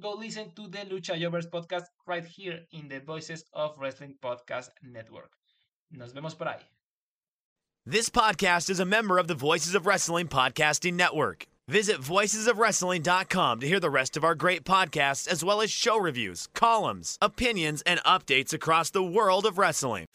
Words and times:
go 0.00 0.12
listen 0.14 0.50
to 0.56 0.68
the 0.68 0.78
Lucha 0.78 1.18
Jovers 1.20 1.46
podcast 1.46 1.84
right 2.06 2.24
here 2.24 2.60
in 2.72 2.88
the 2.88 3.00
Voices 3.00 3.44
of 3.52 3.76
Wrestling 3.78 4.16
Podcast 4.22 4.70
Network. 4.82 5.30
Nos 5.90 6.12
vemos 6.12 6.36
por 6.36 6.46
ahí. 6.48 6.60
This 7.86 8.08
podcast 8.08 8.70
is 8.70 8.80
a 8.80 8.84
member 8.84 9.18
of 9.18 9.28
the 9.28 9.34
Voices 9.34 9.74
of 9.74 9.86
Wrestling 9.86 10.28
Podcasting 10.28 10.94
Network. 10.94 11.46
Visit 11.68 12.00
voicesofwrestling.com 12.00 13.60
to 13.60 13.66
hear 13.66 13.80
the 13.80 13.90
rest 13.90 14.16
of 14.16 14.24
our 14.24 14.34
great 14.34 14.64
podcasts, 14.64 15.28
as 15.28 15.44
well 15.44 15.60
as 15.62 15.70
show 15.70 15.98
reviews, 15.98 16.48
columns, 16.54 17.18
opinions, 17.22 17.82
and 17.82 18.02
updates 18.04 18.52
across 18.52 18.90
the 18.90 19.02
world 19.02 19.46
of 19.46 19.58
wrestling. 19.58 20.06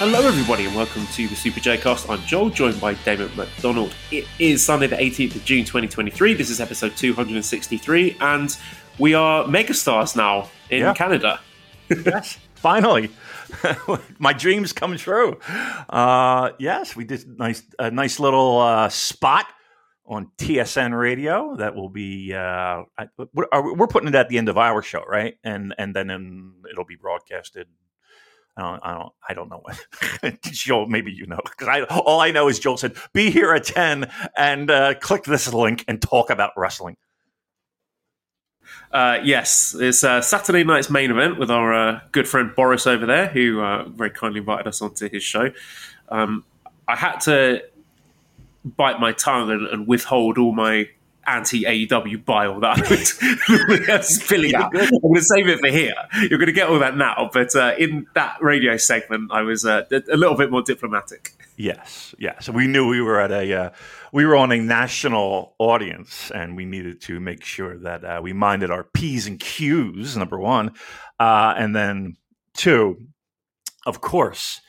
Hello, 0.00 0.26
everybody, 0.26 0.64
and 0.64 0.74
welcome 0.74 1.06
to 1.08 1.28
the 1.28 1.36
Super 1.36 1.60
J 1.60 1.76
Cast. 1.76 2.08
I'm 2.08 2.20
Joel, 2.22 2.48
joined 2.48 2.80
by 2.80 2.94
Damon 2.94 3.30
McDonald. 3.36 3.94
It 4.10 4.26
is 4.38 4.64
Sunday, 4.64 4.86
the 4.86 4.96
18th 4.96 5.36
of 5.36 5.44
June, 5.44 5.62
2023. 5.64 6.32
This 6.32 6.48
is 6.48 6.58
episode 6.58 6.96
263, 6.96 8.16
and 8.20 8.56
we 8.98 9.12
are 9.12 9.44
megastars 9.44 10.16
now 10.16 10.48
in 10.70 10.80
Yeah. 10.80 10.94
Canada. 10.94 11.38
yes, 11.90 12.38
finally, 12.54 13.10
my 14.18 14.32
dreams 14.32 14.72
come 14.72 14.96
true. 14.96 15.38
Uh, 15.90 16.52
yes, 16.58 16.96
we 16.96 17.04
did 17.04 17.38
nice 17.38 17.62
a 17.78 17.90
nice 17.90 18.18
little 18.18 18.58
uh, 18.58 18.88
spot 18.88 19.46
on 20.06 20.30
TSN 20.38 20.98
Radio 20.98 21.56
that 21.56 21.74
will 21.74 21.90
be 21.90 22.32
uh, 22.32 22.84
I, 22.96 23.08
we're, 23.34 23.46
are- 23.52 23.74
we're 23.74 23.86
putting 23.86 24.08
it 24.08 24.14
at 24.14 24.30
the 24.30 24.38
end 24.38 24.48
of 24.48 24.56
our 24.56 24.80
show, 24.82 25.02
right? 25.06 25.34
And 25.44 25.74
and 25.76 25.94
then 25.94 26.08
in, 26.10 26.52
it'll 26.72 26.86
be 26.86 26.96
broadcasted. 26.96 27.66
I 28.56 28.62
don't, 28.62 28.80
I 28.84 28.94
don't, 28.94 29.12
I 29.28 29.34
don't 29.34 29.48
know 29.48 29.62
what. 29.62 30.42
Joel, 30.42 30.86
maybe 30.86 31.12
you 31.12 31.26
know, 31.26 31.40
because 31.42 31.68
I 31.68 31.82
all 31.84 32.20
I 32.20 32.30
know 32.30 32.48
is 32.48 32.58
Joel 32.58 32.76
said, 32.76 32.94
"Be 33.12 33.30
here 33.30 33.52
at 33.54 33.64
ten 33.64 34.10
and 34.36 34.70
uh, 34.70 34.94
click 34.94 35.24
this 35.24 35.52
link 35.52 35.84
and 35.88 36.00
talk 36.02 36.30
about 36.30 36.52
wrestling." 36.56 36.96
Uh, 38.92 39.18
yes, 39.22 39.74
it's 39.78 40.02
uh, 40.02 40.20
Saturday 40.20 40.64
night's 40.64 40.90
main 40.90 41.10
event 41.10 41.38
with 41.38 41.50
our 41.50 41.72
uh, 41.72 42.00
good 42.12 42.26
friend 42.26 42.50
Boris 42.56 42.86
over 42.86 43.06
there, 43.06 43.28
who 43.28 43.60
uh, 43.60 43.88
very 43.88 44.10
kindly 44.10 44.40
invited 44.40 44.66
us 44.66 44.82
onto 44.82 45.08
his 45.08 45.22
show. 45.22 45.50
Um, 46.08 46.44
I 46.88 46.96
had 46.96 47.18
to 47.20 47.62
bite 48.64 48.98
my 49.00 49.12
tongue 49.12 49.50
and, 49.50 49.66
and 49.68 49.86
withhold 49.86 50.38
all 50.38 50.52
my 50.52 50.88
anti 51.30 51.64
AEW 51.64 52.24
bile 52.24 52.60
that 52.60 52.78
I 52.78 53.90
was 53.90 54.08
spilling 54.22 54.54
out. 54.54 54.76
I'm 54.76 54.90
going 54.90 55.14
to 55.14 55.22
save 55.22 55.48
it 55.48 55.60
for 55.60 55.68
here. 55.68 55.94
You're 56.28 56.38
going 56.38 56.46
to 56.46 56.52
get 56.52 56.68
all 56.68 56.78
that 56.78 56.96
now, 56.96 57.30
but 57.32 57.54
uh, 57.54 57.74
in 57.78 58.06
that 58.14 58.36
radio 58.40 58.76
segment, 58.76 59.30
I 59.32 59.42
was 59.42 59.64
uh, 59.64 59.84
a 59.90 60.16
little 60.16 60.36
bit 60.36 60.50
more 60.50 60.62
diplomatic. 60.62 61.32
Yes, 61.56 62.14
yes. 62.18 62.48
We 62.48 62.66
knew 62.66 62.88
we 62.88 63.02
were 63.02 63.20
at 63.20 63.30
a 63.30 63.52
uh, 63.52 63.70
we 64.12 64.24
were 64.24 64.36
on 64.36 64.50
a 64.50 64.58
national 64.58 65.54
audience, 65.58 66.30
and 66.30 66.56
we 66.56 66.64
needed 66.64 67.02
to 67.02 67.20
make 67.20 67.44
sure 67.44 67.76
that 67.78 68.04
uh, 68.04 68.20
we 68.22 68.32
minded 68.32 68.70
our 68.70 68.84
p's 68.84 69.26
and 69.26 69.38
q's. 69.38 70.16
Number 70.16 70.38
one, 70.38 70.72
uh, 71.18 71.54
and 71.56 71.76
then 71.76 72.16
two, 72.54 72.96
of 73.86 74.00
course, 74.00 74.60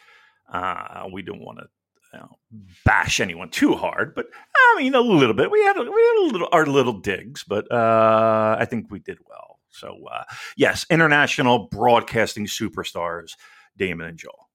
uh, 0.52 1.08
we 1.12 1.22
didn't 1.22 1.46
want 1.46 1.60
to. 1.60 1.68
You 2.14 2.20
know, 2.20 2.38
bash 2.84 3.20
anyone 3.20 3.50
too 3.50 3.74
hard, 3.74 4.14
but 4.16 4.26
I 4.56 4.76
mean 4.78 4.96
a 4.96 5.02
little 5.02 5.34
bit. 5.34 5.50
We 5.50 5.62
had 5.64 5.78
we 5.78 5.86
had 5.86 6.18
a 6.20 6.28
little 6.32 6.50
our 6.52 6.66
little 6.66 7.00
digs, 7.00 7.44
but 7.44 7.72
uh, 7.72 8.58
I 8.60 8.66
think 8.66 8.92
we 8.92 9.00
did 9.00 9.20
well. 9.30 9.60
So 9.70 9.98
uh, 10.12 10.24
yes, 10.58 10.86
international 10.90 11.70
broadcasting 11.72 12.48
superstars, 12.48 13.36
Damon 13.78 14.08
and 14.08 14.18
Joel. 14.18 14.50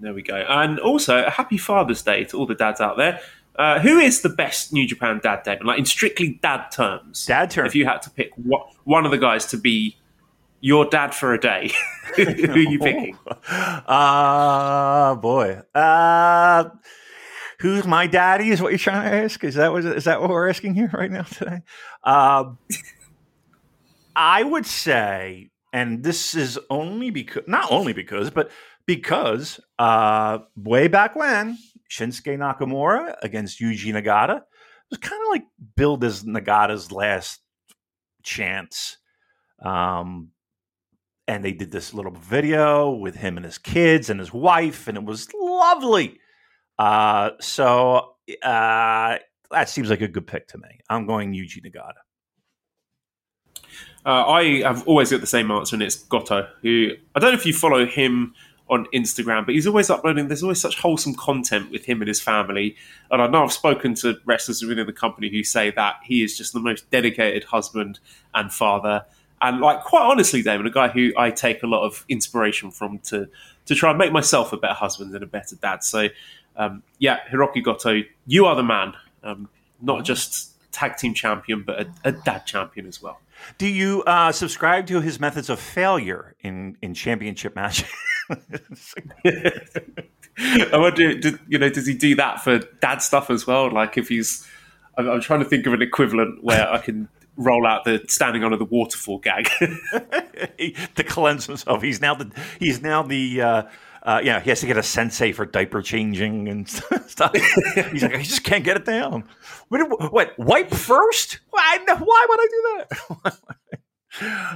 There 0.00 0.14
we 0.14 0.22
go. 0.22 0.36
And 0.36 0.78
also, 0.80 1.24
a 1.24 1.30
happy 1.30 1.58
Father's 1.58 2.02
Day 2.02 2.24
to 2.24 2.38
all 2.38 2.46
the 2.46 2.54
dads 2.54 2.80
out 2.80 2.96
there. 2.96 3.20
Uh, 3.56 3.78
who 3.78 3.98
is 3.98 4.22
the 4.22 4.28
best 4.28 4.72
New 4.72 4.86
Japan 4.86 5.20
dad, 5.22 5.44
Damon? 5.44 5.66
Like 5.66 5.78
in 5.78 5.84
strictly 5.84 6.40
dad 6.42 6.70
terms. 6.70 7.24
Dad 7.26 7.50
terms. 7.50 7.68
If 7.68 7.74
you 7.76 7.84
had 7.84 8.02
to 8.02 8.10
pick 8.10 8.32
what, 8.36 8.66
one 8.84 9.04
of 9.04 9.12
the 9.12 9.18
guys 9.18 9.46
to 9.46 9.56
be 9.56 9.96
your 10.64 10.86
dad 10.86 11.14
for 11.14 11.34
a 11.34 11.38
day, 11.38 11.70
who 12.16 12.22
are 12.24 12.56
you 12.56 12.78
picking? 12.78 13.18
Uh 13.46 15.14
boy. 15.20 15.60
Uh 15.74 16.70
who's 17.60 17.86
my 17.86 18.06
daddy 18.06 18.48
is 18.48 18.62
what 18.62 18.72
you're 18.72 18.78
trying 18.78 19.10
to 19.10 19.24
ask? 19.24 19.44
Is 19.44 19.56
that 19.56 19.72
what 19.72 19.84
is 19.84 20.04
that 20.04 20.22
what 20.22 20.30
we're 20.30 20.48
asking 20.48 20.74
here 20.74 20.90
right 20.94 21.10
now 21.10 21.24
today? 21.24 21.60
Um 22.02 22.56
I 24.16 24.42
would 24.42 24.64
say, 24.64 25.50
and 25.74 26.02
this 26.02 26.34
is 26.34 26.58
only 26.70 27.10
because 27.10 27.42
not 27.46 27.70
only 27.70 27.92
because, 27.92 28.30
but 28.30 28.50
because 28.86 29.60
uh 29.78 30.38
way 30.56 30.88
back 30.88 31.14
when 31.14 31.58
Shinsuke 31.90 32.38
Nakamura 32.38 33.16
against 33.20 33.60
Yuji 33.60 33.92
Nagata 33.92 34.40
was 34.88 34.98
kind 34.98 35.20
of 35.20 35.28
like 35.28 35.44
billed 35.76 36.04
as 36.04 36.22
Nagata's 36.24 36.90
last 36.90 37.42
chance. 38.22 38.96
Um 39.62 40.30
and 41.26 41.44
they 41.44 41.52
did 41.52 41.70
this 41.70 41.94
little 41.94 42.12
video 42.12 42.90
with 42.90 43.16
him 43.16 43.36
and 43.36 43.44
his 43.44 43.58
kids 43.58 44.10
and 44.10 44.20
his 44.20 44.32
wife, 44.32 44.88
and 44.88 44.96
it 44.96 45.04
was 45.04 45.28
lovely. 45.34 46.20
Uh, 46.78 47.30
so 47.40 48.14
uh, 48.42 49.18
that 49.50 49.68
seems 49.68 49.90
like 49.90 50.00
a 50.00 50.08
good 50.08 50.26
pick 50.26 50.48
to 50.48 50.58
me. 50.58 50.80
I'm 50.88 51.06
going 51.06 51.32
Yuji 51.32 51.64
Nagata. 51.64 52.02
Uh, 54.06 54.26
I 54.26 54.60
have 54.62 54.86
always 54.86 55.10
got 55.10 55.20
the 55.20 55.26
same 55.26 55.50
answer, 55.50 55.76
and 55.76 55.82
it's 55.82 55.96
Goto. 55.96 56.46
Who 56.62 56.90
I 57.14 57.20
don't 57.20 57.32
know 57.32 57.38
if 57.38 57.46
you 57.46 57.54
follow 57.54 57.86
him 57.86 58.34
on 58.68 58.86
Instagram, 58.94 59.44
but 59.44 59.54
he's 59.54 59.66
always 59.66 59.90
uploading. 59.90 60.28
There's 60.28 60.42
always 60.42 60.60
such 60.60 60.78
wholesome 60.78 61.14
content 61.14 61.70
with 61.70 61.84
him 61.84 62.00
and 62.00 62.08
his 62.08 62.20
family. 62.20 62.76
And 63.10 63.20
I 63.20 63.26
know 63.26 63.44
I've 63.44 63.52
spoken 63.52 63.94
to 63.96 64.16
wrestlers 64.24 64.62
within 64.62 64.86
the 64.86 64.92
company 64.92 65.30
who 65.30 65.44
say 65.44 65.70
that 65.72 65.96
he 66.02 66.22
is 66.22 66.36
just 66.36 66.52
the 66.52 66.60
most 66.60 66.90
dedicated 66.90 67.44
husband 67.44 68.00
and 68.34 68.52
father. 68.52 69.04
And 69.44 69.60
like 69.60 69.82
quite 69.84 70.02
honestly, 70.02 70.42
Damon, 70.42 70.66
a 70.66 70.70
guy 70.70 70.88
who 70.88 71.12
I 71.18 71.30
take 71.30 71.62
a 71.62 71.66
lot 71.66 71.84
of 71.84 72.04
inspiration 72.08 72.70
from 72.70 72.98
to 73.00 73.28
to 73.66 73.74
try 73.74 73.90
and 73.90 73.98
make 73.98 74.12
myself 74.12 74.52
a 74.52 74.56
better 74.56 74.74
husband 74.74 75.14
and 75.14 75.22
a 75.22 75.26
better 75.26 75.56
dad. 75.56 75.84
So 75.84 76.08
um, 76.56 76.82
yeah, 76.98 77.18
Hiroki 77.30 77.62
Goto, 77.62 78.02
you 78.26 78.46
are 78.46 78.56
the 78.56 78.62
man. 78.62 78.94
Um, 79.22 79.48
not 79.82 80.04
just 80.04 80.52
tag 80.72 80.96
team 80.96 81.12
champion, 81.14 81.62
but 81.62 81.80
a, 81.80 81.86
a 82.04 82.12
dad 82.12 82.46
champion 82.46 82.86
as 82.86 83.02
well. 83.02 83.20
Do 83.58 83.66
you 83.66 84.02
uh, 84.04 84.32
subscribe 84.32 84.86
to 84.86 85.00
his 85.00 85.20
methods 85.20 85.50
of 85.50 85.60
failure 85.60 86.34
in 86.40 86.78
in 86.80 86.94
championship 86.94 87.54
matches? 87.54 87.88
I 90.36 90.78
wonder, 90.78 91.14
did, 91.14 91.38
you 91.48 91.58
know, 91.58 91.68
does 91.68 91.86
he 91.86 91.94
do 91.94 92.14
that 92.16 92.42
for 92.42 92.58
dad 92.80 93.02
stuff 93.02 93.30
as 93.30 93.46
well? 93.46 93.70
Like 93.70 93.98
if 93.98 94.08
he's, 94.08 94.48
I'm, 94.96 95.08
I'm 95.08 95.20
trying 95.20 95.40
to 95.40 95.44
think 95.44 95.66
of 95.66 95.74
an 95.74 95.82
equivalent 95.82 96.42
where 96.42 96.68
I 96.68 96.78
can 96.78 97.08
roll 97.36 97.66
out 97.66 97.84
the 97.84 98.04
standing 98.08 98.44
under 98.44 98.56
the 98.56 98.64
waterfall 98.64 99.18
gag. 99.18 99.44
to 100.96 101.04
cleanse 101.04 101.46
himself. 101.46 101.82
He's 101.82 102.00
now 102.00 102.14
the 102.14 102.30
he's 102.58 102.82
now 102.82 103.02
the 103.02 103.42
uh, 103.42 103.62
uh, 104.02 104.20
yeah. 104.22 104.40
He 104.40 104.50
has 104.50 104.60
to 104.60 104.66
get 104.66 104.76
a 104.76 104.82
sensei 104.82 105.32
for 105.32 105.46
diaper 105.46 105.82
changing 105.82 106.48
and 106.48 106.68
stuff. 106.68 107.32
he's 107.90 108.02
like, 108.02 108.14
I 108.14 108.22
just 108.22 108.44
can't 108.44 108.64
get 108.64 108.76
it 108.76 108.84
down. 108.84 109.24
What? 109.68 110.12
what 110.12 110.38
wipe 110.38 110.70
first? 110.70 111.40
Why? 111.50 111.78
Why 111.86 112.26
would 112.28 112.40
I 112.40 112.46
do 112.50 112.62
that? 113.22 113.38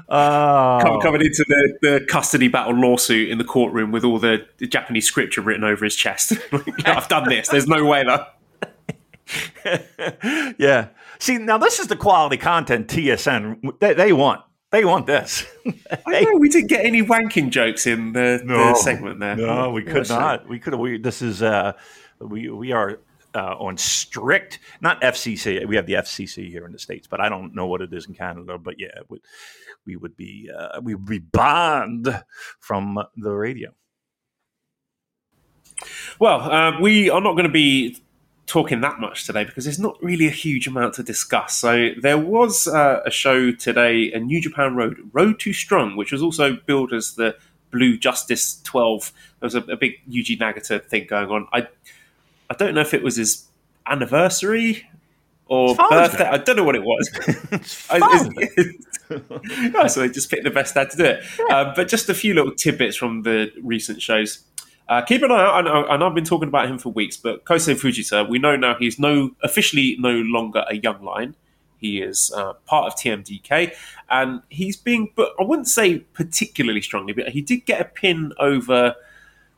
Oh. 0.08 1.00
Coming 1.02 1.22
into 1.22 1.44
the, 1.48 1.78
the 1.82 2.06
custody 2.08 2.46
battle 2.46 2.74
lawsuit 2.74 3.28
in 3.28 3.38
the 3.38 3.44
courtroom 3.44 3.90
with 3.90 4.04
all 4.04 4.20
the, 4.20 4.46
the 4.58 4.68
Japanese 4.68 5.04
scripture 5.04 5.40
written 5.40 5.64
over 5.64 5.84
his 5.84 5.96
chest. 5.96 6.34
I've 6.84 7.08
done 7.08 7.28
this. 7.28 7.48
There's 7.48 7.66
no 7.66 7.84
way 7.84 8.04
that. 8.04 8.36
yeah. 10.58 10.88
See, 11.18 11.38
now 11.38 11.58
this 11.58 11.78
is 11.78 11.88
the 11.88 11.96
quality 11.96 12.36
content 12.36 12.88
TSN 12.88 13.78
they, 13.80 13.94
they 13.94 14.12
want. 14.12 14.42
They 14.70 14.84
want 14.84 15.06
this. 15.06 15.46
I 16.06 16.20
know 16.20 16.36
we 16.36 16.50
didn't 16.50 16.68
get 16.68 16.84
any 16.84 17.02
wanking 17.02 17.50
jokes 17.50 17.86
in 17.86 18.12
the, 18.12 18.42
the 18.44 18.74
segment 18.74 19.18
there. 19.18 19.36
No, 19.36 19.70
we 19.70 19.82
could 19.82 19.94
What 19.94 20.02
a 20.02 20.04
shame. 20.04 20.18
not. 20.18 20.48
We 20.48 20.58
could. 20.58 20.74
We 20.74 20.98
this 20.98 21.22
is 21.22 21.42
uh, 21.42 21.72
we 22.20 22.50
we 22.50 22.72
are 22.72 22.98
uh, 23.34 23.54
on 23.58 23.78
strict, 23.78 24.58
not 24.80 25.00
FCC. 25.00 25.66
We 25.66 25.76
have 25.76 25.86
the 25.86 25.94
FCC 25.94 26.50
here 26.50 26.66
in 26.66 26.72
the 26.72 26.78
states, 26.78 27.06
but 27.06 27.20
I 27.20 27.30
don't 27.30 27.54
know 27.54 27.66
what 27.66 27.80
it 27.80 27.92
is 27.94 28.06
in 28.06 28.14
Canada. 28.14 28.58
But 28.58 28.74
yeah, 28.78 28.88
would, 29.08 29.22
we 29.86 29.96
would 29.96 30.16
be 30.16 30.50
uh, 30.54 30.80
we 30.82 30.94
would 30.94 31.06
be 31.06 31.18
banned 31.18 32.22
from 32.60 32.98
the 33.16 33.32
radio. 33.32 33.72
Well, 36.18 36.40
uh, 36.40 36.80
we 36.80 37.08
are 37.08 37.20
not 37.20 37.32
going 37.32 37.44
to 37.46 37.52
be 37.52 38.02
talking 38.48 38.80
that 38.80 38.98
much 38.98 39.26
today 39.26 39.44
because 39.44 39.64
there's 39.64 39.78
not 39.78 40.02
really 40.02 40.26
a 40.26 40.30
huge 40.30 40.66
amount 40.66 40.94
to 40.94 41.02
discuss. 41.02 41.56
So 41.56 41.90
there 42.00 42.18
was 42.18 42.66
uh, 42.66 43.02
a 43.04 43.10
show 43.10 43.52
today, 43.52 44.10
a 44.12 44.18
New 44.18 44.40
Japan 44.40 44.74
Road, 44.74 44.98
Road 45.12 45.38
to 45.40 45.52
Strong, 45.52 45.96
which 45.96 46.10
was 46.10 46.22
also 46.22 46.56
billed 46.66 46.92
as 46.92 47.14
the 47.14 47.36
Blue 47.70 47.96
Justice 47.96 48.60
12. 48.62 49.12
There 49.40 49.46
was 49.46 49.54
a, 49.54 49.60
a 49.60 49.76
big 49.76 50.00
Yuji 50.10 50.38
Nagata 50.38 50.84
thing 50.84 51.06
going 51.06 51.30
on. 51.30 51.46
I 51.52 51.68
I 52.50 52.54
don't 52.54 52.74
know 52.74 52.80
if 52.80 52.94
it 52.94 53.02
was 53.02 53.16
his 53.16 53.44
anniversary 53.86 54.88
or 55.46 55.74
birthday. 55.74 56.24
I 56.24 56.38
don't 56.38 56.56
know 56.56 56.64
what 56.64 56.74
it 56.74 56.82
was. 56.82 57.10
I, 57.90 59.86
so 59.88 60.00
they 60.00 60.08
just 60.08 60.30
picked 60.30 60.44
the 60.44 60.50
best 60.50 60.74
dad 60.74 60.90
to 60.90 60.96
do 60.96 61.04
it. 61.04 61.24
Yeah. 61.38 61.56
Uh, 61.56 61.74
but 61.74 61.88
just 61.88 62.08
a 62.08 62.14
few 62.14 62.34
little 62.34 62.54
tidbits 62.54 62.96
from 62.96 63.22
the 63.22 63.52
recent 63.62 64.00
shows. 64.00 64.44
Uh, 64.88 65.02
keep 65.02 65.22
an 65.22 65.30
eye 65.30 65.44
out, 65.44 65.90
and 65.90 66.02
I've 66.02 66.14
been 66.14 66.24
talking 66.24 66.48
about 66.48 66.66
him 66.68 66.78
for 66.78 66.88
weeks, 66.88 67.16
but 67.16 67.44
Kosei 67.44 67.74
Fujita, 67.74 68.26
we 68.26 68.38
know 68.38 68.56
now 68.56 68.74
he's 68.78 68.98
no 68.98 69.32
officially 69.42 69.96
no 69.98 70.12
longer 70.12 70.64
a 70.68 70.76
young 70.76 71.02
lion. 71.02 71.36
He 71.76 72.00
is 72.00 72.32
uh, 72.34 72.54
part 72.64 72.86
of 72.86 72.98
TMDK, 72.98 73.72
and 74.08 74.40
he's 74.48 74.76
being, 74.76 75.12
but 75.14 75.34
I 75.38 75.44
wouldn't 75.44 75.68
say 75.68 75.98
particularly 75.98 76.80
strongly, 76.80 77.12
but 77.12 77.28
he 77.28 77.42
did 77.42 77.66
get 77.66 77.80
a 77.80 77.84
pin 77.84 78.32
over, 78.38 78.94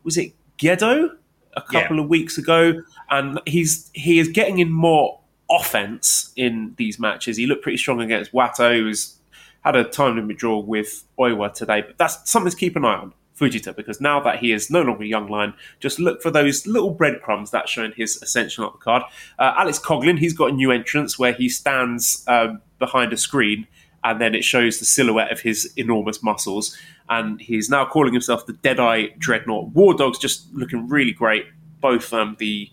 was 0.02 0.16
it 0.16 0.32
Gedo 0.58 1.10
a 1.54 1.62
couple 1.62 1.96
yeah. 1.96 2.02
of 2.02 2.08
weeks 2.08 2.36
ago, 2.36 2.82
and 3.08 3.40
he's 3.46 3.90
he 3.94 4.18
is 4.18 4.28
getting 4.28 4.58
in 4.58 4.70
more 4.70 5.20
offense 5.48 6.32
in 6.34 6.74
these 6.76 6.98
matches. 6.98 7.36
He 7.36 7.46
looked 7.46 7.62
pretty 7.62 7.78
strong 7.78 8.00
against 8.00 8.32
Wato, 8.32 8.76
who 8.76 8.86
was 8.86 9.16
had 9.62 9.76
a 9.76 9.84
time 9.84 10.16
limit 10.16 10.38
draw 10.38 10.58
with 10.58 11.04
Oiwa 11.18 11.52
today, 11.52 11.82
but 11.82 11.98
that's 11.98 12.28
something 12.30 12.50
to 12.50 12.56
keep 12.56 12.76
an 12.76 12.84
eye 12.84 12.96
on. 12.96 13.14
Fujita 13.40 13.74
because 13.74 14.00
now 14.00 14.20
that 14.20 14.40
he 14.40 14.52
is 14.52 14.70
no 14.70 14.82
longer 14.82 15.04
a 15.04 15.06
young 15.06 15.28
lion, 15.28 15.54
just 15.80 15.98
look 15.98 16.22
for 16.22 16.30
those 16.30 16.66
little 16.66 16.90
breadcrumbs 16.90 17.50
that 17.50 17.68
showing 17.68 17.92
his 17.96 18.20
ascension 18.22 18.64
up 18.64 18.72
the 18.74 18.78
card. 18.78 19.02
Uh, 19.38 19.54
Alex 19.56 19.78
Coughlin, 19.78 20.18
he's 20.18 20.34
got 20.34 20.50
a 20.50 20.54
new 20.54 20.70
entrance 20.70 21.18
where 21.18 21.32
he 21.32 21.48
stands 21.48 22.24
um, 22.28 22.60
behind 22.78 23.12
a 23.12 23.16
screen 23.16 23.66
and 24.04 24.20
then 24.20 24.34
it 24.34 24.44
shows 24.44 24.78
the 24.78 24.84
silhouette 24.84 25.32
of 25.32 25.40
his 25.40 25.72
enormous 25.76 26.22
muscles. 26.22 26.76
And 27.08 27.40
he's 27.40 27.68
now 27.68 27.84
calling 27.84 28.12
himself 28.12 28.46
the 28.46 28.52
Deadeye 28.52 29.08
Dreadnought. 29.18 29.70
War 29.74 29.94
Dogs 29.94 30.18
just 30.18 30.52
looking 30.54 30.88
really 30.88 31.12
great. 31.12 31.46
Both 31.80 32.12
um, 32.12 32.36
the 32.38 32.70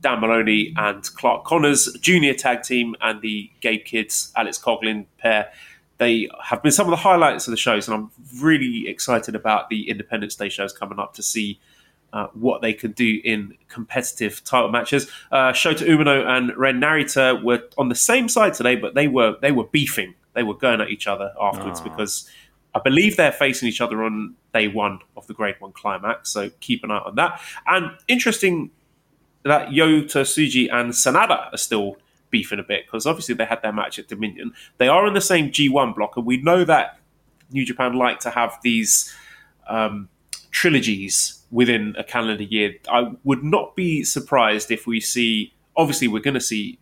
Dan 0.00 0.20
Maloney 0.20 0.72
and 0.76 1.02
Clark 1.16 1.44
Connors 1.44 1.92
junior 2.00 2.34
tag 2.34 2.62
team 2.62 2.94
and 3.00 3.20
the 3.20 3.50
Gabe 3.60 3.84
Kids, 3.84 4.32
Alex 4.36 4.58
Coughlin 4.58 5.06
pair 5.18 5.50
they 6.00 6.28
have 6.42 6.62
been 6.62 6.72
some 6.72 6.86
of 6.86 6.90
the 6.90 6.96
highlights 6.96 7.46
of 7.46 7.50
the 7.50 7.58
shows, 7.58 7.86
and 7.86 7.94
I'm 7.94 8.10
really 8.42 8.88
excited 8.88 9.36
about 9.36 9.68
the 9.68 9.90
Independence 9.90 10.34
Day 10.34 10.48
shows 10.48 10.72
coming 10.72 10.98
up 10.98 11.12
to 11.14 11.22
see 11.22 11.60
uh, 12.14 12.28
what 12.32 12.62
they 12.62 12.72
can 12.72 12.92
do 12.92 13.20
in 13.22 13.54
competitive 13.68 14.42
title 14.42 14.70
matches. 14.70 15.10
Uh, 15.30 15.52
Shota 15.52 15.86
Umino 15.86 16.26
and 16.26 16.56
Ren 16.56 16.80
Narita 16.80 17.44
were 17.44 17.62
on 17.76 17.90
the 17.90 17.94
same 17.94 18.30
side 18.30 18.54
today, 18.54 18.76
but 18.76 18.94
they 18.94 19.08
were 19.08 19.36
they 19.42 19.52
were 19.52 19.64
beefing. 19.64 20.14
They 20.32 20.42
were 20.42 20.54
going 20.54 20.80
at 20.80 20.88
each 20.88 21.06
other 21.06 21.34
afterwards 21.38 21.82
Aww. 21.82 21.84
because 21.84 22.30
I 22.74 22.80
believe 22.80 23.18
they're 23.18 23.30
facing 23.30 23.68
each 23.68 23.82
other 23.82 24.02
on 24.02 24.36
day 24.54 24.68
one 24.68 25.00
of 25.18 25.26
the 25.26 25.34
Grade 25.34 25.56
One 25.58 25.72
climax. 25.72 26.30
So 26.30 26.48
keep 26.60 26.82
an 26.82 26.90
eye 26.90 27.02
on 27.04 27.16
that. 27.16 27.42
And 27.66 27.90
interesting 28.08 28.70
that 29.42 29.68
Yota 29.68 30.22
Tsuji 30.22 30.72
and 30.72 30.92
Sanada 30.92 31.52
are 31.52 31.58
still 31.58 31.96
beefing 32.30 32.58
a 32.58 32.62
bit 32.62 32.86
because 32.86 33.06
obviously 33.06 33.34
they 33.34 33.44
had 33.44 33.62
their 33.62 33.72
match 33.72 33.98
at 33.98 34.08
Dominion. 34.08 34.52
They 34.78 34.88
are 34.88 35.06
in 35.06 35.14
the 35.14 35.20
same 35.20 35.50
G1 35.50 35.94
block, 35.94 36.16
and 36.16 36.26
we 36.26 36.38
know 36.38 36.64
that 36.64 36.98
New 37.50 37.64
Japan 37.64 37.94
like 37.94 38.20
to 38.20 38.30
have 38.30 38.58
these 38.62 39.14
um, 39.68 40.08
trilogies 40.50 41.42
within 41.50 41.94
a 41.98 42.04
calendar 42.04 42.44
year. 42.44 42.74
I 42.88 43.12
would 43.24 43.42
not 43.42 43.76
be 43.76 44.04
surprised 44.04 44.70
if 44.70 44.86
we 44.86 45.00
see. 45.00 45.52
Obviously, 45.76 46.08
we're 46.08 46.22
going 46.22 46.34
to 46.34 46.40
see 46.40 46.78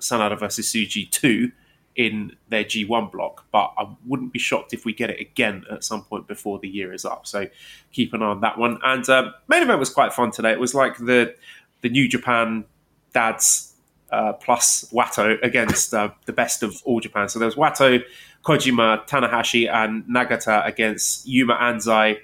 Sanada 0.00 0.38
versus 0.38 0.72
Tsuji 0.72 1.10
2 1.10 1.50
in 1.94 2.34
their 2.48 2.64
G1 2.64 3.12
block, 3.12 3.44
but 3.52 3.72
I 3.76 3.86
wouldn't 4.06 4.32
be 4.32 4.38
shocked 4.38 4.72
if 4.72 4.84
we 4.84 4.92
get 4.92 5.10
it 5.10 5.20
again 5.20 5.64
at 5.70 5.84
some 5.84 6.02
point 6.02 6.26
before 6.26 6.58
the 6.58 6.68
year 6.68 6.92
is 6.92 7.04
up. 7.04 7.26
So 7.26 7.46
keep 7.92 8.14
an 8.14 8.22
eye 8.22 8.26
on 8.26 8.40
that 8.40 8.58
one. 8.58 8.78
And 8.82 9.08
uh, 9.08 9.32
main 9.48 9.62
event 9.62 9.78
was 9.78 9.90
quite 9.90 10.12
fun 10.12 10.30
today. 10.30 10.52
It 10.52 10.60
was 10.60 10.74
like 10.74 10.96
the 10.98 11.34
the 11.82 11.88
New 11.88 12.08
Japan 12.08 12.64
dads 13.12 13.71
uh, 14.12 14.34
plus 14.34 14.84
Wato 14.92 15.42
against 15.42 15.94
uh, 15.94 16.10
the 16.26 16.32
best 16.32 16.62
of 16.62 16.80
all 16.84 17.00
Japan. 17.00 17.28
So 17.28 17.38
there 17.38 17.46
was 17.46 17.56
Wato, 17.56 18.02
Kojima, 18.44 19.08
Tanahashi, 19.08 19.72
and 19.72 20.04
Nagata 20.04 20.66
against 20.66 21.26
Yuma 21.26 21.54
Anzai, 21.54 22.18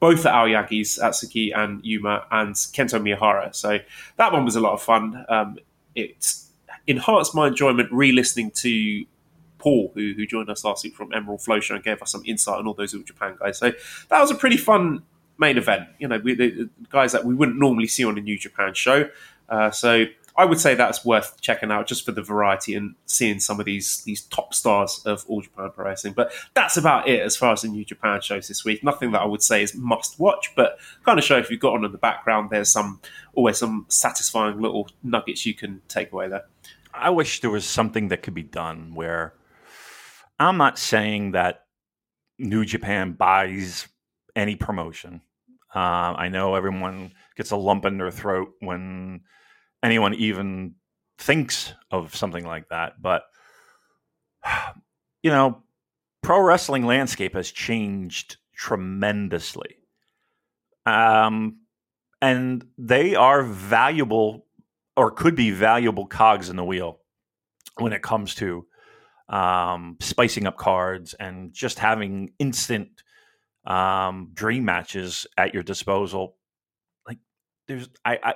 both 0.00 0.22
the 0.22 0.30
Aoyagis, 0.30 0.98
Atsuki 0.98 1.56
and 1.56 1.84
Yuma, 1.84 2.26
and 2.30 2.54
Kento 2.54 3.00
Miyahara. 3.00 3.54
So 3.54 3.78
that 4.16 4.32
one 4.32 4.44
was 4.44 4.56
a 4.56 4.60
lot 4.60 4.72
of 4.72 4.82
fun. 4.82 5.24
Um, 5.28 5.58
it 5.94 6.34
enhanced 6.86 7.34
my 7.34 7.48
enjoyment 7.48 7.90
re-listening 7.92 8.50
to 8.52 9.04
Paul, 9.58 9.92
who, 9.94 10.14
who 10.16 10.26
joined 10.26 10.48
us 10.50 10.64
last 10.64 10.84
week 10.84 10.94
from 10.94 11.12
Emerald 11.12 11.42
Flow 11.42 11.60
Show 11.60 11.74
and 11.74 11.84
gave 11.84 12.00
us 12.00 12.12
some 12.12 12.22
insight 12.24 12.58
on 12.58 12.66
all 12.66 12.74
those 12.74 12.94
All 12.94 13.02
Japan 13.02 13.36
guys. 13.38 13.58
So 13.58 13.72
that 14.08 14.20
was 14.20 14.30
a 14.30 14.34
pretty 14.34 14.56
fun 14.56 15.02
main 15.38 15.58
event. 15.58 15.88
You 15.98 16.08
know, 16.08 16.18
we, 16.18 16.34
the 16.34 16.70
guys 16.90 17.12
that 17.12 17.24
we 17.24 17.34
wouldn't 17.34 17.58
normally 17.58 17.88
see 17.88 18.04
on 18.04 18.16
a 18.16 18.20
New 18.20 18.38
Japan 18.38 18.74
show. 18.74 19.08
Uh, 19.48 19.70
so 19.70 20.04
I 20.38 20.44
would 20.44 20.60
say 20.60 20.74
that's 20.74 21.04
worth 21.04 21.40
checking 21.40 21.70
out 21.70 21.86
just 21.86 22.04
for 22.04 22.12
the 22.12 22.22
variety 22.22 22.74
and 22.74 22.94
seeing 23.06 23.40
some 23.40 23.58
of 23.58 23.66
these 23.66 24.02
these 24.04 24.22
top 24.22 24.52
stars 24.52 25.00
of 25.06 25.24
All 25.28 25.40
Japan 25.40 25.70
Pro 25.74 25.86
Wrestling. 25.86 26.12
But 26.12 26.32
that's 26.54 26.76
about 26.76 27.08
it 27.08 27.20
as 27.20 27.36
far 27.36 27.52
as 27.52 27.62
the 27.62 27.68
New 27.68 27.84
Japan 27.84 28.20
shows 28.20 28.48
this 28.48 28.64
week. 28.64 28.84
Nothing 28.84 29.12
that 29.12 29.22
I 29.22 29.26
would 29.26 29.42
say 29.42 29.62
is 29.62 29.74
must 29.74 30.20
watch, 30.20 30.52
but 30.54 30.78
kind 31.04 31.18
of 31.18 31.24
show 31.24 31.38
if 31.38 31.50
you've 31.50 31.60
got 31.60 31.74
on 31.74 31.84
in 31.84 31.92
the 31.92 31.98
background, 31.98 32.50
there's 32.50 32.70
some 32.70 33.00
always 33.34 33.58
some 33.58 33.86
satisfying 33.88 34.60
little 34.60 34.88
nuggets 35.02 35.46
you 35.46 35.54
can 35.54 35.80
take 35.88 36.12
away 36.12 36.28
there. 36.28 36.44
I 36.92 37.10
wish 37.10 37.40
there 37.40 37.50
was 37.50 37.64
something 37.66 38.08
that 38.08 38.22
could 38.22 38.34
be 38.34 38.42
done 38.42 38.94
where 38.94 39.34
I'm 40.38 40.56
not 40.58 40.78
saying 40.78 41.32
that 41.32 41.64
New 42.38 42.64
Japan 42.64 43.12
buys 43.12 43.88
any 44.34 44.56
promotion. 44.56 45.22
Uh, 45.74 46.14
I 46.16 46.28
know 46.28 46.54
everyone 46.54 47.12
gets 47.36 47.50
a 47.50 47.56
lump 47.56 47.84
in 47.84 47.98
their 47.98 48.10
throat 48.10 48.52
when 48.60 49.22
anyone 49.82 50.14
even 50.14 50.74
thinks 51.18 51.74
of 51.90 52.14
something 52.14 52.44
like 52.44 52.68
that. 52.68 53.00
But 53.00 53.24
you 55.22 55.30
know, 55.30 55.62
pro 56.22 56.40
wrestling 56.40 56.86
landscape 56.86 57.34
has 57.34 57.50
changed 57.50 58.36
tremendously. 58.54 59.76
Um, 60.84 61.58
and 62.22 62.64
they 62.78 63.14
are 63.14 63.42
valuable 63.42 64.46
or 64.96 65.10
could 65.10 65.34
be 65.34 65.50
valuable 65.50 66.06
cogs 66.06 66.48
in 66.48 66.56
the 66.56 66.64
wheel 66.64 67.00
when 67.78 67.92
it 67.92 68.02
comes 68.02 68.34
to 68.36 68.66
um, 69.28 69.96
spicing 70.00 70.46
up 70.46 70.56
cards 70.56 71.14
and 71.14 71.52
just 71.52 71.78
having 71.78 72.32
instant 72.38 73.02
um, 73.66 74.30
dream 74.32 74.64
matches 74.64 75.26
at 75.36 75.52
your 75.52 75.62
disposal. 75.62 76.36
Like 77.06 77.18
there's, 77.68 77.88
I, 78.04 78.18
I 78.22 78.34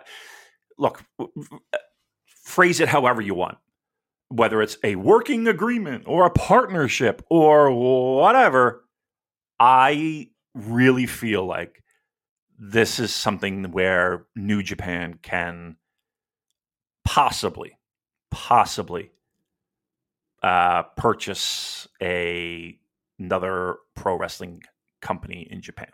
look, 0.80 1.04
phrase 2.42 2.80
it 2.80 2.88
however 2.88 3.20
you 3.20 3.34
want, 3.34 3.58
whether 4.28 4.60
it's 4.62 4.78
a 4.82 4.96
working 4.96 5.46
agreement 5.46 6.04
or 6.06 6.26
a 6.26 6.30
partnership 6.30 7.24
or 7.30 7.70
whatever. 7.70 8.84
I 9.60 10.30
really 10.54 11.06
feel 11.06 11.44
like 11.44 11.84
this 12.58 12.98
is 12.98 13.14
something 13.14 13.70
where 13.70 14.26
New 14.34 14.62
Japan 14.62 15.18
can 15.22 15.76
possibly, 17.04 17.78
possibly 18.30 19.12
uh, 20.42 20.84
purchase 20.96 21.86
a 22.02 22.78
another 23.18 23.76
pro 23.94 24.16
wrestling 24.16 24.62
company 25.02 25.46
in 25.50 25.60
Japan. 25.60 25.90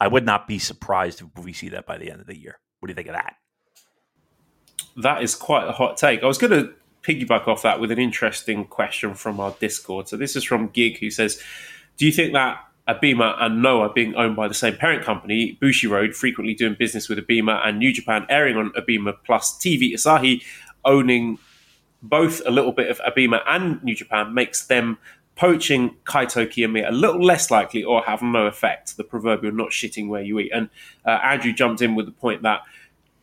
I 0.00 0.08
would 0.08 0.24
not 0.24 0.48
be 0.48 0.58
surprised 0.58 1.20
if 1.20 1.44
we 1.44 1.52
see 1.52 1.68
that 1.70 1.86
by 1.86 1.98
the 1.98 2.10
end 2.10 2.22
of 2.22 2.26
the 2.26 2.38
year. 2.38 2.58
What 2.78 2.86
do 2.86 2.92
you 2.92 2.96
think 2.96 3.08
of 3.08 3.14
that? 3.14 3.36
That 4.96 5.22
is 5.22 5.34
quite 5.34 5.66
a 5.66 5.72
hot 5.72 5.96
take. 5.96 6.22
I 6.22 6.26
was 6.26 6.38
going 6.38 6.52
to 6.52 6.72
piggyback 7.02 7.48
off 7.48 7.62
that 7.62 7.80
with 7.80 7.90
an 7.90 7.98
interesting 7.98 8.64
question 8.66 9.14
from 9.14 9.40
our 9.40 9.54
Discord. 9.58 10.08
So 10.08 10.16
this 10.16 10.36
is 10.36 10.44
from 10.44 10.68
Gig, 10.68 10.98
who 10.98 11.10
says, 11.10 11.42
"Do 11.96 12.06
you 12.06 12.12
think 12.12 12.32
that 12.32 12.64
Abema 12.88 13.36
and 13.40 13.62
Noah 13.62 13.92
being 13.92 14.14
owned 14.16 14.36
by 14.36 14.48
the 14.48 14.54
same 14.54 14.76
parent 14.76 15.04
company, 15.04 15.58
Bushiroad, 15.62 16.14
frequently 16.14 16.54
doing 16.54 16.74
business 16.78 17.08
with 17.08 17.18
Abema 17.18 17.66
and 17.66 17.78
New 17.78 17.92
Japan, 17.92 18.26
airing 18.28 18.56
on 18.56 18.70
Abema 18.70 19.14
plus 19.24 19.56
TV 19.58 19.92
Asahi, 19.92 20.42
owning 20.84 21.38
both 22.02 22.42
a 22.46 22.50
little 22.50 22.72
bit 22.72 22.90
of 22.90 22.98
Abema 23.00 23.42
and 23.46 23.82
New 23.84 23.94
Japan, 23.94 24.34
makes 24.34 24.66
them 24.66 24.98
poaching 25.36 25.96
Kaito 26.04 26.46
Kiyomiya 26.46 26.88
a 26.88 26.92
little 26.92 27.24
less 27.24 27.50
likely 27.50 27.84
or 27.84 28.02
have 28.02 28.22
no 28.22 28.46
effect, 28.46 28.96
the 28.96 29.04
proverbial 29.04 29.54
not 29.54 29.70
shitting 29.70 30.08
where 30.08 30.22
you 30.22 30.38
eat. 30.38 30.50
And 30.52 30.68
uh, 31.04 31.10
Andrew 31.10 31.52
jumped 31.52 31.82
in 31.82 31.94
with 31.94 32.06
the 32.06 32.12
point 32.12 32.42
that 32.42 32.60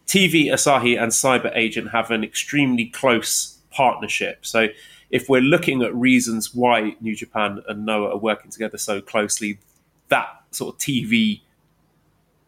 TV 0.08 0.46
Asahi 0.46 1.02
and 1.02 1.12
Cyber 1.12 1.52
Agent 1.56 1.92
have 1.92 2.12
an 2.12 2.24
extremely 2.24 2.86
close 2.86 3.60
partnership. 3.72 4.46
So 4.46 4.68
if 5.10 5.30
we're 5.30 5.42
looking 5.42 5.84
at 5.84 5.94
reasons 5.94 6.56
why 6.56 6.96
New 7.02 7.16
Japan 7.16 7.62
and 7.68 7.86
Noah 7.86 8.12
are 8.12 8.18
working 8.18 8.50
together 8.50 8.78
so 8.78 9.02
closely, 9.02 9.60
that 10.08 10.28
sort 10.52 10.76
of 10.76 10.80
TV 10.80 11.42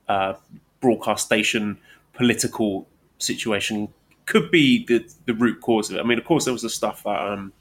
uh, 0.08 0.34
broadcast 0.80 1.26
station 1.26 1.78
political 2.14 2.88
situation 3.18 3.90
could 4.26 4.52
be 4.52 4.86
the, 4.86 5.06
the 5.26 5.34
root 5.34 5.60
cause 5.62 5.90
of 5.90 5.98
it. 5.98 6.00
I 6.00 6.04
mean, 6.04 6.18
of 6.18 6.26
course, 6.26 6.46
there 6.46 6.54
was 6.54 6.62
the 6.62 6.70
stuff 6.70 7.04
that 7.04 7.22
um, 7.22 7.54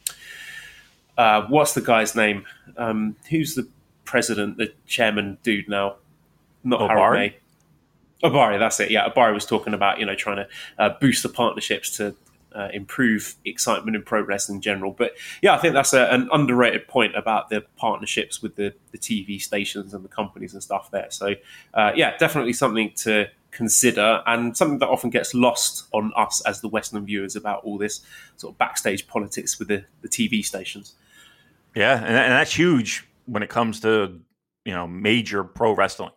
uh, 1.16 1.42
what's 1.48 1.74
the 1.74 1.80
guy's 1.80 2.14
name? 2.14 2.44
Um, 2.76 3.16
who's 3.28 3.54
the 3.54 3.66
president, 4.04 4.58
the 4.58 4.72
chairman 4.86 5.38
dude 5.42 5.68
now? 5.68 5.96
Not 6.62 6.80
Obari? 6.80 7.34
May. 8.22 8.28
Obari, 8.28 8.58
that's 8.58 8.80
it. 8.80 8.90
Yeah, 8.90 9.08
Abari 9.08 9.34
was 9.34 9.46
talking 9.46 9.74
about 9.74 9.98
you 9.98 10.06
know 10.06 10.14
trying 10.14 10.36
to 10.36 10.48
uh, 10.78 10.90
boost 11.00 11.22
the 11.22 11.28
partnerships 11.28 11.96
to 11.98 12.14
uh, 12.54 12.68
improve 12.72 13.36
excitement 13.44 13.96
in 13.96 14.02
pro 14.02 14.20
wrestling 14.22 14.56
in 14.56 14.62
general. 14.62 14.92
But 14.92 15.12
yeah, 15.42 15.54
I 15.54 15.58
think 15.58 15.74
that's 15.74 15.92
a, 15.92 16.06
an 16.12 16.28
underrated 16.32 16.88
point 16.88 17.16
about 17.16 17.50
the 17.50 17.64
partnerships 17.76 18.42
with 18.42 18.56
the, 18.56 18.74
the 18.92 18.98
TV 18.98 19.40
stations 19.40 19.94
and 19.94 20.04
the 20.04 20.08
companies 20.08 20.54
and 20.54 20.62
stuff 20.62 20.90
there. 20.90 21.08
So 21.10 21.34
uh, 21.74 21.92
yeah, 21.94 22.16
definitely 22.16 22.52
something 22.52 22.92
to 22.96 23.26
consider 23.50 24.22
and 24.26 24.56
something 24.56 24.78
that 24.78 24.88
often 24.88 25.10
gets 25.10 25.34
lost 25.34 25.86
on 25.92 26.12
us 26.16 26.40
as 26.42 26.60
the 26.60 26.68
Western 26.68 27.04
viewers 27.06 27.36
about 27.36 27.64
all 27.64 27.78
this 27.78 28.00
sort 28.36 28.52
of 28.54 28.58
backstage 28.58 29.06
politics 29.06 29.58
with 29.58 29.68
the, 29.68 29.84
the 30.02 30.08
TV 30.08 30.44
stations. 30.44 30.94
Yeah, 31.74 31.96
and, 31.96 32.06
and 32.06 32.32
that's 32.32 32.54
huge 32.54 33.06
when 33.26 33.42
it 33.42 33.50
comes 33.50 33.80
to 33.80 34.20
you 34.64 34.74
know 34.74 34.86
major 34.86 35.44
pro 35.44 35.72
wrestling. 35.72 36.10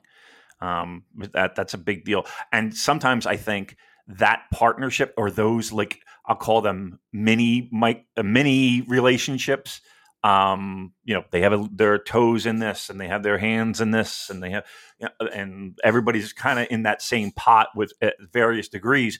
Um, 0.62 1.04
that 1.34 1.56
that's 1.56 1.74
a 1.74 1.78
big 1.78 2.06
deal. 2.06 2.26
And 2.52 2.76
sometimes 2.76 3.26
I 3.26 3.38
think 3.38 3.78
that 4.08 4.44
partnership 4.52 5.14
or 5.18 5.32
those 5.32 5.72
like 5.72 6.00
I'll 6.26 6.36
call 6.36 6.62
them 6.62 7.00
mini 7.12 7.70
mic, 7.72 8.06
uh, 8.16 8.24
mini 8.24 8.84
relationships. 8.88 9.82
Um, 10.24 10.94
you 11.04 11.16
know, 11.16 11.24
they 11.32 11.42
have 11.42 11.54
a, 11.54 11.68
their 11.72 11.98
toes 11.98 12.46
in 12.46 12.60
this, 12.60 12.90
and 12.92 13.02
they 13.02 13.08
have 13.08 13.24
their 13.24 13.40
hands 13.40 13.82
in 13.82 13.90
this, 13.90 14.30
and 14.30 14.44
they 14.44 14.52
have, 14.52 14.66
you 15.00 15.08
know, 15.08 15.28
and 15.30 15.80
everybody's 15.84 16.32
kind 16.32 16.60
of 16.60 16.68
in 16.70 16.84
that 16.84 17.02
same 17.02 17.32
pot 17.32 17.70
with 17.76 17.94
at 18.02 18.16
various 18.32 18.68
degrees. 18.68 19.20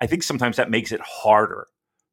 I 0.00 0.06
think 0.06 0.24
sometimes 0.24 0.56
that 0.56 0.70
makes 0.70 0.90
it 0.90 1.00
harder 1.00 1.68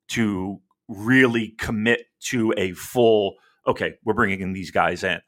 to 0.10 0.62
really 0.88 1.56
commit 1.58 2.06
to 2.26 2.54
a 2.58 2.74
full. 2.74 3.38
Okay, 3.66 3.96
we're 4.06 4.14
bringing 4.14 4.42
in 4.42 4.54
these 4.54 4.70
guys 4.70 5.04
in. 5.04 5.20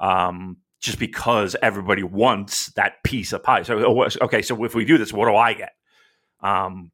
Um, 0.00 0.58
just 0.80 0.98
because 0.98 1.54
everybody 1.62 2.02
wants 2.02 2.66
that 2.72 3.02
piece 3.04 3.32
of 3.32 3.42
pie. 3.42 3.62
So, 3.62 3.84
oh, 3.84 4.08
okay, 4.22 4.42
so 4.42 4.64
if 4.64 4.74
we 4.74 4.84
do 4.84 4.96
this, 4.96 5.12
what 5.12 5.28
do 5.28 5.36
I 5.36 5.52
get? 5.52 5.72
Um, 6.40 6.90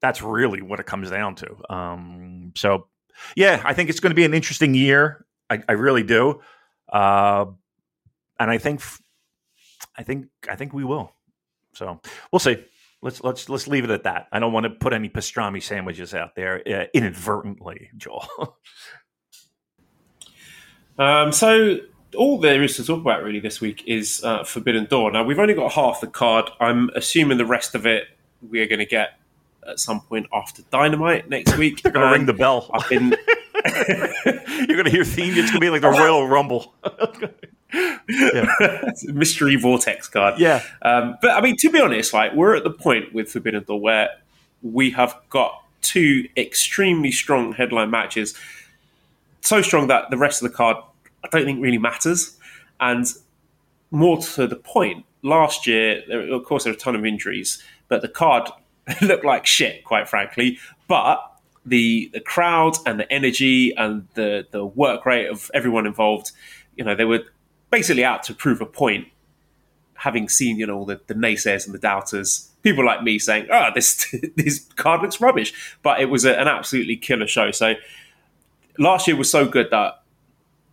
that's 0.00 0.22
really 0.22 0.62
what 0.62 0.80
it 0.80 0.86
comes 0.86 1.10
down 1.10 1.34
to. 1.36 1.72
Um, 1.72 2.52
so, 2.56 2.88
yeah, 3.36 3.60
I 3.64 3.74
think 3.74 3.90
it's 3.90 4.00
going 4.00 4.10
to 4.10 4.16
be 4.16 4.24
an 4.24 4.32
interesting 4.32 4.74
year. 4.74 5.26
I, 5.50 5.62
I 5.68 5.72
really 5.72 6.02
do, 6.02 6.40
uh, 6.90 7.46
and 8.40 8.50
I 8.50 8.58
think, 8.58 8.80
I 9.96 10.02
think, 10.02 10.26
I 10.48 10.56
think 10.56 10.72
we 10.72 10.84
will. 10.84 11.12
So 11.74 12.00
we'll 12.32 12.40
see. 12.40 12.64
Let's 13.00 13.22
let's 13.22 13.48
let's 13.48 13.68
leave 13.68 13.84
it 13.84 13.90
at 13.90 14.02
that. 14.02 14.26
I 14.32 14.40
don't 14.40 14.52
want 14.52 14.64
to 14.64 14.70
put 14.70 14.92
any 14.92 15.08
pastrami 15.08 15.62
sandwiches 15.62 16.14
out 16.14 16.34
there 16.34 16.60
uh, 16.66 16.86
inadvertently, 16.92 17.90
Joel. 17.96 18.26
um, 20.98 21.30
so 21.30 21.78
all 22.16 22.38
there 22.38 22.62
is 22.62 22.76
to 22.76 22.84
talk 22.84 23.00
about 23.00 23.22
really 23.22 23.40
this 23.40 23.60
week 23.60 23.84
is 23.86 24.22
uh, 24.24 24.44
Forbidden 24.44 24.86
Door. 24.86 25.12
Now 25.12 25.24
we've 25.24 25.38
only 25.38 25.54
got 25.54 25.72
half 25.72 26.00
the 26.00 26.06
card. 26.06 26.50
I'm 26.60 26.90
assuming 26.94 27.38
the 27.38 27.46
rest 27.46 27.74
of 27.74 27.86
it 27.86 28.04
we 28.48 28.60
are 28.60 28.66
going 28.66 28.78
to 28.78 28.86
get 28.86 29.18
at 29.66 29.78
some 29.78 30.00
point 30.00 30.26
after 30.32 30.62
Dynamite 30.70 31.28
next 31.28 31.56
week. 31.56 31.82
They're 31.82 31.92
going 31.92 32.06
to 32.06 32.12
ring 32.12 32.26
the 32.26 32.32
bell. 32.32 32.70
Been. 32.88 33.10
You're 33.66 34.76
going 34.76 34.84
to 34.84 34.90
hear 34.90 35.04
theme. 35.04 35.34
It's 35.36 35.50
going 35.50 35.54
to 35.54 35.60
be 35.60 35.70
like 35.70 35.82
the 35.82 35.90
Royal 35.90 36.26
Rumble. 36.26 36.74
yeah. 38.08 38.90
Mystery 39.04 39.56
Vortex 39.56 40.08
card. 40.08 40.38
Yeah. 40.38 40.62
Um, 40.82 41.18
but 41.20 41.32
I 41.32 41.40
mean, 41.40 41.56
to 41.58 41.70
be 41.70 41.80
honest, 41.80 42.12
like 42.14 42.32
we're 42.34 42.56
at 42.56 42.64
the 42.64 42.70
point 42.70 43.12
with 43.12 43.30
Forbidden 43.30 43.64
Door 43.64 43.80
where 43.80 44.10
we 44.62 44.90
have 44.92 45.16
got 45.28 45.62
two 45.82 46.28
extremely 46.36 47.12
strong 47.12 47.52
headline 47.52 47.90
matches, 47.90 48.34
so 49.42 49.62
strong 49.62 49.88
that 49.88 50.10
the 50.10 50.16
rest 50.16 50.42
of 50.42 50.50
the 50.50 50.56
card 50.56 50.76
I 51.24 51.28
don't 51.28 51.44
think 51.44 51.62
really 51.62 51.78
matters. 51.78 52.36
And 52.80 53.06
more 53.90 54.18
to 54.18 54.46
the 54.46 54.56
point, 54.56 55.04
last 55.22 55.66
year, 55.66 56.02
there, 56.08 56.20
of 56.32 56.44
course, 56.44 56.64
there 56.64 56.72
were 56.72 56.76
a 56.76 56.80
ton 56.80 56.94
of 56.94 57.04
injuries, 57.04 57.62
but 57.88 58.02
the 58.02 58.08
card 58.08 58.48
looked 59.02 59.24
like 59.24 59.46
shit, 59.46 59.84
quite 59.84 60.08
frankly. 60.08 60.58
But 60.86 61.22
the 61.66 62.10
the 62.12 62.20
crowd 62.20 62.76
and 62.86 62.98
the 62.98 63.12
energy 63.12 63.74
and 63.76 64.06
the 64.14 64.46
the 64.50 64.64
work 64.64 65.04
rate 65.06 65.28
of 65.28 65.50
everyone 65.54 65.86
involved, 65.86 66.32
you 66.76 66.84
know, 66.84 66.94
they 66.94 67.04
were 67.04 67.20
basically 67.70 68.04
out 68.04 68.22
to 68.24 68.34
prove 68.34 68.60
a 68.60 68.66
point. 68.66 69.08
Having 69.94 70.28
seen, 70.28 70.58
you 70.58 70.66
know, 70.66 70.84
the, 70.84 71.00
the 71.08 71.14
naysayers 71.14 71.66
and 71.66 71.74
the 71.74 71.78
doubters, 71.78 72.52
people 72.62 72.86
like 72.86 73.02
me 73.02 73.18
saying, 73.18 73.48
"Oh, 73.52 73.70
this 73.74 74.14
this 74.36 74.60
card 74.76 75.02
looks 75.02 75.20
rubbish," 75.20 75.52
but 75.82 76.00
it 76.00 76.06
was 76.06 76.24
a, 76.24 76.38
an 76.38 76.46
absolutely 76.46 76.96
killer 76.96 77.26
show. 77.26 77.50
So 77.50 77.74
last 78.78 79.08
year 79.08 79.16
was 79.16 79.30
so 79.30 79.44
good 79.44 79.70
that 79.70 79.97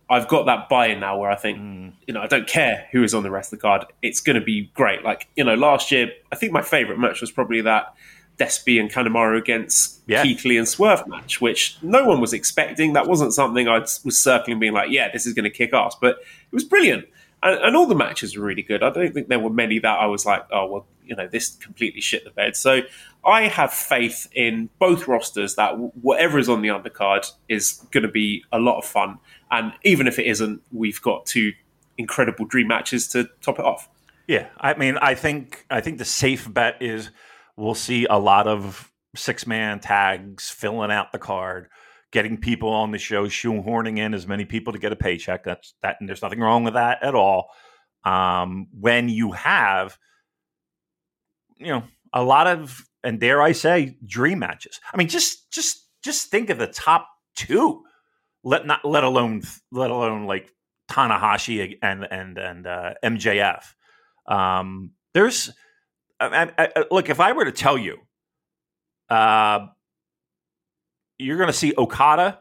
I've 0.08 0.28
got 0.28 0.46
that 0.46 0.68
buy-in 0.68 1.00
now 1.00 1.18
where 1.18 1.30
I 1.30 1.36
think, 1.36 1.58
mm. 1.58 1.92
you 2.06 2.14
know, 2.14 2.20
I 2.20 2.26
don't 2.26 2.46
care 2.46 2.86
who 2.92 3.02
is 3.02 3.12
on 3.12 3.24
the 3.24 3.30
rest 3.30 3.52
of 3.52 3.58
the 3.58 3.62
card. 3.62 3.86
It's 4.02 4.20
going 4.20 4.38
to 4.38 4.44
be 4.44 4.70
great. 4.74 5.02
Like, 5.04 5.28
you 5.34 5.42
know, 5.42 5.54
last 5.54 5.90
year, 5.90 6.10
I 6.30 6.36
think 6.36 6.52
my 6.52 6.62
favorite 6.62 6.98
match 6.98 7.20
was 7.20 7.30
probably 7.32 7.60
that 7.62 7.94
Despy 8.38 8.78
and 8.78 8.90
Kanemaru 8.90 9.38
against 9.38 10.02
yeah. 10.06 10.22
Keith 10.22 10.44
Lee 10.44 10.58
and 10.58 10.68
Swerve 10.68 11.06
match, 11.08 11.40
which 11.40 11.78
no 11.82 12.04
one 12.04 12.20
was 12.20 12.32
expecting. 12.32 12.92
That 12.92 13.08
wasn't 13.08 13.32
something 13.32 13.66
I 13.66 13.78
was 13.78 14.20
circling 14.20 14.60
being 14.60 14.74
like, 14.74 14.90
yeah, 14.90 15.10
this 15.10 15.26
is 15.26 15.32
going 15.32 15.44
to 15.44 15.50
kick 15.50 15.72
ass. 15.72 15.96
But 16.00 16.18
it 16.18 16.52
was 16.52 16.64
brilliant. 16.64 17.06
And, 17.42 17.58
and, 17.60 17.76
all 17.76 17.86
the 17.86 17.94
matches 17.94 18.36
were 18.36 18.44
really 18.44 18.62
good. 18.62 18.82
I 18.82 18.90
don't 18.90 19.12
think 19.12 19.28
there 19.28 19.38
were 19.38 19.50
many 19.50 19.78
that 19.78 19.98
I 19.98 20.06
was 20.06 20.24
like, 20.24 20.44
oh, 20.50 20.66
well, 20.66 20.86
you 21.06 21.16
know, 21.16 21.26
this 21.26 21.56
completely 21.56 22.00
shit 22.00 22.24
the 22.24 22.30
bed. 22.30 22.56
So 22.56 22.80
I 23.24 23.42
have 23.48 23.72
faith 23.72 24.28
in 24.32 24.68
both 24.78 25.08
rosters 25.08 25.54
that 25.54 25.72
whatever 26.02 26.38
is 26.38 26.48
on 26.48 26.62
the 26.62 26.68
undercard 26.68 27.30
is 27.48 27.84
going 27.92 28.02
to 28.02 28.10
be 28.10 28.44
a 28.52 28.58
lot 28.58 28.78
of 28.78 28.84
fun. 28.84 29.18
And 29.50 29.72
even 29.84 30.06
if 30.06 30.18
it 30.18 30.26
isn't, 30.26 30.62
we've 30.72 31.00
got 31.00 31.26
two 31.26 31.52
incredible 31.98 32.44
dream 32.44 32.68
matches 32.68 33.08
to 33.08 33.28
top 33.40 33.58
it 33.58 33.64
off. 33.64 33.88
Yeah, 34.26 34.48
I 34.58 34.74
mean, 34.74 34.98
I 34.98 35.14
think 35.14 35.64
I 35.70 35.80
think 35.80 35.98
the 35.98 36.04
safe 36.04 36.52
bet 36.52 36.82
is 36.82 37.10
we'll 37.56 37.74
see 37.74 38.06
a 38.06 38.18
lot 38.18 38.48
of 38.48 38.90
six 39.14 39.46
man 39.46 39.80
tags 39.80 40.50
filling 40.50 40.90
out 40.90 41.12
the 41.12 41.18
card, 41.18 41.68
getting 42.10 42.36
people 42.36 42.70
on 42.70 42.90
the 42.90 42.98
show, 42.98 43.26
shoehorning 43.26 43.98
in 43.98 44.14
as 44.14 44.26
many 44.26 44.44
people 44.44 44.72
to 44.72 44.78
get 44.78 44.92
a 44.92 44.96
paycheck. 44.96 45.44
That's 45.44 45.74
that, 45.82 45.96
and 46.00 46.08
there's 46.08 46.22
nothing 46.22 46.40
wrong 46.40 46.64
with 46.64 46.74
that 46.74 47.02
at 47.02 47.14
all. 47.14 47.50
Um, 48.04 48.66
when 48.78 49.08
you 49.08 49.32
have, 49.32 49.96
you 51.58 51.68
know, 51.68 51.84
a 52.12 52.22
lot 52.22 52.46
of 52.46 52.84
and 53.02 53.20
dare 53.20 53.40
I 53.40 53.52
say, 53.52 53.96
dream 54.04 54.40
matches. 54.40 54.80
I 54.92 54.96
mean, 54.96 55.08
just 55.08 55.50
just 55.50 55.86
just 56.02 56.30
think 56.30 56.50
of 56.50 56.58
the 56.58 56.66
top 56.66 57.08
two 57.36 57.82
let 58.44 58.66
not 58.66 58.84
let 58.84 59.04
alone 59.04 59.42
let 59.72 59.90
alone 59.90 60.26
like 60.26 60.52
Tanahashi 60.90 61.78
and 61.82 62.06
and 62.10 62.38
and 62.38 62.66
uh, 62.66 62.94
MJF. 63.04 63.64
Um, 64.26 64.92
there's 65.14 65.50
I, 66.20 66.50
I, 66.56 66.68
I, 66.76 66.84
look 66.90 67.10
if 67.10 67.20
I 67.20 67.32
were 67.32 67.44
to 67.44 67.52
tell 67.52 67.76
you, 67.76 67.98
uh, 69.10 69.66
you're 71.18 71.36
going 71.36 71.48
to 71.48 71.52
see 71.52 71.74
Okada, 71.76 72.40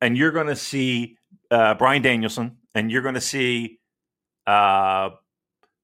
and 0.00 0.16
you're 0.16 0.32
going 0.32 0.46
to 0.46 0.56
see 0.56 1.18
uh, 1.50 1.74
Bryan 1.74 2.02
Danielson, 2.02 2.58
and 2.74 2.90
you're 2.90 3.02
going 3.02 3.14
to 3.14 3.20
see 3.20 3.80
uh, 4.46 5.10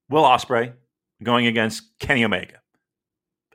Will 0.09 0.25
Ospreay 0.25 0.73
going 1.23 1.47
against 1.47 1.99
Kenny 1.99 2.25
Omega. 2.25 2.60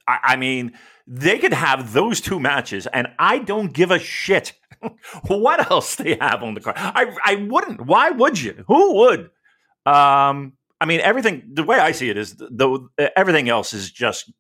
I, 0.08 0.20
I 0.24 0.36
mean, 0.36 0.74
they 1.08 1.38
could 1.38 1.54
have 1.54 1.94
those 1.94 2.22
two 2.22 2.40
matches, 2.40 2.88
and 2.88 3.08
I 3.20 3.40
don't 3.40 3.74
give 3.74 3.92
a 3.92 4.00
shit 4.00 4.54
what 5.28 5.72
else 5.72 5.96
they 5.96 6.18
have 6.20 6.44
on 6.44 6.54
the 6.54 6.62
card. 6.62 6.76
I 6.78 7.16
I 7.24 7.36
wouldn't. 7.36 7.82
Why 7.86 8.12
would 8.12 8.42
you? 8.42 8.64
Who 8.68 8.96
would? 8.96 9.30
Um, 9.86 10.54
I 10.80 10.86
mean, 10.86 11.00
everything. 11.02 11.44
The 11.54 11.64
way 11.64 11.80
I 11.80 11.92
see 11.92 12.10
it 12.10 12.18
is, 12.18 12.36
the, 12.36 12.88
the 12.98 13.18
everything 13.18 13.50
else 13.50 13.74
is 13.74 13.92
just, 13.92 14.32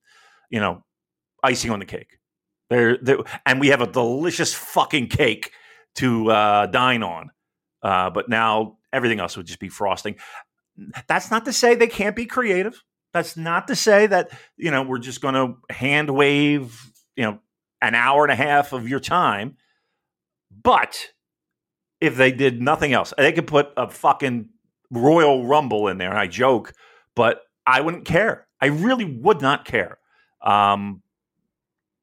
you 0.49 0.59
know, 0.59 0.83
icing 1.43 1.71
on 1.71 1.79
the 1.79 1.85
cake. 1.85 2.19
There, 2.69 2.97
and 3.45 3.59
we 3.59 3.67
have 3.67 3.81
a 3.81 3.87
delicious 3.87 4.53
fucking 4.53 5.07
cake 5.07 5.51
to 5.95 6.31
uh, 6.31 6.65
dine 6.67 7.03
on. 7.03 7.31
Uh, 7.81 8.09
but 8.09 8.27
now 8.27 8.77
everything 8.91 9.19
else 9.19 9.37
would 9.37 9.45
just 9.45 9.59
be 9.59 9.69
frosting. 9.69 10.15
That's 11.07 11.29
not 11.29 11.45
to 11.45 11.53
say 11.53 11.75
they 11.75 11.87
can't 11.87 12.15
be 12.15 12.25
creative. 12.25 12.83
That's 13.15 13.37
not 13.37 13.69
to 13.69 13.77
say 13.77 14.07
that 14.07 14.29
you 14.57 14.71
know 14.71 14.83
we're 14.83 14.99
just 14.99 15.21
going 15.21 15.35
to 15.35 15.73
hand 15.73 16.09
wave 16.09 16.91
you 17.15 17.23
know 17.23 17.39
an 17.81 17.95
hour 17.95 18.23
and 18.23 18.31
a 18.31 18.35
half 18.35 18.73
of 18.73 18.89
your 18.89 18.99
time. 18.99 19.55
But 20.51 21.11
if 22.01 22.17
they 22.17 22.33
did 22.33 22.61
nothing 22.61 22.91
else, 22.91 23.13
they 23.17 23.31
could 23.31 23.47
put 23.47 23.69
a 23.77 23.89
fucking 23.89 24.49
Royal 24.91 25.45
Rumble 25.45 25.87
in 25.87 25.97
there. 25.97 26.13
I 26.13 26.27
joke, 26.27 26.73
but 27.15 27.39
I 27.65 27.79
wouldn't 27.79 28.03
care. 28.03 28.47
I 28.59 28.65
really 28.65 29.05
would 29.05 29.41
not 29.41 29.63
care. 29.63 29.97
Um, 30.41 31.01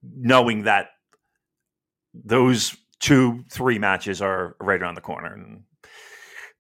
knowing 0.02 0.62
that 0.62 0.88
those 2.14 2.74
two, 3.00 3.44
three 3.50 3.78
matches 3.78 4.22
are 4.22 4.56
right 4.62 4.80
around 4.80 4.94
the 4.94 5.02
corner, 5.02 5.34
and 5.34 5.64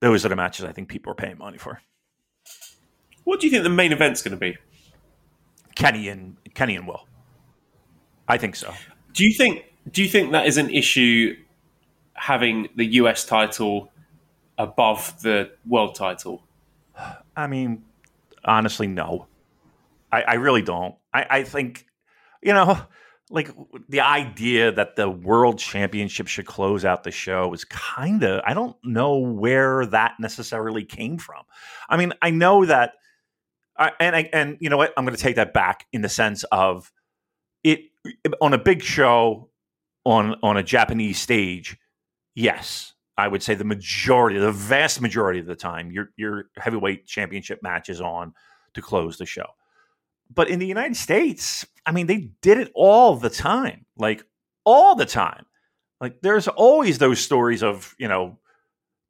those 0.02 0.26
are 0.26 0.28
the 0.28 0.36
matches 0.36 0.66
I 0.66 0.72
think 0.72 0.90
people 0.90 1.10
are 1.10 1.16
paying 1.16 1.38
money 1.38 1.56
for. 1.56 1.80
What 3.24 3.40
do 3.40 3.46
you 3.46 3.50
think 3.50 3.64
the 3.64 3.70
main 3.70 3.92
event's 3.92 4.22
going 4.22 4.36
to 4.36 4.40
be? 4.40 4.56
Kenny 5.74 6.08
and 6.08 6.36
Kenny 6.54 6.76
and 6.76 6.86
Will. 6.86 7.06
I 8.28 8.38
think 8.38 8.56
so. 8.56 8.72
Do 9.12 9.24
you 9.24 9.34
think? 9.34 9.64
Do 9.90 10.02
you 10.02 10.08
think 10.08 10.32
that 10.32 10.46
is 10.46 10.56
an 10.56 10.70
issue? 10.70 11.36
Having 12.14 12.68
the 12.76 12.84
US 12.84 13.24
title 13.24 13.90
above 14.58 15.20
the 15.22 15.50
world 15.66 15.94
title. 15.94 16.44
I 17.36 17.46
mean, 17.46 17.84
honestly, 18.44 18.86
no. 18.86 19.26
I, 20.12 20.22
I 20.22 20.34
really 20.34 20.62
don't. 20.62 20.94
I, 21.12 21.26
I 21.30 21.42
think, 21.42 21.86
you 22.42 22.52
know, 22.52 22.78
like 23.30 23.50
the 23.88 24.00
idea 24.00 24.70
that 24.72 24.96
the 24.96 25.08
world 25.08 25.58
championship 25.58 26.26
should 26.28 26.46
close 26.46 26.84
out 26.84 27.02
the 27.02 27.10
show 27.10 27.52
is 27.54 27.64
kind 27.64 28.22
of 28.22 28.42
I 28.46 28.52
don't 28.52 28.76
know 28.84 29.16
where 29.16 29.86
that 29.86 30.14
necessarily 30.20 30.84
came 30.84 31.18
from. 31.18 31.42
I 31.88 31.96
mean, 31.96 32.12
I 32.20 32.30
know 32.30 32.66
that, 32.66 32.92
I, 33.78 33.92
and 34.00 34.16
I, 34.16 34.30
and 34.32 34.56
you 34.60 34.68
know 34.68 34.76
what? 34.76 34.92
I'm 34.96 35.04
going 35.04 35.16
to 35.16 35.22
take 35.22 35.36
that 35.36 35.52
back 35.52 35.86
in 35.92 36.02
the 36.02 36.08
sense 36.08 36.44
of 36.44 36.92
it 37.64 37.80
on 38.40 38.52
a 38.52 38.58
big 38.58 38.82
show 38.82 39.50
on 40.04 40.36
on 40.42 40.56
a 40.56 40.62
Japanese 40.62 41.18
stage. 41.18 41.76
Yes, 42.34 42.94
I 43.16 43.28
would 43.28 43.42
say 43.42 43.54
the 43.54 43.64
majority, 43.64 44.38
the 44.38 44.52
vast 44.52 45.00
majority 45.00 45.40
of 45.40 45.46
the 45.46 45.56
time, 45.56 45.90
your 45.90 46.10
your 46.16 46.46
heavyweight 46.56 47.06
championship 47.06 47.62
match 47.62 47.88
is 47.88 48.00
on 48.00 48.34
to 48.74 48.82
close 48.82 49.18
the 49.18 49.26
show. 49.26 49.46
But 50.34 50.48
in 50.48 50.58
the 50.58 50.66
United 50.66 50.96
States, 50.96 51.66
I 51.84 51.92
mean, 51.92 52.06
they 52.06 52.30
did 52.40 52.58
it 52.58 52.72
all 52.74 53.16
the 53.16 53.30
time, 53.30 53.86
like 53.96 54.24
all 54.64 54.94
the 54.94 55.06
time. 55.06 55.44
Like 56.00 56.20
there's 56.20 56.48
always 56.48 56.98
those 56.98 57.20
stories 57.20 57.62
of 57.62 57.94
you 57.98 58.08
know 58.08 58.38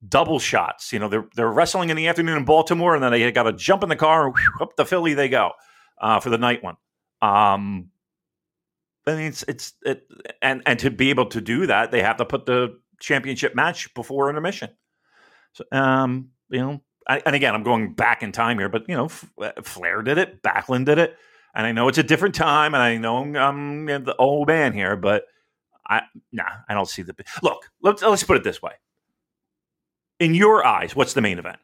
double 0.06 0.38
shots. 0.38 0.92
You 0.92 0.98
know, 0.98 1.08
they're 1.08 1.26
they're 1.34 1.50
wrestling 1.50 1.90
in 1.90 1.96
the 1.96 2.08
afternoon 2.08 2.38
in 2.38 2.44
Baltimore, 2.44 2.94
and 2.94 3.02
then 3.02 3.12
they 3.12 3.30
got 3.32 3.44
to 3.44 3.52
jump 3.52 3.82
in 3.82 3.88
the 3.88 3.96
car 3.96 4.30
whew, 4.30 4.52
up 4.60 4.76
to 4.76 4.84
Philly 4.84 5.14
they 5.14 5.28
go 5.28 5.52
uh, 6.00 6.20
for 6.20 6.30
the 6.30 6.38
night 6.38 6.62
one. 6.62 6.76
Um, 7.20 7.90
I 9.06 9.14
mean, 9.14 9.26
it's 9.26 9.44
it's 9.44 9.74
it, 9.84 10.06
and 10.40 10.62
and 10.66 10.78
to 10.80 10.90
be 10.90 11.10
able 11.10 11.26
to 11.26 11.40
do 11.40 11.66
that, 11.66 11.90
they 11.90 12.02
have 12.02 12.16
to 12.18 12.24
put 12.24 12.46
the 12.46 12.78
championship 13.00 13.54
match 13.54 13.92
before 13.94 14.28
intermission. 14.28 14.70
So, 15.54 15.64
um, 15.72 16.30
you 16.50 16.60
know, 16.60 16.82
I, 17.08 17.20
and 17.26 17.34
again, 17.34 17.54
I'm 17.54 17.64
going 17.64 17.94
back 17.94 18.22
in 18.22 18.32
time 18.32 18.58
here, 18.58 18.68
but 18.68 18.88
you 18.88 18.96
know, 18.96 19.08
Flair 19.08 20.02
did 20.02 20.18
it, 20.18 20.42
Backlund 20.42 20.86
did 20.86 20.98
it, 20.98 21.16
and 21.54 21.66
I 21.66 21.72
know 21.72 21.88
it's 21.88 21.98
a 21.98 22.02
different 22.02 22.34
time, 22.34 22.74
and 22.74 22.82
I 22.82 22.96
know 22.96 23.18
I'm 23.18 23.86
the 23.86 24.16
old 24.18 24.48
man 24.48 24.72
here, 24.72 24.96
but 24.96 25.24
I 25.86 26.02
nah, 26.30 26.44
I 26.68 26.74
don't 26.74 26.88
see 26.88 27.02
the 27.02 27.14
look. 27.42 27.68
Let's 27.82 28.02
let's 28.02 28.22
put 28.22 28.36
it 28.36 28.44
this 28.44 28.62
way: 28.62 28.72
in 30.22 30.34
your 30.34 30.64
eyes, 30.64 30.94
what's 30.94 31.14
the 31.14 31.20
main 31.20 31.38
event? 31.38 31.58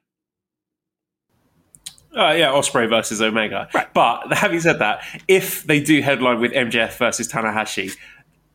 Uh, 2.16 2.32
yeah, 2.32 2.50
Ospreay 2.50 2.88
versus 2.88 3.22
Omega. 3.22 3.68
Right. 3.72 3.92
But 3.94 4.32
having 4.32 4.58
said 4.58 4.80
that, 4.80 5.04
if 5.28 5.62
they 5.62 5.80
do 5.80 6.02
headline 6.02 6.40
with 6.40 6.52
MJF 6.52 6.98
versus 6.98 7.30
Tanahashi, 7.30 7.96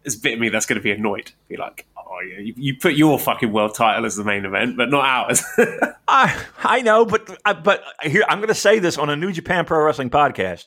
it's 0.04 0.16
a 0.16 0.20
bit 0.20 0.34
of 0.34 0.40
me 0.40 0.50
that's 0.50 0.66
going 0.66 0.78
to 0.78 0.84
be 0.84 0.92
annoyed. 0.92 1.32
Be 1.48 1.56
like, 1.56 1.86
oh 1.96 2.20
yeah, 2.30 2.40
you, 2.40 2.54
you, 2.58 2.76
put 2.78 2.96
your 2.96 3.18
fucking 3.18 3.54
world 3.54 3.76
title 3.76 4.06
as 4.06 4.18
the 4.18 4.26
main 4.26 4.44
event, 4.44 4.76
but 4.76 4.90
not 4.90 5.06
ours. 5.06 5.42
I 6.10 6.44
I 6.58 6.82
know, 6.82 7.06
but 7.06 7.40
but 7.64 7.84
here 8.02 8.26
I'm 8.28 8.40
going 8.40 8.50
to 8.50 8.56
say 8.56 8.80
this 8.80 8.98
on 8.98 9.10
a 9.10 9.16
New 9.16 9.32
Japan 9.32 9.64
Pro 9.64 9.82
Wrestling 9.86 10.10
podcast. 10.10 10.66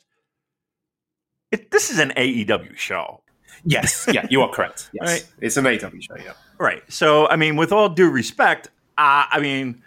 It, 1.52 1.70
this 1.70 1.90
is 1.90 1.98
an 1.98 2.14
AEW 2.16 2.78
show. 2.78 3.22
Yes, 3.64 4.08
yeah, 4.10 4.26
you 4.30 4.40
are 4.40 4.50
correct. 4.50 4.90
Yes, 4.94 5.08
right. 5.08 5.26
it's 5.42 5.56
an 5.58 5.64
AEW 5.64 6.02
show. 6.02 6.16
Yeah, 6.16 6.32
right. 6.58 6.82
So 6.88 7.28
I 7.28 7.36
mean, 7.36 7.56
with 7.56 7.72
all 7.72 7.90
due 7.90 8.08
respect, 8.08 8.70
uh, 8.98 9.26
I 9.30 9.40
mean, 9.40 9.82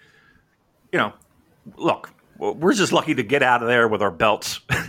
you 0.91 0.99
know, 0.99 1.13
look, 1.77 2.11
we're 2.37 2.73
just 2.73 2.93
lucky 2.93 3.15
to 3.15 3.23
get 3.23 3.43
out 3.43 3.61
of 3.61 3.67
there 3.67 3.87
with 3.87 4.01
our 4.01 4.11
belts. 4.11 4.61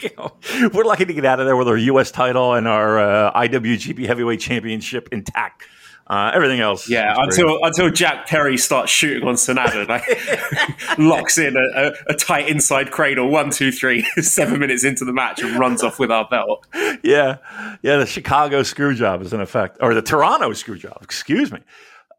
you 0.00 0.10
know, 0.16 0.32
we're 0.72 0.84
lucky 0.84 1.04
to 1.06 1.14
get 1.14 1.24
out 1.24 1.40
of 1.40 1.46
there 1.46 1.56
with 1.56 1.68
our 1.68 1.76
U.S. 1.76 2.10
title 2.10 2.54
and 2.54 2.68
our 2.68 2.98
uh, 2.98 3.32
IWGP 3.32 4.06
Heavyweight 4.06 4.40
Championship 4.40 5.08
intact. 5.10 5.64
Uh, 6.06 6.30
everything 6.34 6.60
else, 6.60 6.86
yeah. 6.86 7.14
Until 7.16 7.46
great. 7.46 7.60
until 7.62 7.90
Jack 7.90 8.26
Perry 8.26 8.58
starts 8.58 8.92
shooting 8.92 9.26
on 9.26 9.36
Sanada, 9.36 9.88
like 9.88 10.98
locks 10.98 11.38
in 11.38 11.56
a, 11.56 11.60
a, 11.60 11.92
a, 12.08 12.14
tight 12.14 12.46
inside 12.46 12.90
cradle, 12.90 13.30
one, 13.30 13.48
two, 13.48 13.72
three, 13.72 14.02
seven 14.20 14.60
minutes 14.60 14.84
into 14.84 15.06
the 15.06 15.14
match, 15.14 15.42
and 15.42 15.58
runs 15.58 15.82
off 15.82 15.98
with 15.98 16.10
our 16.10 16.28
belt. 16.28 16.66
Yeah, 17.02 17.38
yeah. 17.82 17.96
The 17.96 18.04
Chicago 18.04 18.62
screw 18.62 18.94
job 18.94 19.22
is 19.22 19.32
in 19.32 19.40
effect, 19.40 19.78
or 19.80 19.94
the 19.94 20.02
Toronto 20.02 20.52
screw 20.52 20.76
job. 20.76 20.98
Excuse 21.00 21.50
me. 21.50 21.60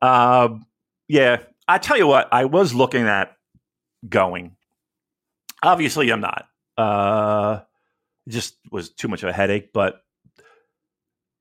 Uh, 0.01 0.49
yeah, 1.07 1.37
I 1.67 1.77
tell 1.77 1.97
you 1.97 2.07
what, 2.07 2.27
I 2.31 2.45
was 2.45 2.73
looking 2.73 3.07
at 3.07 3.35
going. 4.07 4.55
Obviously, 5.63 6.09
I'm 6.09 6.21
not. 6.21 6.47
Uh, 6.77 7.61
just 8.27 8.57
was 8.71 8.89
too 8.89 9.07
much 9.07 9.23
of 9.23 9.29
a 9.29 9.33
headache. 9.33 9.71
But 9.73 10.01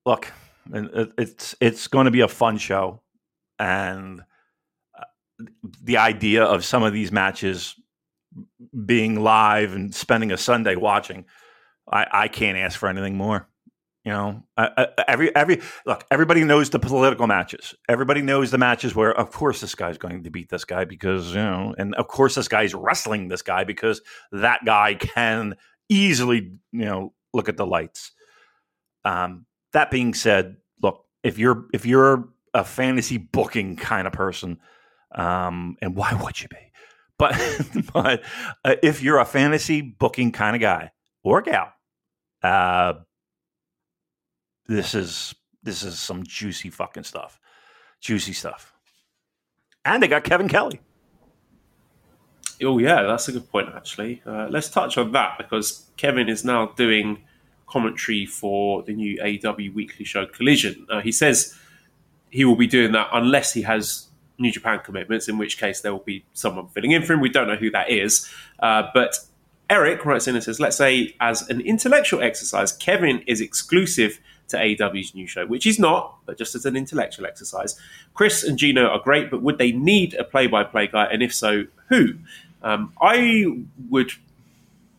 look, 0.07 0.33
it's 0.73 1.55
it's 1.61 1.89
going 1.89 2.07
to 2.07 2.11
be 2.11 2.21
a 2.21 2.29
fun 2.29 2.59
show, 2.59 3.03
and 3.59 4.23
uh, 4.99 5.05
the 5.83 5.99
idea 5.99 6.45
of 6.45 6.65
some 6.65 6.83
of 6.83 6.93
these 6.93 7.13
matches 7.13 7.75
being 8.85 9.23
live 9.23 9.75
and 9.75 9.95
spending 9.95 10.33
a 10.33 10.37
Sunday 10.37 10.77
watching, 10.77 11.25
I, 11.91 12.07
I 12.11 12.29
can't 12.29 12.59
ask 12.59 12.79
for 12.79 12.89
anything 12.89 13.17
more. 13.17 13.49
You 14.05 14.13
know, 14.13 14.43
every 15.09 15.35
every 15.35 15.63
look, 15.87 16.05
everybody 16.11 16.45
knows 16.45 16.69
the 16.69 16.79
political 16.79 17.27
matches. 17.27 17.75
Everybody 17.89 18.21
knows 18.21 18.51
the 18.51 18.59
matches 18.59 18.95
where, 18.95 19.19
of 19.19 19.31
course, 19.31 19.63
this 19.63 19.75
guy's 19.75 19.97
going 19.97 20.25
to 20.25 20.31
beat 20.31 20.51
this 20.51 20.67
guy 20.67 20.85
because 20.85 21.31
you 21.31 21.37
know, 21.37 21.75
and 21.79 21.95
of 21.95 22.07
course, 22.07 22.35
this 22.35 22.47
guy's 22.47 22.75
wrestling 22.75 23.29
this 23.29 23.41
guy 23.41 23.65
because 23.65 24.03
that 24.31 24.63
guy 24.67 24.95
can 24.95 25.55
easily, 25.89 26.53
you 26.71 26.85
know, 26.85 27.15
look 27.33 27.49
at 27.49 27.57
the 27.57 27.65
lights. 27.65 28.13
Um, 29.07 29.47
that 29.73 29.91
being 29.91 30.13
said, 30.13 30.59
look, 30.83 31.07
if 31.23 31.39
you're 31.39 31.65
if 31.73 31.87
you're 31.87 32.29
a 32.53 32.63
fantasy 32.63 33.17
booking 33.17 33.77
kind 33.77 34.07
of 34.07 34.13
person, 34.13 34.59
um, 35.15 35.77
and 35.81 35.97
why 35.97 36.13
would 36.23 36.43
you 36.43 36.49
be? 36.49 36.57
But 37.19 37.41
but 37.95 38.23
uh, 38.67 38.77
if 38.83 39.03
you're 39.03 39.19
a 39.19 39.25
fantasy 39.25 39.81
booking 39.81 40.31
kind 40.31 40.57
of 40.57 40.61
guy 40.61 40.91
or 41.23 41.41
gal, 41.41 41.73
uh, 42.43 42.95
this 44.67 44.95
is 44.95 45.35
this 45.63 45.83
is 45.83 45.99
some 45.99 46.25
juicy 46.25 46.71
fucking 46.71 47.05
stuff. 47.05 47.41
Juicy 48.01 48.33
stuff. 48.33 48.73
And 49.85 50.03
they 50.03 50.09
got 50.09 50.25
Kevin 50.25 50.49
Kelly. 50.49 50.81
Oh 52.63 52.79
yeah, 52.79 53.03
that's 53.03 53.29
a 53.29 53.33
good 53.33 53.51
point. 53.51 53.69
Actually, 53.75 54.23
uh, 54.27 54.49
let's 54.51 54.69
touch 54.69 54.97
on 54.97 55.13
that 55.13 55.39
because 55.39 55.91
Kevin 55.97 56.29
is 56.29 56.45
now 56.45 56.67
doing 56.77 57.25
commentary 57.67 58.27
for 58.27 58.83
the 58.83 58.93
new 58.93 59.19
AW 59.21 59.73
weekly 59.75 60.05
show 60.05 60.27
Collision. 60.27 60.87
Uh, 60.91 61.01
he 61.01 61.11
says 61.11 61.57
he 62.31 62.45
will 62.45 62.57
be 62.57 62.67
doing 62.67 62.93
that 62.93 63.09
unless 63.13 63.53
he 63.53 63.63
has 63.63 64.09
New 64.39 64.51
Japan 64.51 64.81
commitments, 64.85 65.29
in 65.29 65.39
which 65.39 65.59
case 65.59 65.81
there 65.81 65.93
will 65.93 66.01
be 66.01 66.25
someone 66.33 66.69
filling 66.69 66.93
in 66.93 67.03
for 67.03 67.15
him. 67.15 67.21
We 67.21 67.29
don't 67.29 67.49
know 67.49 67.57
who 67.57 67.71
that 67.71 67.91
is, 67.91 68.31
uh, 68.61 68.85
but 68.93 69.19
Eric 69.71 70.05
writes 70.05 70.29
in 70.29 70.35
and 70.35 70.45
says, 70.45 70.61
let's 70.61 70.77
say 70.77 71.17
as 71.21 71.49
an 71.49 71.61
intellectual 71.61 72.23
exercise, 72.23 72.73
Kevin 72.73 73.23
is 73.27 73.41
exclusive 73.41 74.21
to 74.49 74.59
AW's 74.59 75.15
new 75.15 75.27
show, 75.27 75.47
which 75.47 75.67
is 75.67 75.79
not, 75.79 76.17
but 76.27 76.39
just 76.39 76.55
as 76.55 76.67
an 76.67 76.77
intellectual 76.77 77.27
exercise. 77.27 77.79
Chris 78.15 78.45
and 78.45 78.59
Gino 78.59 78.87
are 78.87 78.99
great, 78.99 79.31
but 79.31 79.43
would 79.43 79.59
they 79.59 79.73
need 79.73 80.15
a 80.15 80.25
play 80.25 80.47
by 80.47 80.65
play 80.65 80.87
guy? 80.87 81.07
And 81.07 81.23
if 81.23 81.35
so, 81.35 81.65
who? 81.89 82.15
Um, 82.63 82.93
I 83.01 83.47
would 83.91 84.13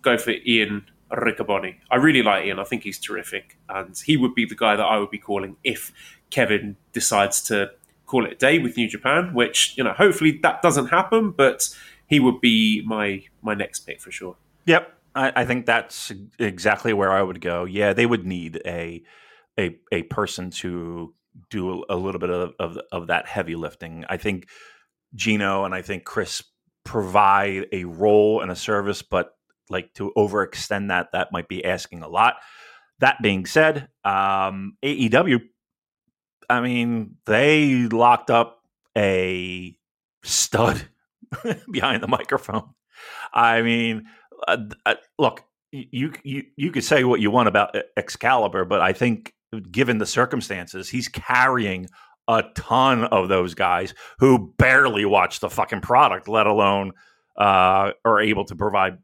go 0.02 0.18
for 0.18 0.32
Ian 0.32 0.86
Riccaboni. 1.12 1.76
I 1.90 1.98
really 1.98 2.24
like 2.24 2.46
Ian. 2.46 2.60
I 2.60 2.64
think 2.64 2.84
he's 2.84 3.00
terrific. 3.00 3.58
And 3.70 3.98
he 3.98 4.18
would 4.18 4.36
be 4.36 4.46
the 4.46 4.56
guy 4.56 4.76
that 4.76 4.84
I 4.84 4.98
would 4.98 5.12
be 5.12 5.18
calling 5.18 5.58
if 5.64 5.92
Kevin 6.30 6.76
decides 6.94 7.42
to 7.44 7.72
call 8.06 8.26
it 8.26 8.34
a 8.34 8.36
day 8.36 8.60
with 8.60 8.78
New 8.78 8.88
Japan, 8.88 9.34
which, 9.34 9.78
you 9.78 9.84
know, 9.84 9.94
hopefully 9.94 10.40
that 10.44 10.62
doesn't 10.62 10.88
happen, 10.88 11.32
but 11.32 11.70
he 12.08 12.20
would 12.20 12.40
be 12.40 12.84
my 12.86 13.24
my 13.42 13.54
next 13.54 13.82
pick 13.82 14.00
for 14.00 14.12
sure. 14.12 14.36
Yep. 14.66 14.92
I, 15.16 15.32
I 15.36 15.46
think 15.46 15.66
that's 15.66 16.12
exactly 16.38 16.94
where 16.94 17.12
I 17.12 17.22
would 17.22 17.42
go. 17.42 17.66
Yeah, 17.66 17.94
they 17.94 18.06
would 18.06 18.26
need 18.26 18.62
a 18.66 19.02
a 19.60 19.78
a 19.92 20.04
person 20.04 20.50
to 20.50 21.14
do 21.50 21.84
a 21.90 21.96
little 21.96 22.20
bit 22.20 22.30
of, 22.30 22.54
of, 22.60 22.78
of 22.92 23.08
that 23.08 23.28
heavy 23.28 23.56
lifting. 23.56 24.06
I 24.10 24.18
think 24.18 24.48
Gino 25.14 25.66
and 25.66 25.74
I 25.74 25.82
think 25.82 26.06
Chris 26.06 26.44
provide 26.84 27.68
a 27.72 27.84
role 27.84 28.42
and 28.42 28.52
a 28.52 28.56
service, 28.56 29.02
but 29.02 29.32
like 29.70 29.94
to 29.96 30.12
overextend 30.18 30.90
that, 30.90 31.10
that 31.14 31.32
might 31.32 31.48
be 31.48 31.66
asking 31.66 32.04
a 32.04 32.08
lot. 32.08 32.36
That 33.00 33.22
being 33.22 33.46
said, 33.46 33.90
um, 34.06 34.78
AEW, 34.84 35.42
I 36.50 36.62
mean, 36.62 37.16
they 37.26 37.88
locked 37.88 38.30
up 38.30 38.62
a 38.98 39.78
stud 40.24 40.88
behind 41.72 42.02
the 42.02 42.08
microphone. 42.08 42.70
I 43.34 43.62
mean, 43.62 44.06
uh, 44.48 44.58
uh, 44.86 44.96
look, 45.20 45.44
you 45.72 46.14
you 46.24 46.44
you 46.56 46.72
could 46.72 46.86
say 46.86 47.04
what 47.04 47.20
you 47.20 47.32
want 47.32 47.50
about 47.50 47.76
Excalibur, 47.98 48.64
but 48.64 48.80
I 48.80 48.94
think 48.94 49.34
given 49.72 49.98
the 49.98 50.06
circumstances, 50.06 50.90
he's 50.90 51.08
carrying 51.08 51.88
a 52.28 52.44
ton 52.56 53.04
of 53.06 53.30
those 53.30 53.54
guys 53.54 53.94
who 54.20 54.54
barely 54.58 55.06
watch 55.06 55.40
the 55.40 55.50
fucking 55.50 55.82
product, 55.82 56.28
let 56.28 56.48
alone 56.48 56.94
uh, 57.38 57.92
are 58.04 58.20
able 58.20 58.46
to 58.46 58.56
provide 58.56 58.98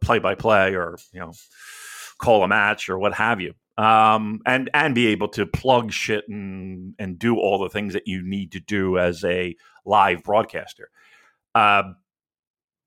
play 0.00 0.18
by 0.18 0.34
play 0.34 0.74
or 0.74 0.98
you 1.12 1.20
know 1.20 1.32
call 2.18 2.42
a 2.42 2.48
match 2.48 2.88
or 2.88 2.98
what 2.98 3.14
have 3.14 3.40
you. 3.40 3.54
Um, 3.76 4.40
and 4.46 4.70
and 4.72 4.94
be 4.94 5.08
able 5.08 5.28
to 5.30 5.46
plug 5.46 5.92
shit 5.92 6.28
and 6.28 6.94
and 6.98 7.18
do 7.18 7.36
all 7.36 7.58
the 7.58 7.70
things 7.70 7.94
that 7.94 8.06
you 8.06 8.22
need 8.22 8.52
to 8.52 8.60
do 8.60 8.98
as 8.98 9.24
a 9.24 9.56
live 9.84 10.22
broadcaster. 10.22 10.90
Uh, 11.54 11.94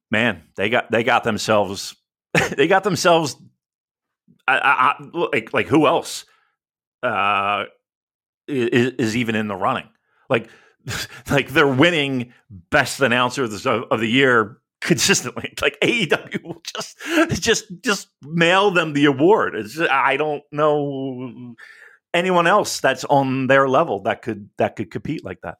man, 0.09 0.43
they 0.55 0.69
got 0.69 0.89
they 0.89 1.03
got 1.03 1.23
themselves 1.25 1.95
they 2.55 2.67
got 2.67 2.83
themselves 2.83 3.35
I, 4.47 4.95
I, 4.99 5.03
like 5.31 5.51
like 5.51 5.67
who 5.67 5.87
else 5.87 6.25
uh, 7.07 7.65
is, 8.47 8.93
is 8.93 9.17
even 9.17 9.35
in 9.35 9.47
the 9.47 9.55
running? 9.55 9.89
Like 10.29 10.49
like 11.29 11.49
they're 11.49 11.67
winning 11.67 12.33
best 12.49 12.99
announcer 13.01 13.43
of 13.43 13.51
the, 13.51 13.87
of 13.91 13.99
the 13.99 14.09
year 14.09 14.57
consistently. 14.81 15.53
Like 15.61 15.77
AEW 15.81 16.43
will 16.43 16.61
just 16.63 16.97
just 17.41 17.65
just 17.81 18.09
mail 18.21 18.71
them 18.71 18.93
the 18.93 19.05
award. 19.05 19.55
Just, 19.55 19.89
I 19.89 20.17
don't 20.17 20.43
know 20.51 21.55
anyone 22.13 22.47
else 22.47 22.79
that's 22.79 23.03
on 23.05 23.47
their 23.47 23.67
level 23.67 24.03
that 24.03 24.21
could 24.21 24.49
that 24.57 24.75
could 24.75 24.91
compete 24.91 25.25
like 25.25 25.41
that. 25.41 25.57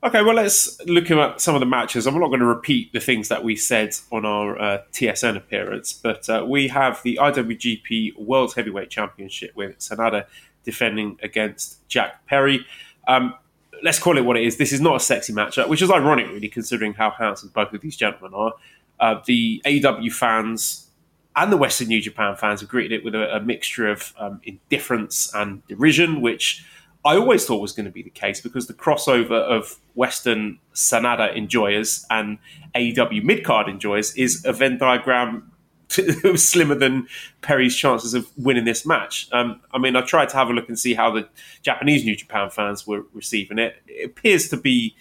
Okay, 0.00 0.22
well, 0.22 0.36
let's 0.36 0.80
look 0.86 1.10
at 1.10 1.40
some 1.40 1.56
of 1.56 1.60
the 1.60 1.66
matches. 1.66 2.06
I'm 2.06 2.14
not 2.20 2.28
going 2.28 2.38
to 2.38 2.46
repeat 2.46 2.92
the 2.92 3.00
things 3.00 3.28
that 3.28 3.42
we 3.42 3.56
said 3.56 3.96
on 4.12 4.24
our 4.24 4.56
uh, 4.56 4.82
TSN 4.92 5.36
appearance, 5.36 5.92
but 5.92 6.28
uh, 6.28 6.46
we 6.48 6.68
have 6.68 7.02
the 7.02 7.18
IWGP 7.20 8.16
World 8.16 8.54
Heavyweight 8.54 8.90
Championship 8.90 9.56
with 9.56 9.76
Sanada 9.80 10.26
defending 10.62 11.18
against 11.20 11.86
Jack 11.88 12.24
Perry. 12.26 12.64
Um, 13.08 13.34
let's 13.82 13.98
call 13.98 14.16
it 14.16 14.20
what 14.24 14.36
it 14.36 14.44
is. 14.44 14.56
This 14.56 14.72
is 14.72 14.80
not 14.80 14.94
a 14.94 15.00
sexy 15.00 15.32
matchup, 15.32 15.68
which 15.68 15.82
is 15.82 15.90
ironic, 15.90 16.28
really, 16.28 16.48
considering 16.48 16.94
how 16.94 17.10
handsome 17.10 17.50
both 17.52 17.72
of 17.72 17.80
these 17.80 17.96
gentlemen 17.96 18.34
are. 18.34 18.52
Uh, 19.00 19.20
the 19.26 19.60
AW 19.66 20.10
fans 20.10 20.90
and 21.34 21.50
the 21.52 21.56
Western 21.56 21.88
New 21.88 22.00
Japan 22.00 22.36
fans 22.36 22.60
have 22.60 22.68
greeted 22.68 22.92
it 22.92 23.04
with 23.04 23.16
a, 23.16 23.34
a 23.34 23.40
mixture 23.40 23.88
of 23.88 24.14
um, 24.16 24.40
indifference 24.44 25.34
and 25.34 25.66
derision, 25.66 26.20
which 26.20 26.64
I 27.04 27.16
always 27.16 27.46
thought 27.46 27.60
was 27.60 27.72
going 27.72 27.86
to 27.86 27.92
be 27.92 28.02
the 28.02 28.10
case 28.10 28.40
because 28.40 28.66
the 28.66 28.74
crossover 28.74 29.40
of 29.40 29.78
Western 29.94 30.58
Sanada 30.74 31.34
enjoyers 31.34 32.04
and 32.10 32.38
AEW 32.74 33.22
midcard 33.22 33.68
enjoyers 33.68 34.14
is 34.16 34.44
a 34.44 34.52
Venn 34.52 34.78
diagram 34.78 35.52
slimmer 36.34 36.74
than 36.74 37.08
Perry's 37.40 37.74
chances 37.74 38.14
of 38.14 38.30
winning 38.36 38.64
this 38.64 38.84
match. 38.84 39.28
Um, 39.32 39.60
I 39.72 39.78
mean, 39.78 39.96
I 39.96 40.02
tried 40.02 40.28
to 40.30 40.36
have 40.36 40.48
a 40.48 40.52
look 40.52 40.68
and 40.68 40.78
see 40.78 40.94
how 40.94 41.10
the 41.10 41.28
Japanese 41.62 42.04
New 42.04 42.16
Japan 42.16 42.50
fans 42.50 42.86
were 42.86 43.04
receiving 43.14 43.58
it. 43.58 43.76
It 43.86 44.06
appears 44.06 44.48
to 44.50 44.56
be 44.56 44.94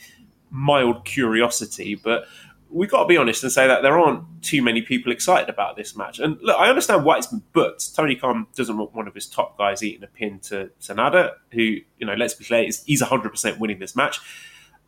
mild 0.50 1.04
curiosity, 1.04 1.96
but 1.96 2.26
we've 2.70 2.90
got 2.90 3.04
to 3.04 3.08
be 3.08 3.18
honest 3.18 3.44
and 3.44 3.52
say 3.52 3.68
that 3.68 3.82
there 3.82 3.98
aren't 3.98 4.24
too 4.42 4.62
many 4.62 4.82
people 4.82 5.12
excited 5.12 5.50
about 5.50 5.76
this 5.76 5.96
match. 5.96 6.20
And 6.20 6.38
look, 6.42 6.60
I 6.60 6.70
understand 6.70 7.06
why 7.06 7.18
it's 7.18 7.28
been 7.28 7.44
booked. 7.54 7.96
Tony 7.96 8.16
Khan 8.16 8.48
doesn't 8.56 8.78
want 8.78 8.94
one 8.94 9.08
of 9.08 9.14
his 9.14 9.28
top 9.28 9.58
guys 9.58 9.84
eating 9.84 10.04
a 10.04 10.08
pin 10.08 10.40
to 10.42 10.70
Sanada, 10.82 11.34
who, 11.52 11.62
you 11.62 12.06
know, 12.06 12.14
let's 12.14 12.34
be 12.34 12.46
clear, 12.46 12.64
he's 12.64 13.02
100% 13.02 13.60
winning 13.60 13.80
this 13.80 13.96
match. 13.96 14.20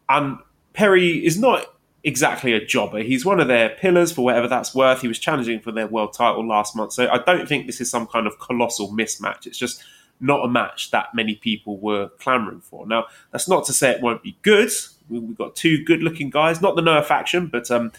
And 0.08 0.40
Perry 0.74 1.26
is 1.26 1.40
not 1.40 1.66
exactly 2.04 2.54
a 2.54 2.66
jobber. 2.66 3.00
He's 3.00 3.26
one 3.26 3.40
of 3.40 3.48
their 3.48 3.70
pillars 3.70 4.12
for 4.12 4.24
whatever 4.24 4.48
that's 4.48 4.74
worth. 4.74 5.02
He 5.02 5.08
was 5.08 5.20
challenging 5.20 5.60
for 5.60 5.72
their 5.72 5.88
world 5.88 6.14
title 6.14 6.48
last 6.48 6.76
month. 6.76 6.94
So 6.94 7.10
I 7.10 7.20
don't 7.20 7.48
think 7.48 7.66
this 7.66 7.82
is 7.82 7.90
some 7.90 8.08
kind 8.08 8.28
of 8.28 8.40
colossal 8.40 8.92
mismatch. 8.92 9.46
It's 9.46 9.58
just 9.58 9.84
not 10.20 10.44
a 10.44 10.50
match 10.50 10.92
that 10.92 11.08
many 11.14 11.36
people 11.36 11.80
were 11.80 12.10
clamoring 12.20 12.62
for. 12.62 12.86
Now, 12.86 13.06
that's 13.32 13.48
not 13.48 13.66
to 13.66 13.74
say 13.74 13.92
it 13.92 14.02
won't 14.02 14.24
be 14.24 14.38
good. 14.42 14.70
We've 15.10 15.38
got 15.38 15.56
two 15.56 15.84
good 15.84 16.02
looking 16.02 16.30
guys, 16.30 16.62
not 16.62 16.76
the 16.76 16.82
Noah 16.82 17.04
faction, 17.04 17.48
but 17.48 17.70
um, 17.72 17.92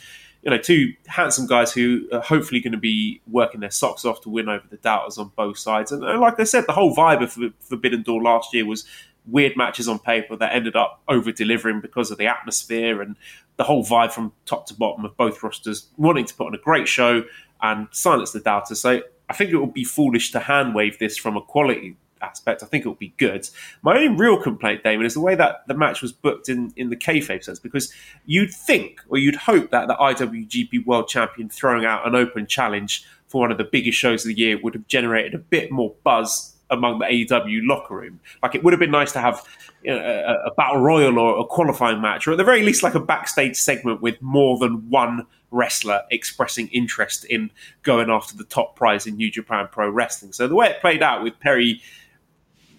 you 0.42 0.50
know, 0.50 0.58
two 0.58 0.94
handsome 1.06 1.46
guys 1.46 1.72
who 1.72 2.08
are 2.12 2.20
hopefully 2.20 2.60
going 2.60 2.72
to 2.72 2.78
be 2.78 3.20
working 3.30 3.60
their 3.60 3.70
socks 3.70 4.04
off 4.04 4.22
to 4.22 4.30
win 4.30 4.48
over 4.48 4.64
the 4.70 4.78
doubters 4.78 5.18
on 5.18 5.30
both 5.36 5.58
sides. 5.58 5.92
And, 5.92 6.02
and 6.02 6.20
like 6.20 6.40
I 6.40 6.44
said, 6.44 6.64
the 6.66 6.72
whole 6.72 6.94
vibe 6.94 7.22
of 7.22 7.54
Forbidden 7.60 8.02
Door 8.02 8.22
last 8.22 8.54
year 8.54 8.64
was 8.64 8.86
weird 9.26 9.56
matches 9.56 9.86
on 9.86 9.98
paper 9.98 10.36
that 10.36 10.54
ended 10.54 10.76
up 10.76 11.02
over 11.08 11.30
delivering 11.30 11.80
because 11.80 12.10
of 12.10 12.18
the 12.18 12.26
atmosphere 12.26 13.02
and 13.02 13.16
the 13.56 13.64
whole 13.64 13.84
vibe 13.84 14.12
from 14.12 14.32
top 14.46 14.66
to 14.66 14.74
bottom 14.74 15.04
of 15.04 15.14
both 15.16 15.42
rosters 15.42 15.88
wanting 15.98 16.24
to 16.24 16.34
put 16.34 16.46
on 16.46 16.54
a 16.54 16.58
great 16.58 16.88
show 16.88 17.22
and 17.60 17.86
silence 17.90 18.32
the 18.32 18.40
doubters. 18.40 18.80
So 18.80 19.02
I 19.28 19.34
think 19.34 19.50
it 19.50 19.58
would 19.58 19.74
be 19.74 19.84
foolish 19.84 20.32
to 20.32 20.40
hand 20.40 20.74
wave 20.74 20.98
this 20.98 21.18
from 21.18 21.36
a 21.36 21.42
quality 21.42 21.96
aspect. 22.22 22.62
I 22.62 22.66
think 22.66 22.84
it 22.84 22.88
will 22.88 22.94
be 22.94 23.14
good. 23.16 23.48
My 23.82 23.96
only 23.96 24.08
real 24.08 24.40
complaint, 24.40 24.82
Damon, 24.82 25.06
is 25.06 25.14
the 25.14 25.20
way 25.20 25.34
that 25.34 25.66
the 25.66 25.74
match 25.74 26.02
was 26.02 26.12
booked 26.12 26.48
in, 26.48 26.72
in 26.76 26.90
the 26.90 26.96
kayfabe 26.96 27.44
sense, 27.44 27.58
because 27.58 27.92
you'd 28.26 28.52
think 28.52 29.00
or 29.08 29.18
you'd 29.18 29.36
hope 29.36 29.70
that 29.70 29.88
the 29.88 29.94
IWGP 29.94 30.86
World 30.86 31.08
Champion 31.08 31.48
throwing 31.48 31.84
out 31.84 32.06
an 32.06 32.14
open 32.14 32.46
challenge 32.46 33.04
for 33.28 33.40
one 33.40 33.52
of 33.52 33.58
the 33.58 33.64
biggest 33.64 33.98
shows 33.98 34.24
of 34.24 34.28
the 34.28 34.38
year 34.38 34.58
would 34.60 34.74
have 34.74 34.86
generated 34.88 35.34
a 35.34 35.38
bit 35.38 35.70
more 35.70 35.94
buzz 36.02 36.56
among 36.70 37.00
the 37.00 37.04
AEW 37.04 37.60
locker 37.64 37.96
room. 37.96 38.20
Like 38.42 38.54
it 38.54 38.62
would 38.62 38.72
have 38.72 38.80
been 38.80 38.90
nice 38.90 39.12
to 39.12 39.20
have 39.20 39.42
you 39.82 39.92
know, 39.92 39.98
a, 39.98 40.48
a, 40.48 40.54
battle 40.54 40.80
royal 40.80 41.18
or 41.18 41.40
a 41.40 41.44
qualifying 41.44 42.00
match, 42.00 42.26
or 42.26 42.32
at 42.32 42.36
the 42.38 42.44
very 42.44 42.62
least, 42.62 42.82
like 42.82 42.94
a 42.94 43.00
backstage 43.00 43.56
segment 43.56 44.00
with 44.00 44.20
more 44.22 44.58
than 44.58 44.88
one 44.88 45.26
wrestler 45.50 46.02
expressing 46.10 46.68
interest 46.68 47.24
in 47.24 47.50
going 47.82 48.08
after 48.08 48.36
the 48.36 48.44
top 48.44 48.76
prize 48.76 49.06
in 49.06 49.16
New 49.16 49.30
Japan 49.30 49.68
Pro 49.70 49.90
Wrestling. 49.90 50.32
So 50.32 50.46
the 50.46 50.54
way 50.54 50.68
it 50.68 50.80
played 50.80 51.02
out 51.02 51.22
with 51.22 51.38
Perry 51.40 51.82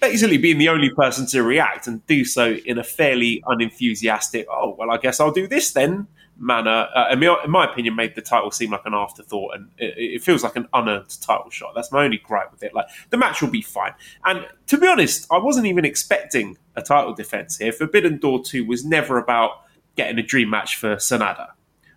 basically 0.01 0.37
being 0.37 0.57
the 0.57 0.67
only 0.67 0.89
person 0.89 1.25
to 1.27 1.43
react 1.43 1.87
and 1.87 2.05
do 2.07 2.25
so 2.25 2.53
in 2.65 2.77
a 2.77 2.83
fairly 2.83 3.41
unenthusiastic, 3.47 4.47
oh, 4.51 4.75
well, 4.77 4.91
I 4.91 4.97
guess 4.97 5.19
I'll 5.19 5.31
do 5.31 5.47
this 5.47 5.71
then 5.71 6.07
manner, 6.41 6.87
uh, 6.95 7.05
in, 7.11 7.19
my, 7.51 7.65
opinion, 7.65 7.95
made 7.95 8.15
the 8.15 8.21
title 8.21 8.49
seem 8.51 8.71
like 8.71 8.81
an 8.85 8.95
afterthought, 8.95 9.55
and 9.55 9.69
it, 9.77 9.93
it, 10.15 10.23
feels 10.23 10.43
like 10.43 10.55
an 10.55 10.67
unearned 10.73 11.21
title 11.21 11.51
shot. 11.51 11.73
That's 11.75 11.91
my 11.91 12.03
only 12.03 12.17
gripe 12.17 12.51
with 12.51 12.63
it. 12.63 12.73
Like 12.73 12.87
the 13.11 13.17
match 13.17 13.41
will 13.41 13.49
be 13.49 13.61
fine, 13.61 13.93
and 14.25 14.45
to 14.67 14.77
be 14.77 14.87
honest, 14.87 15.27
I 15.31 15.37
wasn't 15.37 15.67
even 15.67 15.85
expecting 15.85 16.57
a 16.75 16.81
title 16.81 17.13
defense 17.13 17.59
here. 17.59 17.71
Forbidden 17.71 18.17
Door 18.17 18.45
Two 18.45 18.65
was 18.65 18.83
never 18.83 19.17
about 19.17 19.51
getting 19.95 20.17
a 20.17 20.23
dream 20.23 20.49
match 20.49 20.75
for 20.75 20.95
Sanada 20.95 21.49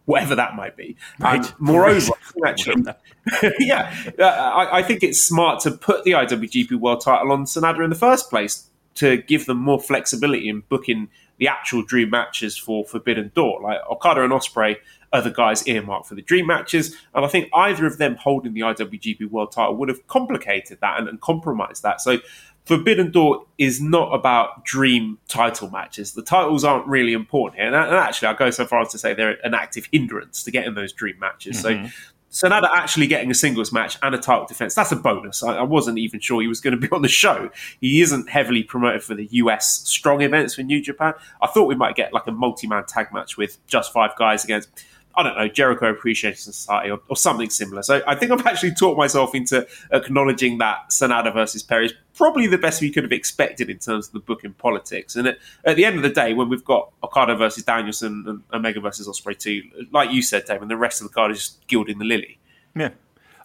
whatever 0.07 0.35
that 0.35 0.55
might 0.55 0.77
be. 0.77 0.97
Right. 1.19 1.37
And 1.37 1.55
moreover, 1.59 2.13
actually, 2.47 2.85
yeah, 3.59 3.95
uh, 4.19 4.25
I, 4.25 4.79
I, 4.79 4.83
think 4.83 5.03
it's 5.03 5.23
smart 5.23 5.61
to 5.61 5.71
put 5.71 6.05
the 6.05 6.13
IWGP 6.13 6.73
World 6.73 7.01
Title 7.01 7.33
on 7.33 7.45
Sanada 7.45 7.83
in 7.83 7.91
the 7.91 7.97
first 7.97 8.31
place 8.31 8.69
to 8.97 9.17
give 9.17 9.47
them 9.47 9.59
more 9.59 9.81
flexibility 9.81 10.49
in 10.49 10.61
booking 10.69 11.09
the 11.39 11.49
actual 11.49 11.83
dream 11.83 12.11
matches 12.11 12.57
for 12.57 12.85
Forbidden 12.85 13.33
Door. 13.35 13.63
Like 13.63 13.79
Okada 13.91 14.23
and 14.23 14.33
Ospreay 14.33 14.77
are 15.13 15.23
the 15.23 15.31
guys 15.31 15.67
earmarked 15.67 16.07
for 16.07 16.15
the 16.15 16.23
dream 16.23 16.47
matches, 16.47 16.97
and 17.15 17.25
I 17.25 17.29
think 17.29 17.49
either 17.55 17.87
of 17.87 17.99
them 17.99 18.17
holding 18.17 18.55
the 18.55 18.61
IWGP 18.61 19.31
World 19.31 19.53
Title 19.53 19.77
would 19.77 19.89
have 19.89 20.07
complicated 20.07 20.79
that 20.81 20.99
and, 20.99 21.09
and 21.09 21.21
compromised 21.21 21.83
that. 21.83 22.01
So 22.01 22.19
Forbidden 22.65 23.11
Door 23.11 23.45
is 23.59 23.81
not 23.81 24.15
about 24.15 24.65
dream 24.65 25.19
title 25.29 25.71
matches. 25.71 26.15
The 26.15 26.23
titles 26.23 26.65
aren't 26.65 26.87
really 26.87 27.13
important 27.13 27.61
here. 27.61 27.67
And, 27.67 27.77
actually, 27.77 28.29
I 28.29 28.35
go 28.35 28.51
so 28.51 28.65
far 28.65 28.81
as 28.81 28.89
to 28.93 28.99
say 28.99 29.13
they're 29.13 29.37
an 29.45 29.53
active 29.53 29.87
hindrance 29.93 30.43
to 30.45 30.51
getting 30.51 30.75
those 30.75 30.93
dream 30.93 31.19
matches. 31.19 31.63
Mm-hmm. 31.63 31.87
So, 31.87 31.93
Sanada 32.35 32.69
actually 32.75 33.07
getting 33.07 33.31
a 33.31 33.35
singles 33.35 33.71
match 33.73 33.97
and 34.03 34.13
a 34.13 34.19
title 34.19 34.45
defense, 34.45 34.75
that's 34.75 34.91
a 34.91 34.97
bonus. 34.97 35.45
I, 35.45 35.59
I, 35.59 35.63
wasn't 35.63 35.99
even 35.99 36.19
sure 36.19 36.43
he 36.43 36.49
was 36.49 36.61
going 36.61 36.79
to 36.79 36.81
be 36.81 36.91
on 36.93 37.03
the 37.03 37.09
show. 37.09 37.51
He 37.81 38.01
isn't 38.01 38.29
heavily 38.29 38.65
promoted 38.65 39.05
for 39.05 39.15
the 39.15 39.29
US 39.31 39.89
strong 39.89 40.21
events 40.21 40.55
for 40.55 40.63
New 40.63 40.83
Japan. 40.83 41.15
I 41.41 41.47
thought 41.47 41.67
we 41.67 41.77
might 41.77 41.95
get 41.95 42.13
like 42.13 42.27
a 42.27 42.33
multi 42.33 42.67
man 42.67 42.87
tag 42.87 43.13
match 43.13 43.37
with 43.37 43.65
just 43.69 43.93
five 43.93 44.17
guys 44.19 44.43
against 44.43 44.69
I 45.17 45.23
don't 45.23 45.37
know, 45.37 45.49
Jericho 45.49 45.91
Appreciation 45.91 46.53
Society 46.53 46.91
or, 46.91 47.01
or, 47.09 47.17
something 47.17 47.51
similar. 47.51 47.83
So 47.83 48.03
I 48.07 48.15
think 48.15 48.33
I've 48.33 48.45
actually 48.47 48.75
taught 48.75 48.97
myself 48.97 49.35
into 49.35 49.67
acknowledging 49.93 50.59
that 50.59 50.91
Sanada 50.91 51.33
versus 51.33 51.63
Perry 51.63 51.87
is 51.87 51.95
probably 52.15 52.47
the 52.47 52.59
best 52.59 52.81
we 52.81 52.91
could 52.91 53.05
have 53.05 53.13
expected 53.13 53.71
in 53.71 53.79
terms 53.79 54.09
of 54.09 54.13
the 54.13 54.21
book 54.21 54.45
in 54.45 54.55
politics. 54.55 55.17
And 55.17 55.29
at, 55.29 55.39
at 55.65 55.77
the 55.77 55.85
end 55.85 55.97
of 55.97 56.03
the 56.03 56.11
day, 56.11 56.35
when 56.35 56.49
we've 56.49 56.65
got 56.65 56.93
Okada 57.03 57.37
versus 57.37 57.63
Danielson 57.65 58.25
and 58.27 58.43
Omega 58.53 58.81
versus 58.81 59.07
Ospreay 59.07 59.39
too, 59.39 59.63
like 59.93 60.11
you 60.11 60.23
said, 60.23 60.45
Damon, 60.47 60.69
the 60.69 60.77
rest 60.77 61.01
of 61.01 61.09
the 61.09 61.15
card 61.15 61.31
is 61.31 61.39
just 61.39 61.67
gilding 61.69 61.99
the 61.99 62.05
lily. 62.05 62.39
Yeah. 62.75 62.91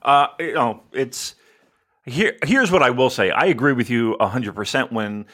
Uh, 0.01 0.27
you 0.39 0.53
know, 0.53 0.81
it's 0.91 1.35
here. 2.05 2.37
Here's 2.43 2.71
what 2.71 2.81
I 2.81 2.89
will 2.89 3.09
say. 3.09 3.31
I 3.31 3.45
agree 3.45 3.73
with 3.73 3.89
you 3.89 4.15
100% 4.19 4.91
when 4.91 5.25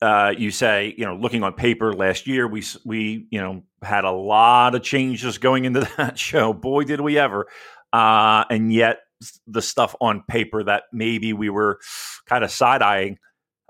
uh, 0.00 0.34
you 0.36 0.50
say, 0.50 0.94
you 0.96 1.04
know, 1.04 1.16
looking 1.16 1.42
on 1.42 1.52
paper 1.52 1.92
last 1.92 2.26
year, 2.26 2.46
we 2.46 2.62
we 2.84 3.26
you 3.30 3.40
know 3.40 3.62
had 3.82 4.04
a 4.04 4.10
lot 4.10 4.74
of 4.74 4.82
changes 4.82 5.38
going 5.38 5.64
into 5.64 5.80
that 5.96 6.18
show. 6.18 6.52
Boy, 6.52 6.84
did 6.84 7.00
we 7.00 7.18
ever! 7.18 7.46
Uh, 7.92 8.44
and 8.50 8.72
yet, 8.72 9.00
the 9.46 9.62
stuff 9.62 9.94
on 10.00 10.22
paper 10.28 10.62
that 10.62 10.84
maybe 10.92 11.32
we 11.32 11.50
were 11.50 11.80
kind 12.26 12.44
of 12.44 12.50
side 12.50 12.82
eyeing 12.82 13.18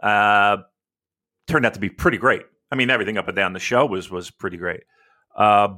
uh, 0.02 0.58
turned 1.46 1.66
out 1.66 1.74
to 1.74 1.80
be 1.80 1.90
pretty 1.90 2.18
great. 2.18 2.42
I 2.70 2.76
mean, 2.76 2.90
everything 2.90 3.16
up 3.16 3.28
and 3.28 3.36
down 3.36 3.52
the 3.52 3.60
show 3.60 3.86
was 3.86 4.10
was 4.10 4.30
pretty 4.30 4.56
great. 4.56 4.82
Uh, 5.34 5.76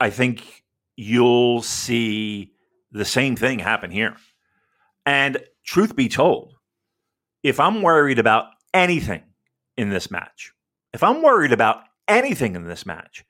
I 0.00 0.10
think 0.10 0.64
you'll 0.96 1.62
see 1.62 2.52
the 2.92 3.04
same 3.04 3.36
thing 3.36 3.58
happen 3.58 3.90
here. 3.90 4.16
And 5.06 5.38
truth 5.64 5.94
be 5.94 6.08
told, 6.08 6.54
if 7.42 7.60
I'm 7.60 7.82
worried 7.82 8.18
about 8.18 8.46
anything 8.72 9.22
in 9.76 9.90
this 9.90 10.10
match, 10.10 10.52
if 10.94 11.02
I'm 11.02 11.20
worried 11.20 11.52
about 11.52 11.82
anything 12.08 12.54
in 12.54 12.64
this 12.64 12.86
match, 12.86 13.24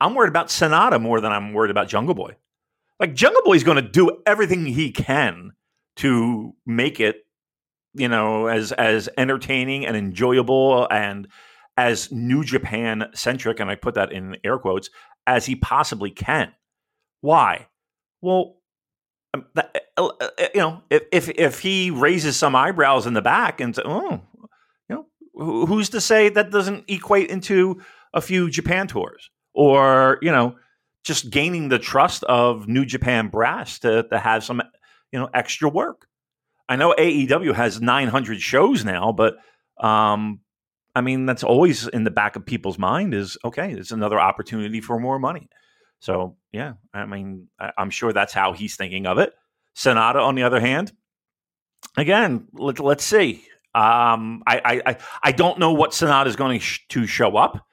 I'm 0.00 0.14
worried 0.14 0.28
about 0.28 0.48
Sanada 0.48 1.02
more 1.02 1.20
than 1.20 1.32
I'm 1.32 1.52
worried 1.52 1.70
about 1.70 1.88
Jungle 1.88 2.14
Boy. 2.14 2.36
Like 3.00 3.14
Jungle 3.14 3.42
Boy's 3.44 3.64
going 3.64 3.82
to 3.82 3.90
do 3.90 4.22
everything 4.24 4.64
he 4.64 4.92
can 4.92 5.52
to 5.96 6.54
make 6.64 7.00
it, 7.00 7.26
you 7.94 8.08
know, 8.08 8.46
as 8.46 8.72
as 8.72 9.08
entertaining 9.18 9.84
and 9.84 9.96
enjoyable 9.96 10.86
and 10.90 11.28
as 11.76 12.10
New 12.10 12.44
Japan 12.44 13.10
centric, 13.14 13.60
and 13.60 13.70
I 13.70 13.74
put 13.74 13.94
that 13.94 14.12
in 14.12 14.36
air 14.44 14.58
quotes, 14.58 14.88
as 15.26 15.44
he 15.44 15.56
possibly 15.56 16.10
can. 16.10 16.52
Why? 17.20 17.68
Well, 18.22 18.56
um, 19.34 19.46
that, 19.54 19.76
uh, 19.98 20.06
uh, 20.06 20.28
you 20.54 20.60
know, 20.60 20.82
if, 20.88 21.02
if 21.12 21.28
if 21.30 21.60
he 21.60 21.90
raises 21.90 22.36
some 22.36 22.54
eyebrows 22.54 23.06
in 23.06 23.14
the 23.14 23.22
back 23.22 23.60
and 23.60 23.74
say, 23.74 23.82
oh, 23.84 24.22
who's 25.36 25.90
to 25.90 26.00
say 26.00 26.28
that 26.30 26.50
doesn't 26.50 26.84
equate 26.88 27.30
into 27.30 27.80
a 28.12 28.20
few 28.20 28.50
Japan 28.50 28.88
tours 28.88 29.30
or 29.56 30.18
you 30.22 30.30
know, 30.30 30.56
just 31.02 31.30
gaining 31.30 31.68
the 31.68 31.78
trust 31.78 32.22
of 32.24 32.68
New 32.68 32.84
Japan 32.84 33.28
brass 33.28 33.78
to 33.80 34.04
to 34.04 34.18
have 34.18 34.44
some 34.44 34.62
you 35.12 35.18
know 35.18 35.28
extra 35.34 35.68
work. 35.68 36.06
I 36.68 36.76
know 36.76 36.94
AEW 36.98 37.54
has 37.54 37.80
900 37.80 38.40
shows 38.40 38.84
now, 38.84 39.12
but 39.12 39.36
um, 39.78 40.40
I 40.94 41.00
mean 41.00 41.26
that's 41.26 41.44
always 41.44 41.86
in 41.88 42.04
the 42.04 42.10
back 42.10 42.36
of 42.36 42.44
people's 42.44 42.78
mind 42.78 43.14
is 43.14 43.38
okay. 43.44 43.72
It's 43.72 43.92
another 43.92 44.20
opportunity 44.20 44.80
for 44.80 44.98
more 45.00 45.18
money. 45.18 45.48
So 46.00 46.36
yeah, 46.52 46.74
I 46.92 47.06
mean 47.06 47.48
I, 47.58 47.72
I'm 47.78 47.90
sure 47.90 48.12
that's 48.12 48.32
how 48.32 48.52
he's 48.52 48.76
thinking 48.76 49.06
of 49.06 49.18
it. 49.18 49.32
Sanada, 49.76 50.22
on 50.22 50.34
the 50.34 50.42
other 50.42 50.60
hand, 50.60 50.92
again, 51.96 52.48
let, 52.54 52.80
us 52.80 53.04
see. 53.04 53.46
Um, 53.76 54.42
I, 54.46 54.80
I, 54.86 54.96
I 55.22 55.32
don't 55.32 55.58
know 55.58 55.74
what 55.74 55.90
Sanada 55.90 56.28
is 56.28 56.36
going 56.36 56.60
to 56.88 57.06
show 57.06 57.36
up. 57.36 57.66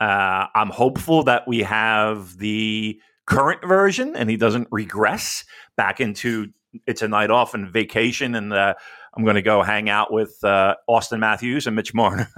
Uh, 0.00 0.46
I'm 0.52 0.70
hopeful 0.70 1.22
that 1.24 1.46
we 1.46 1.60
have 1.60 2.36
the 2.38 3.00
current 3.26 3.64
version 3.64 4.16
and 4.16 4.28
he 4.28 4.36
doesn't 4.36 4.66
regress 4.72 5.44
back 5.76 6.00
into 6.00 6.48
it's 6.86 7.02
a 7.02 7.08
night 7.08 7.30
off 7.30 7.54
and 7.54 7.70
vacation 7.70 8.34
and 8.34 8.52
uh, 8.52 8.74
I'm 9.16 9.22
going 9.22 9.36
to 9.36 9.42
go 9.42 9.62
hang 9.62 9.88
out 9.88 10.12
with 10.12 10.36
uh, 10.42 10.74
Auston 10.90 11.20
Matthews 11.20 11.68
and 11.68 11.76
Mitch 11.76 11.94
Marner 11.94 12.28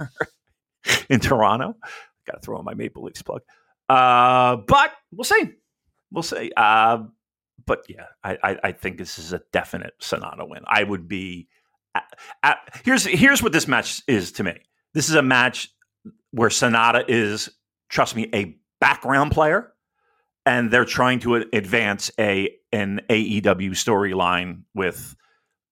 in 1.09 1.19
Toronto. 1.19 1.75
Got 2.27 2.33
to 2.33 2.39
throw 2.41 2.59
in 2.59 2.65
my 2.65 2.75
Maple 2.75 3.03
Leafs 3.03 3.23
plug. 3.23 3.41
Uh, 3.89 4.57
but 4.57 4.91
we'll 5.11 5.23
see. 5.23 5.53
We'll 6.11 6.21
see. 6.21 6.51
Uh, 6.55 7.05
but 7.65 7.83
yeah, 7.89 8.05
I, 8.23 8.37
I, 8.43 8.59
I, 8.65 8.71
think 8.73 8.97
this 8.97 9.17
is 9.17 9.33
a 9.33 9.41
definite 9.51 9.93
Sanada 10.01 10.47
win. 10.47 10.61
I 10.67 10.83
would 10.83 11.07
be. 11.07 11.47
Here's 12.83 13.05
here's 13.05 13.41
what 13.41 13.51
this 13.51 13.67
match 13.67 14.01
is 14.07 14.31
to 14.33 14.43
me. 14.43 14.53
This 14.93 15.09
is 15.09 15.15
a 15.15 15.21
match 15.21 15.69
where 16.31 16.49
Sanada 16.49 17.05
is, 17.07 17.49
trust 17.89 18.15
me, 18.15 18.29
a 18.33 18.57
background 18.79 19.31
player, 19.31 19.73
and 20.45 20.71
they're 20.71 20.85
trying 20.85 21.19
to 21.19 21.35
advance 21.35 22.11
a 22.19 22.51
an 22.71 23.01
AEW 23.09 23.71
storyline 23.71 24.63
with 24.73 25.15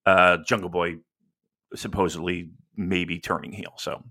uh, 0.06 0.38
Jungle 0.45 0.69
Boy 0.69 0.95
supposedly 1.75 2.51
maybe 2.75 3.19
turning 3.19 3.51
heel. 3.51 3.73
So 3.78 4.04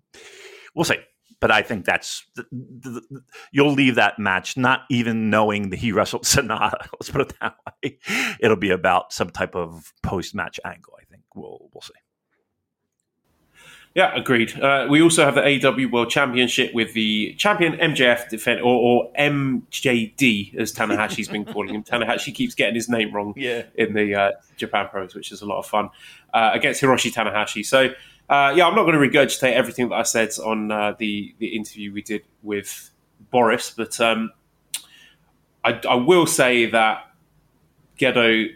we'll 0.75 0.85
see 0.85 0.99
but 1.45 1.51
I 1.51 1.61
think 1.61 1.85
that's 1.85 2.25
the, 2.37 2.47
the, 2.51 3.03
the, 3.11 3.21
you'll 3.53 3.75
leave 3.75 3.97
that 3.97 4.19
match 4.19 4.57
not 4.57 4.85
even 4.91 5.29
knowing 5.29 5.69
that 5.69 5.79
he 5.79 5.93
wrestled 5.93 6.23
Sanada. 6.25 6.87
Let's 6.93 7.11
put 7.11 7.21
it 7.21 7.35
that 7.39 7.57
way. 7.67 7.99
It'll 8.41 8.57
be 8.57 8.71
about 8.71 9.13
some 9.13 9.29
type 9.29 9.55
of 9.55 9.93
post 10.03 10.35
match 10.35 10.59
angle. 10.65 10.95
We'll 11.35 11.69
we'll 11.73 11.83
see. 11.83 11.93
Yeah, 13.95 14.13
agreed. 14.17 14.59
Uh, 14.59 14.89
we 14.91 15.01
also 15.03 15.25
have 15.25 15.37
the 15.37 15.69
AW 15.69 15.89
World 15.89 16.11
Championship 16.11 16.75
with 16.75 16.95
the 16.95 17.33
champion 17.35 17.75
MJF 17.75 18.29
defend 18.29 18.61
or, 18.61 18.75
or 18.75 19.13
MJD 19.17 20.57
as 20.57 20.73
Tanahashi's 20.73 21.29
been 21.29 21.45
calling 21.45 21.77
him. 21.77 21.85
Tanahashi 21.91 22.35
keeps 22.35 22.57
getting 22.57 22.75
his 22.75 22.89
name 22.89 23.15
wrong 23.15 23.35
yeah. 23.37 23.63
in 23.77 23.95
the 23.95 24.13
uh, 24.17 24.31
Japan 24.57 24.89
Pros, 24.89 25.15
which 25.15 25.31
is 25.31 25.43
a 25.43 25.47
lot 25.47 25.61
of 25.61 25.67
fun 25.67 25.91
uh, 26.33 26.51
against 26.53 26.83
Hiroshi 26.83 27.13
Tanahashi. 27.13 27.65
So 27.65 27.91
uh, 28.29 28.53
yeah, 28.57 28.67
I'm 28.67 28.75
not 28.75 28.85
going 28.85 28.95
to 28.95 29.19
regurgitate 29.19 29.53
everything 29.53 29.91
that 29.91 29.97
I 29.97 30.03
said 30.03 30.31
on 30.45 30.73
uh, 30.73 30.95
the 30.99 31.35
the 31.39 31.55
interview 31.55 31.93
we 31.93 32.03
did 32.03 32.23
with 32.43 32.91
Boris, 33.31 33.71
but 33.71 34.01
um, 34.01 34.33
I, 35.63 35.81
I, 35.89 35.95
will 35.97 36.27
say 36.27 36.67
that 36.71 37.11
Gedo, 37.99 38.49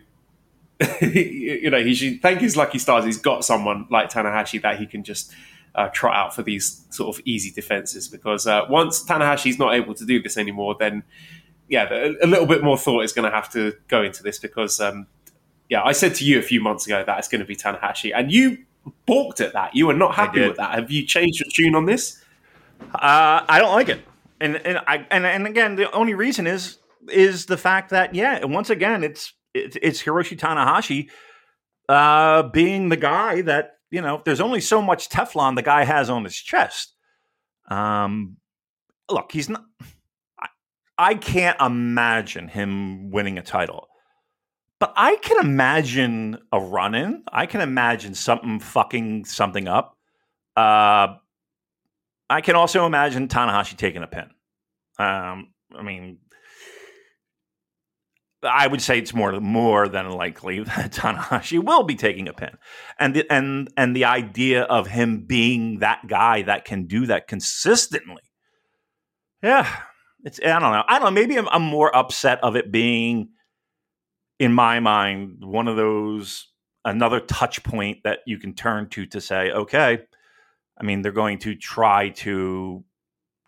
you 1.01 1.71
know, 1.71 1.83
he 1.83 1.95
should 1.95 2.23
thank 2.23 2.41
his 2.41 2.57
lucky 2.57 2.79
stars. 2.79 3.05
He's 3.05 3.19
got 3.19 3.45
someone 3.45 3.87
like 3.91 4.11
Tanahashi 4.11 4.63
that 4.63 4.79
he 4.79 4.87
can 4.87 5.03
just 5.03 5.33
uh, 5.75 5.89
trot 5.89 6.15
out 6.15 6.35
for 6.35 6.43
these 6.43 6.85
sort 6.91 7.15
of 7.15 7.23
easy 7.25 7.51
defenses. 7.51 8.09
Because 8.09 8.47
uh, 8.47 8.63
once 8.69 9.05
Tanahashi's 9.05 9.59
not 9.59 9.75
able 9.75 9.95
to 9.95 10.05
do 10.05 10.23
this 10.23 10.37
anymore, 10.37 10.77
then 10.79 11.03
yeah, 11.69 11.89
a, 12.23 12.27
little 12.27 12.47
bit 12.47 12.63
more 12.63 12.79
thought 12.79 13.05
is 13.05 13.13
going 13.13 13.29
to 13.29 13.35
have 13.35 13.51
to 13.53 13.75
go 13.89 14.03
into 14.03 14.23
this. 14.23 14.39
Because 14.39 14.81
um, 14.81 15.07
yeah, 15.69 15.83
I 15.83 15.93
said 15.93 16.15
to 16.17 16.25
you 16.25 16.39
a 16.39 16.43
few 16.43 16.61
months 16.61 16.87
ago 16.87 17.03
that 17.05 17.19
it's 17.19 17.29
going 17.29 17.41
to 17.41 17.47
be 17.47 17.57
Tanahashi, 17.57 18.13
and 18.15 18.31
you 18.31 18.59
balked 19.07 19.41
at 19.41 19.53
that. 19.55 19.75
You 19.75 19.87
were 19.87 19.95
not 19.95 20.15
happy 20.15 20.47
with 20.47 20.57
that. 20.57 20.75
Have 20.75 20.91
you 20.91 21.05
changed 21.05 21.41
your 21.41 21.49
tune 21.53 21.75
on 21.75 21.87
this? 21.87 22.23
Uh, 22.95 23.45
I 23.49 23.59
don't 23.59 23.73
like 23.73 23.89
it, 23.89 24.01
and 24.41 24.57
and 24.57 24.79
I 24.87 25.07
and, 25.11 25.27
and 25.27 25.47
again, 25.47 25.75
the 25.77 25.91
only 25.93 26.15
reason 26.15 26.47
is 26.47 26.79
is 27.11 27.47
the 27.47 27.57
fact 27.57 27.91
that 27.91 28.15
yeah, 28.15 28.45
once 28.45 28.71
again, 28.71 29.03
it's 29.03 29.33
it's, 29.55 29.77
it's 29.81 30.03
Hiroshi 30.03 30.39
Tanahashi 30.39 31.11
uh, 31.89 32.45
being 32.45 32.89
the 32.89 32.97
guy 32.97 33.43
that 33.43 33.79
you 33.91 34.01
know. 34.01 34.23
There's 34.25 34.41
only 34.41 34.61
so 34.61 34.83
much 34.83 35.09
Teflon 35.09 35.57
the 35.57 35.63
guy 35.63 35.85
has 35.85 36.11
on 36.11 36.25
his 36.25 36.37
chest. 36.37 36.95
Um, 37.69 38.37
look, 39.11 39.33
he's 39.33 39.49
not. 39.49 39.65
I, 40.39 40.49
I 40.99 41.15
can't 41.15 41.61
imagine 41.61 42.49
him 42.49 43.11
winning 43.11 43.39
a 43.39 43.43
title. 43.43 43.89
But 44.81 44.93
I 44.97 45.17
can 45.17 45.45
imagine 45.45 46.39
a 46.53 46.61
run 46.61 46.95
in. 46.95 47.25
I 47.33 47.47
can 47.47 47.61
imagine 47.61 48.15
something 48.15 48.61
fucking 48.61 49.25
something 49.25 49.67
up. 49.67 49.97
Uh, 50.57 51.17
I 52.31 52.41
can 52.43 52.55
also 52.55 52.87
imagine 52.87 53.29
Tanahashi 53.29 53.77
taking 53.77 54.03
a 54.03 54.07
pin. 54.07 54.31
Um, 54.99 55.53
I 55.77 55.83
mean, 55.83 56.19
I 58.43 58.67
would 58.67 58.81
say 58.81 58.99
it's 58.99 59.15
more 59.15 59.41
more 59.41 59.89
than 59.89 60.11
likely 60.11 60.61
that 60.65 60.93
Tanahashi 60.93 61.63
will 61.63 61.83
be 61.83 61.95
taking 61.95 62.29
a 62.29 62.33
pin, 62.33 62.57
and 62.99 63.15
the, 63.15 63.33
and 63.33 63.69
and 63.77 63.95
the 63.95 64.05
idea 64.05 64.63
of 64.63 64.89
him 64.89 65.25
being 65.27 65.79
that 65.81 66.07
guy 66.07 66.43
that 66.43 66.65
can 66.65 66.87
do 66.87 67.07
that 67.07 67.29
consistently. 67.29 68.23
Yeah, 69.43 69.69
it's 70.25 70.41
I 70.41 70.59
don't 70.59 70.73
know. 70.73 70.85
I 70.89 70.99
don't 70.99 71.15
know. 71.15 71.21
Maybe 71.21 71.37
I'm, 71.37 71.49
I'm 71.49 71.63
more 71.63 71.95
upset 71.95 72.43
of 72.43 72.57
it 72.57 72.73
being 72.73 73.31
in 74.39 74.53
my 74.53 74.81
mind, 74.81 75.45
one 75.45 75.69
of 75.69 75.77
those 75.77 76.49
another 76.85 77.21
touch 77.21 77.63
point 77.65 77.99
that 78.05 78.21
you 78.27 78.39
can 78.39 78.55
turn 78.55 78.89
to 78.91 79.07
to 79.07 79.21
say, 79.21 79.51
okay, 79.51 80.01
I 80.81 80.85
mean, 80.85 81.03
they're 81.03 81.13
going 81.13 81.39
to 81.41 81.55
try 81.55 82.11
to 82.11 82.85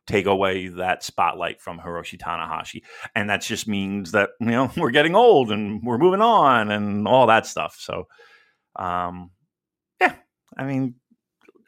take 0.07 0.27
away 0.27 0.69
that 0.69 1.03
spotlight 1.03 1.61
from 1.61 1.79
Hiroshi 1.79 2.19
Tanahashi. 2.19 2.83
And 3.15 3.31
that 3.31 3.43
just 3.43 3.69
means 3.69 4.13
that, 4.13 4.31
you 4.41 4.47
know, 4.47 4.71
we're 4.77 4.91
getting 4.91 5.15
old 5.15 5.51
and 5.51 5.83
we're 5.83 5.99
moving 5.99 6.21
on 6.21 6.71
and 6.71 7.07
all 7.07 7.27
that 7.27 7.47
stuff. 7.47 7.77
So, 7.79 8.09
um, 8.77 9.31
yeah, 10.01 10.15
I 10.57 10.65
mean, 10.65 10.97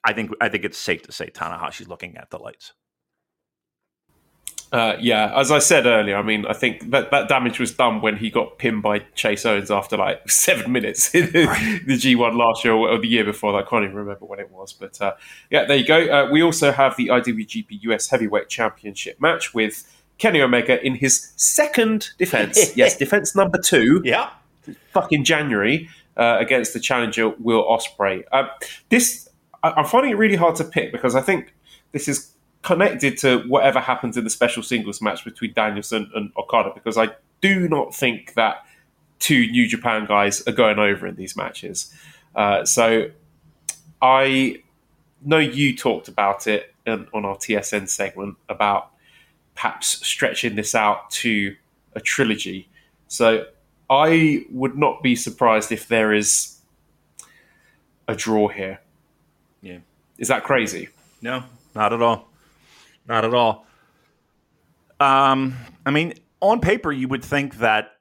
I 0.05 0.12
think, 0.12 0.33
I 0.40 0.49
think 0.49 0.64
it's 0.64 0.79
safe 0.79 1.03
to 1.03 1.12
say 1.12 1.31
Tanahashi's 1.31 1.88
looking 1.88 2.16
at 2.16 2.31
the 2.31 2.38
lights. 2.38 2.73
Uh, 4.72 4.96
yeah, 4.98 5.38
as 5.38 5.50
I 5.50 5.58
said 5.58 5.85
earlier, 5.85 6.16
I 6.16 6.22
mean, 6.22 6.46
I 6.46 6.54
think 6.54 6.90
that, 6.92 7.11
that 7.11 7.28
damage 7.28 7.61
was 7.61 7.72
done 7.72 8.00
when 8.00 8.16
he 8.16 8.30
got 8.30 8.56
pinned 8.56 8.82
by 8.82 9.00
Chase 9.14 9.44
Owens 9.44 9.70
after 9.70 9.98
like 9.98 10.28
seven 10.30 10.72
minutes 10.72 11.14
in 11.14 11.26
the, 11.26 11.82
the 11.87 11.94
G1 11.94 12.35
last 12.35 12.64
year 12.64 12.72
or 12.72 12.98
the 12.98 13.06
year 13.06 13.22
before. 13.22 13.54
I 13.54 13.68
can't 13.68 13.85
even 13.85 13.96
remember 13.96 14.24
when 14.24 14.40
it 14.40 14.50
was. 14.50 14.72
But 14.72 14.98
uh, 15.00 15.12
yeah, 15.50 15.66
there 15.66 15.76
you 15.76 15.87
go. 15.87 16.06
Uh, 16.06 16.30
we 16.32 16.42
also 16.42 16.72
have 16.72 16.96
the 16.96 17.08
IWGP 17.08 17.82
US 17.82 18.08
Heavyweight 18.08 18.48
Championship 18.48 19.20
match 19.20 19.52
with 19.52 19.87
Kenny 20.16 20.40
Omega 20.40 20.82
in 20.85 20.94
his 20.94 21.32
second 21.37 22.08
defense. 22.16 22.74
yes, 22.76 22.96
defense 22.96 23.37
number 23.37 23.58
two. 23.58 24.00
Yeah. 24.04 24.30
Fucking 24.92 25.24
January 25.24 25.90
uh, 26.16 26.38
against 26.40 26.72
the 26.72 26.80
challenger 26.80 27.28
Will 27.28 27.62
Ospreay. 27.62 28.24
Uh, 28.32 28.44
this, 28.88 29.28
I, 29.62 29.72
I'm 29.72 29.85
finding 29.85 30.12
it 30.12 30.16
really 30.16 30.37
hard 30.37 30.56
to 30.56 30.64
pick 30.64 30.92
because 30.92 31.14
I 31.14 31.20
think 31.20 31.52
this 31.92 32.08
is 32.08 32.32
connected 32.62 33.18
to 33.18 33.40
whatever 33.48 33.81
happens 33.81 34.16
in 34.16 34.25
the 34.25 34.31
special 34.31 34.62
singles 34.62 35.03
match 35.03 35.25
between 35.25 35.53
Danielson 35.53 36.11
and 36.14 36.33
Okada 36.37 36.70
because 36.75 36.96
I 36.96 37.11
do 37.40 37.68
not 37.68 37.94
think 37.94 38.35
that 38.35 38.64
two 39.18 39.48
New 39.51 39.68
Japan 39.68 40.07
guys 40.07 40.46
are 40.46 40.53
going 40.53 40.79
over 40.79 41.07
in 41.07 41.16
these 41.16 41.37
matches. 41.37 41.92
Uh, 42.35 42.64
so 42.64 43.11
I 44.01 44.62
know 45.25 45.38
you 45.38 45.77
talked 45.77 46.09
about 46.09 46.46
it 46.46 46.75
in, 46.87 47.07
on 47.12 47.25
our 47.25 47.37
TSN 47.37 47.88
segment 47.88 48.37
about 48.48 48.90
perhaps 49.55 50.07
stretching 50.07 50.55
this 50.57 50.75
out 50.75 51.11
to 51.11 51.55
a 51.94 52.01
trilogy. 52.01 52.68
So 53.09 53.46
I 53.90 54.46
would 54.51 54.77
not 54.79 55.03
be 55.03 55.14
surprised 55.14 55.70
if 55.72 55.88
there 55.88 56.12
is 56.12 56.59
a 58.09 58.14
draw 58.14 58.48
here. 58.48 58.81
Yeah. 59.61 59.79
Is 60.18 60.29
that 60.29 60.44
crazy? 60.44 60.88
No, 61.20 61.44
not 61.75 61.92
at 61.92 62.03
all. 62.03 62.32
Not 63.07 63.25
at 63.25 63.35
all. 63.35 63.67
Um, 65.01 65.57
I 65.85 65.91
mean, 65.91 66.15
on 66.41 66.61
paper, 66.61 66.93
you 66.93 67.09
would 67.09 67.25
think 67.25 67.57
that 67.59 67.93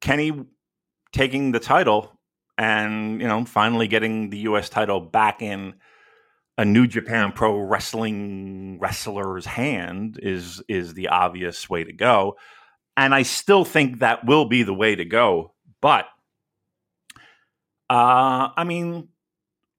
Kenny 0.00 0.32
taking 1.12 1.52
the 1.52 1.60
title 1.60 2.12
and 2.58 3.20
you 3.20 3.26
know 3.26 3.44
finally 3.44 3.88
getting 3.88 4.30
the 4.30 4.38
U.S. 4.38 4.68
title 4.68 5.00
back 5.00 5.42
in 5.42 5.74
a 6.58 6.64
New 6.64 6.86
Japan 6.86 7.32
Pro 7.32 7.58
Wrestling 7.58 8.78
wrestler's 8.80 9.46
hand 9.46 10.18
is 10.22 10.62
is 10.68 10.94
the 10.94 11.08
obvious 11.08 11.70
way 11.70 11.84
to 11.84 11.92
go, 11.92 12.36
and 12.96 13.14
I 13.14 13.22
still 13.22 13.64
think 13.64 14.00
that 14.00 14.26
will 14.26 14.44
be 14.44 14.62
the 14.62 14.74
way 14.74 14.94
to 14.94 15.04
go. 15.04 15.54
But 15.80 16.06
uh, 17.88 18.50
I 18.56 18.64
mean, 18.64 19.08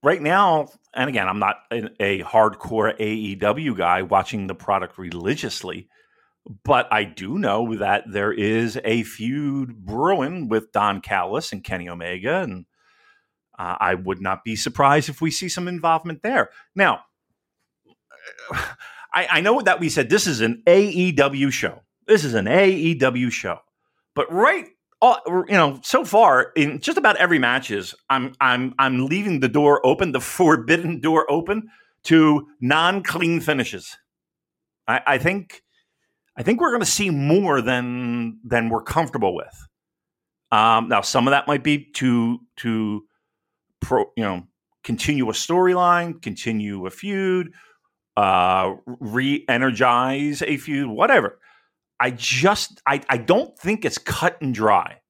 right 0.03 0.21
now, 0.21 0.69
and 0.93 1.09
again, 1.09 1.27
I'm 1.27 1.39
not 1.39 1.57
a, 1.71 2.19
hardcore 2.23 2.97
AEW 2.97 3.77
guy 3.77 4.01
watching 4.01 4.47
the 4.47 4.55
product 4.55 4.97
religiously, 4.97 5.87
but 6.63 6.87
I 6.91 7.03
do 7.03 7.37
know 7.37 7.75
that 7.75 8.05
there 8.07 8.33
is 8.33 8.79
a 8.83 9.03
feud 9.03 9.85
brewing 9.85 10.49
with 10.49 10.71
Don 10.71 11.01
Callis 11.01 11.51
and 11.51 11.63
Kenny 11.63 11.87
Omega, 11.87 12.41
and 12.41 12.65
uh, 13.57 13.77
I 13.79 13.95
would 13.95 14.21
not 14.21 14.43
be 14.43 14.55
surprised 14.55 15.09
if 15.09 15.21
we 15.21 15.31
see 15.31 15.49
some 15.49 15.67
involvement 15.67 16.23
there. 16.23 16.49
Now, 16.75 17.01
I, 19.13 19.27
I 19.29 19.41
know 19.41 19.61
that 19.61 19.79
we 19.79 19.89
said 19.89 20.09
this 20.09 20.25
is 20.25 20.41
an 20.41 20.63
AEW 20.65 21.51
show. 21.51 21.81
This 22.07 22.23
is 22.23 22.33
an 22.33 22.45
AEW 22.45 23.31
show, 23.31 23.59
but 24.15 24.31
right 24.31 24.67
all, 25.01 25.19
you 25.27 25.55
know, 25.55 25.79
so 25.83 26.05
far 26.05 26.51
in 26.55 26.79
just 26.79 26.97
about 26.97 27.17
every 27.17 27.39
matches, 27.39 27.95
I'm 28.09 28.33
I'm 28.39 28.73
I'm 28.77 29.05
leaving 29.05 29.39
the 29.39 29.49
door 29.49 29.85
open, 29.85 30.11
the 30.11 30.19
forbidden 30.21 30.99
door 30.99 31.29
open 31.29 31.69
to 32.03 32.47
non-clean 32.59 33.41
finishes. 33.41 33.97
I, 34.87 35.01
I 35.05 35.17
think 35.17 35.63
I 36.37 36.43
think 36.43 36.61
we're 36.61 36.71
going 36.71 36.81
to 36.81 36.85
see 36.85 37.09
more 37.09 37.61
than 37.61 38.39
than 38.43 38.69
we're 38.69 38.83
comfortable 38.83 39.35
with. 39.35 39.67
Um, 40.51 40.89
now, 40.89 41.01
some 41.01 41.27
of 41.27 41.31
that 41.31 41.47
might 41.47 41.63
be 41.63 41.89
to 41.95 42.39
to 42.57 43.03
pro, 43.79 44.05
you 44.15 44.23
know 44.23 44.43
continue 44.83 45.29
a 45.29 45.33
storyline, 45.33 46.21
continue 46.21 46.85
a 46.85 46.89
feud, 46.89 47.53
uh, 48.17 48.73
re-energize 48.85 50.41
a 50.41 50.57
feud, 50.57 50.89
whatever. 50.89 51.39
I 52.01 52.11
just 52.11 52.81
I, 52.87 53.01
I 53.09 53.17
don't 53.17 53.57
think 53.59 53.85
it's 53.85 53.99
cut 53.99 54.41
and 54.41 54.53
dry 54.55 55.01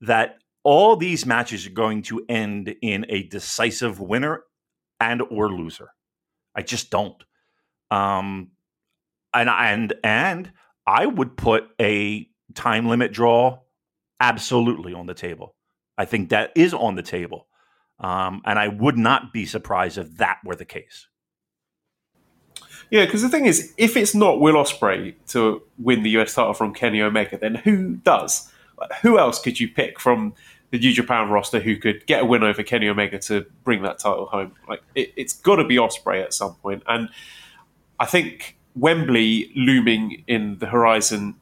that 0.00 0.38
all 0.64 0.96
these 0.96 1.26
matches 1.26 1.66
are 1.66 1.70
going 1.70 2.02
to 2.02 2.24
end 2.28 2.74
in 2.80 3.04
a 3.10 3.24
decisive 3.24 4.00
winner 4.00 4.44
and 4.98 5.22
or 5.30 5.50
loser. 5.52 5.90
I 6.56 6.62
just 6.62 6.90
don't. 6.90 7.22
Um 7.90 8.52
and 9.34 9.50
and 9.50 9.92
and 10.02 10.52
I 10.86 11.06
would 11.06 11.36
put 11.36 11.68
a 11.80 12.26
time 12.54 12.88
limit 12.88 13.12
draw 13.12 13.60
absolutely 14.18 14.94
on 14.94 15.06
the 15.06 15.14
table. 15.14 15.54
I 15.98 16.06
think 16.06 16.30
that 16.30 16.52
is 16.56 16.72
on 16.72 16.94
the 16.94 17.02
table. 17.02 17.46
Um, 17.98 18.40
and 18.46 18.58
I 18.58 18.68
would 18.68 18.96
not 18.96 19.32
be 19.32 19.44
surprised 19.44 19.98
if 19.98 20.16
that 20.16 20.38
were 20.44 20.56
the 20.56 20.64
case. 20.64 21.06
Yeah, 22.90 23.04
because 23.04 23.22
the 23.22 23.28
thing 23.28 23.46
is, 23.46 23.72
if 23.76 23.96
it's 23.96 24.14
not 24.14 24.40
Will 24.40 24.54
Ospreay 24.54 25.14
to 25.28 25.62
win 25.78 26.02
the 26.02 26.10
US 26.18 26.34
title 26.34 26.54
from 26.54 26.72
Kenny 26.74 27.00
Omega, 27.00 27.36
then 27.36 27.56
who 27.56 27.96
does? 27.96 28.50
Who 29.02 29.18
else 29.18 29.40
could 29.40 29.60
you 29.60 29.68
pick 29.68 30.00
from 30.00 30.34
the 30.70 30.78
New 30.78 30.92
Japan 30.92 31.28
roster 31.28 31.60
who 31.60 31.76
could 31.76 32.06
get 32.06 32.22
a 32.22 32.24
win 32.24 32.42
over 32.42 32.62
Kenny 32.62 32.88
Omega 32.88 33.18
to 33.20 33.44
bring 33.64 33.82
that 33.82 33.98
title 33.98 34.26
home? 34.26 34.54
Like 34.68 34.82
it, 34.94 35.12
has 35.18 35.34
got 35.34 35.56
to 35.56 35.64
be 35.64 35.76
Ospreay 35.76 36.22
at 36.22 36.32
some 36.32 36.54
point, 36.56 36.82
and 36.86 37.08
I 37.98 38.06
think 38.06 38.56
Wembley 38.74 39.52
looming 39.54 40.24
in 40.26 40.58
the 40.58 40.66
horizon 40.66 41.36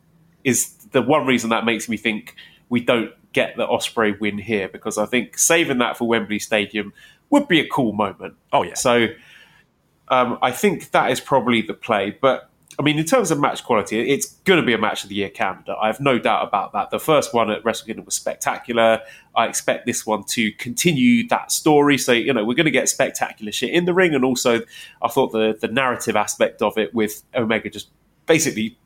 is 0.45 0.73
the 0.93 1.03
one 1.03 1.27
reason 1.27 1.51
that 1.51 1.65
makes 1.65 1.89
me 1.89 1.97
think 1.97 2.35
we 2.69 2.81
don't 2.81 3.13
get 3.33 3.57
the 3.57 3.67
Ospreay 3.67 4.19
win 4.19 4.39
here 4.39 4.69
because 4.69 4.99
I 4.99 5.07
think 5.07 5.39
saving 5.39 5.79
that 5.79 5.97
for 5.97 6.09
Wembley 6.09 6.39
Stadium 6.39 6.93
would 7.31 7.47
be 7.47 7.61
a 7.61 7.69
cool 7.69 7.93
moment. 7.93 8.35
Oh 8.53 8.63
yeah, 8.63 8.75
so 8.75 9.09
um, 10.11 10.39
I 10.43 10.51
think 10.51 10.91
that 10.91 11.11
is 11.11 11.21
probably 11.21 11.63
the 11.63 11.75
play. 11.75 12.17
But 12.21 12.51
I 12.79 12.83
mean, 12.83 12.99
in 12.99 13.05
terms 13.05 13.33
of 13.33 13.41
match 13.41 13.65
quality, 13.65 13.99
it's 14.11 14.27
going 14.45 14.61
to 14.61 14.67
be 14.67 14.73
a 14.73 14.79
match 14.79 15.03
of 15.03 15.09
the 15.09 15.17
year 15.17 15.31
candidate. 15.31 15.75
I 15.81 15.89
have 15.89 15.99
no 15.99 16.19
doubt 16.19 16.47
about 16.47 16.73
that. 16.75 16.91
The 16.91 17.01
first 17.01 17.35
one 17.35 17.51
at 17.51 17.65
Wrestle 17.65 17.87
Kingdom 17.87 18.05
was 18.05 18.15
spectacular. 18.15 19.01
I 19.35 19.47
expect 19.47 19.85
this 19.85 20.07
one 20.07 20.23
to 20.29 20.53
continue 20.53 21.27
that 21.29 21.51
story. 21.51 21.99
So 21.99 22.13
you 22.13 22.33
know, 22.33 22.45
we're 22.45 22.55
going 22.55 22.67
to 22.67 22.71
get 22.71 22.89
spectacular 22.89 23.51
shit 23.51 23.71
in 23.71 23.85
the 23.85 23.95
ring, 23.95 24.15
and 24.15 24.25
also 24.25 24.61
I 25.03 25.09
thought 25.09 25.33
the 25.33 25.57
the 25.61 25.69
narrative 25.69 26.17
aspect 26.17 26.63
of 26.63 26.79
it 26.79 26.95
with 26.95 27.23
Omega 27.35 27.69
just 27.69 27.89
basically 28.27 28.79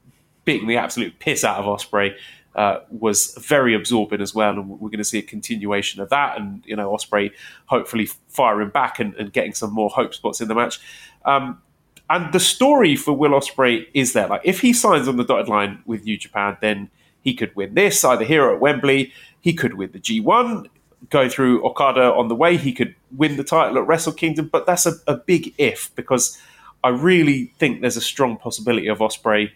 beating 0.44 0.68
the 0.68 0.76
absolute 0.76 1.18
piss 1.18 1.44
out 1.44 1.58
of 1.58 1.66
Ospreay 1.66 2.16
uh, 2.54 2.80
was 2.90 3.34
very 3.36 3.74
absorbing 3.74 4.20
as 4.20 4.34
well, 4.34 4.50
and 4.50 4.68
we're 4.68 4.90
going 4.90 4.98
to 4.98 5.04
see 5.04 5.18
a 5.18 5.22
continuation 5.22 6.00
of 6.00 6.10
that. 6.10 6.38
And 6.38 6.62
you 6.66 6.76
know, 6.76 6.90
Ospreay 6.90 7.32
hopefully 7.66 8.08
firing 8.28 8.70
back 8.70 9.00
and, 9.00 9.14
and 9.14 9.32
getting 9.32 9.54
some 9.54 9.72
more 9.72 9.90
hope 9.90 10.14
spots 10.14 10.40
in 10.40 10.48
the 10.48 10.54
match. 10.54 10.80
Um, 11.24 11.62
and 12.10 12.32
the 12.32 12.40
story 12.40 12.94
for 12.94 13.12
Will 13.14 13.30
Ospreay 13.30 13.86
is 13.94 14.12
there. 14.12 14.28
Like, 14.28 14.42
if 14.44 14.60
he 14.60 14.72
signs 14.72 15.08
on 15.08 15.16
the 15.16 15.24
dotted 15.24 15.48
line 15.48 15.82
with 15.86 16.04
New 16.04 16.18
Japan, 16.18 16.58
then 16.60 16.90
he 17.22 17.32
could 17.32 17.54
win 17.56 17.74
this 17.74 18.04
either 18.04 18.24
here 18.24 18.50
at 18.50 18.60
Wembley. 18.60 19.12
He 19.40 19.54
could 19.54 19.74
win 19.74 19.92
the 19.92 19.98
G1, 19.98 20.68
go 21.08 21.28
through 21.28 21.64
Okada 21.64 22.12
on 22.12 22.28
the 22.28 22.34
way. 22.34 22.56
He 22.56 22.72
could 22.72 22.94
win 23.16 23.36
the 23.36 23.44
title 23.44 23.78
at 23.78 23.86
Wrestle 23.86 24.12
Kingdom, 24.12 24.48
but 24.52 24.66
that's 24.66 24.84
a, 24.84 24.92
a 25.06 25.16
big 25.16 25.54
if 25.56 25.94
because 25.94 26.38
I 26.84 26.88
really 26.90 27.52
think 27.58 27.80
there's 27.80 27.96
a 27.96 28.02
strong 28.02 28.36
possibility 28.36 28.88
of 28.88 28.98
Ospreay 28.98 29.50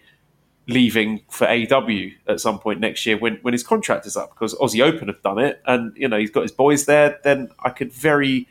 leaving 0.67 1.21
for 1.29 1.47
AEW 1.47 2.13
at 2.27 2.39
some 2.39 2.59
point 2.59 2.79
next 2.79 3.05
year 3.05 3.17
when, 3.17 3.37
when 3.41 3.53
his 3.53 3.63
contract 3.63 4.05
is 4.05 4.17
up 4.17 4.31
because 4.31 4.53
Aussie 4.55 4.83
Open 4.83 5.07
have 5.07 5.21
done 5.21 5.39
it 5.39 5.61
and 5.65 5.95
you 5.95 6.07
know 6.07 6.17
he's 6.17 6.29
got 6.29 6.41
his 6.41 6.51
boys 6.51 6.85
there 6.85 7.19
then 7.23 7.49
I 7.59 7.69
could 7.69 7.93
very 7.93 8.47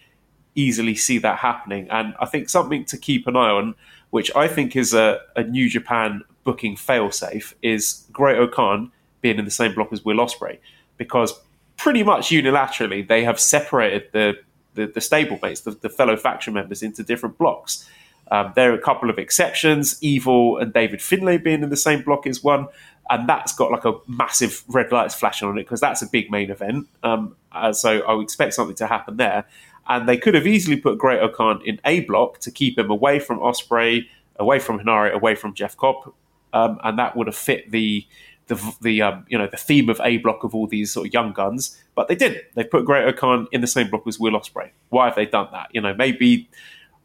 easily 0.56 0.94
see 0.96 1.18
that 1.18 1.38
happening. 1.38 1.86
And 1.90 2.14
I 2.18 2.26
think 2.26 2.48
something 2.48 2.84
to 2.86 2.98
keep 2.98 3.28
an 3.28 3.36
eye 3.36 3.50
on, 3.50 3.76
which 4.10 4.34
I 4.34 4.48
think 4.48 4.74
is 4.74 4.92
a, 4.92 5.20
a 5.36 5.44
New 5.44 5.68
Japan 5.68 6.22
booking 6.42 6.74
failsafe, 6.74 7.54
is 7.62 8.06
Great-O-Khan 8.10 8.90
being 9.20 9.38
in 9.38 9.44
the 9.44 9.50
same 9.50 9.74
block 9.74 9.92
as 9.92 10.04
Will 10.04 10.16
Ospreay 10.16 10.58
because 10.96 11.38
pretty 11.76 12.02
much 12.02 12.30
unilaterally 12.30 13.06
they 13.06 13.22
have 13.22 13.38
separated 13.38 14.10
the 14.12 14.34
the, 14.74 14.86
the 14.86 15.00
stablemates, 15.00 15.64
the, 15.64 15.70
the 15.70 15.88
fellow 15.88 16.18
faction 16.18 16.52
members, 16.52 16.82
into 16.82 17.02
different 17.02 17.38
blocks. 17.38 17.88
Um, 18.30 18.52
there 18.56 18.72
are 18.72 18.74
a 18.74 18.80
couple 18.80 19.10
of 19.10 19.18
exceptions. 19.18 19.96
Evil 20.02 20.58
and 20.58 20.72
David 20.72 21.00
Finlay 21.00 21.38
being 21.38 21.62
in 21.62 21.70
the 21.70 21.76
same 21.76 22.02
block 22.02 22.26
is 22.26 22.42
one, 22.42 22.66
and 23.08 23.28
that's 23.28 23.54
got 23.54 23.70
like 23.70 23.84
a 23.84 23.94
massive 24.08 24.64
red 24.68 24.90
lights 24.90 25.14
flashing 25.14 25.48
on 25.48 25.58
it 25.58 25.62
because 25.62 25.80
that's 25.80 26.02
a 26.02 26.06
big 26.06 26.30
main 26.30 26.50
event. 26.50 26.88
Um, 27.02 27.36
uh, 27.52 27.72
so 27.72 28.00
I 28.00 28.12
would 28.14 28.24
expect 28.24 28.54
something 28.54 28.76
to 28.76 28.86
happen 28.86 29.16
there 29.16 29.46
and 29.88 30.08
they 30.08 30.16
could 30.16 30.34
have 30.34 30.46
easily 30.46 30.76
put 30.76 30.98
Great-O-Khan 30.98 31.62
in 31.64 31.80
A 31.84 32.00
block 32.00 32.38
to 32.40 32.50
keep 32.50 32.78
him 32.78 32.90
away 32.90 33.18
from 33.18 33.38
Ospreay, 33.38 34.06
away 34.36 34.58
from 34.58 34.80
Henare, 34.80 35.12
away 35.12 35.34
from 35.34 35.54
Jeff 35.54 35.76
Cobb, 35.76 36.12
um, 36.52 36.78
and 36.82 36.98
that 36.98 37.16
would 37.16 37.26
have 37.26 37.36
fit 37.36 37.70
the 37.70 38.06
the, 38.48 38.76
the 38.80 39.02
um, 39.02 39.26
you 39.28 39.36
know 39.36 39.48
the 39.48 39.56
theme 39.56 39.88
of 39.88 40.00
A 40.04 40.18
block 40.18 40.44
of 40.44 40.54
all 40.54 40.66
these 40.66 40.92
sort 40.92 41.08
of 41.08 41.12
young 41.12 41.32
guns. 41.32 41.80
But 41.94 42.08
they 42.08 42.14
didn't. 42.14 42.44
They 42.54 42.64
put 42.64 42.84
Great-O-Khan 42.84 43.48
in 43.52 43.60
the 43.60 43.66
same 43.66 43.90
block 43.90 44.06
as 44.06 44.20
Will 44.20 44.32
Ospreay. 44.32 44.70
Why 44.90 45.06
have 45.06 45.16
they 45.16 45.26
done 45.26 45.48
that? 45.52 45.68
You 45.72 45.80
know, 45.80 45.94
maybe 45.94 46.48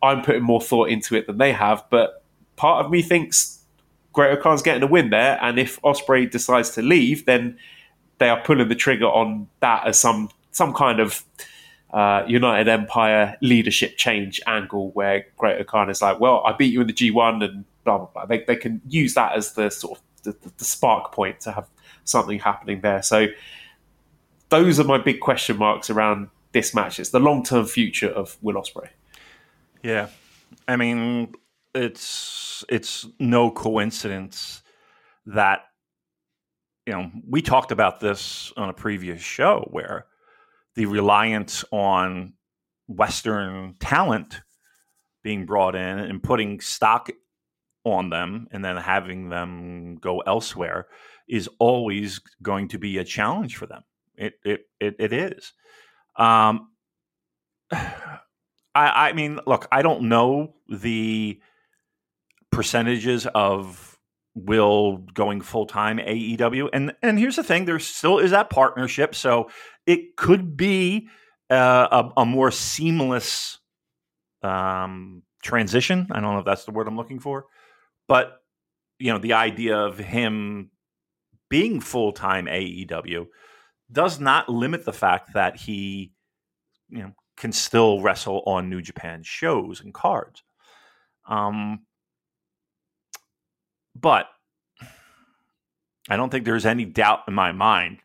I'm 0.04 0.22
putting 0.22 0.44
more 0.44 0.62
thought 0.62 0.90
into 0.90 1.16
it 1.16 1.28
than 1.28 1.38
they 1.38 1.54
have, 1.54 1.84
but 1.90 2.24
part 2.56 2.86
of 2.86 2.92
me 2.92 3.02
thinks 3.02 3.64
Great-O-Khan's 4.14 4.62
getting 4.62 4.84
a 4.84 4.88
win 4.88 5.10
there, 5.10 5.38
and 5.42 5.60
if 5.60 5.82
Ospreay 5.82 6.30
decides 6.30 6.72
to 6.72 6.82
leave, 6.82 7.26
then 7.26 7.58
they 8.18 8.30
are 8.30 8.42
pulling 8.42 8.68
the 8.68 8.76
trigger 8.76 9.08
on 9.08 9.48
that 9.62 9.88
as 9.88 10.00
some 10.00 10.30
some 10.52 10.74
kind 10.74 11.00
of 11.00 11.24
uh, 11.94 12.24
United 12.28 12.68
Empire 12.68 13.38
leadership 13.42 13.98
change 13.98 14.40
angle 14.48 14.92
where 14.92 15.26
Great-O-Khan 15.38 15.90
is 15.90 16.02
like, 16.02 16.20
well, 16.20 16.44
I 16.46 16.54
beat 16.54 16.74
you 16.74 16.82
in 16.82 16.88
the 16.88 16.94
G1 16.94 17.44
and 17.44 17.66
blah, 17.84 17.98
blah, 17.98 18.08
blah. 18.08 18.26
They, 18.26 18.44
they 18.44 18.56
can 18.56 18.82
use 18.88 19.14
that 19.14 19.36
as 19.36 19.54
the 19.54 19.70
sort 19.70 19.98
of 19.98 20.04
the, 20.24 20.32
the, 20.42 20.54
the 20.58 20.66
spark 20.66 21.14
point 21.14 21.40
to 21.42 21.52
have 21.52 21.68
something 22.04 22.40
happening 22.40 22.82
there. 22.82 23.02
So 23.02 23.28
those 24.50 24.80
are 24.80 24.84
my 24.84 24.98
big 24.98 25.20
question 25.20 25.58
marks 25.58 25.90
around 25.90 26.30
this 26.52 26.74
match. 26.74 27.00
It's 27.00 27.10
the 27.10 27.20
long 27.20 27.44
term 27.44 27.66
future 27.66 28.10
of 28.10 28.38
Will 28.42 28.56
Ospreay. 28.56 28.90
Yeah, 29.84 30.10
I 30.68 30.76
mean, 30.76 31.34
it's 31.74 32.64
it's 32.70 33.08
no 33.20 33.50
coincidence 33.52 34.62
that 35.26 35.62
you 36.86 36.94
know 36.94 37.12
we 37.28 37.42
talked 37.42 37.72
about 37.72 38.00
this 38.00 38.54
on 38.58 38.70
a 38.70 38.74
previous 38.74 39.22
show 39.22 39.68
where 39.72 40.06
the 40.76 40.86
reliance 40.86 41.66
on 41.72 42.34
Western 42.88 43.76
talent 43.80 44.42
being 45.24 45.46
brought 45.46 45.76
in 45.76 46.00
and 46.00 46.22
putting 46.22 46.60
stock 46.60 47.10
on 47.84 48.10
them 48.10 48.48
and 48.52 48.64
then 48.64 48.78
having 48.78 49.30
them 49.30 49.96
go 49.96 50.20
elsewhere 50.20 50.88
is 51.28 51.50
always 51.60 52.20
going 52.42 52.68
to 52.68 52.78
be 52.78 52.98
a 52.98 53.04
challenge 53.04 53.56
for 53.58 53.66
them. 53.66 53.84
It 54.16 54.34
it 54.44 54.62
it, 54.80 54.96
it 55.00 55.14
is. 55.14 55.54
Um, 56.18 56.70
I, 58.74 59.10
I 59.10 59.14
mean, 59.14 59.40
look, 59.46 59.68
I 59.72 59.82
don't 59.82 60.04
know 60.04 60.54
the 60.70 61.40
percentages 62.52 63.28
of 63.28 63.98
Will 64.34 64.98
going 65.14 65.42
full 65.42 65.66
time 65.66 65.98
AEW, 65.98 66.70
and 66.72 66.94
and 67.02 67.20
here's 67.20 67.36
the 67.36 67.44
thing: 67.44 67.66
there 67.66 67.80
still 67.80 68.20
is 68.20 68.32
that 68.32 68.50
partnership, 68.50 69.14
so 69.14 69.50
it 69.86 70.16
could 70.16 70.56
be 70.56 71.10
uh, 71.50 71.88
a, 72.16 72.22
a 72.22 72.26
more 72.26 72.50
seamless 72.50 73.60
um, 74.42 75.24
transition. 75.44 76.08
I 76.12 76.22
don't 76.22 76.34
know 76.34 76.40
if 76.40 76.46
that's 76.46 76.64
the 76.64 76.72
word 76.72 76.88
I'm 76.88 76.96
looking 76.96 77.20
for, 77.20 77.46
but 78.08 78.42
you 79.00 79.12
know, 79.12 79.20
the 79.20 79.34
idea 79.34 79.78
of 79.78 79.98
him 79.98 80.70
being 81.50 81.82
full 81.82 82.14
time 82.14 82.46
AEW 82.46 83.28
does 83.92 84.20
not 84.20 84.48
limit 84.48 84.86
the 84.86 84.94
fact 84.94 85.34
that 85.34 85.58
he, 85.58 86.14
you 86.90 87.00
know, 87.00 87.12
can 87.42 87.52
still 87.52 88.00
wrestle 88.02 88.44
on 88.46 88.70
New 88.70 88.84
Japan 88.84 89.24
shows 89.24 89.82
and 89.82 89.96
cards. 89.96 90.44
Um, 91.28 91.88
but 93.96 94.28
I 96.08 96.18
don't 96.18 96.30
think 96.30 96.46
there's 96.46 96.68
any 96.68 96.86
doubt 96.86 97.22
in 97.28 97.34
my 97.34 97.52
mind 97.52 97.98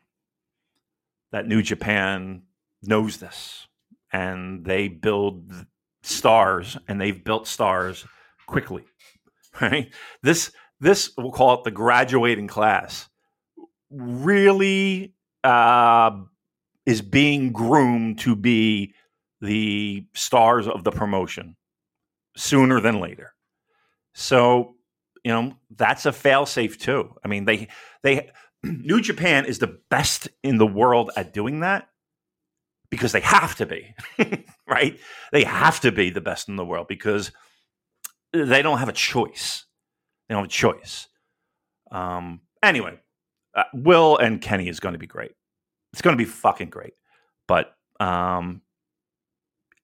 that 1.31 1.47
New 1.47 1.61
Japan 1.61 2.41
knows 2.81 3.17
this 3.17 3.67
and 4.11 4.65
they 4.65 4.87
build 4.87 5.53
stars 6.01 6.75
and 6.87 6.99
they've 6.99 7.23
built 7.23 7.47
stars 7.47 8.05
quickly. 8.47 8.83
Right? 9.59 9.91
This 10.21 10.51
this 10.79 11.13
we'll 11.17 11.31
call 11.31 11.55
it 11.55 11.63
the 11.63 11.71
graduating 11.71 12.45
class 12.45 13.09
really 13.89 15.15
uh, 15.43 16.11
is 16.85 17.01
being 17.01 17.53
groomed 17.53 18.19
to 18.19 18.35
be 18.35 18.93
the 19.41 20.05
stars 20.13 20.67
of 20.67 20.83
the 20.83 20.91
promotion 20.91 21.55
sooner 22.35 22.79
than 22.79 22.99
later. 22.99 23.33
So, 24.13 24.75
you 25.23 25.31
know, 25.31 25.55
that's 25.75 26.05
a 26.05 26.11
failsafe 26.11 26.77
too. 26.79 27.15
I 27.23 27.27
mean, 27.27 27.45
they 27.45 27.67
they 28.03 28.29
New 28.63 29.01
Japan 29.01 29.45
is 29.45 29.59
the 29.59 29.79
best 29.89 30.27
in 30.43 30.57
the 30.57 30.67
world 30.67 31.11
at 31.15 31.33
doing 31.33 31.59
that 31.61 31.87
because 32.89 33.11
they 33.11 33.19
have 33.19 33.55
to 33.55 33.65
be, 33.65 33.95
right? 34.67 34.99
They 35.31 35.43
have 35.43 35.79
to 35.81 35.91
be 35.91 36.09
the 36.09 36.21
best 36.21 36.47
in 36.47 36.55
the 36.55 36.65
world 36.65 36.87
because 36.87 37.31
they 38.33 38.61
don't 38.61 38.79
have 38.79 38.89
a 38.89 38.93
choice. 38.93 39.65
They 40.27 40.33
don't 40.33 40.43
have 40.43 40.49
a 40.49 40.51
choice. 40.51 41.07
Um, 41.91 42.41
anyway, 42.63 42.99
uh, 43.55 43.63
Will 43.73 44.17
and 44.17 44.41
Kenny 44.41 44.67
is 44.67 44.79
going 44.79 44.93
to 44.93 44.99
be 44.99 45.07
great. 45.07 45.31
It's 45.93 46.01
going 46.01 46.17
to 46.17 46.23
be 46.23 46.29
fucking 46.29 46.69
great. 46.69 46.93
But 47.47 47.73
um, 47.99 48.61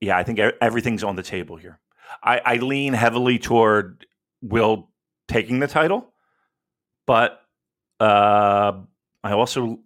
yeah, 0.03 0.17
I 0.17 0.23
think 0.23 0.39
everything's 0.39 1.03
on 1.03 1.15
the 1.15 1.23
table 1.23 1.55
here. 1.55 1.79
I, 2.21 2.41
I 2.45 2.55
lean 2.57 2.93
heavily 2.93 3.39
toward 3.39 4.05
Will 4.41 4.89
taking 5.27 5.59
the 5.59 5.67
title, 5.67 6.13
but 7.07 7.39
uh, 8.01 8.73
I 9.23 9.31
also 9.31 9.79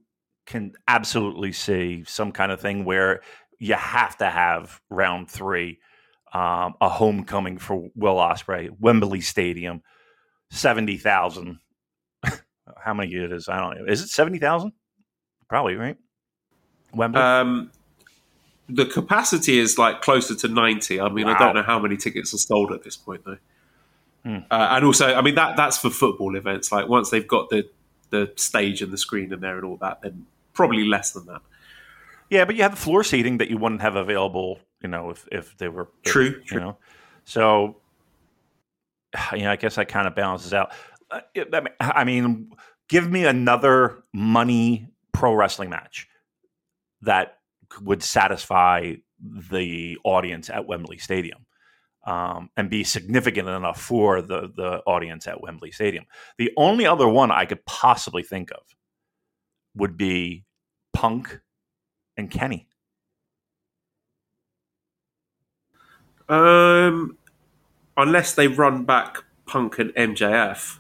can 0.48 0.74
absolutely 0.88 1.52
see 1.52 2.04
some 2.08 2.32
kind 2.32 2.52
of 2.52 2.60
thing 2.60 2.84
where 2.84 3.22
you 3.60 3.76
have 3.76 4.18
to 4.18 4.30
have 4.30 4.82
round 4.90 5.30
three, 5.30 5.80
um, 6.34 6.74
a 6.82 6.90
homecoming 6.90 7.60
for 7.60 7.90
Will 7.96 8.16
Ospreay, 8.16 8.70
Wembley 8.80 9.22
Stadium, 9.22 9.84
seventy 10.50 10.98
thousand. 10.98 11.60
How 12.84 12.96
many 12.96 13.14
it 13.14 13.32
is? 13.32 13.48
I 13.48 13.60
don't 13.60 13.78
know. 13.78 13.92
Is 13.92 14.02
it 14.02 14.10
seventy 14.10 14.40
thousand? 14.40 14.72
Probably 15.48 15.76
right. 15.76 15.98
Wembley. 16.94 17.22
Um, 17.22 17.72
the 18.70 18.86
capacity 18.86 19.60
is 19.60 19.78
like 19.78 20.02
closer 20.02 20.36
to 20.36 20.48
ninety. 20.48 21.00
I 21.00 21.10
mean, 21.10 21.28
wow. 21.28 21.36
I 21.36 21.40
don't 21.40 21.56
know 21.56 21.64
how 21.64 21.80
many 21.80 21.98
tickets 21.98 22.34
are 22.34 22.38
sold 22.38 22.72
at 22.72 22.84
this 22.84 22.98
point 22.98 23.24
though. 23.26 23.38
Hmm. 24.24 24.38
Uh, 24.52 24.68
and 24.72 24.86
also, 24.86 25.14
I 25.14 25.22
mean 25.22 25.36
that 25.36 25.56
that's 25.56 25.78
for 25.78 25.90
football 25.90 26.36
events. 26.36 26.72
Like 26.72 26.88
once 26.88 27.10
they've 27.10 27.28
got 27.28 27.50
the 27.50 27.70
the 28.10 28.32
stage 28.36 28.82
and 28.82 28.92
the 28.92 28.98
screen 28.98 29.32
in 29.32 29.40
there 29.40 29.58
and 29.58 29.66
all 29.66 29.78
that, 29.78 30.02
then 30.02 30.26
probably 30.54 30.86
less 30.86 31.12
than 31.12 31.26
that. 31.28 31.42
Yeah, 32.30 32.46
but 32.46 32.56
you 32.56 32.64
have 32.64 32.72
the 32.72 32.82
floor 32.82 33.04
seating 33.04 33.38
that 33.38 33.50
you 33.50 33.58
wouldn't 33.58 33.82
have 33.82 33.96
available, 33.96 34.60
you 34.82 34.90
know, 34.90 35.12
if 35.12 35.28
if 35.32 35.58
they 35.58 35.70
were 35.70 35.90
true, 36.04 36.36
you 36.36 36.44
true. 36.44 36.60
know. 36.60 36.78
So, 37.26 37.78
you 39.34 39.44
know, 39.44 39.52
I 39.52 39.56
guess 39.56 39.76
that 39.76 39.88
kind 39.88 40.08
of 40.08 40.16
balances 40.16 40.54
out. 40.54 40.72
Uh, 41.10 41.22
I 41.80 42.04
mean, 42.04 42.52
give 42.90 43.10
me 43.10 43.26
another 43.26 44.04
money 44.14 44.88
pro 45.14 45.34
wrestling 45.34 45.70
match 45.70 46.10
that 47.02 47.37
would 47.82 48.04
satisfy 48.04 48.94
the 49.52 49.98
audience 50.04 50.50
at 50.50 50.68
Wembley 50.68 50.98
Stadium. 50.98 51.46
Um, 52.06 52.50
and 52.56 52.70
be 52.70 52.86
significant 52.86 53.50
enough 53.50 53.82
for 53.82 54.22
the 54.22 54.50
the 54.56 54.82
audience 54.88 55.28
at 55.28 55.42
Wembley 55.42 55.72
Stadium. 55.72 56.06
The 56.38 56.52
only 56.56 56.86
other 56.86 57.06
one 57.06 57.32
I 57.32 57.44
could 57.44 57.66
possibly 57.66 58.24
think 58.24 58.50
of 58.52 58.62
would 59.76 59.98
be 59.98 60.46
Punk 60.94 61.40
and 62.18 62.32
Kenny? 62.32 62.68
Um, 66.30 67.18
unless 67.96 68.34
they 68.34 68.48
run 68.48 68.84
back 68.84 69.24
Punk 69.46 69.80
and 69.80 69.92
MJF. 69.92 70.80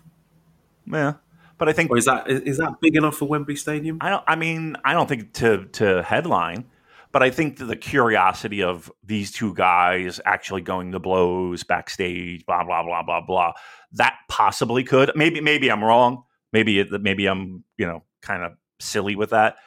Yeah, 0.91 1.13
but 1.57 1.69
I 1.69 1.73
think 1.73 1.91
or 1.91 1.97
is 1.97 2.05
that 2.05 2.29
is 2.29 2.57
that 2.57 2.79
big 2.81 2.95
enough 2.95 3.15
for 3.15 3.27
Wembley 3.27 3.55
Stadium? 3.55 3.97
I 4.01 4.09
don't. 4.09 4.23
I 4.27 4.35
mean, 4.35 4.75
I 4.83 4.93
don't 4.93 5.07
think 5.07 5.33
to 5.33 5.65
to 5.73 6.03
headline, 6.03 6.65
but 7.11 7.23
I 7.23 7.29
think 7.29 7.57
the 7.57 7.75
curiosity 7.75 8.61
of 8.63 8.91
these 9.03 9.31
two 9.31 9.53
guys 9.53 10.19
actually 10.25 10.61
going 10.61 10.91
to 10.91 10.99
blows 10.99 11.63
backstage, 11.63 12.45
blah 12.45 12.63
blah 12.63 12.83
blah 12.83 13.03
blah 13.03 13.21
blah, 13.21 13.53
that 13.93 14.17
possibly 14.29 14.83
could. 14.83 15.11
Maybe 15.15 15.41
maybe 15.41 15.69
I'm 15.69 15.83
wrong. 15.83 16.23
Maybe 16.53 16.83
maybe 16.83 17.27
I'm 17.27 17.63
you 17.77 17.85
know 17.85 18.03
kind 18.21 18.43
of 18.43 18.53
silly 18.79 19.15
with 19.15 19.31
that. 19.31 19.57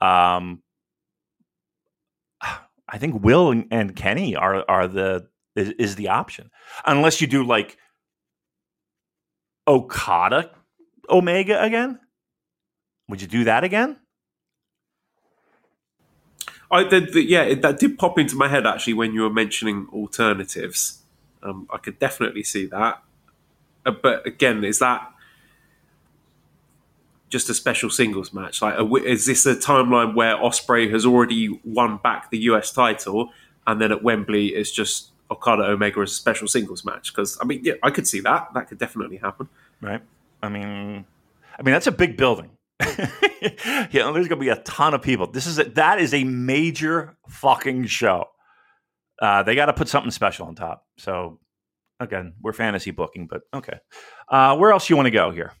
Um, 0.00 0.62
I 2.88 2.98
think 2.98 3.22
Will 3.22 3.50
and, 3.50 3.96
Kenny 3.96 4.36
are 4.36 4.68
are 4.68 4.86
the 4.86 5.28
is, 5.56 5.70
is, 5.78 5.96
the 5.96 6.08
option, 6.08 6.50
unless 6.86 7.20
you 7.20 7.26
do 7.26 7.44
like 7.44 7.76
Okada 9.66 10.50
Omega 11.08 11.62
again. 11.62 12.00
Would 13.08 13.20
you 13.20 13.28
do 13.28 13.44
that 13.44 13.64
again? 13.64 13.98
I 16.72 16.84
the, 16.84 17.22
yeah, 17.22 17.54
that 17.54 17.78
did 17.78 17.98
pop 17.98 18.18
into 18.18 18.34
my 18.34 18.48
head 18.48 18.66
actually 18.66 18.94
when 18.94 19.12
you 19.12 19.20
were 19.20 19.30
mentioning 19.30 19.86
alternatives. 19.92 21.02
Um, 21.42 21.68
I 21.70 21.76
could 21.76 21.98
definitely 21.98 22.44
see 22.44 22.66
that, 22.66 23.02
uh, 23.84 23.90
but 23.90 24.26
again, 24.26 24.64
is 24.64 24.78
that 24.78 25.12
just 27.28 27.50
a 27.50 27.54
special 27.54 27.90
singles 27.90 28.32
match? 28.32 28.62
Like, 28.62 28.76
is 29.04 29.26
this 29.26 29.44
a 29.44 29.54
timeline 29.54 30.14
where 30.14 30.36
Ospreay 30.36 30.90
has 30.92 31.04
already 31.04 31.60
won 31.64 31.98
back 31.98 32.30
the 32.30 32.38
US 32.38 32.72
title, 32.72 33.30
and 33.66 33.80
then 33.80 33.92
at 33.92 34.02
Wembley 34.02 34.48
it's 34.48 34.70
just 34.70 35.10
Okada 35.30 35.64
Omega 35.64 36.00
as 36.00 36.12
a 36.12 36.14
special 36.14 36.48
singles 36.48 36.84
match? 36.84 37.12
Because 37.12 37.38
I 37.40 37.44
mean, 37.44 37.60
yeah, 37.64 37.74
I 37.82 37.90
could 37.90 38.06
see 38.06 38.20
that. 38.20 38.54
That 38.54 38.68
could 38.68 38.78
definitely 38.78 39.16
happen. 39.16 39.48
Right. 39.80 40.02
I 40.42 40.48
mean, 40.48 41.04
I 41.58 41.62
mean 41.62 41.72
that's 41.72 41.86
a 41.86 41.92
big 41.92 42.16
building. 42.16 42.50
yeah, 43.92 44.10
there's 44.12 44.28
gonna 44.28 44.40
be 44.40 44.48
a 44.48 44.56
ton 44.56 44.94
of 44.94 45.02
people. 45.02 45.26
This 45.26 45.46
is 45.46 45.58
a, 45.58 45.64
that 45.64 46.00
is 46.00 46.14
a 46.14 46.24
major 46.24 47.16
fucking 47.28 47.86
show. 47.86 48.26
Uh, 49.20 49.42
they 49.42 49.54
got 49.54 49.66
to 49.66 49.72
put 49.72 49.88
something 49.88 50.10
special 50.10 50.46
on 50.46 50.54
top. 50.54 50.84
So 50.98 51.38
again, 52.00 52.34
we're 52.40 52.52
fantasy 52.52 52.90
booking, 52.90 53.26
but 53.26 53.42
okay. 53.54 53.78
Uh, 54.28 54.56
where 54.56 54.72
else 54.72 54.90
you 54.90 54.96
want 54.96 55.06
to 55.06 55.10
go 55.10 55.30
here? 55.30 55.52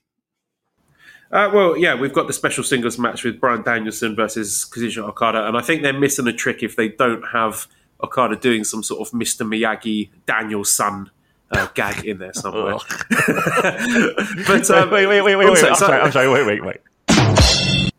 Uh, 1.30 1.50
well, 1.52 1.76
yeah, 1.78 1.94
we've 1.94 2.12
got 2.12 2.26
the 2.26 2.32
special 2.32 2.62
singles 2.62 2.98
match 2.98 3.24
with 3.24 3.40
Bryan 3.40 3.62
Danielson 3.62 4.14
versus 4.14 4.66
Kazuchika 4.70 5.08
Okada, 5.08 5.48
and 5.48 5.56
I 5.56 5.62
think 5.62 5.82
they're 5.82 5.98
missing 5.98 6.26
a 6.26 6.32
trick 6.32 6.62
if 6.62 6.76
they 6.76 6.88
don't 6.88 7.22
have 7.32 7.68
Okada 8.02 8.36
doing 8.36 8.64
some 8.64 8.82
sort 8.82 9.00
of 9.00 9.18
Mr. 9.18 9.46
Miyagi 9.46 10.10
Daniel-san 10.26 11.10
uh, 11.52 11.68
gag 11.74 12.04
in 12.04 12.18
there 12.18 12.34
somewhere. 12.34 12.74
but 14.46 14.70
um, 14.70 14.90
wait, 14.90 15.06
wait, 15.06 15.22
wait, 15.22 15.36
wait, 15.36 15.50
wait. 15.50 15.64
I'm 15.64 15.74
sorry, 15.74 16.00
I'm 16.00 16.12
sorry. 16.12 16.28
Wait, 16.28 16.46
wait, 16.46 16.64
wait. 16.64 16.80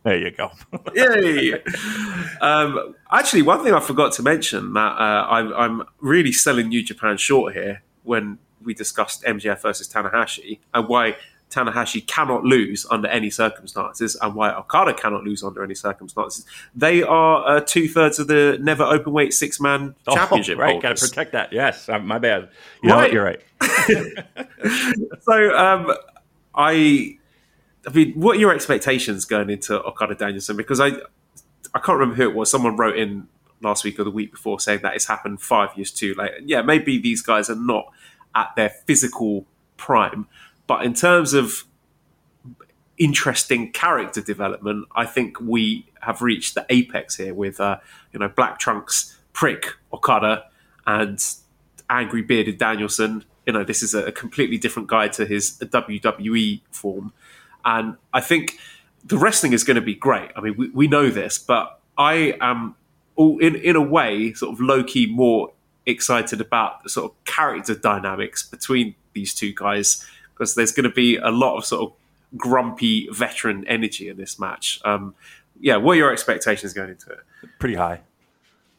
There 0.03 0.17
you 0.17 0.31
go. 0.31 0.51
Yay! 0.95 1.53
Um, 2.41 2.95
actually, 3.11 3.41
one 3.41 3.63
thing 3.63 3.73
I 3.73 3.79
forgot 3.79 4.11
to 4.13 4.23
mention 4.23 4.73
that 4.73 4.79
uh, 4.79 5.27
I'm, 5.29 5.53
I'm 5.53 5.83
really 6.01 6.33
selling 6.33 6.67
New 6.69 6.83
Japan 6.83 7.17
short 7.17 7.53
here 7.53 7.83
when 8.03 8.37
we 8.61 8.73
discussed 8.73 9.23
MJF 9.23 9.61
versus 9.61 9.87
Tanahashi 9.87 10.59
and 10.73 10.87
why 10.87 11.15
Tanahashi 11.53 12.05
cannot 12.05 12.43
lose 12.43 12.85
under 12.89 13.07
any 13.07 13.29
circumstances, 13.29 14.17
and 14.21 14.33
why 14.33 14.53
Okada 14.53 14.93
cannot 14.93 15.23
lose 15.23 15.43
under 15.43 15.63
any 15.63 15.75
circumstances. 15.75 16.45
They 16.75 17.03
are 17.03 17.47
uh, 17.47 17.59
two 17.61 17.87
thirds 17.87 18.19
of 18.19 18.27
the 18.27 18.57
never 18.59 18.83
open 18.83 19.13
weight 19.13 19.33
six 19.33 19.59
man 19.59 19.95
oh, 20.07 20.15
championship. 20.15 20.57
Right, 20.57 20.81
got 20.81 20.97
to 20.97 21.07
protect 21.07 21.33
that. 21.33 21.53
Yes, 21.53 21.87
uh, 21.87 21.99
my 21.99 22.17
bad. 22.17 22.49
You 22.81 22.89
right. 22.89 22.97
What, 22.97 23.13
you're 23.13 23.23
right. 23.23 23.41
so, 25.21 25.57
um, 25.57 25.93
I, 26.55 27.17
I 27.87 27.91
mean, 27.91 28.13
what 28.13 28.37
are 28.37 28.39
your 28.39 28.53
expectations 28.53 29.25
going 29.25 29.49
into 29.49 29.81
Okada 29.83 30.15
Danielson? 30.15 30.55
Because 30.55 30.79
I, 30.79 30.87
I 31.73 31.79
can't 31.79 31.99
remember 31.99 32.15
who 32.15 32.29
it 32.29 32.35
was. 32.35 32.49
Someone 32.49 32.77
wrote 32.77 32.97
in 32.97 33.27
last 33.61 33.83
week 33.83 33.99
or 33.99 34.03
the 34.03 34.11
week 34.11 34.31
before 34.31 34.59
saying 34.59 34.81
that 34.83 34.95
it's 34.95 35.07
happened 35.07 35.41
five 35.41 35.69
years 35.75 35.91
too 35.91 36.13
late. 36.15 36.31
Yeah, 36.45 36.61
maybe 36.61 36.97
these 36.97 37.21
guys 37.21 37.49
are 37.49 37.55
not 37.55 37.91
at 38.35 38.51
their 38.55 38.69
physical 38.69 39.45
prime, 39.77 40.27
but 40.67 40.85
in 40.85 40.93
terms 40.93 41.33
of 41.33 41.65
interesting 42.97 43.71
character 43.71 44.21
development, 44.21 44.87
I 44.95 45.05
think 45.05 45.39
we 45.39 45.87
have 46.01 46.21
reached 46.21 46.55
the 46.55 46.65
apex 46.69 47.15
here 47.15 47.33
with 47.33 47.59
uh, 47.59 47.77
you 48.11 48.19
know 48.19 48.29
Black 48.29 48.59
Trunks, 48.59 49.17
Prick 49.33 49.73
Okada, 49.91 50.45
and 50.85 51.23
angry 51.89 52.21
bearded 52.21 52.57
Danielson. 52.57 53.25
You 53.45 53.53
know, 53.53 53.63
this 53.63 53.83
is 53.83 53.93
a 53.93 54.11
completely 54.11 54.57
different 54.57 54.87
guy 54.87 55.09
to 55.09 55.25
his 55.25 55.57
WWE 55.59 56.61
form, 56.71 57.11
and 57.65 57.97
I 58.13 58.21
think 58.21 58.57
the 59.05 59.17
wrestling 59.17 59.53
is 59.53 59.63
going 59.63 59.75
to 59.75 59.81
be 59.81 59.95
great. 59.95 60.31
I 60.35 60.41
mean, 60.41 60.55
we, 60.57 60.69
we 60.69 60.87
know 60.87 61.09
this, 61.09 61.37
but 61.37 61.79
I 61.97 62.37
am 62.41 62.75
all 63.15 63.37
in 63.39 63.55
in 63.55 63.75
a 63.75 63.81
way 63.81 64.33
sort 64.33 64.53
of 64.53 64.59
low 64.59 64.83
key 64.83 65.05
more 65.07 65.51
excited 65.85 66.39
about 66.39 66.83
the 66.83 66.89
sort 66.89 67.11
of 67.11 67.23
character 67.25 67.75
dynamics 67.75 68.43
between 68.43 68.95
these 69.13 69.33
two 69.33 69.53
guys 69.53 70.05
because 70.33 70.55
there's 70.55 70.71
going 70.71 70.85
to 70.85 70.95
be 70.95 71.17
a 71.17 71.29
lot 71.29 71.57
of 71.57 71.65
sort 71.65 71.91
of 71.91 72.37
grumpy 72.37 73.07
veteran 73.11 73.65
energy 73.67 74.09
in 74.09 74.17
this 74.17 74.39
match. 74.39 74.79
Um, 74.85 75.13
yeah, 75.59 75.77
what 75.77 75.93
are 75.93 75.95
your 75.95 76.11
expectations 76.11 76.73
going 76.73 76.89
into 76.89 77.11
it? 77.11 77.19
Pretty 77.59 77.75
high. 77.75 78.01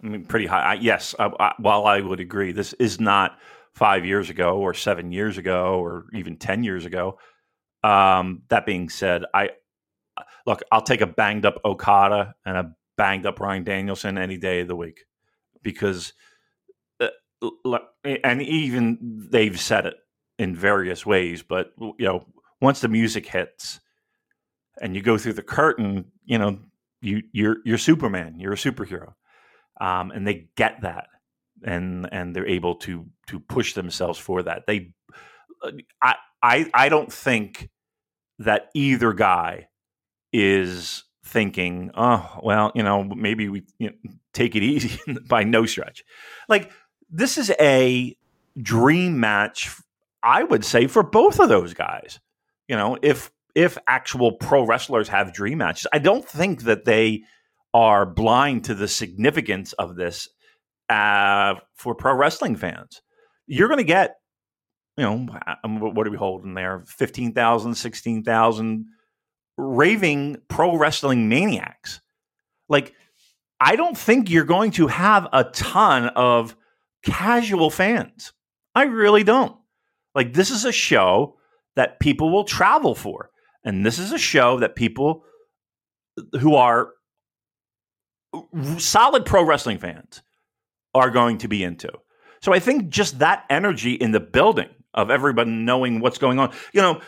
I 0.02 0.06
mean, 0.06 0.24
pretty 0.24 0.46
high. 0.46 0.60
I, 0.60 0.74
yes, 0.74 1.14
I, 1.18 1.30
I, 1.38 1.54
while 1.58 1.86
I 1.86 2.00
would 2.00 2.20
agree, 2.20 2.52
this 2.52 2.72
is 2.74 3.00
not 3.00 3.38
five 3.72 4.04
years 4.04 4.30
ago 4.30 4.58
or 4.58 4.74
seven 4.74 5.12
years 5.12 5.38
ago 5.38 5.80
or 5.80 6.06
even 6.12 6.36
10 6.36 6.62
years 6.62 6.84
ago. 6.84 7.18
Um, 7.84 8.42
that 8.48 8.64
being 8.64 8.88
said, 8.88 9.24
I 9.34 9.50
look, 10.46 10.62
I'll 10.72 10.82
take 10.82 11.02
a 11.02 11.06
banged 11.06 11.44
up 11.44 11.60
Okada 11.64 12.34
and 12.46 12.56
a 12.56 12.74
banged 12.96 13.26
up 13.26 13.36
Bryan 13.36 13.64
Danielson 13.64 14.16
any 14.16 14.38
day 14.38 14.60
of 14.60 14.68
the 14.68 14.76
week 14.76 15.04
because, 15.62 16.14
uh, 17.00 17.08
and 18.04 18.40
even 18.42 19.28
they've 19.30 19.60
said 19.60 19.86
it 19.86 19.94
in 20.38 20.56
various 20.56 21.04
ways, 21.04 21.42
but 21.42 21.72
you 21.78 22.06
know, 22.06 22.26
once 22.60 22.80
the 22.80 22.88
music 22.88 23.26
hits 23.26 23.80
and 24.80 24.96
you 24.96 25.02
go 25.02 25.18
through 25.18 25.34
the 25.34 25.42
curtain, 25.42 26.06
you 26.24 26.38
know, 26.38 26.58
you 27.02 27.22
you're 27.32 27.58
you're 27.66 27.78
Superman, 27.78 28.40
you're 28.40 28.54
a 28.54 28.56
superhero, 28.56 29.12
um, 29.80 30.10
and 30.10 30.26
they 30.26 30.48
get 30.56 30.80
that, 30.80 31.08
and 31.62 32.08
and 32.12 32.34
they're 32.34 32.46
able 32.48 32.76
to 32.76 33.06
to 33.26 33.38
push 33.38 33.74
themselves 33.74 34.18
for 34.18 34.42
that. 34.42 34.66
They, 34.66 34.94
I 36.00 36.14
I 36.42 36.70
I 36.72 36.88
don't 36.88 37.12
think 37.12 37.68
that 38.44 38.70
either 38.74 39.12
guy 39.12 39.68
is 40.32 41.04
thinking, 41.24 41.90
oh 41.94 42.40
well, 42.42 42.72
you 42.74 42.82
know, 42.82 43.04
maybe 43.04 43.48
we 43.48 43.64
you 43.78 43.90
know, 43.90 44.10
take 44.32 44.56
it 44.56 44.62
easy 44.62 44.98
by 45.28 45.44
no 45.44 45.66
stretch. 45.66 46.04
Like 46.48 46.70
this 47.10 47.38
is 47.38 47.52
a 47.60 48.16
dream 48.60 49.20
match, 49.20 49.70
I 50.22 50.44
would 50.44 50.64
say, 50.64 50.86
for 50.86 51.02
both 51.02 51.40
of 51.40 51.48
those 51.48 51.74
guys 51.74 52.20
you 52.68 52.76
know, 52.76 52.96
if 53.02 53.30
if 53.54 53.78
actual 53.86 54.32
pro 54.32 54.64
wrestlers 54.64 55.08
have 55.08 55.32
dream 55.32 55.58
matches, 55.58 55.86
I 55.92 55.98
don't 55.98 56.26
think 56.26 56.62
that 56.62 56.84
they 56.84 57.22
are 57.72 58.06
blind 58.06 58.64
to 58.64 58.74
the 58.74 58.88
significance 58.88 59.72
of 59.74 59.96
this 59.96 60.28
uh, 60.88 61.54
for 61.74 61.94
pro 61.94 62.14
wrestling 62.14 62.56
fans. 62.56 63.00
You're 63.46 63.68
going 63.68 63.78
to 63.78 63.84
get, 63.84 64.16
you 64.96 65.04
know, 65.04 65.26
um, 65.64 65.80
what 65.80 66.06
are 66.06 66.10
we 66.10 66.16
holding 66.16 66.54
there? 66.54 66.84
15,000, 66.86 67.74
16,000 67.74 68.86
raving 69.56 70.36
pro 70.48 70.76
wrestling 70.76 71.28
maniacs. 71.28 72.00
Like, 72.68 72.94
I 73.60 73.76
don't 73.76 73.96
think 73.96 74.30
you're 74.30 74.44
going 74.44 74.72
to 74.72 74.86
have 74.86 75.28
a 75.32 75.44
ton 75.44 76.08
of 76.08 76.56
casual 77.04 77.70
fans. 77.70 78.32
I 78.74 78.84
really 78.84 79.24
don't. 79.24 79.56
Like, 80.14 80.32
this 80.32 80.50
is 80.50 80.64
a 80.64 80.72
show 80.72 81.36
that 81.76 82.00
people 82.00 82.30
will 82.30 82.44
travel 82.44 82.94
for. 82.94 83.30
And 83.64 83.84
this 83.84 83.98
is 83.98 84.12
a 84.12 84.18
show 84.18 84.60
that 84.60 84.76
people 84.76 85.24
who 86.40 86.54
are 86.54 86.90
solid 88.78 89.24
pro 89.24 89.44
wrestling 89.44 89.78
fans 89.78 90.22
are 90.94 91.10
going 91.10 91.38
to 91.38 91.48
be 91.48 91.64
into. 91.64 91.90
So 92.42 92.52
I 92.52 92.58
think 92.58 92.90
just 92.90 93.20
that 93.20 93.44
energy 93.48 93.94
in 93.94 94.12
the 94.12 94.20
building 94.20 94.68
of 94.94 95.10
everybody 95.10 95.50
knowing 95.50 96.00
what's 96.00 96.18
going 96.18 96.38
on. 96.38 96.52
You 96.72 96.80
know, 96.80 97.00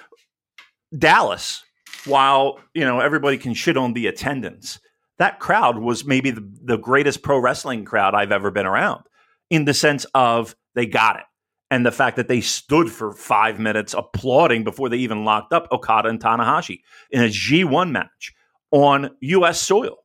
Dallas, 0.97 1.65
while, 2.05 2.61
you 2.75 2.85
know, 2.85 3.01
everybody 3.01 3.39
can 3.39 3.55
shit 3.55 3.77
on 3.77 3.93
the 3.93 4.07
attendance, 4.07 4.81
that 5.19 5.41
crowd 5.41 5.79
was 5.79 6.05
maybe 6.05 6.31
the, 6.31 6.49
the 6.63 6.77
greatest 6.77 7.23
pro 7.23 7.39
wrestling 7.39 7.85
crowd 7.85 8.15
I've 8.15 8.33
ever 8.33 8.51
been 8.51 8.67
around 8.67 9.05
in 9.51 9.65
the 9.65 9.75
sense 9.75 10.05
of 10.15 10.55
they 10.75 10.87
got 10.87 11.17
it 11.17 11.25
and 11.71 11.85
the 11.85 11.93
fact 11.93 12.17
that 12.17 12.29
they 12.29 12.41
stood 12.41 12.91
for 12.91 13.13
five 13.13 13.59
minutes 13.59 13.95
applauding 13.95 14.65
before 14.65 14.89
they 14.89 14.99
even 14.99 15.25
locked 15.25 15.53
up 15.53 15.69
Okada 15.73 16.09
and 16.09 16.21
Tanahashi 16.21 16.81
in 17.11 17.23
a 17.23 17.29
G1 17.29 17.91
match 17.91 18.35
on 18.71 19.11
U.S. 19.21 19.61
soil. 19.61 19.97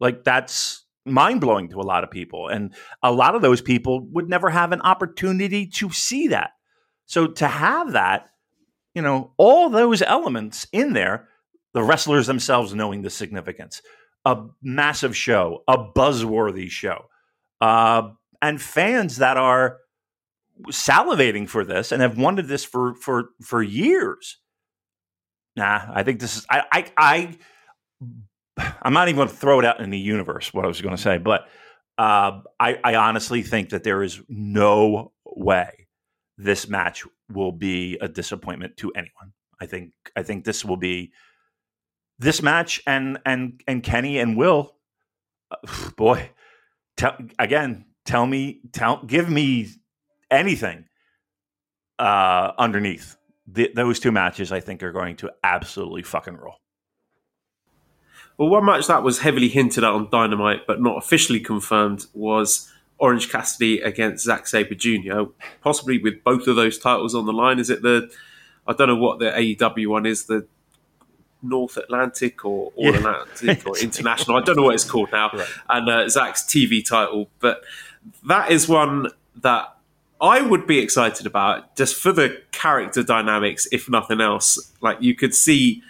Like, 0.00 0.24
that's 0.24 0.84
mind 1.06 1.40
blowing 1.40 1.68
to 1.68 1.80
a 1.80 1.82
lot 1.82 2.04
of 2.04 2.10
people. 2.10 2.48
And 2.48 2.74
a 3.02 3.12
lot 3.12 3.34
of 3.34 3.42
those 3.42 3.60
people 3.60 4.00
would 4.10 4.28
never 4.28 4.50
have 4.50 4.72
an 4.72 4.80
opportunity 4.80 5.66
to 5.66 5.90
see 5.90 6.28
that. 6.28 6.50
So, 7.06 7.26
to 7.26 7.46
have 7.46 7.92
that, 7.92 8.30
you 8.94 9.02
know, 9.02 9.32
all 9.36 9.70
those 9.70 10.02
elements 10.02 10.66
in 10.72 10.92
there, 10.92 11.28
the 11.72 11.82
wrestlers 11.82 12.26
themselves 12.26 12.74
knowing 12.74 13.02
the 13.02 13.10
significance, 13.10 13.82
a 14.24 14.44
massive 14.62 15.16
show, 15.16 15.62
a 15.68 15.76
buzzworthy 15.76 16.70
show, 16.70 17.06
uh, 17.60 18.10
and 18.40 18.60
fans 18.60 19.18
that 19.18 19.36
are 19.36 19.78
salivating 20.68 21.48
for 21.48 21.64
this 21.64 21.92
and 21.92 22.00
have 22.00 22.16
wanted 22.16 22.46
this 22.46 22.64
for 22.64 22.94
for 22.94 23.30
for 23.42 23.62
years. 23.62 24.38
Nah, 25.56 25.82
I 25.92 26.02
think 26.02 26.20
this 26.20 26.36
is 26.36 26.46
I 26.48 26.62
I, 26.72 26.92
I 26.96 27.38
I'm 28.82 28.92
not 28.92 29.08
even 29.08 29.16
going 29.16 29.28
to 29.28 29.34
throw 29.34 29.58
it 29.58 29.64
out 29.64 29.80
in 29.80 29.90
the 29.90 29.98
universe. 29.98 30.54
What 30.54 30.64
I 30.64 30.68
was 30.68 30.80
going 30.80 30.96
to 30.96 31.02
say, 31.02 31.18
but 31.18 31.48
uh, 31.98 32.40
I 32.58 32.78
I 32.82 32.94
honestly 32.96 33.42
think 33.42 33.70
that 33.70 33.84
there 33.84 34.02
is 34.02 34.20
no 34.28 35.12
way 35.24 35.83
this 36.36 36.68
match 36.68 37.04
will 37.32 37.52
be 37.52 37.96
a 38.00 38.08
disappointment 38.08 38.76
to 38.78 38.92
anyone. 38.92 39.32
I 39.60 39.66
think 39.66 39.92
I 40.16 40.22
think 40.22 40.44
this 40.44 40.64
will 40.64 40.76
be 40.76 41.12
this 42.18 42.42
match 42.42 42.82
and 42.86 43.18
and 43.24 43.62
and 43.66 43.82
Kenny 43.82 44.18
and 44.18 44.36
Will. 44.36 44.74
Uh, 45.50 45.56
boy, 45.96 46.30
tell, 46.96 47.16
again, 47.38 47.86
tell 48.04 48.26
me, 48.26 48.60
tell, 48.72 49.04
give 49.04 49.28
me 49.28 49.68
anything 50.30 50.86
uh, 51.98 52.52
underneath. 52.58 53.16
The, 53.46 53.70
those 53.74 54.00
two 54.00 54.10
matches, 54.12 54.52
I 54.52 54.60
think, 54.60 54.82
are 54.82 54.92
going 54.92 55.16
to 55.16 55.30
absolutely 55.42 56.02
fucking 56.02 56.36
roll. 56.36 56.56
Well, 58.38 58.48
one 58.48 58.64
match 58.64 58.86
that 58.88 59.02
was 59.02 59.20
heavily 59.20 59.48
hinted 59.48 59.84
at 59.84 59.90
on 59.90 60.08
Dynamite 60.10 60.66
but 60.66 60.80
not 60.80 60.96
officially 60.96 61.40
confirmed 61.40 62.06
was 62.14 62.72
Orange 62.98 63.30
Cassidy 63.30 63.80
against 63.80 64.24
Zack 64.24 64.46
Sabre 64.46 64.74
Jr., 64.74 65.22
possibly 65.60 65.98
with 65.98 66.22
both 66.22 66.46
of 66.46 66.56
those 66.56 66.78
titles 66.78 67.14
on 67.14 67.26
the 67.26 67.32
line. 67.32 67.58
Is 67.58 67.70
it 67.70 67.82
the, 67.82 68.10
I 68.66 68.72
don't 68.72 68.88
know 68.88 68.96
what 68.96 69.18
the 69.18 69.26
AEW 69.26 69.88
one 69.88 70.06
is, 70.06 70.24
the 70.24 70.46
North 71.42 71.76
Atlantic 71.76 72.44
or 72.44 72.72
All 72.76 72.92
yeah. 72.92 72.98
Atlantic 72.98 73.66
or 73.66 73.78
International? 73.82 74.36
I 74.36 74.42
don't 74.42 74.56
know 74.56 74.62
what 74.62 74.74
it's 74.74 74.88
called 74.88 75.10
now. 75.12 75.30
Right. 75.32 75.48
And 75.68 75.88
uh, 75.88 76.08
Zack's 76.08 76.42
TV 76.44 76.84
title. 76.84 77.28
But 77.40 77.62
that 78.26 78.50
is 78.50 78.68
one 78.68 79.08
that 79.42 79.76
I 80.20 80.40
would 80.40 80.66
be 80.66 80.78
excited 80.78 81.26
about 81.26 81.76
just 81.76 81.96
for 81.96 82.12
the 82.12 82.40
character 82.52 83.02
dynamics, 83.02 83.66
if 83.72 83.90
nothing 83.90 84.20
else. 84.20 84.72
Like 84.80 85.02
you 85.02 85.14
could 85.14 85.34
see 85.34 85.82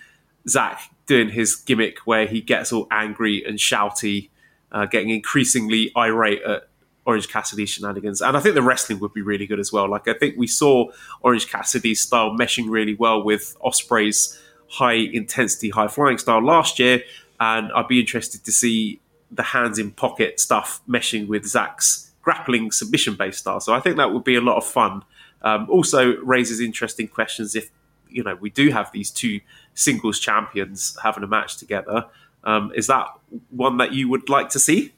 Zack 0.49 0.81
doing 1.07 1.29
his 1.29 1.55
gimmick 1.55 1.99
where 2.07 2.27
he 2.27 2.41
gets 2.41 2.73
all 2.73 2.87
angry 2.91 3.45
and 3.47 3.59
shouty, 3.59 4.31
uh, 4.73 4.87
getting 4.87 5.11
increasingly 5.11 5.93
irate 5.97 6.43
at 6.43 6.69
Orange 7.07 7.29
Cassidy 7.29 7.67
shenanigans. 7.67 8.21
And 8.23 8.37
I 8.37 8.41
think 8.41 8.55
the 8.55 8.63
wrestling 8.63 8.99
would 9.01 9.13
be 9.13 9.23
really 9.23 9.47
good 9.47 9.61
as 9.61 9.73
well. 9.73 9.89
Like 9.89 10.09
I 10.09 10.15
think 10.15 10.37
we 10.37 10.47
saw 10.47 10.91
Orange 11.21 11.51
Cassidy's 11.51 12.01
style 12.01 12.31
meshing 12.31 12.69
really 12.69 12.95
well 12.95 13.23
with 13.23 13.57
Ospreay's 13.65 14.41
high 14.69 14.95
intensity, 14.95 15.71
high 15.71 15.89
flying 15.89 16.19
style 16.19 16.43
last 16.43 16.79
year. 16.79 17.03
And 17.41 17.71
I'd 17.73 17.89
be 17.89 18.01
interested 18.01 18.45
to 18.45 18.53
see 18.53 19.01
the 19.31 19.43
hands 19.43 19.79
in 19.79 19.91
pocket 19.91 20.41
stuff 20.41 20.81
meshing 20.89 21.27
with 21.27 21.45
Zack's 21.45 22.13
grappling 22.23 22.71
submission 22.71 23.15
based 23.15 23.41
style. 23.41 23.61
So 23.61 23.75
I 23.75 23.81
think 23.81 23.97
that 23.97 24.13
would 24.13 24.25
be 24.25 24.37
a 24.37 24.41
lot 24.41 24.57
of 24.57 24.65
fun. 24.65 25.03
Um, 25.43 25.69
also 25.69 26.17
raises 26.23 26.61
interesting 26.61 27.07
questions 27.07 27.55
if 27.55 27.71
you 28.09 28.23
know 28.23 28.37
we 28.37 28.49
do 28.49 28.71
have 28.71 28.91
these 28.93 29.11
two 29.11 29.41
singles 29.75 30.19
champions 30.19 30.97
having 31.03 31.23
a 31.23 31.27
match 31.27 31.59
together. 31.59 32.07
Um, 32.45 32.73
is 32.75 32.87
that 32.87 33.09
one 33.51 33.77
that 33.79 33.93
you 33.93 34.09
would 34.09 34.29
like 34.29 34.49
to 34.51 34.59
see? 34.59 34.94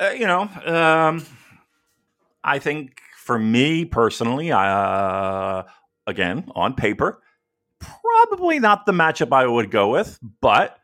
Uh, 0.00 0.10
you 0.10 0.26
know, 0.26 0.48
um, 0.64 1.26
I 2.42 2.58
think 2.58 3.00
for 3.18 3.38
me 3.38 3.84
personally, 3.84 4.50
uh, 4.50 5.64
again 6.06 6.50
on 6.54 6.74
paper, 6.74 7.22
probably 7.78 8.58
not 8.58 8.86
the 8.86 8.92
matchup 8.92 9.32
I 9.32 9.46
would 9.46 9.70
go 9.70 9.90
with, 9.90 10.18
but 10.40 10.78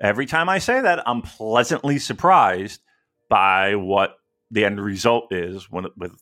every 0.00 0.24
time 0.24 0.48
I 0.48 0.58
say 0.58 0.80
that, 0.80 1.06
I'm 1.06 1.20
pleasantly 1.20 1.98
surprised 1.98 2.80
by 3.28 3.74
what 3.74 4.16
the 4.50 4.64
end 4.64 4.80
result 4.80 5.32
is 5.32 5.70
when, 5.70 5.86
with 5.96 6.12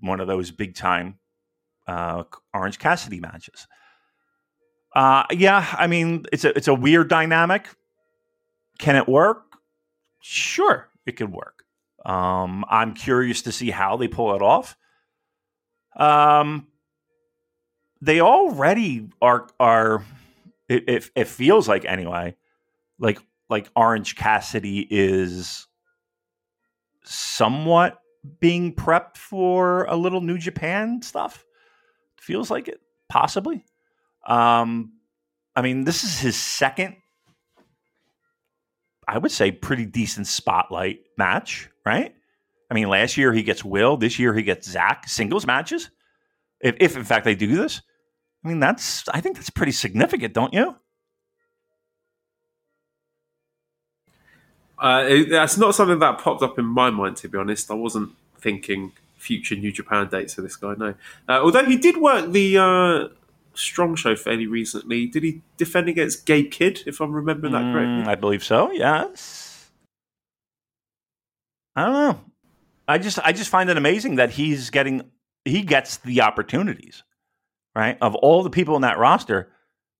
one 0.00 0.20
of 0.20 0.28
those 0.28 0.50
big 0.50 0.74
time 0.74 1.18
uh, 1.86 2.24
Orange 2.52 2.78
Cassidy 2.78 3.20
matches. 3.20 3.66
Uh, 4.94 5.24
yeah, 5.30 5.66
I 5.76 5.86
mean 5.86 6.24
it's 6.30 6.44
a 6.44 6.56
it's 6.56 6.68
a 6.68 6.74
weird 6.74 7.08
dynamic. 7.08 7.68
Can 8.78 8.96
it 8.96 9.08
work? 9.08 9.44
Sure, 10.20 10.88
it 11.06 11.12
could 11.12 11.32
work. 11.32 11.53
Um, 12.04 12.64
I'm 12.68 12.94
curious 12.94 13.42
to 13.42 13.52
see 13.52 13.70
how 13.70 13.96
they 13.96 14.08
pull 14.08 14.34
it 14.34 14.42
off. 14.42 14.76
Um, 15.96 16.68
they 18.00 18.20
already 18.20 19.08
are 19.22 19.48
are 19.58 20.04
it, 20.68 20.88
it, 20.88 21.10
it 21.14 21.28
feels 21.28 21.68
like 21.68 21.84
anyway, 21.84 22.36
like 22.98 23.20
like 23.48 23.68
Orange 23.76 24.16
Cassidy 24.16 24.86
is 24.90 25.66
somewhat 27.04 27.98
being 28.40 28.74
prepped 28.74 29.16
for 29.16 29.84
a 29.84 29.96
little 29.96 30.20
New 30.20 30.38
Japan 30.38 31.02
stuff. 31.02 31.44
Feels 32.18 32.50
like 32.50 32.68
it, 32.68 32.80
possibly. 33.08 33.64
Um, 34.26 34.94
I 35.54 35.62
mean, 35.62 35.84
this 35.84 36.04
is 36.04 36.18
his 36.18 36.36
second, 36.36 36.96
I 39.06 39.18
would 39.18 39.30
say, 39.30 39.52
pretty 39.52 39.84
decent 39.84 40.26
spotlight 40.26 41.00
match, 41.18 41.68
right? 41.84 42.14
I 42.70 42.74
mean, 42.74 42.88
last 42.88 43.16
year 43.16 43.32
he 43.32 43.42
gets 43.42 43.64
Will, 43.64 43.96
this 43.96 44.18
year 44.18 44.34
he 44.34 44.42
gets 44.42 44.68
Zack 44.68 45.08
singles 45.08 45.46
matches. 45.46 45.90
If, 46.60 46.76
if 46.80 46.96
in 46.96 47.04
fact 47.04 47.24
they 47.24 47.34
do 47.34 47.54
this, 47.54 47.82
I 48.44 48.48
mean, 48.48 48.60
that's 48.60 49.08
I 49.08 49.20
think 49.20 49.36
that's 49.36 49.50
pretty 49.50 49.72
significant, 49.72 50.34
don't 50.34 50.52
you? 50.52 50.76
Uh, 54.78 55.04
it, 55.08 55.30
that's 55.30 55.56
not 55.56 55.74
something 55.74 55.98
that 55.98 56.18
popped 56.18 56.42
up 56.42 56.58
in 56.58 56.64
my 56.64 56.90
mind, 56.90 57.16
to 57.18 57.28
be 57.28 57.38
honest. 57.38 57.70
I 57.70 57.74
wasn't 57.74 58.10
thinking 58.38 58.92
future 59.16 59.54
New 59.54 59.72
Japan 59.72 60.08
dates 60.08 60.34
for 60.34 60.42
this 60.42 60.56
guy. 60.56 60.74
No, 60.76 60.94
uh, 61.28 61.40
although 61.40 61.64
he 61.64 61.76
did 61.76 61.96
work 61.96 62.32
the 62.32 62.58
uh, 62.58 63.08
Strong 63.54 63.96
Show 63.96 64.16
fairly 64.16 64.46
recently. 64.46 65.06
Did 65.06 65.22
he 65.22 65.42
defend 65.56 65.88
against 65.88 66.26
Gabe 66.26 66.50
Kidd? 66.50 66.82
If 66.86 67.00
I'm 67.00 67.12
remembering 67.12 67.52
that 67.52 67.72
correctly, 67.72 68.04
mm, 68.04 68.08
I 68.08 68.14
believe 68.14 68.44
so. 68.44 68.70
Yes. 68.72 69.53
I 71.76 71.84
don't 71.84 71.92
know. 71.92 72.20
I 72.86 72.98
just 72.98 73.18
I 73.20 73.32
just 73.32 73.50
find 73.50 73.70
it 73.70 73.76
amazing 73.76 74.16
that 74.16 74.30
he's 74.30 74.70
getting 74.70 75.10
he 75.44 75.62
gets 75.62 75.98
the 75.98 76.20
opportunities, 76.20 77.02
right? 77.74 77.98
Of 78.00 78.14
all 78.14 78.42
the 78.42 78.50
people 78.50 78.76
in 78.76 78.82
that 78.82 78.98
roster, 78.98 79.50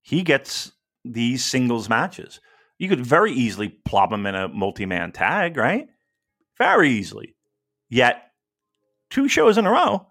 he 0.02 0.22
gets 0.22 0.72
these 1.04 1.44
singles 1.44 1.88
matches. 1.88 2.40
You 2.78 2.88
could 2.88 3.04
very 3.04 3.32
easily 3.32 3.68
plop 3.68 4.12
him 4.12 4.26
in 4.26 4.34
a 4.34 4.48
multi-man 4.48 5.12
tag, 5.12 5.56
right? 5.56 5.88
Very 6.58 6.90
easily. 6.90 7.34
Yet 7.88 8.22
two 9.10 9.28
shows 9.28 9.58
in 9.58 9.66
a 9.66 9.70
row, 9.70 10.08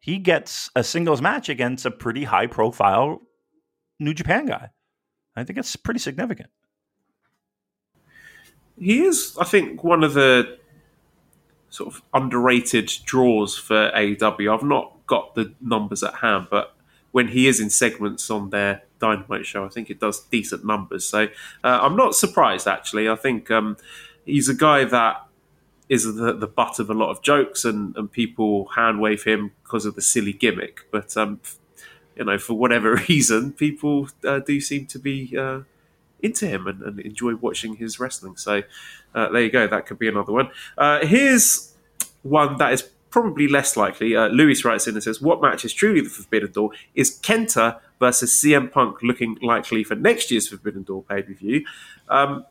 he 0.00 0.18
gets 0.18 0.70
a 0.76 0.84
singles 0.84 1.22
match 1.22 1.48
against 1.48 1.86
a 1.86 1.90
pretty 1.90 2.24
high 2.24 2.46
profile 2.46 3.22
New 3.98 4.14
Japan 4.14 4.46
guy. 4.46 4.70
I 5.36 5.44
think 5.44 5.58
it's 5.58 5.76
pretty 5.76 6.00
significant. 6.00 6.50
He 8.78 9.02
is, 9.04 9.36
I 9.40 9.44
think, 9.44 9.82
one 9.84 10.04
of 10.04 10.14
the 10.14 10.58
sort 11.74 11.92
of 11.92 12.02
underrated 12.14 12.88
draws 13.04 13.58
for 13.58 13.90
AEW. 13.96 14.54
I've 14.54 14.62
not 14.62 14.92
got 15.08 15.34
the 15.34 15.52
numbers 15.60 16.04
at 16.04 16.14
hand, 16.14 16.46
but 16.48 16.76
when 17.10 17.28
he 17.28 17.48
is 17.48 17.58
in 17.58 17.68
segments 17.68 18.30
on 18.30 18.50
their 18.50 18.84
Dynamite 19.00 19.44
show, 19.44 19.64
I 19.64 19.68
think 19.68 19.90
it 19.90 19.98
does 19.98 20.20
decent 20.20 20.64
numbers. 20.64 21.04
So 21.04 21.24
uh, 21.64 21.80
I'm 21.82 21.96
not 21.96 22.14
surprised, 22.14 22.68
actually. 22.68 23.08
I 23.08 23.16
think 23.16 23.50
um, 23.50 23.76
he's 24.24 24.48
a 24.48 24.54
guy 24.54 24.84
that 24.84 25.26
is 25.88 26.14
the, 26.14 26.32
the 26.32 26.46
butt 26.46 26.78
of 26.78 26.90
a 26.90 26.94
lot 26.94 27.10
of 27.10 27.22
jokes 27.22 27.64
and, 27.64 27.96
and 27.96 28.10
people 28.10 28.66
hand 28.76 29.00
wave 29.00 29.24
him 29.24 29.50
because 29.64 29.84
of 29.84 29.96
the 29.96 30.02
silly 30.02 30.32
gimmick. 30.32 30.82
But, 30.92 31.16
um, 31.16 31.40
you 32.14 32.24
know, 32.24 32.38
for 32.38 32.54
whatever 32.54 32.94
reason, 33.08 33.52
people 33.52 34.10
uh, 34.24 34.38
do 34.38 34.60
seem 34.60 34.86
to 34.86 34.98
be 35.00 35.36
uh, 35.36 35.62
into 36.24 36.46
him 36.46 36.66
and, 36.66 36.82
and, 36.82 37.00
enjoy 37.00 37.34
watching 37.36 37.76
his 37.76 38.00
wrestling. 38.00 38.36
So 38.36 38.62
uh, 39.14 39.28
there 39.28 39.42
you 39.42 39.50
go. 39.50 39.66
That 39.66 39.86
could 39.86 39.98
be 39.98 40.08
another 40.08 40.32
one. 40.32 40.48
Uh, 40.78 41.04
here's 41.04 41.74
one 42.22 42.56
that 42.56 42.72
is 42.72 42.82
probably 43.10 43.46
less 43.46 43.76
likely. 43.76 44.16
Uh, 44.16 44.26
Lewis 44.28 44.64
writes 44.64 44.88
in 44.88 44.94
and 44.94 45.02
says, 45.02 45.20
What 45.20 45.40
match 45.40 45.64
is 45.64 45.72
truly 45.72 46.00
the 46.00 46.08
Forbidden 46.08 46.50
Door? 46.50 46.70
Is 46.94 47.16
Kenta 47.20 47.78
versus 48.00 48.32
CM 48.32 48.72
Punk 48.72 49.02
looking 49.02 49.38
likely 49.40 49.84
for 49.84 49.94
next 49.94 50.30
year's 50.30 50.48
Forbidden 50.48 50.82
Door 50.82 51.04
pay 51.04 51.22
per 51.22 51.32
view? 51.34 51.64
Um, 52.08 52.44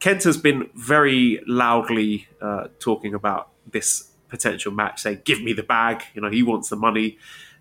Kent 0.00 0.24
has 0.24 0.36
been 0.36 0.68
very 0.74 1.40
loudly 1.46 2.26
uh, 2.40 2.68
talking 2.80 3.14
about 3.14 3.50
this 3.70 4.08
potential 4.28 4.72
match, 4.72 5.00
saying, 5.02 5.20
"Give 5.24 5.40
me 5.40 5.52
the 5.52 5.62
bag." 5.62 6.02
You 6.12 6.22
know, 6.22 6.28
he 6.28 6.42
wants 6.42 6.68
the 6.68 6.74
money, 6.74 7.18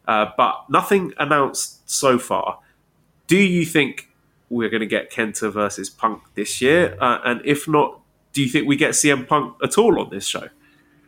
uh, 0.07 0.31
but 0.35 0.65
nothing 0.67 1.13
announced 1.19 1.87
so 1.87 2.17
far. 2.17 2.57
Do 3.27 3.37
you 3.37 3.63
think 3.63 4.09
we're 4.51 4.69
going 4.69 4.81
to 4.81 4.87
get 4.87 5.11
Kenta 5.11 5.51
versus 5.51 5.89
Punk 5.89 6.21
this 6.35 6.61
year? 6.61 6.97
Uh, 6.99 7.19
and 7.23 7.41
if 7.45 7.67
not, 7.67 8.01
do 8.33 8.41
you 8.41 8.49
think 8.49 8.67
we 8.67 8.75
get 8.75 8.91
CM 8.91 9.27
Punk 9.27 9.55
at 9.63 9.77
all 9.77 9.99
on 9.99 10.09
this 10.09 10.27
show? 10.27 10.47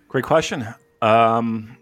Great 0.08 0.24
question. 0.24 0.68
Um, 1.02 1.78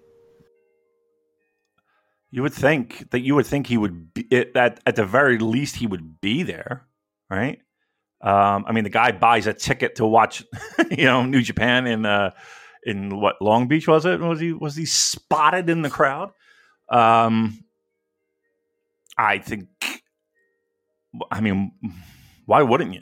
you 2.32 2.42
would 2.42 2.54
think 2.54 3.10
that 3.12 3.20
you 3.20 3.36
would 3.36 3.46
think 3.46 3.68
he 3.68 3.78
would 3.78 4.14
be 4.14 4.28
at 4.56 4.80
at 4.86 4.96
the 4.96 5.06
very 5.06 5.38
least 5.38 5.76
he 5.76 5.86
would 5.86 6.22
be 6.22 6.44
there, 6.44 6.88
right? 7.30 7.60
Um, 8.22 8.66
I 8.68 8.72
mean, 8.72 8.84
the 8.84 8.90
guy 8.90 9.12
buys 9.12 9.48
a 9.48 9.54
ticket 9.54 9.96
to 9.96 10.06
watch, 10.06 10.44
you 10.92 11.06
know, 11.06 11.26
New 11.26 11.42
Japan 11.42 11.88
in 11.88 12.06
uh, 12.06 12.32
in 12.84 13.20
what 13.20 13.42
Long 13.42 13.68
Beach 13.68 13.88
was 13.88 14.06
it? 14.06 14.20
Was 14.20 14.40
he 14.40 14.54
was 14.54 14.76
he 14.76 14.86
spotted 14.86 15.70
in 15.70 15.82
the 15.82 15.90
crowd? 15.90 16.32
Um, 16.90 17.64
I 19.18 19.40
think. 19.40 19.68
I 21.30 21.42
mean, 21.42 21.72
why 22.46 22.62
wouldn't 22.62 22.94
you? 22.94 23.02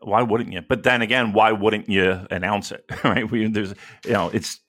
Why 0.00 0.22
wouldn't 0.22 0.52
you? 0.52 0.62
But 0.62 0.82
then 0.82 1.02
again, 1.02 1.32
why 1.32 1.52
wouldn't 1.52 1.88
you 1.88 2.26
announce 2.30 2.72
it? 2.72 2.84
Right? 3.04 3.30
We, 3.30 3.46
there's, 3.48 3.74
you 4.04 4.12
know, 4.12 4.30
it's 4.32 4.60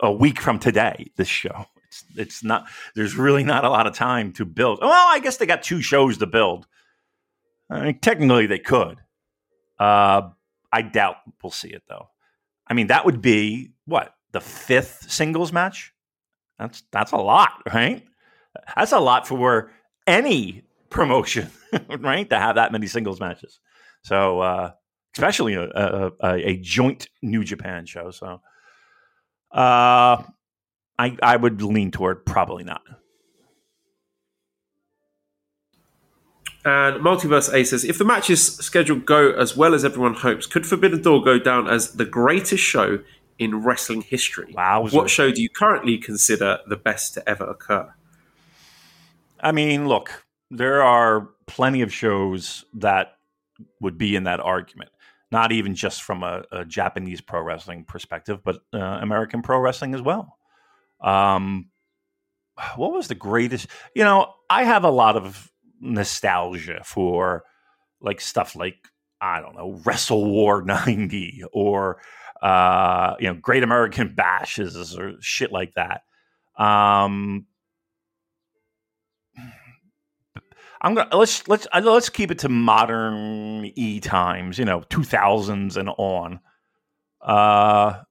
a 0.00 0.12
week 0.12 0.40
from 0.40 0.58
today. 0.58 1.10
This 1.16 1.28
show. 1.28 1.66
It's 1.86 2.04
it's 2.16 2.44
not. 2.44 2.66
There's 2.94 3.16
really 3.16 3.44
not 3.44 3.64
a 3.64 3.70
lot 3.70 3.86
of 3.86 3.94
time 3.94 4.32
to 4.34 4.44
build. 4.44 4.80
Well, 4.80 4.90
I 4.92 5.20
guess 5.20 5.36
they 5.36 5.46
got 5.46 5.62
two 5.62 5.82
shows 5.82 6.18
to 6.18 6.26
build. 6.26 6.66
I 7.70 7.84
mean, 7.84 7.98
technically 8.00 8.46
they 8.46 8.58
could. 8.58 8.98
Uh, 9.78 10.30
I 10.72 10.82
doubt 10.82 11.16
we'll 11.42 11.50
see 11.50 11.68
it 11.68 11.82
though. 11.88 12.08
I 12.66 12.74
mean, 12.74 12.86
that 12.88 13.04
would 13.04 13.20
be 13.20 13.72
what 13.84 14.14
the 14.32 14.40
fifth 14.40 15.10
singles 15.10 15.52
match. 15.52 15.92
That's 16.58 16.82
that's 16.92 17.12
a 17.12 17.16
lot, 17.16 17.62
right? 17.72 18.04
That's 18.76 18.92
a 18.92 19.00
lot 19.00 19.26
for 19.26 19.70
any 20.06 20.62
promotion, 20.90 21.50
right? 21.98 22.28
To 22.30 22.38
have 22.38 22.56
that 22.56 22.72
many 22.72 22.86
singles 22.86 23.20
matches. 23.20 23.60
So, 24.02 24.40
uh, 24.40 24.72
especially 25.14 25.54
a, 25.54 25.68
a, 25.68 26.12
a, 26.20 26.56
joint 26.58 27.08
New 27.22 27.44
Japan 27.44 27.86
show. 27.86 28.10
So, 28.10 28.40
uh, 29.52 30.22
I 30.98 31.16
I 31.22 31.36
would 31.36 31.62
lean 31.62 31.90
toward 31.90 32.26
probably 32.26 32.64
not. 32.64 32.82
And 36.64 37.02
Multiverse 37.02 37.52
A 37.52 37.64
says, 37.64 37.84
if 37.84 37.98
the 37.98 38.04
matches 38.04 38.54
scheduled 38.56 39.04
go 39.04 39.32
as 39.32 39.56
well 39.56 39.74
as 39.74 39.84
everyone 39.84 40.14
hopes, 40.14 40.46
could 40.46 40.64
Forbidden 40.64 41.02
Door 41.02 41.24
go 41.24 41.38
down 41.38 41.68
as 41.68 41.94
the 41.94 42.04
greatest 42.04 42.62
show 42.62 43.00
in 43.38 43.64
wrestling 43.64 44.02
history? 44.02 44.52
Wow. 44.56 44.86
What 44.88 45.10
show 45.10 45.32
do 45.32 45.42
you 45.42 45.48
currently 45.48 45.98
consider 45.98 46.60
the 46.68 46.76
best 46.76 47.14
to 47.14 47.28
ever 47.28 47.44
occur? 47.44 47.92
I 49.40 49.50
mean, 49.50 49.88
look, 49.88 50.24
there 50.52 50.82
are 50.82 51.30
plenty 51.54 51.82
of 51.82 51.92
shows 51.92 52.64
that 52.74 53.18
would 53.80 53.98
be 53.98 54.16
in 54.16 54.24
that 54.24 54.40
argument. 54.40 54.90
Not 55.30 55.52
even 55.52 55.74
just 55.74 56.02
from 56.02 56.22
a, 56.22 56.44
a 56.50 56.64
Japanese 56.64 57.20
pro 57.20 57.42
wrestling 57.42 57.84
perspective, 57.84 58.42
but 58.42 58.60
uh, 58.74 58.78
American 58.78 59.42
pro 59.42 59.58
wrestling 59.58 59.94
as 59.94 60.02
well. 60.02 60.36
Um, 61.00 61.70
what 62.76 62.92
was 62.92 63.08
the 63.08 63.14
greatest? 63.14 63.66
You 63.94 64.04
know, 64.04 64.32
I 64.48 64.64
have 64.64 64.84
a 64.84 64.90
lot 64.90 65.16
of 65.16 65.50
nostalgia 65.80 66.82
for 66.84 67.44
like 68.00 68.20
stuff 68.20 68.54
like 68.56 68.76
I 69.20 69.40
don't 69.40 69.54
know 69.54 69.80
Wrestle 69.84 70.30
War 70.30 70.62
'90 70.62 71.44
or 71.52 72.00
uh, 72.42 73.14
you 73.18 73.28
know 73.28 73.34
Great 73.34 73.62
American 73.62 74.14
Bashes 74.14 74.98
or 74.98 75.14
shit 75.20 75.52
like 75.52 75.74
that. 75.74 76.02
Um, 76.62 77.46
I'm 80.84 80.94
gonna 80.94 81.16
let's 81.16 81.46
let's 81.48 81.66
uh, 81.72 81.80
let's 81.84 82.08
keep 82.08 82.30
it 82.32 82.40
to 82.40 82.48
modern 82.48 83.70
e 83.76 84.00
times, 84.00 84.58
you 84.58 84.64
know, 84.64 84.80
2000s 84.90 85.76
and 85.76 85.88
on. 85.96 86.40
Uh, 87.20 88.02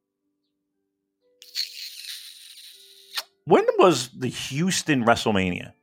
when 3.46 3.66
was 3.78 4.10
the 4.10 4.28
Houston 4.28 5.04
WrestleMania? 5.06 5.74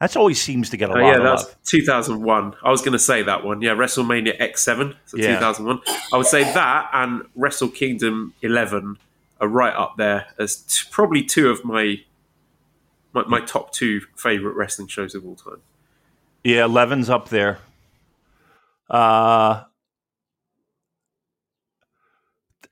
That's 0.00 0.16
always 0.16 0.40
seems 0.40 0.70
to 0.70 0.76
get 0.76 0.90
a 0.90 0.92
Oh, 0.92 1.00
lot 1.00 1.06
yeah, 1.08 1.18
that's 1.18 1.44
love. 1.44 1.56
2001. 1.64 2.54
I 2.62 2.70
was 2.70 2.80
going 2.82 2.92
to 2.92 2.98
say 2.98 3.22
that 3.22 3.44
one. 3.44 3.62
Yeah, 3.62 3.70
WrestleMania 3.74 4.38
X7, 4.38 4.94
so 5.06 5.16
Yeah. 5.16 5.34
2001. 5.38 5.80
I 6.12 6.16
would 6.18 6.26
say 6.26 6.44
that 6.44 6.90
and 6.92 7.22
Wrestle 7.34 7.68
Kingdom 7.70 8.34
11 8.42 8.98
are 9.40 9.48
right 9.48 9.74
up 9.74 9.96
there 9.96 10.26
as 10.38 10.56
t- 10.56 10.86
probably 10.90 11.22
two 11.22 11.48
of 11.50 11.64
my, 11.64 12.00
my 13.14 13.24
my 13.24 13.40
top 13.40 13.72
two 13.72 14.02
favorite 14.16 14.54
wrestling 14.54 14.88
shows 14.88 15.14
of 15.14 15.24
all 15.26 15.34
time. 15.34 15.62
Yeah, 16.46 16.66
Levin's 16.66 17.10
up 17.10 17.28
there. 17.28 17.58
Uh, 18.88 19.64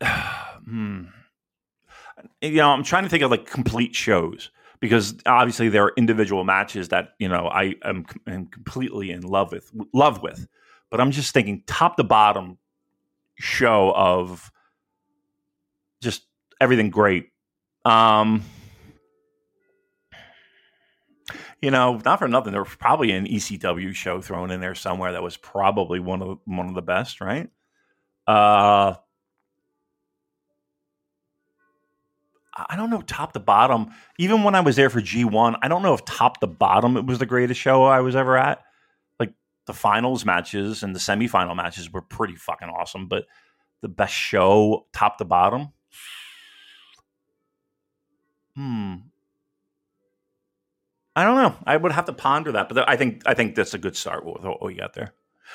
hmm. 0.65 1.07
You 2.41 2.53
know, 2.53 2.71
I'm 2.71 2.85
trying 2.85 3.03
to 3.03 3.09
think 3.09 3.25
of 3.25 3.33
like 3.33 3.47
complete 3.47 3.97
shows 3.97 4.53
because 4.79 5.17
obviously 5.27 5.71
there 5.71 5.83
are 5.83 5.93
individual 5.97 6.45
matches 6.45 6.91
that 6.91 7.15
you 7.19 7.29
know 7.29 7.49
I 7.49 7.75
am, 7.83 8.07
am 8.29 8.47
completely 8.47 9.11
in 9.11 9.23
love 9.23 9.51
with, 9.51 9.73
love 9.93 10.23
with. 10.23 10.47
But 10.89 11.01
I'm 11.01 11.11
just 11.11 11.35
thinking 11.35 11.65
top 11.67 11.97
to 11.97 12.05
bottom 12.05 12.59
show 13.41 13.93
of 13.97 14.53
just 16.01 16.23
everything 16.61 16.91
great. 16.91 17.33
Um, 17.85 18.45
you 21.61 21.71
know, 21.71 22.01
not 22.05 22.19
for 22.19 22.29
nothing, 22.29 22.53
there 22.53 22.63
was 22.63 22.75
probably 22.77 23.13
an 23.13 23.27
ECW 23.27 23.95
show 23.95 24.21
thrown 24.21 24.51
in 24.51 24.61
there 24.61 24.75
somewhere 24.75 25.13
that 25.13 25.23
was 25.23 25.37
probably 25.37 26.01
one 26.01 26.23
of 26.23 26.39
one 26.45 26.69
of 26.69 26.75
the 26.75 26.83
best, 26.83 27.21
right? 27.21 27.51
Uh, 28.27 28.95
I 32.57 32.77
don't 32.77 32.91
know 32.91 33.01
top 33.01 33.33
to 33.33 33.41
bottom. 33.41 33.93
Even 34.19 34.45
when 34.45 34.55
I 34.55 34.61
was 34.61 34.77
there 34.77 34.91
for 34.91 35.01
G1, 35.01 35.59
I 35.63 35.69
don't 35.69 35.83
know 35.83 35.95
if 35.95 36.05
top 36.05 36.41
to 36.41 36.47
bottom 36.47 36.97
it 36.97 37.07
was 37.07 37.19
the 37.19 37.27
greatest 37.27 37.61
show 37.61 37.85
I 37.85 38.01
was 38.01 38.15
ever 38.15 38.37
at. 38.37 38.63
Like 39.19 39.33
the 39.67 39.73
finals 39.73 40.25
matches 40.25 40.83
and 40.83 40.95
the 40.95 41.01
semifinal 41.01 41.57
matches 41.57 41.93
were 41.93 42.03
pretty 42.03 42.37
fucking 42.37 42.69
awesome, 42.69 43.09
but 43.09 43.27
the 43.83 43.89
best 43.89 44.15
show 44.15 44.87
top 44.93 45.19
to 45.19 45.25
bottom. 45.25 45.73
Hmm. 48.57 48.95
I 51.17 51.23
don't 51.25 51.37
know. 51.37 51.57
I 51.67 51.77
would 51.77 51.93
have 51.93 52.07
to 52.07 52.13
ponder 52.13 52.53
that, 52.53 52.69
but 52.69 52.89
I 52.89 52.97
think 52.97 53.23
I 53.27 53.35
think 53.35 53.55
that's 53.55 53.75
a 53.75 53.79
good 53.79 53.97
start 53.97 54.25
with 54.25 54.43
what 54.43 54.69
you 54.75 54.81
got 54.81 54.95
there. 54.95 55.13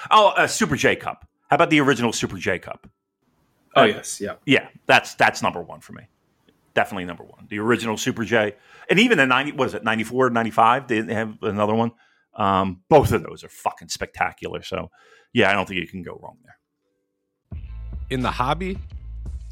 Oh, 0.10 0.30
uh, 0.30 0.48
Super 0.48 0.76
J 0.76 0.96
Cup. 0.96 1.28
How 1.50 1.56
about 1.56 1.70
the 1.70 1.80
original 1.82 2.14
Super 2.14 2.38
J 2.38 2.60
Cup? 2.60 2.88
Oh, 3.76 3.82
Uh, 3.82 3.86
yes, 3.86 4.22
yeah. 4.22 4.36
Yeah, 4.46 4.68
that's 4.86 5.16
that's 5.16 5.42
number 5.42 5.62
one 5.62 5.82
for 5.82 5.94
me. 5.94 6.04
Definitely 6.76 7.06
number 7.06 7.24
one. 7.24 7.48
The 7.50 7.60
original 7.60 7.98
Super 7.98 8.24
J, 8.24 8.56
and 8.90 9.00
even 9.00 9.18
the 9.18 9.26
ninety. 9.26 9.52
What 9.52 9.68
is 9.68 9.74
it? 9.74 9.84
94, 9.84 10.30
95? 10.30 10.88
They 10.88 11.04
have 11.14 11.38
another 11.42 11.76
one. 11.76 11.92
Um, 12.36 12.82
both 12.90 13.12
of 13.12 13.24
those 13.24 13.44
are 13.44 13.50
fucking 13.50 13.90
spectacular. 13.90 14.62
So, 14.64 14.92
yeah, 15.34 15.50
I 15.50 15.54
don't 15.54 15.68
think 15.68 15.82
you 15.82 15.88
can 15.88 16.04
go 16.04 16.18
wrong 16.24 16.38
there. 16.44 17.60
in 18.10 18.22
the 18.22 18.32
hobby, 18.32 18.78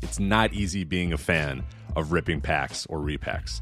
it's 0.02 0.20
not 0.20 0.54
easy 0.54 0.84
being 0.84 1.12
a 1.12 1.18
fan 1.18 1.64
of 1.96 2.12
ripping 2.14 2.40
packs 2.40 2.86
or 2.86 3.00
repacks. 3.00 3.62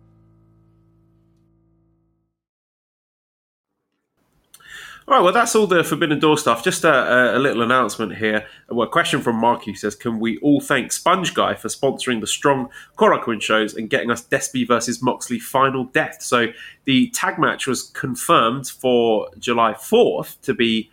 All 5.07 5.15
right, 5.15 5.23
well, 5.23 5.33
that's 5.33 5.55
all 5.55 5.65
the 5.65 5.83
Forbidden 5.83 6.19
Door 6.19 6.37
stuff. 6.37 6.63
Just 6.63 6.83
a, 6.83 7.35
a 7.35 7.39
little 7.39 7.63
announcement 7.63 8.15
here. 8.17 8.45
Well, 8.69 8.87
a 8.87 8.91
question 8.91 9.21
from 9.21 9.37
Mark 9.37 9.65
who 9.65 9.73
says, 9.73 9.95
Can 9.95 10.19
we 10.19 10.37
all 10.39 10.61
thank 10.61 10.91
Sponge 10.91 11.33
Guy 11.33 11.55
for 11.55 11.69
sponsoring 11.69 12.21
the 12.21 12.27
strong 12.27 12.69
Korakuen 12.97 13.41
shows 13.41 13.73
and 13.73 13.89
getting 13.89 14.11
us 14.11 14.23
Despy 14.23 14.65
versus 14.65 15.01
Moxley 15.01 15.39
final 15.39 15.85
death? 15.85 16.21
So 16.21 16.47
the 16.85 17.09
tag 17.09 17.39
match 17.39 17.65
was 17.65 17.83
confirmed 17.89 18.67
for 18.67 19.27
July 19.39 19.73
4th 19.73 20.39
to 20.41 20.53
be 20.53 20.91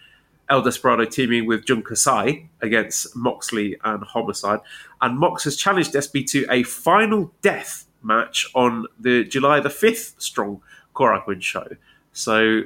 El 0.48 0.62
Desperado 0.62 1.04
teaming 1.04 1.46
with 1.46 1.66
Jun 1.66 1.82
Kasai 1.82 2.48
against 2.62 3.14
Moxley 3.14 3.76
and 3.84 4.02
Homicide. 4.02 4.60
And 5.02 5.18
Mox 5.18 5.44
has 5.44 5.54
challenged 5.54 5.92
Despy 5.92 6.26
to 6.30 6.46
a 6.50 6.62
final 6.62 7.34
death 7.42 7.86
match 8.02 8.46
on 8.54 8.86
the 8.98 9.24
July 9.24 9.60
the 9.60 9.68
5th 9.68 10.18
strong 10.18 10.62
Korakuen 10.94 11.42
show. 11.42 11.66
So 12.12 12.62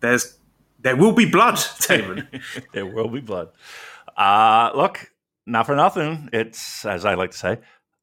there's 0.00 0.38
there 0.84 0.94
will 0.96 1.12
be 1.12 1.24
blood, 1.26 1.58
Damon. 1.88 2.28
there 2.72 2.86
will 2.86 3.08
be 3.08 3.20
blood. 3.20 3.48
Uh, 4.16 4.70
look, 4.76 5.10
not 5.46 5.66
for 5.66 5.74
nothing. 5.74 6.28
It's, 6.32 6.84
as 6.86 7.04
I 7.04 7.14
like 7.14 7.32
to 7.32 7.38
say, 7.38 7.58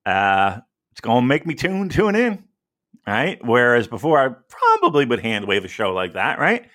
Uh, 0.05 0.59
it's 0.91 1.01
going 1.01 1.21
to 1.23 1.27
make 1.27 1.45
me 1.45 1.55
tune 1.55 1.87
tune 1.87 2.15
in, 2.15 2.43
right? 3.07 3.39
Whereas 3.43 3.87
before, 3.87 4.19
I 4.19 4.29
probably 4.49 5.05
would 5.05 5.21
hand 5.21 5.47
wave 5.47 5.63
a 5.63 5.69
show 5.69 5.93
like 5.93 6.13
that, 6.13 6.37
right? 6.39 6.65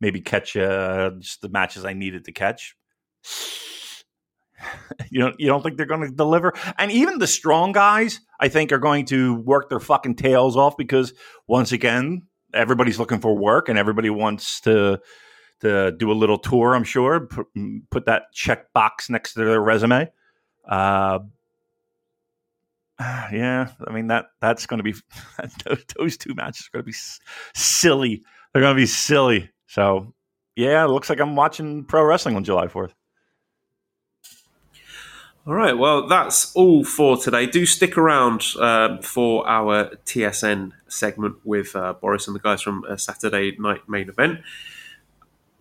Maybe 0.00 0.20
catch 0.22 0.56
uh, 0.56 1.10
just 1.18 1.42
the 1.42 1.50
matches 1.50 1.84
I 1.84 1.92
needed 1.92 2.24
to 2.24 2.32
catch. 2.32 2.74
you 5.10 5.20
don't 5.20 5.38
you 5.38 5.46
don't 5.48 5.62
think 5.62 5.76
they're 5.76 5.86
going 5.86 6.08
to 6.08 6.14
deliver? 6.14 6.52
And 6.78 6.90
even 6.90 7.18
the 7.18 7.26
strong 7.26 7.72
guys, 7.72 8.20
I 8.40 8.48
think, 8.48 8.72
are 8.72 8.78
going 8.78 9.04
to 9.06 9.34
work 9.34 9.68
their 9.68 9.80
fucking 9.80 10.16
tails 10.16 10.56
off 10.56 10.76
because 10.76 11.12
once 11.46 11.72
again, 11.72 12.22
everybody's 12.54 12.98
looking 12.98 13.20
for 13.20 13.36
work 13.36 13.68
and 13.68 13.78
everybody 13.78 14.10
wants 14.10 14.60
to 14.62 15.00
to 15.60 15.92
do 15.92 16.10
a 16.10 16.14
little 16.14 16.38
tour. 16.38 16.74
I'm 16.74 16.84
sure 16.84 17.20
put, 17.20 17.46
put 17.90 18.06
that 18.06 18.32
check 18.32 18.72
box 18.72 19.10
next 19.10 19.34
to 19.34 19.44
their 19.44 19.60
resume. 19.60 20.10
Uh, 20.68 21.20
yeah, 23.00 23.70
I 23.86 23.92
mean 23.92 24.08
that 24.08 24.26
that's 24.40 24.66
going 24.66 24.78
to 24.78 24.84
be 24.84 24.94
those 25.98 26.16
two 26.16 26.34
matches 26.34 26.66
are 26.66 26.78
going 26.78 26.84
to 26.84 26.90
be 26.90 26.96
silly. 27.54 28.22
They're 28.52 28.62
going 28.62 28.74
to 28.74 28.80
be 28.80 28.86
silly. 28.86 29.50
So 29.66 30.14
yeah, 30.56 30.84
it 30.84 30.88
looks 30.88 31.08
like 31.08 31.20
I'm 31.20 31.36
watching 31.36 31.84
pro 31.84 32.02
wrestling 32.02 32.34
on 32.34 32.44
July 32.44 32.66
4th. 32.66 32.92
All 35.46 35.54
right, 35.54 35.78
well, 35.78 36.06
that's 36.06 36.54
all 36.54 36.84
for 36.84 37.16
today. 37.16 37.46
Do 37.46 37.64
stick 37.64 37.96
around 37.96 38.44
um, 38.60 39.00
for 39.00 39.48
our 39.48 39.96
TSN 40.04 40.72
segment 40.88 41.36
with 41.42 41.74
uh, 41.74 41.94
Boris 41.94 42.26
and 42.26 42.34
the 42.34 42.40
guys 42.40 42.60
from 42.60 42.84
uh, 42.86 42.96
Saturday 42.96 43.56
Night 43.58 43.88
Main 43.88 44.10
Event. 44.10 44.40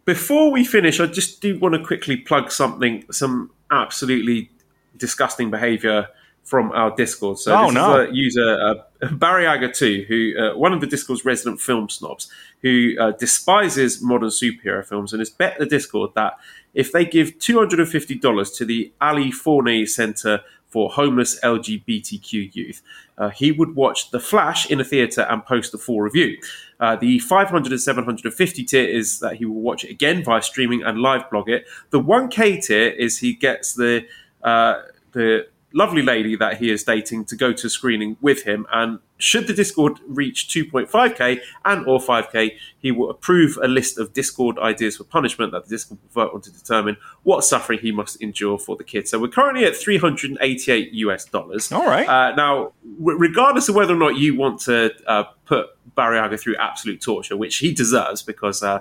Before 0.08 0.52
we 0.54 0.64
finish, 0.64 1.02
I 1.02 1.08
just 1.08 1.42
do 1.42 1.60
want 1.60 1.76
to 1.76 1.84
quickly 1.84 2.16
plug 2.16 2.50
something, 2.50 3.04
some 3.12 3.52
absolutely 3.70 4.50
disgusting 4.96 5.52
behavior 5.52 6.08
from 6.46 6.72
our 6.72 6.96
Discord. 6.96 7.40
So 7.40 7.54
oh, 7.54 7.66
this 7.66 7.74
no. 7.74 8.00
is 8.00 8.10
a 8.10 8.16
user, 8.16 8.58
uh, 9.02 9.08
Barry 9.12 9.46
Aga 9.46 9.74
2, 9.74 10.06
who 10.08 10.34
uh, 10.40 10.58
one 10.58 10.72
of 10.72 10.80
the 10.80 10.88
Discord's 10.88 11.26
resident 11.26 11.60
film 11.60 11.90
snobs, 11.90 12.32
who 12.62 12.94
uh, 12.98 13.12
despises 13.12 14.02
modern 14.02 14.30
superhero 14.30 14.86
films 14.86 15.12
and 15.12 15.20
has 15.20 15.30
bet 15.30 15.60
the 15.60 15.66
Discord 15.66 16.12
that 16.16 16.38
if 16.74 16.94
they 16.94 17.04
give 17.04 17.38
$250 17.40 18.56
to 18.56 18.64
the 18.64 18.94
Ali 19.02 19.30
Forney 19.30 19.86
Center 19.86 20.40
for 20.78 20.92
Homeless 20.92 21.40
LGBTQ 21.40 22.54
Youth, 22.54 22.84
uh, 23.18 23.30
he 23.30 23.52
would 23.52 23.76
watch 23.76 24.12
The 24.12 24.20
Flash 24.20 24.70
in 24.70 24.80
a 24.80 24.84
theater 24.84 25.22
and 25.22 25.44
post 25.44 25.72
the 25.72 25.80
full 25.80 26.02
review. 26.02 26.38
Uh, 26.80 26.96
the 26.96 27.18
500 27.18 27.72
and 27.72 27.82
750 27.82 28.64
tier 28.64 28.88
is 28.88 29.20
that 29.22 29.38
he 29.38 29.46
will 29.46 29.60
watch 29.60 29.84
it 29.84 29.90
again 29.90 30.24
via 30.24 30.40
streaming 30.40 30.84
and 30.84 31.00
live 31.00 31.28
blog 31.32 31.50
it. 31.50 31.66
The 31.90 32.00
1K 32.00 32.64
tier 32.64 32.90
is 32.90 33.18
he 33.18 33.34
gets 33.34 33.74
the 33.74 34.06
uh, 34.44 34.84
the 35.14 35.48
lovely 35.78 36.02
lady 36.02 36.36
that 36.36 36.58
he 36.58 36.72
is 36.72 36.84
dating 36.84 37.24
to 37.24 37.36
go 37.36 37.54
to 37.54 37.70
screening 37.70 38.18
with 38.20 38.44
him. 38.44 38.66
And 38.72 38.98
should 39.20 39.46
the 39.46 39.54
discord 39.54 40.00
reach 40.08 40.48
2.5k 40.48 41.40
and 41.66 41.88
or 41.88 42.00
5k 42.00 42.52
he 42.80 42.92
will 42.92 43.12
approve 43.12 43.58
a 43.62 43.68
list 43.68 44.00
of 44.00 44.12
discord 44.12 44.58
ideas 44.58 44.98
for 44.98 45.04
punishment 45.04 45.52
that 45.52 45.66
the 45.66 45.70
discord 45.70 46.00
will 46.02 46.24
vote 46.24 46.34
on 46.34 46.42
to 46.42 46.52
determine 46.52 46.98
what 47.22 47.44
suffering 47.44 47.80
he 47.80 47.92
must 47.92 48.20
endure 48.22 48.58
for 48.58 48.76
the 48.76 48.84
kid. 48.84 49.08
So 49.08 49.20
we're 49.20 49.28
currently 49.28 49.66
at 49.66 49.76
388 49.76 50.92
us 50.94 51.26
dollars. 51.26 51.72
All 51.72 51.86
right. 51.86 52.08
uh, 52.08 52.36
now 52.36 52.74
w- 53.00 53.18
regardless 53.20 53.70
of 53.70 53.76
whether 53.76 53.94
or 53.94 53.98
not 53.98 54.18
you 54.18 54.36
want 54.36 54.60
to 54.62 54.92
uh, 55.06 55.26
put 55.46 55.68
Barriaga 55.96 56.40
through 56.40 56.56
absolute 56.58 57.02
torture 57.02 57.38
which 57.38 57.58
he 57.58 57.72
deserves 57.72 58.24
because 58.24 58.64
uh, 58.64 58.80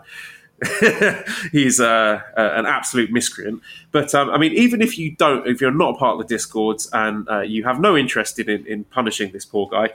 he's 1.52 1.80
uh, 1.80 2.20
uh, 2.36 2.50
an 2.54 2.66
absolute 2.66 3.10
miscreant. 3.10 3.62
But 3.92 4.14
um, 4.14 4.30
I 4.30 4.38
mean, 4.38 4.52
even 4.52 4.80
if 4.80 4.98
you 4.98 5.14
don't, 5.14 5.46
if 5.46 5.60
you're 5.60 5.70
not 5.70 5.96
a 5.96 5.98
part 5.98 6.14
of 6.14 6.18
the 6.26 6.34
discords 6.34 6.88
and 6.92 7.28
uh, 7.28 7.40
you 7.40 7.64
have 7.64 7.78
no 7.80 7.94
interest 7.96 8.38
in, 8.38 8.66
in 8.66 8.84
punishing 8.84 9.32
this 9.32 9.44
poor 9.44 9.68
guy, 9.68 9.90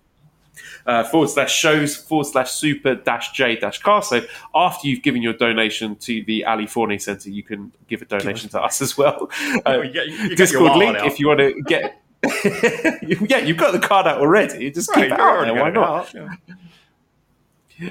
uh, 0.86 1.04
forward 1.04 1.30
slash 1.30 1.54
shows 1.54 1.96
forward 1.96 2.26
slash 2.26 2.52
super 2.52 2.96
dash 2.96 3.32
j 3.32 3.56
dash 3.58 3.80
car. 3.82 4.02
So 4.02 4.22
after 4.56 4.88
you've 4.88 5.04
given 5.04 5.22
your 5.22 5.34
donation 5.34 5.96
to 5.98 6.24
the 6.24 6.46
Ali 6.46 6.66
Forney 6.66 6.98
Centre, 6.98 7.30
you 7.30 7.44
can 7.44 7.72
give 7.88 8.02
a 8.02 8.06
donation 8.06 8.50
to 8.52 8.62
us 8.62 8.82
as 8.82 8.98
well. 8.98 9.30
Uh, 9.66 9.82
you 9.82 9.92
get- 9.92 10.08
you 10.08 10.30
get 10.30 10.38
Discord 10.38 10.78
link 10.78 10.98
if 11.04 11.20
you 11.20 11.28
want 11.28 11.40
to 11.40 11.62
get. 11.64 12.02
yeah, 12.44 13.40
you've 13.40 13.58
got 13.58 13.72
the 13.72 13.80
card 13.82 14.08
out 14.08 14.20
already. 14.20 14.72
Just 14.72 14.92
keep 14.94 15.06
it 15.06 15.12
out 15.12 15.46
there. 15.46 15.54
Why 15.54 15.70
not? 15.70 16.14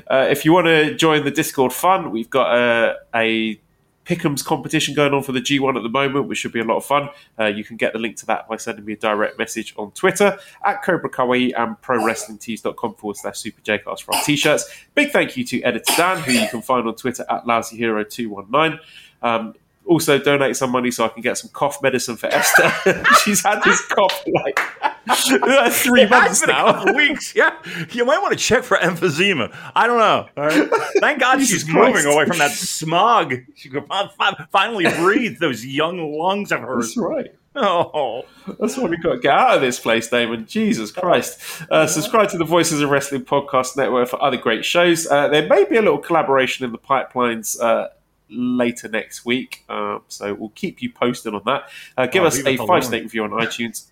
Uh, 0.08 0.26
if 0.28 0.44
you 0.44 0.52
want 0.52 0.66
to 0.66 0.94
join 0.96 1.24
the 1.24 1.30
Discord 1.30 1.72
fun, 1.72 2.10
we've 2.10 2.30
got 2.30 2.56
a, 2.56 2.96
a 3.14 3.60
Pick'ems 4.06 4.44
competition 4.44 4.94
going 4.94 5.12
on 5.12 5.22
for 5.22 5.32
the 5.32 5.40
G1 5.40 5.76
at 5.76 5.82
the 5.82 5.88
moment, 5.88 6.28
which 6.28 6.38
should 6.38 6.52
be 6.52 6.60
a 6.60 6.64
lot 6.64 6.76
of 6.76 6.84
fun. 6.84 7.08
Uh, 7.38 7.46
you 7.46 7.64
can 7.64 7.76
get 7.76 7.92
the 7.92 7.98
link 7.98 8.16
to 8.16 8.26
that 8.26 8.48
by 8.48 8.56
sending 8.56 8.84
me 8.84 8.92
a 8.92 8.96
direct 8.96 9.38
message 9.38 9.74
on 9.76 9.90
Twitter 9.92 10.38
at 10.64 10.82
Cobra 10.82 11.10
Kawaii 11.10 11.52
and 11.56 11.80
ProWrestlingTees.com 11.82 12.94
forward 12.94 13.16
slash 13.16 13.38
Super 13.38 13.60
Jcast 13.62 14.02
for 14.02 14.14
our 14.14 14.22
t 14.22 14.36
shirts. 14.36 14.86
Big 14.94 15.10
thank 15.10 15.36
you 15.36 15.44
to 15.44 15.60
Editor 15.62 15.92
Dan, 15.96 16.22
who 16.22 16.32
you 16.32 16.46
can 16.48 16.62
find 16.62 16.86
on 16.86 16.94
Twitter 16.94 17.24
at 17.28 17.44
LousyHero219. 17.44 18.78
Um, 19.22 19.54
also, 19.86 20.18
donate 20.18 20.56
some 20.56 20.70
money 20.70 20.90
so 20.90 21.04
I 21.04 21.08
can 21.08 21.22
get 21.22 21.38
some 21.38 21.50
cough 21.52 21.80
medicine 21.82 22.16
for 22.16 22.26
Esther. 22.26 23.04
She's 23.24 23.42
had 23.44 23.62
this 23.62 23.80
cough 23.86 24.24
like 24.44 24.58
three 25.72 26.02
It 26.02 26.10
months 26.10 26.46
now. 26.46 26.92
weeks. 26.94 27.34
Yeah, 27.34 27.54
you 27.92 28.04
might 28.04 28.18
want 28.18 28.32
to 28.32 28.38
check 28.38 28.64
for 28.64 28.76
emphysema. 28.76 29.54
I 29.74 29.86
don't 29.86 29.98
know. 29.98 30.28
Right. 30.36 30.68
Thank 31.00 31.20
God 31.20 31.38
Jesus 31.38 31.62
she's 31.62 31.68
moving 31.72 32.04
away 32.04 32.26
from 32.26 32.38
that 32.38 32.50
smog. 32.50 33.34
She 33.54 33.68
fi- 33.70 34.46
finally 34.50 34.86
breathe 34.96 35.38
those 35.38 35.64
young 35.64 36.12
lungs 36.18 36.50
of 36.52 36.60
hers. 36.60 36.88
That's 36.88 36.96
right. 36.96 37.26
Oh, 37.58 38.26
That's 38.60 38.76
why 38.76 38.84
we 38.86 38.98
got 38.98 39.14
to 39.14 39.18
get 39.18 39.32
out 39.32 39.54
of 39.56 39.60
this 39.62 39.80
place, 39.80 40.08
Damon. 40.08 40.44
Jesus 40.46 40.90
Christ. 40.90 41.40
Uh, 41.70 41.86
subscribe 41.86 42.28
to 42.30 42.36
the 42.38 42.44
Voices 42.44 42.82
of 42.82 42.90
Wrestling 42.90 43.24
Podcast 43.24 43.78
Network 43.78 44.08
for 44.08 44.22
other 44.22 44.36
great 44.36 44.62
shows. 44.62 45.06
Uh, 45.06 45.28
there 45.28 45.48
may 45.48 45.64
be 45.64 45.76
a 45.76 45.80
little 45.80 45.96
collaboration 45.98 46.66
in 46.66 46.72
the 46.72 46.78
pipelines 46.78 47.58
uh, 47.58 47.88
later 48.30 48.88
next 48.88 49.24
week. 49.24 49.64
Um, 49.68 50.02
so 50.08 50.34
we'll 50.34 50.50
keep 50.50 50.82
you 50.82 50.90
posted 50.90 51.34
on 51.34 51.42
that. 51.46 51.68
Uh, 51.96 52.06
give 52.06 52.22
Oh, 52.22 52.26
us 52.26 52.44
a 52.44 52.56
five 52.56 52.84
snake 52.84 53.02
review 53.04 53.24
on 53.24 53.30
iTunes. 53.30 53.86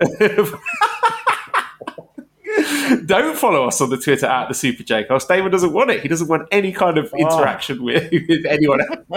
Don't 3.06 3.36
follow 3.36 3.66
us 3.66 3.80
on 3.80 3.88
the 3.90 3.96
Twitter 3.96 4.26
at 4.26 4.48
the 4.48 4.54
Super 4.54 4.82
Jcast. 4.82 5.26
Damon 5.26 5.50
doesn't 5.50 5.72
want 5.72 5.90
it. 5.90 6.02
He 6.02 6.08
doesn't 6.08 6.28
want 6.28 6.46
any 6.52 6.72
kind 6.72 6.98
of 6.98 7.12
interaction 7.16 7.82
with, 7.82 8.12
with 8.28 8.44
anyone. 8.46 8.80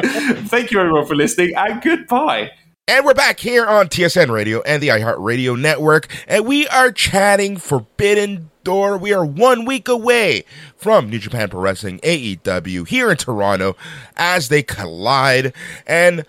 Thank 0.48 0.72
you, 0.72 0.80
everyone, 0.80 1.06
for 1.06 1.16
listening, 1.16 1.54
and 1.56 1.82
goodbye. 1.82 2.52
And 2.88 3.04
we're 3.06 3.14
back 3.16 3.40
here 3.40 3.66
on 3.66 3.88
TSN 3.88 4.30
Radio 4.30 4.62
and 4.62 4.82
the 4.82 4.90
iHeartRadio 4.90 5.60
Network, 5.60 6.08
and 6.28 6.46
we 6.46 6.68
are 6.68 6.92
chatting 6.92 7.58
Forbidden 7.58 8.52
Door. 8.66 8.98
We 8.98 9.14
are 9.14 9.26
one 9.26 9.64
week 9.64 9.88
away 9.88 10.44
from 10.76 11.10
New 11.10 11.20
Japan 11.20 11.50
Pro 11.50 11.62
Wrestling 11.62 12.00
AEW 12.00 12.86
here 12.88 13.10
in 13.10 13.16
Toronto 13.16 13.78
as 14.18 14.50
they 14.50 14.64
collide. 14.64 15.54
And 15.88 16.26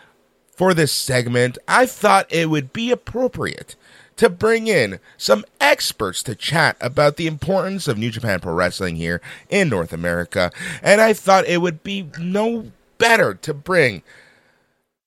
for 0.54 0.72
this 0.72 0.92
segment, 0.92 1.58
I 1.66 1.86
thought 1.86 2.32
it 2.32 2.48
would 2.48 2.72
be 2.72 2.92
appropriate 2.92 3.74
to 4.16 4.28
bring 4.28 4.66
in 4.66 5.00
some 5.16 5.44
experts 5.60 6.22
to 6.24 6.34
chat 6.34 6.76
about 6.80 7.16
the 7.16 7.26
importance 7.26 7.88
of 7.88 7.98
New 7.98 8.10
Japan 8.10 8.40
Pro 8.40 8.52
Wrestling 8.52 8.96
here 8.96 9.20
in 9.48 9.68
North 9.68 9.92
America. 9.92 10.52
And 10.82 11.00
I 11.00 11.12
thought 11.14 11.46
it 11.46 11.60
would 11.60 11.82
be 11.82 12.10
no 12.18 12.70
better 12.98 13.34
to 13.34 13.54
bring 13.54 14.02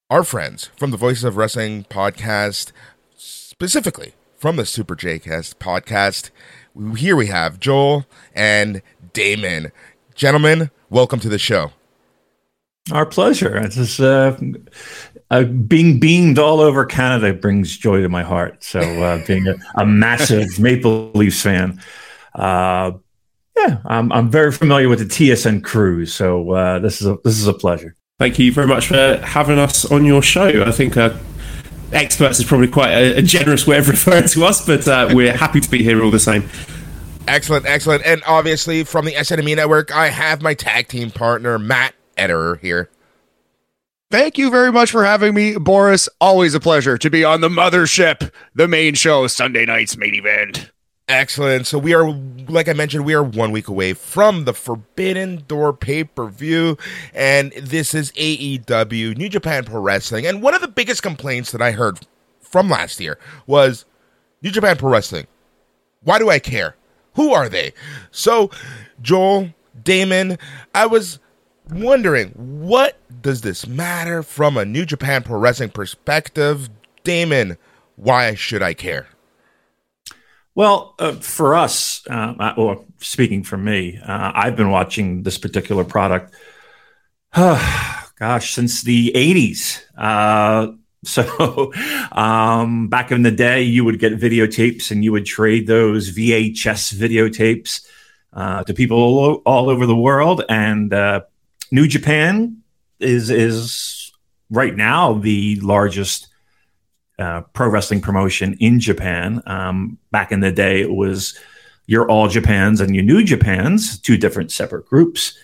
our 0.10 0.24
friends 0.24 0.72
from 0.78 0.92
the 0.92 0.98
Voices 0.98 1.24
of 1.24 1.38
Wrestling 1.38 1.86
podcast, 1.86 2.72
specifically 3.16 4.14
from 4.38 4.56
the 4.56 4.66
Super 4.66 4.96
J-Cast 4.96 5.60
podcast. 5.60 6.32
Here 6.96 7.16
we 7.18 7.28
have 7.28 7.60
Joel 7.60 8.06
and 8.34 8.82
Damon. 9.12 9.72
Gentlemen, 10.16 10.72
welcome 10.90 11.20
to 11.20 11.28
the 11.28 11.38
show. 11.38 11.74
our 12.92 13.06
pleasure. 13.06 13.58
It's 13.58 13.76
just, 13.76 14.00
uh, 14.00 14.38
uh, 15.30 15.44
being 15.44 16.00
beamed 16.00 16.40
all 16.40 16.62
over 16.62 16.86
Canada 16.86 17.34
brings 17.34 17.78
joy 17.78 18.02
to 18.02 18.08
my 18.08 18.24
heart. 18.24 18.64
So, 18.64 18.80
uh, 18.80 19.24
being 19.28 19.48
a, 19.48 19.56
a 19.76 19.86
massive 19.86 20.58
Maple 20.58 21.12
Leafs 21.12 21.42
fan, 21.42 21.82
uh, 22.36 22.92
yeah, 23.58 23.80
I'm, 23.86 24.12
I'm 24.14 24.32
very 24.32 24.52
familiar 24.54 24.88
with 24.88 25.00
the 25.00 25.06
TSN 25.06 25.64
crew. 25.64 26.06
So, 26.06 26.52
uh, 26.52 26.80
this 26.80 27.02
is 27.02 27.08
a, 27.08 27.18
this 27.26 27.38
is 27.38 27.48
a 27.48 27.54
pleasure. 27.54 27.96
Thank 28.20 28.40
you 28.40 28.54
very 28.54 28.68
much 28.68 28.88
for 28.88 29.18
having 29.24 29.60
us 29.60 29.84
on 29.92 30.06
your 30.06 30.22
show. 30.22 30.64
I 30.64 30.72
think 30.72 30.96
uh, 30.98 31.16
experts 31.92 32.40
is 32.40 32.46
probably 32.46 32.68
quite 32.68 32.92
a, 32.92 33.18
a 33.18 33.22
generous 33.22 33.66
way 33.68 33.78
of 33.78 33.88
referring 33.90 34.28
to 34.30 34.46
us, 34.46 34.66
but 34.66 34.88
uh, 34.88 35.10
we're 35.14 35.36
happy 35.36 35.60
to 35.60 35.70
be 35.70 35.84
here 35.84 36.04
all 36.04 36.12
the 36.12 36.20
same. 36.20 36.50
Excellent, 37.28 37.66
excellent. 37.66 38.04
And 38.06 38.24
obviously, 38.26 38.84
from 38.84 39.06
the 39.06 39.14
SNME 39.14 39.56
Network, 39.56 39.96
I 39.96 40.08
have 40.08 40.42
my 40.42 40.54
tag 40.54 40.88
team 40.88 41.12
partner, 41.12 41.60
Matt 41.60 41.94
Ederer, 42.18 42.60
here. 42.60 42.90
Thank 44.12 44.40
you 44.40 44.50
very 44.50 44.72
much 44.72 44.90
for 44.90 45.06
having 45.06 45.36
me, 45.36 45.56
Boris. 45.58 46.10
Always 46.20 46.56
a 46.56 46.60
pleasure 46.60 46.98
to 46.98 47.10
be 47.12 47.24
on 47.24 47.42
the 47.42 47.50
mothership, 47.50 48.32
the 48.56 48.68
main 48.68 48.96
show, 48.96 49.28
Sunday 49.28 49.66
night's 49.66 49.96
main 49.98 50.16
event. 50.16 50.72
Excellent. 51.10 51.66
So 51.66 51.80
we 51.80 51.96
are, 51.96 52.08
like 52.48 52.70
I 52.70 52.74
mentioned, 52.74 53.04
we 53.04 53.16
are 53.16 53.24
one 53.24 53.52
week 53.52 53.68
away 53.68 53.94
from 53.94 54.46
the 54.46 54.54
Forbidden 54.54 55.44
Door 55.48 55.74
pay 55.74 56.04
per 56.04 56.28
view, 56.28 56.78
and 57.16 57.52
this 57.54 57.96
is 57.96 58.12
AEW 58.12 59.18
New 59.18 59.28
Japan 59.28 59.66
Pro 59.66 59.82
Wrestling. 59.82 60.28
And 60.28 60.44
one 60.44 60.54
of 60.54 60.62
the 60.62 60.68
biggest 60.68 61.02
complaints 61.02 61.52
that 61.52 61.64
I 61.64 61.72
heard 61.72 62.02
from 62.40 62.70
last 62.70 63.00
year 63.00 63.18
was 63.48 63.86
New 64.44 64.52
Japan 64.52 64.78
Pro 64.78 64.92
Wrestling. 64.92 65.26
Why 66.04 66.20
do 66.20 66.30
I 66.30 66.38
care? 66.38 66.76
Who 67.16 67.34
are 67.34 67.50
they? 67.50 67.74
So, 68.12 68.52
Joel, 69.02 69.50
Damon, 69.84 70.38
I 70.76 70.86
was 70.86 71.18
wondering 71.72 72.30
what 72.36 73.00
does 73.24 73.42
this 73.42 73.66
matter 73.66 74.22
from 74.22 74.58
a 74.58 74.64
New 74.64 74.86
Japan 74.86 75.24
Pro 75.24 75.40
Wrestling 75.40 75.72
perspective? 75.72 76.70
Damon, 77.04 77.58
why 77.96 78.36
should 78.36 78.62
I 78.62 78.76
care? 78.76 79.08
Well, 80.56 80.96
uh, 81.00 81.14
for 81.14 81.56
us, 81.56 82.06
uh, 82.08 82.54
or 82.58 82.84
speaking 82.98 83.44
for 83.44 83.58
me, 83.58 83.98
uh, 83.98 84.32
I've 84.36 84.56
been 84.56 84.72
watching 84.72 85.24
this 85.24 85.38
particular 85.38 85.84
product, 85.84 86.34
gosh, 87.36 88.54
since 88.54 88.84
the 88.84 89.12
80s. 89.16 89.82
Uh, 89.98 90.74
so 91.06 91.72
um, 92.12 92.90
back 92.90 93.12
in 93.12 93.22
the 93.22 93.32
day, 93.32 93.62
you 93.62 93.86
would 93.86 94.00
get 94.00 94.20
videotapes 94.20 94.92
and 94.92 95.04
you 95.04 95.12
would 95.14 95.26
trade 95.26 95.66
those 95.66 96.12
VHS 96.12 96.94
videotapes 96.94 97.86
uh, 98.34 98.64
to 98.64 98.74
people 98.74 98.98
all, 98.98 99.36
all, 99.46 99.70
over 99.70 99.86
the 99.86 99.96
world. 99.96 100.44
And 100.50 100.94
uh, 100.94 101.22
New 101.72 101.88
Japan 101.88 102.58
is 103.00 103.30
is 103.30 104.12
right 104.50 104.76
now 104.76 105.14
the 105.14 105.60
largest 105.62 106.28
uh, 107.20 107.42
pro 107.54 107.70
wrestling 107.70 108.02
promotion 108.02 108.56
in 108.60 108.80
Japan. 108.80 109.44
Um, 109.46 109.98
back 110.12 110.32
in 110.32 110.40
the 110.40 110.52
day, 110.52 110.82
it 110.82 110.94
was 110.94 111.38
your 111.86 112.10
All 112.10 112.28
Japans 112.28 112.82
and 112.82 112.96
your 112.96 113.04
New 113.04 113.24
Japans, 113.24 114.00
two 114.00 114.18
different 114.18 114.52
separate 114.52 114.86
groups. 114.86 115.38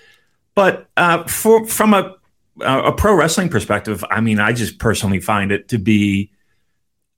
But 0.56 0.88
uh, 0.96 1.26
for 1.26 1.68
from 1.68 1.94
a 1.94 2.16
a 2.62 2.94
pro 2.94 3.14
wrestling 3.14 3.50
perspective, 3.50 4.04
I 4.10 4.22
mean, 4.22 4.40
I 4.40 4.54
just 4.54 4.80
personally 4.80 5.20
find 5.20 5.52
it 5.52 5.68
to 5.70 5.78
be 5.78 6.32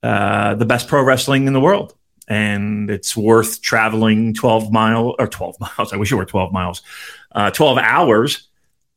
uh, 0.02 0.54
the 0.54 0.64
best 0.64 0.88
pro 0.88 1.02
wrestling 1.02 1.46
in 1.46 1.52
the 1.52 1.60
world, 1.60 1.94
and 2.26 2.90
it's 2.90 3.16
worth 3.16 3.62
traveling 3.62 4.34
twelve 4.34 4.72
mile 4.72 5.14
or 5.18 5.28
twelve 5.28 5.56
miles. 5.60 5.92
I 5.92 5.96
wish 5.96 6.10
it 6.10 6.16
were 6.16 6.24
twelve 6.24 6.52
miles, 6.52 6.82
uh, 7.32 7.50
twelve 7.50 7.78
hours 7.78 8.48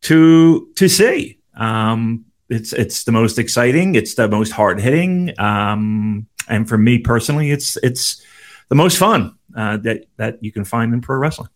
to 0.01 0.67
to 0.75 0.87
see. 0.87 1.37
Um, 1.55 2.25
it's 2.51 2.73
it's 2.73 3.05
the 3.05 3.11
most 3.11 3.39
exciting. 3.39 3.95
It's 3.95 4.15
the 4.15 4.27
most 4.27 4.51
hard 4.51 4.79
hitting. 4.79 5.33
Um, 5.39 6.27
and 6.47 6.67
for 6.67 6.77
me 6.77 6.99
personally, 6.99 7.51
it's 7.51 7.77
it's 7.77 8.21
the 8.69 8.75
most 8.75 8.97
fun 8.97 9.35
uh, 9.55 9.77
that 9.77 10.05
that 10.17 10.43
you 10.43 10.51
can 10.51 10.65
find 10.65 10.93
in 10.93 11.01
pro 11.01 11.17
wrestling. 11.17 11.49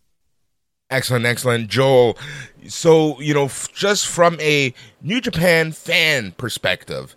Excellent, 0.88 1.26
excellent, 1.26 1.68
Joel. 1.68 2.16
So 2.66 3.20
you 3.20 3.34
know, 3.34 3.44
f- 3.44 3.72
just 3.72 4.06
from 4.06 4.40
a 4.40 4.72
New 5.02 5.20
Japan 5.20 5.72
fan 5.72 6.32
perspective, 6.32 7.14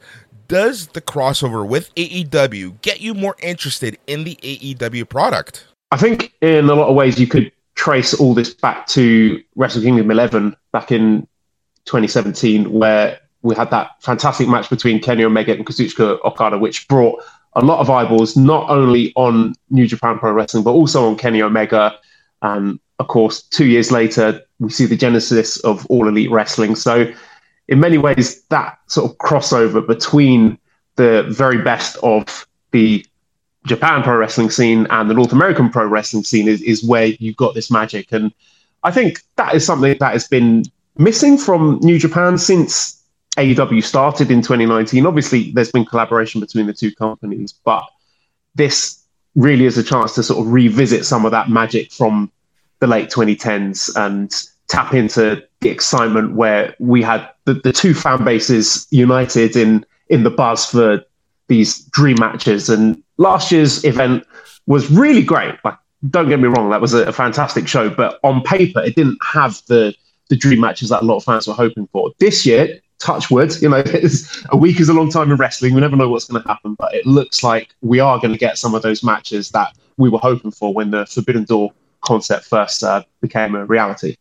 does 0.48 0.88
the 0.88 1.02
crossover 1.02 1.66
with 1.66 1.94
AEW 1.96 2.82
get 2.82 3.00
you 3.00 3.14
more 3.14 3.36
interested 3.42 3.98
in 4.08 4.26
the 4.26 4.36
AEW 4.42 5.08
product? 5.08 5.68
I 5.92 5.98
think 5.98 6.34
in 6.42 6.70
a 6.70 6.76
lot 6.76 6.90
of 6.90 6.96
ways 6.96 7.20
you 7.20 7.28
could 7.28 7.52
trace 7.76 8.14
all 8.14 8.34
this 8.34 8.54
back 8.54 8.88
to 8.88 9.42
Wrestle 9.56 9.82
Kingdom 9.82 10.12
11 10.12 10.56
back 10.74 10.92
in 10.92 11.22
2017, 11.86 12.72
where 12.72 13.20
we 13.42 13.56
had 13.56 13.72
that 13.72 14.02
fantastic 14.02 14.48
match 14.48 14.70
between 14.70 15.00
Kenny 15.00 15.24
Omega 15.24 15.54
and 15.54 15.66
Kazuchika 15.66 16.24
Okada, 16.24 16.58
which 16.58 16.88
brought 16.88 17.24
a 17.54 17.62
lot 17.64 17.80
of 17.80 17.90
eyeballs 17.90 18.36
not 18.38 18.70
only 18.70 19.14
on 19.16 19.56
New 19.70 19.88
Japan 19.88 20.20
Pro 20.20 20.32
Wrestling 20.32 20.64
but 20.64 20.72
also 20.72 21.08
on 21.08 21.16
Kenny 21.16 21.42
Omega. 21.42 21.98
And 22.42 22.80
of 23.00 23.08
course, 23.08 23.42
two 23.42 23.66
years 23.66 23.92
later, 23.92 24.42
we 24.60 24.70
see 24.70 24.86
the 24.86 24.96
genesis 24.96 25.58
of 25.62 25.86
All 25.88 26.08
Elite 26.08 26.32
Wrestling. 26.32 26.76
So, 26.76 27.12
in 27.68 27.80
many 27.80 27.98
ways, 27.98 28.42
that 28.50 28.80
sort 28.88 29.12
of 29.12 29.18
crossover 29.20 29.86
between 29.86 30.58
the 30.96 31.24
very 31.30 31.62
best 31.62 31.98
of 32.04 32.48
the 32.72 33.06
Japan 33.66 34.04
pro 34.04 34.18
wrestling 34.18 34.50
scene 34.50 34.88
and 34.90 35.10
the 35.10 35.14
North 35.14 35.32
American 35.32 35.70
pro 35.70 35.86
wrestling 35.86 36.24
scene 36.24 36.48
is, 36.48 36.62
is 36.62 36.84
where 36.84 37.06
you 37.06 37.34
got 37.36 37.54
this 37.54 37.70
magic. 37.70 38.12
And 38.12 38.34
I 38.84 38.92
think 38.92 39.22
that 39.36 39.54
is 39.54 39.66
something 39.66 39.96
that 40.00 40.14
has 40.14 40.28
been 40.28 40.66
missing 40.98 41.38
from 41.38 41.80
New 41.82 42.00
Japan 42.00 42.38
since 42.38 42.99
AEW 43.40 43.82
started 43.84 44.32
in 44.32 44.42
2019. 44.42 45.06
Obviously, 45.06 45.52
there's 45.52 45.72
been 45.72 45.86
collaboration 45.86 46.42
between 46.42 46.68
the 46.68 46.74
two 46.74 46.94
companies, 46.94 47.54
but 47.54 47.84
this 48.56 49.02
really 49.36 49.66
is 49.66 49.78
a 49.78 49.84
chance 49.84 50.14
to 50.16 50.24
sort 50.24 50.46
of 50.46 50.52
revisit 50.52 51.06
some 51.06 51.24
of 51.24 51.32
that 51.32 51.50
magic 51.50 51.92
from 51.92 52.30
the 52.80 52.88
late 52.88 53.10
2010s 53.10 53.96
and 53.96 54.48
tap 54.68 54.94
into 54.94 55.42
the 55.62 55.70
excitement 55.70 56.36
where 56.36 56.76
we 56.80 57.02
had 57.02 57.30
the, 57.46 57.54
the 57.54 57.72
two 57.72 57.94
fan 57.94 58.24
bases 58.26 58.88
united 58.92 59.56
in 59.56 59.86
in 60.10 60.24
the 60.24 60.30
buzz 60.30 60.66
for 60.66 61.04
these 61.48 61.80
dream 61.86 62.18
matches. 62.20 62.70
And 62.70 63.02
last 63.18 63.52
year's 63.52 63.86
event 63.86 64.26
was 64.66 64.92
really 64.92 65.24
great. 65.24 65.56
Like, 65.64 65.78
don't 66.10 66.28
get 66.28 66.40
me 66.40 66.48
wrong, 66.48 66.70
that 66.72 66.82
was 66.82 66.94
a, 66.94 67.06
a 67.06 67.14
fantastic 67.14 67.68
show, 67.68 67.90
but 67.90 68.20
on 68.24 68.42
paper, 68.42 68.82
it 68.82 68.96
didn't 68.96 69.20
have 69.24 69.62
the 69.68 69.96
the 70.30 70.36
dream 70.36 70.60
matches 70.60 70.90
that 70.90 71.02
a 71.02 71.06
lot 71.06 71.18
of 71.18 71.24
fans 71.24 71.48
were 71.48 71.54
hoping 71.54 71.88
for. 71.88 72.12
This 72.20 72.46
year, 72.46 72.80
touch 73.00 73.32
wood, 73.32 73.54
you 73.62 73.70
know, 73.70 73.84
a 74.50 74.58
week 74.58 74.80
is 74.80 74.89
a 74.89 74.93
long 74.93 75.10
time 75.10 75.32
in 75.32 75.38
wrestling. 75.38 75.74
We 75.74 75.82
never 75.82 75.95
know 75.95 76.10
what's 76.10 76.26
going 76.26 76.41
to 76.41 76.47
happen, 76.47 76.76
but 76.76 76.93
it 76.93 77.06
looks 77.06 77.43
like 77.43 77.74
we 77.82 78.00
are 78.00 78.20
going 78.20 78.34
to 78.34 78.39
get 78.39 78.58
some 78.58 78.76
of 78.76 78.82
those 78.82 79.04
matches 79.04 79.50
that 79.52 79.76
we 79.97 80.10
were 80.10 80.20
hoping 80.20 80.52
for 80.52 80.74
when 80.74 80.91
the 80.91 81.06
Forbidden 81.06 81.45
Door 81.45 81.74
concept 82.02 82.45
first 82.45 82.84
uh, 82.84 83.04
became 83.22 83.56
a 83.56 83.66
reality. 83.66 84.16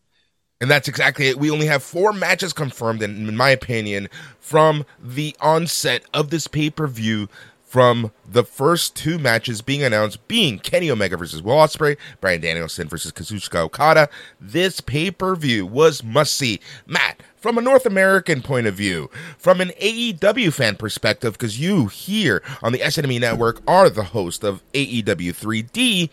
And 0.60 0.70
that's 0.70 0.88
exactly 0.88 1.28
it. 1.28 1.38
We 1.38 1.50
only 1.50 1.66
have 1.66 1.84
four 1.84 2.12
matches 2.12 2.52
confirmed, 2.52 3.02
and 3.02 3.28
in 3.28 3.36
my 3.36 3.50
opinion, 3.50 4.08
from 4.40 4.84
the 5.00 5.36
onset 5.40 6.02
of 6.12 6.30
this 6.30 6.48
pay 6.48 6.68
per 6.68 6.88
view, 6.88 7.28
from 7.68 8.10
the 8.26 8.42
first 8.42 8.96
two 8.96 9.18
matches 9.18 9.60
being 9.60 9.82
announced 9.82 10.26
being 10.26 10.58
Kenny 10.58 10.90
Omega 10.90 11.16
versus 11.16 11.42
Will 11.42 11.54
Ospreay, 11.54 11.96
Bryan 12.20 12.40
Danielson 12.40 12.88
versus 12.88 13.12
Kazuchika 13.12 13.56
Okada. 13.56 14.08
This 14.40 14.80
pay 14.80 15.10
per 15.10 15.36
view 15.36 15.66
was 15.66 16.02
must 16.02 16.34
see. 16.34 16.60
Matt, 16.86 17.22
from 17.38 17.58
a 17.58 17.62
North 17.62 17.86
American 17.86 18.42
point 18.42 18.66
of 18.66 18.74
view, 18.74 19.10
from 19.38 19.60
an 19.60 19.70
AEW 19.80 20.52
fan 20.52 20.76
perspective, 20.76 21.34
because 21.34 21.60
you 21.60 21.86
here 21.86 22.42
on 22.62 22.72
the 22.72 22.78
SNME 22.80 23.20
Network 23.20 23.60
are 23.66 23.88
the 23.88 24.04
host 24.04 24.44
of 24.44 24.62
AEW 24.72 25.04
3D, 25.04 26.10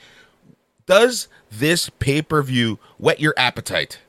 does 0.85 1.27
this 1.51 1.89
pay 1.89 2.21
per 2.21 2.41
view 2.41 2.79
whet 2.97 3.19
your 3.19 3.33
appetite? 3.37 3.99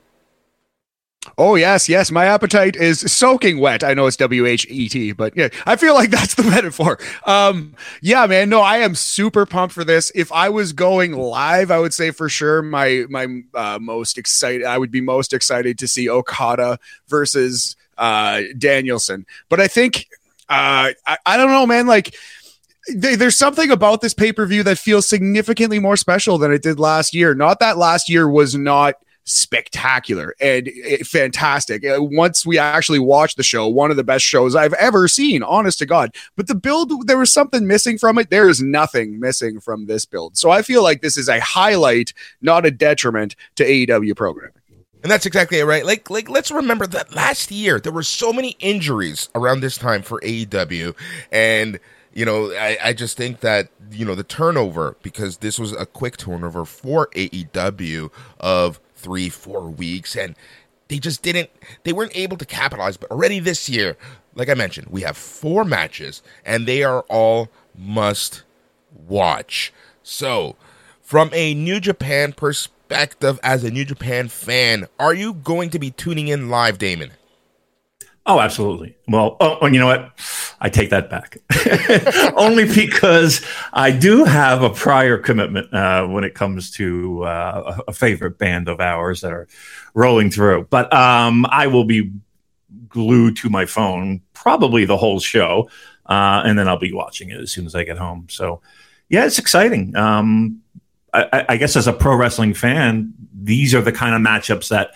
Oh 1.39 1.55
yes, 1.55 1.89
yes. 1.89 2.11
My 2.11 2.27
appetite 2.27 2.77
is 2.77 3.01
soaking 3.01 3.59
wet. 3.59 3.85
I 3.85 3.95
know 3.95 4.07
it's 4.07 4.17
W 4.17 4.47
H 4.47 4.67
E 4.69 4.89
T, 4.89 5.13
but 5.13 5.37
yeah, 5.37 5.49
I 5.67 5.77
feel 5.77 5.95
like 5.95 6.11
that's 6.11 6.35
the 6.35 6.43
metaphor. 6.51 6.99
Um, 7.25 7.75
yeah, 8.01 8.27
man. 8.27 8.49
No, 8.49 8.61
I 8.61 8.79
am 8.79 8.95
super 8.95 9.47
pumped 9.47 9.75
for 9.75 9.85
this. 9.85 10.13
If 10.15 10.33
I 10.33 10.49
was 10.49 10.73
going 10.73 11.13
live, 11.13 11.71
I 11.71 11.79
would 11.79 11.95
say 11.95 12.11
for 12.11 12.29
sure 12.29 12.63
my 12.63 13.05
my 13.09 13.43
uh, 13.55 13.79
most 13.81 14.19
excited. 14.19 14.65
I 14.65 14.79
would 14.79 14.91
be 14.91 15.01
most 15.01 15.33
excited 15.33 15.79
to 15.79 15.89
see 15.89 16.09
Okada 16.09 16.79
versus 17.09 17.77
uh, 17.99 18.43
Danielson. 18.59 19.27
But 19.49 19.61
I 19.61 19.69
think 19.69 20.09
uh, 20.49 20.93
I, 21.07 21.19
I 21.27 21.37
don't 21.37 21.51
know, 21.51 21.67
man. 21.67 21.87
Like 21.87 22.15
there's 22.89 23.37
something 23.37 23.71
about 23.71 24.01
this 24.01 24.15
pay 24.15 24.33
per 24.33 24.47
view 24.47 24.63
that 24.63 24.79
feels 24.79 25.09
significantly 25.09 25.79
more 25.79 25.97
special 25.97 26.39
than 26.39 26.53
it 26.53 26.63
did 26.63 26.79
last 26.79 27.15
year. 27.15 27.35
Not 27.35 27.59
that 27.61 27.77
last 27.79 28.09
year 28.09 28.29
was 28.29 28.55
not 28.55 28.95
spectacular 29.27 30.35
and 30.41 30.71
eh, 30.85 30.99
fantastic. 31.05 31.85
Uh, 31.85 31.99
once 32.01 32.47
we 32.47 32.59
actually 32.59 33.01
watched 33.01 33.37
the 33.37 33.43
show, 33.43 33.67
one 33.67 33.91
of 33.91 33.97
the 33.97 34.05
best 34.05 34.25
shows 34.25 34.57
I've 34.57 34.73
ever 34.75 35.09
seen, 35.09 35.43
honest 35.43 35.79
to 35.81 35.87
God. 35.87 36.15
But 36.37 36.47
the 36.47 36.55
build, 36.55 37.07
there 37.07 37.19
was 37.19 37.33
something 37.33 37.67
missing 37.67 37.99
from 37.99 38.19
it. 38.19 38.31
There 38.31 38.49
is 38.49 38.63
nothing 38.63 39.21
missing 39.21 39.61
from 39.61 39.87
this 39.87 40.07
build. 40.07 40.37
So 40.39 40.51
I 40.51 40.63
feel 40.63 40.83
like 40.83 41.03
this 41.03 41.17
is 41.17 41.29
a 41.29 41.41
highlight, 41.41 42.15
not 42.41 42.65
a 42.65 42.71
detriment 42.71 43.37
to 43.57 43.65
AEW 43.65 44.17
programming. 44.17 44.53
And 45.03 45.11
that's 45.11 45.27
exactly 45.27 45.59
it, 45.59 45.65
right? 45.65 45.85
Like, 45.85 46.09
like 46.09 46.29
let's 46.29 46.51
remember 46.51 46.87
that 46.87 47.15
last 47.15 47.51
year 47.51 47.79
there 47.79 47.93
were 47.93 48.03
so 48.03 48.33
many 48.33 48.57
injuries 48.61 49.29
around 49.35 49.61
this 49.61 49.77
time 49.77 50.03
for 50.03 50.21
AEW, 50.21 50.97
and 51.31 51.79
you 52.13 52.25
know, 52.25 52.51
I, 52.53 52.79
I 52.83 52.93
just 52.93 53.17
think 53.17 53.41
that 53.41 53.69
you 53.93 54.05
know 54.05 54.15
the 54.15 54.25
turnover 54.25 54.97
because 55.03 55.37
this 55.37 55.59
was 55.59 55.73
a 55.73 55.87
quick 55.87 56.17
turnover 56.17 56.65
for 56.65 57.09
AEW 57.09 58.11
of 58.41 58.81
three, 58.97 59.29
four 59.29 59.69
weeks. 59.69 60.17
And 60.17 60.35
they 60.89 60.99
just 60.99 61.23
didn't 61.23 61.51
they 61.85 61.93
weren't 61.93 62.17
able 62.17 62.37
to 62.37 62.45
capitalize 62.45 62.97
but 62.97 63.11
already 63.11 63.41
this 63.41 63.69
year 63.69 63.97
like 64.35 64.49
i 64.49 64.55
mentioned 64.55 64.87
we 64.89 65.03
have 65.03 65.17
four 65.17 65.65
matches 65.65 66.23
and 66.45 66.67
they 66.67 66.83
are 66.85 67.01
all 67.09 67.49
must 67.77 68.43
watch 69.09 69.73
so 70.03 70.57
from 71.03 71.31
a 71.33 71.55
new 71.55 71.81
japan 71.81 72.33
perspective 72.33 73.39
as 73.43 73.65
a 73.65 73.71
new 73.71 73.85
japan 73.85 74.29
fan 74.29 74.87
are 74.99 75.15
you 75.15 75.33
going 75.33 75.71
to 75.71 75.79
be 75.79 75.91
tuning 75.91 76.29
in 76.29 76.49
live 76.49 76.79
damon 76.79 77.11
Oh, 78.29 78.41
absolutely. 78.41 78.97
Well, 79.07 79.37
oh, 79.41 79.59
and 79.61 79.73
you 79.73 79.81
know 79.81 79.87
what? 79.87 80.11
I 80.61 80.69
take 80.69 80.91
that 80.91 81.09
back. 81.09 81.39
Only 82.37 82.65
because 82.65 83.41
I 83.73 83.93
do 83.93 84.25
have 84.25 84.63
a 84.63 84.71
prior 84.71 85.17
commitment 85.17 85.73
uh, 85.73 86.07
when 86.09 86.25
it 86.25 86.35
comes 86.35 86.73
to 86.73 87.23
uh, 87.23 87.83
a 87.87 87.93
favorite 87.93 88.37
band 88.37 88.69
of 88.69 88.81
ours 88.81 89.21
that 89.21 89.33
are 89.33 89.47
rolling 89.95 90.33
through. 90.33 90.67
But 90.71 90.93
um, 90.93 91.47
I 91.51 91.69
will 91.69 91.85
be 91.85 92.13
glued 92.89 93.37
to 93.37 93.49
my 93.49 93.65
phone 93.65 94.23
probably 94.33 94.85
the 94.85 94.97
whole 94.97 95.21
show, 95.21 95.71
uh, 96.07 96.43
and 96.45 96.59
then 96.59 96.67
I'll 96.67 96.79
be 96.79 96.93
watching 96.93 97.31
it 97.31 97.39
as 97.39 97.53
soon 97.53 97.65
as 97.65 97.77
I 97.77 97.85
get 97.85 97.97
home. 97.97 98.27
So, 98.29 98.61
yeah, 99.09 99.25
it's 99.25 99.39
exciting. 99.39 99.95
Um, 99.95 100.63
I, 101.15 101.47
I 101.51 101.57
guess 101.59 101.77
as 101.77 101.87
a 101.87 101.93
pro 101.93 102.17
wrestling 102.17 102.55
fan, 102.55 103.15
these 103.33 103.73
are 103.73 103.81
the 103.83 103.93
kind 103.93 104.15
of 104.17 104.21
matchups 104.21 104.69
that 104.69 104.91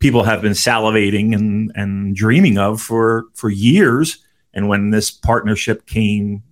people 0.00 0.24
have 0.24 0.42
been 0.42 0.52
salivating 0.52 1.34
and, 1.34 1.70
and 1.74 2.16
dreaming 2.16 2.58
of 2.58 2.80
for, 2.80 3.26
for 3.34 3.50
years. 3.50 4.18
And 4.52 4.68
when 4.68 4.90
this 4.90 5.10
partnership 5.10 5.86
came 5.86 6.42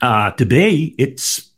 uh, 0.00 0.30
to 0.32 0.46
be, 0.46 0.94
it's, 0.98 1.50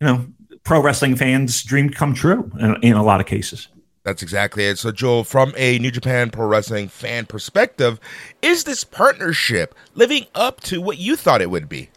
you 0.00 0.06
know, 0.06 0.26
pro 0.62 0.80
wrestling 0.80 1.16
fans' 1.16 1.62
dream 1.62 1.90
come 1.90 2.14
true 2.14 2.50
in, 2.60 2.76
in 2.82 2.92
a 2.92 3.02
lot 3.02 3.20
of 3.20 3.26
cases. 3.26 3.68
That's 4.02 4.22
exactly 4.22 4.64
it. 4.64 4.78
So, 4.78 4.92
Joel, 4.92 5.24
from 5.24 5.52
a 5.56 5.78
New 5.78 5.90
Japan 5.90 6.30
Pro 6.30 6.46
Wrestling 6.46 6.88
fan 6.88 7.26
perspective, 7.26 8.00
is 8.40 8.64
this 8.64 8.82
partnership 8.82 9.74
living 9.94 10.26
up 10.34 10.60
to 10.62 10.80
what 10.80 10.96
you 10.96 11.16
thought 11.16 11.42
it 11.42 11.50
would 11.50 11.68
be? 11.68 11.90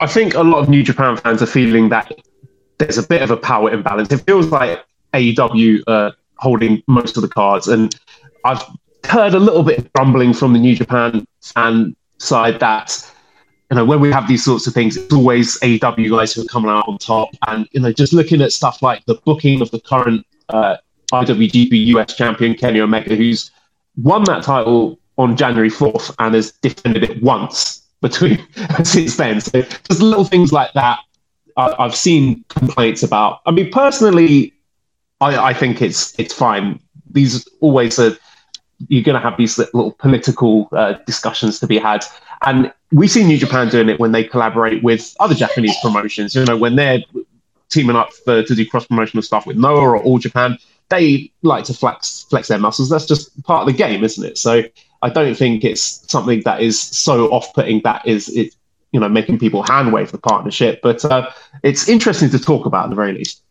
I 0.00 0.06
think 0.06 0.34
a 0.34 0.42
lot 0.42 0.58
of 0.58 0.68
New 0.68 0.82
Japan 0.82 1.16
fans 1.16 1.42
are 1.42 1.46
feeling 1.46 1.88
that 1.88 2.12
there's 2.76 2.98
a 2.98 3.02
bit 3.02 3.22
of 3.22 3.30
a 3.30 3.36
power 3.36 3.70
imbalance. 3.70 4.12
It 4.12 4.18
feels 4.18 4.46
like 4.48 4.84
AEW 5.14 5.82
uh, 5.86 6.12
holding 6.36 6.82
most 6.86 7.16
of 7.16 7.22
the 7.22 7.28
cards. 7.28 7.68
And 7.68 7.94
I've 8.44 8.62
heard 9.04 9.34
a 9.34 9.40
little 9.40 9.62
bit 9.62 9.78
of 9.78 9.92
grumbling 9.92 10.32
from 10.32 10.52
the 10.52 10.58
New 10.58 10.74
Japan 10.74 11.26
fan 11.42 11.96
side 12.18 12.60
that 12.60 13.10
you 13.70 13.76
know 13.76 13.84
when 13.84 14.00
we 14.00 14.10
have 14.10 14.26
these 14.28 14.44
sorts 14.44 14.66
of 14.66 14.74
things, 14.74 14.96
it's 14.96 15.12
always 15.12 15.58
AEW 15.60 16.10
guys 16.10 16.32
who 16.32 16.42
are 16.42 16.46
coming 16.46 16.70
out 16.70 16.88
on 16.88 16.98
top. 16.98 17.30
And 17.46 17.68
you 17.72 17.80
know, 17.80 17.92
just 17.92 18.12
looking 18.12 18.40
at 18.40 18.52
stuff 18.52 18.82
like 18.82 19.04
the 19.06 19.16
booking 19.24 19.60
of 19.60 19.70
the 19.70 19.80
current 19.80 20.26
uh, 20.48 20.76
IWGP 21.12 21.86
US 21.86 22.14
champion 22.14 22.54
Kenny 22.54 22.80
Omega, 22.80 23.14
who's 23.14 23.50
won 23.96 24.24
that 24.24 24.42
title 24.42 24.98
on 25.16 25.36
January 25.36 25.70
fourth 25.70 26.14
and 26.18 26.34
has 26.34 26.52
defended 26.52 27.04
it 27.04 27.22
once 27.22 27.82
between 28.00 28.38
since 28.84 29.16
then. 29.16 29.40
So 29.40 29.62
just 29.62 30.00
little 30.00 30.24
things 30.24 30.52
like 30.52 30.72
that. 30.74 31.00
I, 31.56 31.74
I've 31.78 31.96
seen 31.96 32.44
complaints 32.48 33.02
about. 33.02 33.40
I 33.44 33.50
mean, 33.50 33.70
personally, 33.70 34.54
I, 35.20 35.50
I 35.50 35.54
think 35.54 35.82
it's 35.82 36.18
it's 36.18 36.34
fine. 36.34 36.80
These 37.10 37.48
always 37.60 37.98
are. 37.98 38.16
You're 38.86 39.02
going 39.02 39.20
to 39.20 39.28
have 39.28 39.36
these 39.36 39.58
little 39.58 39.90
political 39.92 40.68
uh, 40.70 40.94
discussions 41.04 41.58
to 41.60 41.66
be 41.66 41.78
had, 41.78 42.04
and 42.46 42.72
we 42.92 43.08
see 43.08 43.24
New 43.24 43.36
Japan 43.38 43.68
doing 43.68 43.88
it 43.88 43.98
when 43.98 44.12
they 44.12 44.22
collaborate 44.22 44.84
with 44.84 45.16
other 45.18 45.34
Japanese 45.34 45.76
promotions. 45.82 46.34
You 46.34 46.44
know, 46.44 46.56
when 46.56 46.76
they're 46.76 47.00
teaming 47.70 47.96
up 47.96 48.12
for, 48.12 48.42
to 48.42 48.54
do 48.54 48.64
cross 48.66 48.86
promotional 48.86 49.22
stuff 49.22 49.46
with 49.46 49.56
Noah 49.56 49.80
or 49.80 50.02
All 50.02 50.18
Japan, 50.18 50.56
they 50.88 51.32
like 51.42 51.64
to 51.64 51.74
flex 51.74 52.26
flex 52.30 52.48
their 52.48 52.58
muscles. 52.58 52.88
That's 52.88 53.06
just 53.06 53.42
part 53.42 53.62
of 53.62 53.66
the 53.66 53.76
game, 53.76 54.04
isn't 54.04 54.24
it? 54.24 54.38
So 54.38 54.62
I 55.02 55.10
don't 55.10 55.34
think 55.34 55.64
it's 55.64 56.10
something 56.10 56.42
that 56.44 56.60
is 56.60 56.80
so 56.80 57.26
off 57.32 57.52
putting 57.54 57.82
that 57.82 58.06
is 58.06 58.28
it. 58.28 58.54
You 58.92 59.00
know, 59.00 59.08
making 59.08 59.38
people 59.38 59.62
hand 59.64 59.92
wave 59.92 60.12
the 60.12 60.18
partnership, 60.18 60.80
but 60.82 61.04
uh, 61.04 61.30
it's 61.62 61.90
interesting 61.90 62.30
to 62.30 62.38
talk 62.38 62.64
about 62.64 62.84
at 62.84 62.90
the 62.90 62.96
very 62.96 63.12
least. 63.12 63.42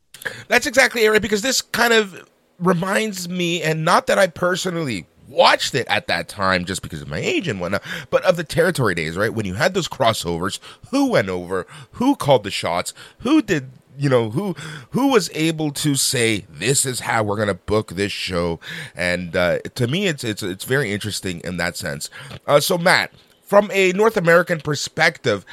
That's 0.47 0.65
exactly 0.65 1.05
it, 1.05 1.09
right? 1.09 1.21
Because 1.21 1.41
this 1.41 1.61
kind 1.61 1.93
of 1.93 2.27
reminds 2.59 3.29
me, 3.29 3.61
and 3.61 3.85
not 3.85 4.07
that 4.07 4.17
I 4.17 4.27
personally 4.27 5.05
watched 5.27 5.75
it 5.75 5.85
at 5.87 6.07
that 6.07 6.27
time 6.27 6.65
just 6.65 6.81
because 6.81 7.01
of 7.01 7.07
my 7.07 7.19
age 7.19 7.47
and 7.47 7.59
whatnot, 7.59 7.83
but 8.09 8.23
of 8.23 8.37
the 8.37 8.43
territory 8.43 8.95
days, 8.95 9.17
right? 9.17 9.33
When 9.33 9.45
you 9.45 9.55
had 9.55 9.73
those 9.73 9.87
crossovers, 9.87 10.59
who 10.91 11.11
went 11.11 11.29
over, 11.29 11.67
who 11.93 12.15
called 12.15 12.43
the 12.43 12.51
shots, 12.51 12.93
who 13.19 13.41
did 13.41 13.69
you 13.97 14.09
know 14.09 14.29
who 14.29 14.55
who 14.91 15.07
was 15.07 15.29
able 15.33 15.71
to 15.71 15.95
say 15.95 16.45
this 16.49 16.85
is 16.85 17.01
how 17.01 17.23
we're 17.23 17.35
gonna 17.35 17.53
book 17.53 17.89
this 17.89 18.11
show 18.11 18.59
and 18.95 19.35
uh, 19.35 19.57
to 19.73 19.87
me 19.87 20.07
it's 20.07 20.23
it's 20.23 20.43
it's 20.43 20.65
very 20.65 20.91
interesting 20.91 21.41
in 21.43 21.57
that 21.57 21.75
sense 21.75 22.09
uh, 22.45 22.59
so 22.59 22.77
matt 22.77 23.11
from 23.41 23.71
a 23.73 23.91
north 23.93 24.15
american 24.15 24.61
perspective 24.61 25.43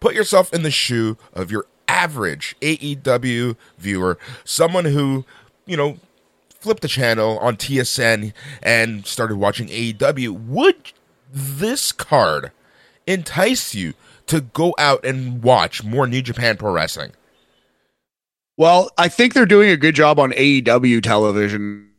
put 0.00 0.14
yourself 0.14 0.52
in 0.52 0.62
the 0.62 0.70
shoe 0.70 1.16
of 1.32 1.50
your 1.50 1.66
average 1.88 2.56
AEW 2.60 3.56
viewer, 3.78 4.18
someone 4.44 4.84
who, 4.86 5.24
you 5.66 5.76
know, 5.76 5.98
flipped 6.48 6.82
the 6.82 6.88
channel 6.88 7.38
on 7.40 7.56
TSN 7.56 8.32
and 8.62 9.06
started 9.06 9.36
watching 9.36 9.68
AEW, 9.68 10.46
would 10.46 10.92
this 11.32 11.92
card 11.92 12.52
entice 13.06 13.74
you 13.74 13.94
to 14.26 14.40
go 14.40 14.74
out 14.78 15.04
and 15.04 15.42
watch 15.42 15.84
more 15.84 16.06
New 16.06 16.22
Japan 16.22 16.56
Pro 16.56 16.72
Wrestling? 16.72 17.12
Well, 18.56 18.90
I 18.96 19.08
think 19.08 19.34
they're 19.34 19.46
doing 19.46 19.68
a 19.70 19.76
good 19.76 19.94
job 19.94 20.18
on 20.18 20.32
AEW 20.32 21.02
television 21.02 21.90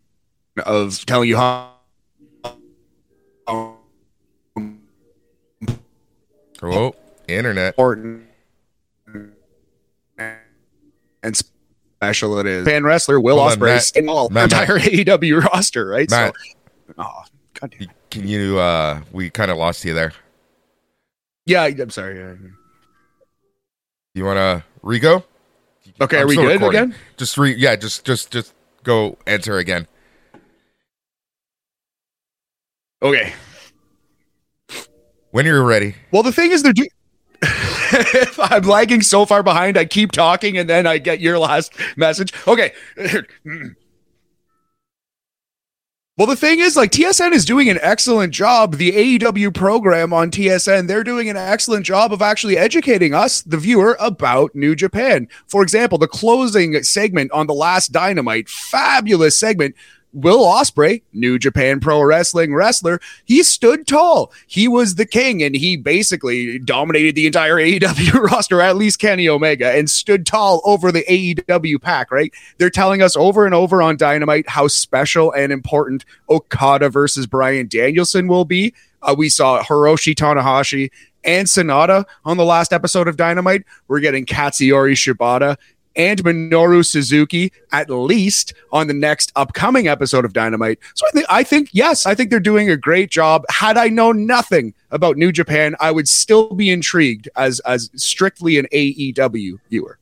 of 0.65 1.05
telling 1.05 1.29
you 1.29 1.37
how. 1.37 1.71
Hello, 6.59 6.95
internet. 7.27 7.73
Important 7.73 8.24
and 11.25 11.35
special 12.01 12.39
it 12.39 12.45
is. 12.45 12.65
Fan 12.65 12.83
wrestler 12.83 13.19
Will 13.19 13.37
Ospreay 13.37 13.95
in 13.95 14.07
all 14.09 14.29
Matt, 14.29 14.45
entire 14.51 14.75
Matt. 14.79 14.87
AEW 14.87 15.43
roster, 15.43 15.87
right? 15.87 16.09
Matt, 16.09 16.33
so, 16.87 16.93
oh, 16.99 17.23
God 17.59 17.75
can 18.09 18.27
you? 18.27 18.59
uh 18.59 19.01
We 19.11 19.29
kind 19.29 19.51
of 19.51 19.57
lost 19.57 19.83
you 19.83 19.93
there. 19.93 20.13
Yeah, 21.45 21.63
I'm 21.65 21.89
sorry. 21.89 22.17
Yeah. 22.17 22.33
You 24.13 24.25
want 24.25 24.37
to 24.37 24.63
re-go? 24.81 25.23
Okay, 26.01 26.17
I'm 26.17 26.23
are 26.23 26.27
we 26.27 26.35
good 26.35 26.53
recording. 26.53 26.79
again? 26.81 26.95
Just 27.17 27.37
re, 27.37 27.53
yeah, 27.53 27.75
just 27.75 28.05
just 28.05 28.31
just 28.31 28.53
go 28.83 29.17
enter 29.27 29.57
again. 29.57 29.87
Okay. 33.01 33.33
When 35.31 35.45
you're 35.45 35.63
ready. 35.63 35.95
Well, 36.11 36.23
the 36.23 36.31
thing 36.31 36.51
is, 36.51 36.63
they're 36.63 36.73
doing 36.73 36.89
if 37.91 38.39
I'm 38.51 38.63
lagging 38.63 39.01
so 39.01 39.25
far 39.25 39.43
behind, 39.43 39.77
I 39.77 39.85
keep 39.85 40.11
talking 40.11 40.57
and 40.57 40.69
then 40.69 40.87
I 40.87 40.97
get 40.97 41.19
your 41.19 41.39
last 41.39 41.73
message. 41.97 42.33
Okay. 42.47 42.73
Well, 46.17 46.27
the 46.27 46.37
thing 46.37 46.59
is, 46.59 46.77
like, 46.77 46.91
TSN 46.91 47.33
is 47.33 47.43
doing 47.43 47.69
an 47.69 47.77
excellent 47.81 48.33
job. 48.33 48.75
The 48.75 49.19
AEW 49.19 49.53
program 49.53 50.13
on 50.13 50.31
TSN, 50.31 50.87
they're 50.87 51.03
doing 51.03 51.27
an 51.27 51.35
excellent 51.35 51.85
job 51.85 52.13
of 52.13 52.21
actually 52.21 52.57
educating 52.57 53.13
us, 53.13 53.41
the 53.41 53.57
viewer, 53.57 53.97
about 53.99 54.55
New 54.55 54.77
Japan. 54.77 55.27
For 55.47 55.61
example, 55.61 55.97
the 55.97 56.07
closing 56.07 56.81
segment 56.83 57.33
on 57.33 57.47
the 57.47 57.53
last 57.53 57.91
Dynamite, 57.91 58.47
fabulous 58.47 59.37
segment 59.37 59.75
Will 60.15 60.45
Ospreay, 60.45 61.01
New 61.11 61.37
Japan 61.37 61.81
Pro 61.81 62.01
Wrestling 62.01 62.55
wrestler, 62.55 63.01
he 63.25 63.43
stood 63.43 63.85
tall. 63.85 64.31
He 64.47 64.67
was 64.67 64.95
the 64.95 65.05
king, 65.05 65.43
and 65.43 65.55
he 65.55 65.75
basically 65.75 66.57
dominated 66.57 67.15
the 67.15 67.27
entire 67.27 67.55
AEW 67.65 68.13
roster, 68.31 68.61
at 68.61 68.77
least 68.77 68.99
Kenny 68.99 69.27
Omega, 69.27 69.71
and 69.71 69.89
stood 69.89 70.25
tall 70.25 70.61
over 70.63 70.91
the 70.91 71.03
AEW 71.03 71.81
pack, 71.81 72.11
right? 72.11 72.33
They're 72.57 72.69
telling 72.69 73.01
us 73.01 73.17
over 73.17 73.45
and 73.45 73.53
over 73.53 73.81
on 73.81 73.97
Dynamite 73.97 74.49
how 74.49 74.69
special 74.69 75.33
and 75.33 75.51
important 75.51 76.05
Okada 76.29 76.89
versus 76.89 77.27
Bryan 77.27 77.67
Danielson 77.67 78.27
will 78.27 78.45
be. 78.45 78.73
Uh, 79.01 79.15
we 79.17 79.27
saw 79.27 79.61
Hiroshi 79.61 80.15
Tanahashi 80.15 80.89
and 81.25 81.47
Sanada 81.47 82.05
on 82.23 82.37
the 82.37 82.45
last 82.45 82.71
episode 82.71 83.07
of 83.07 83.17
Dynamite. 83.17 83.63
We're 83.87 83.99
getting 83.99 84.25
Katsuyori 84.25 84.93
Shibata 84.93 85.57
and 85.95 86.23
Minoru 86.23 86.85
Suzuki 86.85 87.51
at 87.71 87.89
least 87.89 88.53
on 88.71 88.87
the 88.87 88.93
next 88.93 89.31
upcoming 89.35 89.87
episode 89.87 90.25
of 90.25 90.33
Dynamite. 90.33 90.79
So 90.93 91.05
I 91.07 91.11
think 91.11 91.25
I 91.29 91.43
think 91.43 91.69
yes, 91.71 92.05
I 92.05 92.15
think 92.15 92.29
they're 92.29 92.39
doing 92.39 92.69
a 92.69 92.77
great 92.77 93.09
job. 93.09 93.43
Had 93.49 93.77
I 93.77 93.87
known 93.87 94.25
nothing 94.25 94.73
about 94.91 95.17
New 95.17 95.31
Japan, 95.31 95.75
I 95.79 95.91
would 95.91 96.07
still 96.07 96.53
be 96.53 96.69
intrigued 96.69 97.29
as 97.35 97.59
as 97.61 97.89
strictly 97.95 98.57
an 98.57 98.67
AEW 98.71 99.59
viewer. 99.69 99.97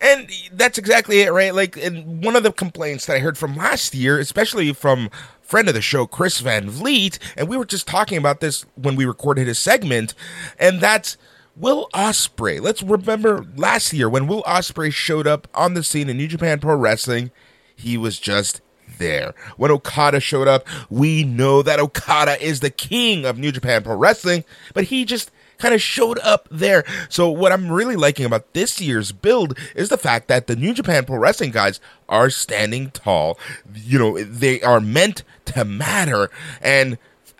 And 0.00 0.28
that's 0.52 0.78
exactly 0.78 1.20
it, 1.20 1.32
right? 1.32 1.54
Like, 1.54 1.76
and 1.76 2.24
one 2.24 2.34
of 2.34 2.42
the 2.42 2.52
complaints 2.52 3.06
that 3.06 3.16
I 3.16 3.18
heard 3.20 3.38
from 3.38 3.56
last 3.56 3.94
year, 3.94 4.18
especially 4.18 4.72
from 4.72 5.10
friend 5.42 5.68
of 5.68 5.74
the 5.74 5.80
show, 5.80 6.06
Chris 6.06 6.40
Van 6.40 6.68
Vliet, 6.68 7.18
and 7.36 7.48
we 7.48 7.56
were 7.56 7.64
just 7.64 7.86
talking 7.86 8.18
about 8.18 8.40
this 8.40 8.64
when 8.74 8.96
we 8.96 9.04
recorded 9.04 9.46
his 9.46 9.58
segment, 9.58 10.14
and 10.58 10.80
that's 10.80 11.16
Will 11.56 11.88
Ospreay. 11.94 12.60
Let's 12.60 12.82
remember 12.82 13.46
last 13.56 13.92
year 13.92 14.08
when 14.08 14.26
Will 14.26 14.42
Ospreay 14.42 14.92
showed 14.92 15.26
up 15.26 15.46
on 15.54 15.74
the 15.74 15.84
scene 15.84 16.08
in 16.08 16.16
New 16.16 16.26
Japan 16.26 16.58
Pro 16.58 16.74
Wrestling, 16.74 17.30
he 17.76 17.96
was 17.96 18.18
just 18.18 18.60
there. 18.98 19.34
When 19.56 19.70
Okada 19.70 20.20
showed 20.20 20.48
up, 20.48 20.66
we 20.90 21.24
know 21.24 21.62
that 21.62 21.80
Okada 21.80 22.42
is 22.44 22.60
the 22.60 22.70
king 22.70 23.24
of 23.24 23.38
New 23.38 23.52
Japan 23.52 23.82
Pro 23.82 23.96
Wrestling, 23.96 24.44
but 24.72 24.84
he 24.84 25.04
just 25.04 25.30
kind 25.58 25.74
of 25.74 25.80
showed 25.80 26.18
up 26.20 26.48
there. 26.50 26.84
So 27.08 27.30
what 27.30 27.52
I'm 27.52 27.70
really 27.70 27.96
liking 27.96 28.26
about 28.26 28.52
this 28.52 28.80
year's 28.80 29.12
build 29.12 29.56
is 29.76 29.88
the 29.88 29.96
fact 29.96 30.28
that 30.28 30.46
the 30.48 30.56
New 30.56 30.74
Japan 30.74 31.04
Pro 31.04 31.18
Wrestling 31.18 31.52
guys 31.52 31.80
are 32.08 32.30
standing 32.30 32.90
tall. 32.90 33.38
You 33.74 33.98
know, 33.98 34.22
they 34.22 34.60
are 34.62 34.80
meant 34.80 35.22
to 35.46 35.64
matter. 35.64 36.30
And 36.60 36.98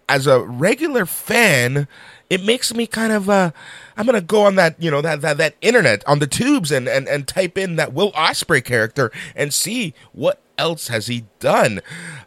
as 0.08 0.26
a 0.26 0.40
regular 0.40 1.06
fan, 1.06 1.88
it 2.30 2.42
makes 2.42 2.74
me 2.74 2.86
kind 2.86 3.12
of 3.12 3.28
uh 3.28 3.50
I'm 3.96 4.06
gonna 4.06 4.20
go 4.20 4.42
on 4.42 4.54
that 4.56 4.80
you 4.82 4.90
know 4.90 5.00
that 5.00 5.20
that, 5.20 5.36
that 5.38 5.54
internet 5.60 6.06
on 6.06 6.18
the 6.18 6.26
tubes 6.26 6.70
and, 6.72 6.88
and 6.88 7.08
and 7.08 7.26
type 7.28 7.56
in 7.58 7.76
that 7.76 7.92
Will 7.92 8.12
Ospreay 8.12 8.64
character 8.64 9.10
and 9.34 9.52
see 9.52 9.94
what 10.12 10.40
else 10.58 10.88
has 10.88 11.06
he 11.06 11.24
done? 11.40 11.80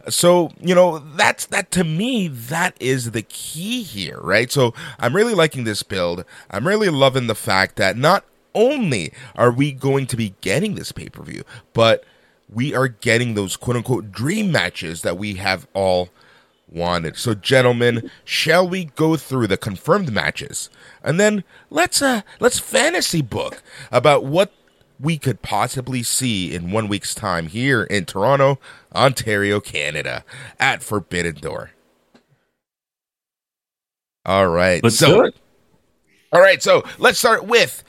So, 0.09 0.51
you 0.59 0.75
know, 0.75 0.99
that's 0.99 1.45
that 1.47 1.71
to 1.71 1.83
me, 1.83 2.27
that 2.27 2.75
is 2.79 3.11
the 3.11 3.21
key 3.21 3.83
here, 3.83 4.19
right? 4.21 4.51
So 4.51 4.73
I'm 4.99 5.15
really 5.15 5.33
liking 5.33 5.63
this 5.63 5.83
build. 5.83 6.25
I'm 6.49 6.67
really 6.67 6.89
loving 6.89 7.27
the 7.27 7.35
fact 7.35 7.75
that 7.77 7.97
not 7.97 8.25
only 8.53 9.13
are 9.35 9.51
we 9.51 9.71
going 9.71 10.07
to 10.07 10.17
be 10.17 10.33
getting 10.41 10.75
this 10.75 10.91
pay 10.91 11.09
per 11.09 11.23
view, 11.23 11.43
but 11.73 12.03
we 12.49 12.73
are 12.73 12.87
getting 12.87 13.33
those 13.33 13.57
quote 13.57 13.77
unquote 13.77 14.11
dream 14.11 14.51
matches 14.51 15.01
that 15.01 15.17
we 15.17 15.35
have 15.35 15.67
all 15.73 16.09
wanted. 16.69 17.17
So, 17.17 17.33
gentlemen, 17.33 18.09
shall 18.23 18.67
we 18.67 18.85
go 18.85 19.15
through 19.15 19.47
the 19.47 19.57
confirmed 19.57 20.11
matches, 20.11 20.69
and 21.03 21.19
then 21.19 21.43
let's 21.69 22.01
uh 22.01 22.21
let's 22.39 22.59
fantasy 22.59 23.21
book 23.21 23.61
about 23.91 24.25
what 24.25 24.51
we 24.99 25.17
could 25.17 25.41
possibly 25.41 26.01
see 26.03 26.53
in 26.53 26.71
one 26.71 26.87
week's 26.87 27.13
time 27.13 27.47
here 27.47 27.83
in 27.83 28.05
Toronto, 28.05 28.59
Ontario, 28.95 29.59
Canada, 29.59 30.23
at 30.59 30.81
Forbidden 30.81 31.35
Door. 31.35 31.71
All 34.25 34.47
right, 34.47 34.83
Let's 34.83 34.97
so 34.97 35.07
do 35.07 35.25
it. 35.25 35.35
all 36.33 36.41
right, 36.41 36.61
so 36.61 36.83
let's 36.97 37.17
start 37.19 37.45
with 37.45 37.83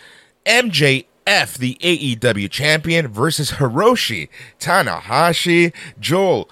MJF, 0.47 1.59
the 1.59 1.77
AEW 1.81 2.49
champion, 2.51 3.09
versus 3.09 3.53
Hiroshi 3.53 4.29
Tanahashi. 4.61 5.75
Joel, 5.99 6.49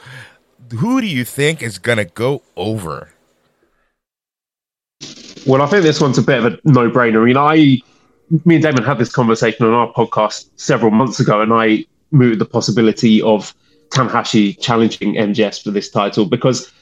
who 0.73 1.01
do 1.01 1.07
you 1.07 1.25
think 1.25 1.63
is 1.63 1.79
gonna 1.79 2.05
go 2.05 2.43
over? 2.57 3.11
Well, 5.47 5.63
I 5.63 5.67
think 5.67 5.85
this 5.85 6.01
one's 6.01 6.19
a 6.19 6.23
bit 6.23 6.45
of 6.45 6.53
a 6.53 6.59
no-brainer. 6.65 7.23
I 7.23 7.25
mean, 7.25 7.37
I, 7.37 7.79
me 8.45 8.57
and 8.57 8.63
Damon 8.65 8.83
had 8.83 8.99
this 8.99 9.13
conversation 9.13 9.65
on 9.65 9.73
our 9.73 9.93
podcast 9.93 10.49
several 10.57 10.91
months 10.91 11.21
ago, 11.21 11.41
and 11.41 11.53
I 11.53 11.85
mooted 12.11 12.41
the 12.41 12.47
possibility 12.47 13.23
of 13.23 13.55
Tanahashi 13.91 14.61
challenging 14.61 15.15
MJF 15.15 15.63
for 15.63 15.71
this 15.71 15.89
title 15.89 16.27
because 16.27 16.73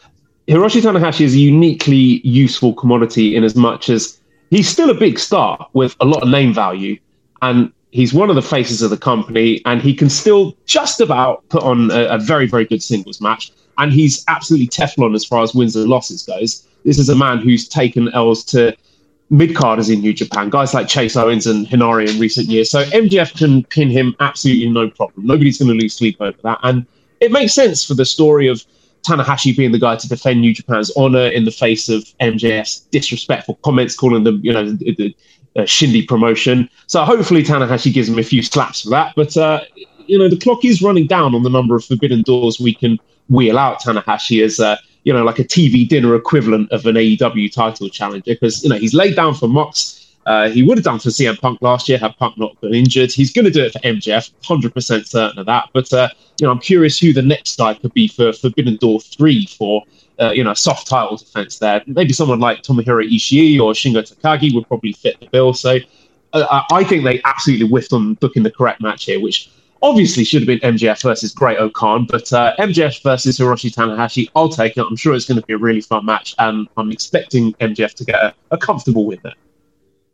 Hiroshi 0.49 0.81
Tanahashi 0.81 1.23
is 1.23 1.35
a 1.35 1.39
uniquely 1.39 2.21
useful 2.25 2.75
commodity 2.75 3.37
in 3.37 3.45
as 3.45 3.55
much 3.55 3.91
as 3.91 4.19
he's 4.51 4.69
still 4.69 4.91
a 4.91 4.95
big 4.95 5.19
star 5.19 5.69
with 5.75 5.97
a 6.01 6.05
lot 6.05 6.23
of 6.23 6.29
name 6.29 6.55
value, 6.55 6.99
and 7.43 7.73
he's 7.91 8.15
one 8.15 8.31
of 8.31 8.37
the 8.37 8.43
faces 8.43 8.83
of 8.83 8.91
the 8.91 8.97
company, 8.97 9.61
and 9.67 9.83
he 9.83 9.95
can 9.95 10.09
still 10.09 10.57
just 10.67 11.01
about 11.01 11.47
put 11.49 11.63
on 11.63 11.91
a, 11.91 12.07
a 12.07 12.19
very, 12.19 12.47
very 12.47 12.65
good 12.65 12.83
singles 12.83 13.21
match, 13.21 13.53
and 13.79 13.93
he's 13.93 14.25
absolutely 14.29 14.69
Teflon 14.69 15.15
as 15.15 15.25
far 15.25 15.43
as 15.43 15.55
wins 15.55 15.77
and 15.77 15.89
losses 15.89 16.23
goes. 16.23 16.67
This 16.85 16.99
is 16.99 17.09
a 17.09 17.17
man 17.17 17.39
who's 17.39 17.69
taken 17.69 18.09
L's 18.13 18.45
to 18.47 18.77
mid 19.31 19.55
carders 19.55 19.91
in 19.91 20.01
New 20.01 20.13
Japan, 20.13 20.51
guys 20.51 20.75
like 20.75 20.87
Chase 20.87 21.17
Owens 21.17 21.47
and 21.47 21.67
Hinari 21.67 22.09
in 22.09 22.21
recent 22.21 22.49
years. 22.49 22.71
So 22.71 22.85
MJF 22.85 23.37
can 23.37 23.65
pin 23.65 23.91
him 23.91 24.15
absolutely 24.21 24.69
no 24.69 24.91
problem. 24.91 25.27
Nobody's 25.27 25.59
going 25.59 25.69
to 25.69 25.75
lose 25.75 25.95
sleep 25.95 26.17
over 26.21 26.37
that. 26.43 26.59
And 26.63 26.87
it 27.21 27.33
makes 27.33 27.55
sense 27.55 27.85
for 27.85 27.95
the 27.95 28.05
story 28.05 28.49
of 28.49 28.65
Tanahashi 29.03 29.57
being 29.57 29.73
the 29.73 29.79
guy 29.79 29.97
to 29.97 30.09
defend 30.09 30.41
New 30.41 30.55
Japan's 30.55 30.93
honor 30.97 31.27
in 31.29 31.45
the 31.45 31.51
face 31.51 31.89
of 31.89 32.05
MJF's 32.21 32.81
disrespectful 32.91 33.59
comments, 33.63 33.95
calling 33.95 34.25
them, 34.25 34.41
you 34.43 34.53
know, 34.53 34.71
the, 34.71 35.15
the 35.55 35.67
Shindy 35.67 36.07
promotion. 36.07 36.69
So 36.87 37.05
hopefully 37.05 37.43
Tanahashi 37.43 37.93
gives 37.93 38.09
him 38.09 38.19
a 38.19 38.23
few 38.23 38.43
slaps 38.43 38.83
for 38.83 38.91
that. 38.91 39.15
But, 39.15 39.37
uh, 39.37 39.61
you 40.07 40.19
know, 40.19 40.29
the 40.29 40.39
clock 40.39 40.65
is 40.65 40.83
running 40.83 41.07
down 41.07 41.35
on 41.35 41.43
the 41.43 41.51
number 41.51 41.77
of 41.77 41.85
forbidden 41.85 42.23
doors 42.23 42.61
we 42.61 42.75
can 42.75 42.99
wheel 43.29 43.59
out 43.59 43.81
Tanahashi 43.81 44.45
as, 44.45 44.61
uh, 44.61 44.77
you 45.05 45.13
know, 45.13 45.25
like 45.25 45.39
a 45.39 45.45
TV 45.45 45.89
dinner 45.89 46.15
equivalent 46.15 46.71
of 46.73 46.87
an 46.87 46.97
AEW 46.97 47.53
title 47.53 47.89
challenger 47.89 48.35
because, 48.35 48.63
you 48.63 48.71
know, 48.71 48.77
he's 48.77 48.95
laid 48.95 49.17
down 49.17 49.35
for 49.35 49.49
Mox. 49.49 50.01
Uh, 50.27 50.49
he 50.49 50.63
would 50.63 50.79
have 50.79 50.85
done 50.85 50.99
for 50.99 51.11
CM 51.11 51.39
Punk 51.39 51.61
last 51.61 51.89
year 51.89 51.99
had 51.99 52.17
Punk 52.17 52.39
not 52.39 52.59
been 52.63 52.75
injured. 52.75 53.13
He's 53.13 53.33
going 53.33 53.45
to 53.45 53.51
do 53.51 53.63
it 53.63 53.73
for 53.73 53.79
MJF, 53.81 54.33
100% 54.43 55.07
certain 55.07 55.39
of 55.39 55.47
that. 55.47 55.69
But, 55.75 55.93
uh, 55.93 56.09
you 56.41 56.47
know, 56.47 56.51
I'm 56.51 56.61
curious 56.61 56.99
who 56.99 57.13
the 57.13 57.23
next 57.23 57.59
guy 57.59 57.75
could 57.75 57.93
be 57.93 58.09
for 58.09 58.33
Forbidden 58.33 58.77
Door 58.77 59.01
3 59.01 59.47
for, 59.47 59.83
uh, 60.19 60.31
you 60.31 60.43
know, 60.43 60.55
soft 60.55 60.87
title 60.87 61.19
defense 61.19 61.59
there. 61.59 61.83
Maybe 61.87 62.15
someone 62.15 62.41
like 62.41 62.63
Tomohiro 62.63 63.07
Ishii 63.07 63.61
or 63.61 63.73
Shingo 63.73 64.03
Takagi 64.03 64.55
would 64.55 64.67
probably 64.67 64.93
fit 64.93 65.21
the 65.21 65.27
bill. 65.27 65.53
So 65.53 65.79
uh, 66.33 66.63
I 66.71 66.85
think 66.85 67.05
they 67.05 67.21
absolutely 67.25 67.69
whiffed 67.69 67.93
on 67.93 68.15
booking 68.15 68.43
the 68.43 68.51
correct 68.51 68.81
match 68.81 69.05
here, 69.05 69.21
which 69.21 69.51
obviously 69.85 70.25
should 70.25 70.41
have 70.41 70.47
been 70.47 70.75
MJF 70.75 71.03
versus 71.03 71.33
Great-O-Khan, 71.33 72.07
but 72.07 72.33
uh, 72.33 72.57
MJF 72.59 73.03
versus 73.03 73.39
Hiroshi 73.39 73.71
Tanahashi, 73.71 74.31
I'll 74.35 74.49
take 74.49 74.79
it. 74.79 74.81
I'm 74.81 74.97
sure 74.97 75.15
it's 75.15 75.27
going 75.27 75.39
to 75.39 75.47
be 75.47 75.53
a 75.53 75.59
really 75.59 75.83
fun 75.83 76.07
match, 76.07 76.35
and 76.39 76.67
I'm 76.79 76.91
expecting 76.91 77.53
MJF 77.55 77.93
to 77.95 78.05
get 78.05 78.17
a, 78.17 78.35
a 78.51 78.57
comfortable 78.57 79.05
win 79.05 79.21
there. 79.23 79.35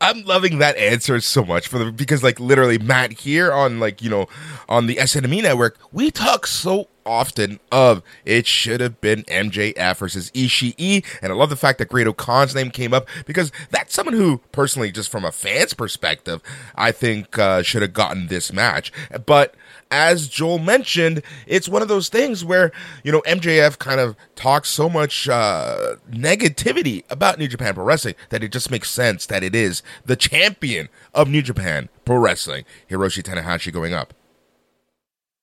I'm 0.01 0.24
loving 0.24 0.59
that 0.59 0.77
answer 0.78 1.20
so 1.20 1.44
much 1.44 1.68
for 1.68 1.78
the 1.78 1.93
because 1.93 2.22
like 2.22 2.40
literally 2.40 2.78
Matt 2.78 3.12
here 3.12 3.52
on 3.52 3.81
like 3.81 4.01
you 4.01 4.09
know 4.09 4.28
on 4.68 4.86
the 4.86 4.97
SNME 4.97 5.43
network 5.43 5.78
we 5.93 6.10
talk 6.10 6.47
so 6.47 6.89
often 7.05 7.60
of 7.72 8.02
it 8.24 8.47
should 8.47 8.81
have 8.81 9.01
been 9.01 9.22
MJF 9.24 9.97
versus 9.97 10.31
Ishii. 10.31 11.05
And 11.20 11.32
I 11.32 11.35
love 11.35 11.51
the 11.51 11.56
fact 11.56 11.78
that 11.78 11.89
Great-O-Khan's 11.89 12.55
name 12.55 12.70
came 12.70 12.94
up 12.94 13.09
because 13.27 13.51
that's 13.70 13.94
someone 13.94 14.14
who 14.14 14.40
personally 14.52 14.93
just 14.93 15.10
from 15.10 15.24
a 15.24 15.32
fan's 15.32 15.74
perspective 15.74 16.40
I 16.74 16.93
think 16.93 17.39
uh, 17.39 17.62
should 17.62 17.82
have 17.82 17.93
gotten 17.93 18.28
this 18.28 18.52
match. 18.52 18.93
But 19.27 19.55
as 19.90 20.28
Joel 20.28 20.58
mentioned, 20.58 21.22
it's 21.46 21.68
one 21.68 21.82
of 21.82 21.88
those 21.88 22.08
things 22.08 22.44
where, 22.44 22.70
you 23.02 23.10
know, 23.10 23.22
MJF 23.26 23.78
kind 23.78 24.00
of 24.00 24.16
talks 24.36 24.68
so 24.68 24.88
much 24.88 25.28
uh, 25.28 25.96
negativity 26.10 27.04
about 27.10 27.38
New 27.38 27.48
Japan 27.48 27.74
Pro 27.74 27.84
Wrestling 27.84 28.14
that 28.28 28.44
it 28.44 28.52
just 28.52 28.70
makes 28.70 28.90
sense 28.90 29.26
that 29.26 29.42
it 29.42 29.54
is 29.54 29.82
the 30.04 30.16
champion 30.16 30.88
of 31.12 31.28
New 31.28 31.42
Japan 31.42 31.88
Pro 32.04 32.16
Wrestling, 32.18 32.64
Hiroshi 32.88 33.22
Tanahashi, 33.22 33.72
going 33.72 33.92
up. 33.92 34.14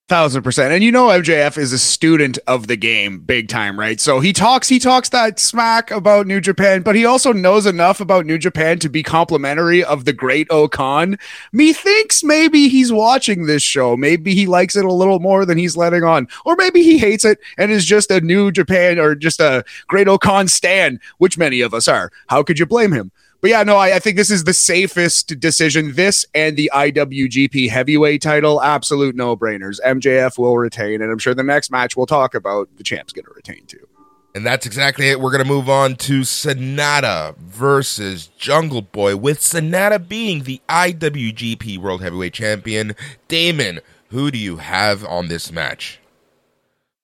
Thousand 0.10 0.44
percent. 0.44 0.72
And 0.72 0.86
you 0.86 0.90
know 0.90 1.08
MJF 1.08 1.58
is 1.58 1.74
a 1.74 1.78
student 1.78 2.40
of 2.48 2.68
the 2.68 2.78
game 2.78 3.20
big 3.20 3.50
time, 3.50 3.78
right? 3.78 4.00
So 4.00 4.22
he 4.22 4.32
talks 4.32 4.70
he 4.70 4.80
talks 4.80 5.10
that 5.10 5.38
smack 5.38 5.92
about 5.92 6.28
New 6.28 6.40
Japan, 6.40 6.82
but 6.82 6.96
he 6.96 7.04
also 7.04 7.34
knows 7.34 7.66
enough 7.66 8.00
about 8.00 8.26
New 8.26 8.38
Japan 8.38 8.80
to 8.80 8.88
be 8.88 9.04
complimentary 9.04 9.84
of 9.84 10.06
the 10.06 10.14
great 10.14 10.48
O-Khan. 10.50 11.18
Methinks 11.52 12.24
maybe 12.24 12.70
he's 12.70 12.90
watching 12.90 13.48
this 13.48 13.64
show. 13.64 13.98
Maybe 13.98 14.34
he 14.34 14.46
likes 14.46 14.78
it 14.78 14.86
a 14.86 14.94
little 14.94 15.20
more 15.20 15.46
than 15.46 15.58
he's 15.58 15.76
letting 15.76 16.06
on. 16.06 16.30
Or 16.46 16.56
maybe 16.56 16.84
he 16.84 16.98
hates 16.98 17.26
it 17.26 17.40
and 17.58 17.70
is 17.70 17.84
just 17.84 18.10
a 18.10 18.22
New 18.22 18.50
Japan 18.50 19.00
or 19.00 19.14
just 19.14 19.42
a 19.42 19.66
great 19.88 20.08
O-Khan 20.08 20.48
stan, 20.48 21.02
which 21.18 21.38
many 21.38 21.60
of 21.60 21.74
us 21.74 21.90
are. 21.90 22.14
How 22.28 22.44
could 22.44 22.60
you 22.60 22.66
blame 22.66 22.94
him? 22.94 23.12
But 23.40 23.52
yeah, 23.52 23.64
no, 23.64 23.78
I, 23.78 23.96
I, 23.96 24.00
think 24.00 24.18
this 24.18 24.32
is 24.32 24.46
the 24.46 24.54
safest 24.54 25.40
decision. 25.40 25.94
This 25.94 26.26
and 26.34 26.58
the 26.58 26.72
IWGP 26.74 27.70
heavyweight 27.70 28.22
title, 28.22 28.62
absolute 28.62 29.16
no 29.16 29.38
brainers. 29.38 29.80
MJF 29.86 30.40
will 30.40 30.58
retain, 30.58 31.02
and 31.02 31.12
I'm 31.12 31.20
sure 31.20 31.36
the 31.36 31.44
next 31.44 31.70
match 31.70 31.96
we'll 31.96 32.08
talk 32.08 32.34
about, 32.34 32.68
the 32.78 32.84
champ's 32.84 33.14
going 33.14 33.26
to 33.26 33.34
retain 33.36 33.66
too. 33.68 33.88
And 34.34 34.46
that's 34.46 34.66
exactly 34.66 35.10
it. 35.10 35.20
We're 35.20 35.32
going 35.32 35.44
to 35.44 35.50
move 35.50 35.70
on 35.70 35.96
to 35.96 36.22
Sanada 36.22 37.36
versus 37.38 38.28
Jungle 38.38 38.82
Boy, 38.82 39.16
with 39.16 39.40
Sanada 39.40 40.06
being 40.08 40.44
the 40.44 40.62
IWGP 40.70 41.78
World 41.78 42.02
Heavyweight 42.02 42.34
Champion. 42.34 42.96
Damon, 43.28 43.82
who 44.10 44.32
do 44.32 44.38
you 44.38 44.58
have 44.58 45.04
on 45.06 45.28
this 45.28 45.52
match? 45.52 46.00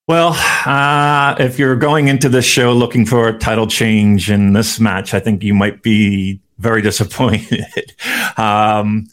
Well, 0.06 0.34
uh, 0.66 1.36
if 1.40 1.58
you're 1.58 1.78
going 1.78 2.10
into 2.10 2.28
this 2.28 2.44
show 2.44 2.74
looking 2.74 3.06
for 3.06 3.30
a 3.30 3.38
title 3.40 3.68
change 3.68 4.30
in 4.30 4.52
this 4.52 4.78
match, 4.78 5.14
I 5.14 5.22
think 5.22 5.44
you 5.44 5.54
might 5.54 5.82
be 5.82 6.42
very 6.58 6.82
disappointed. 6.90 7.96
um, 8.36 9.08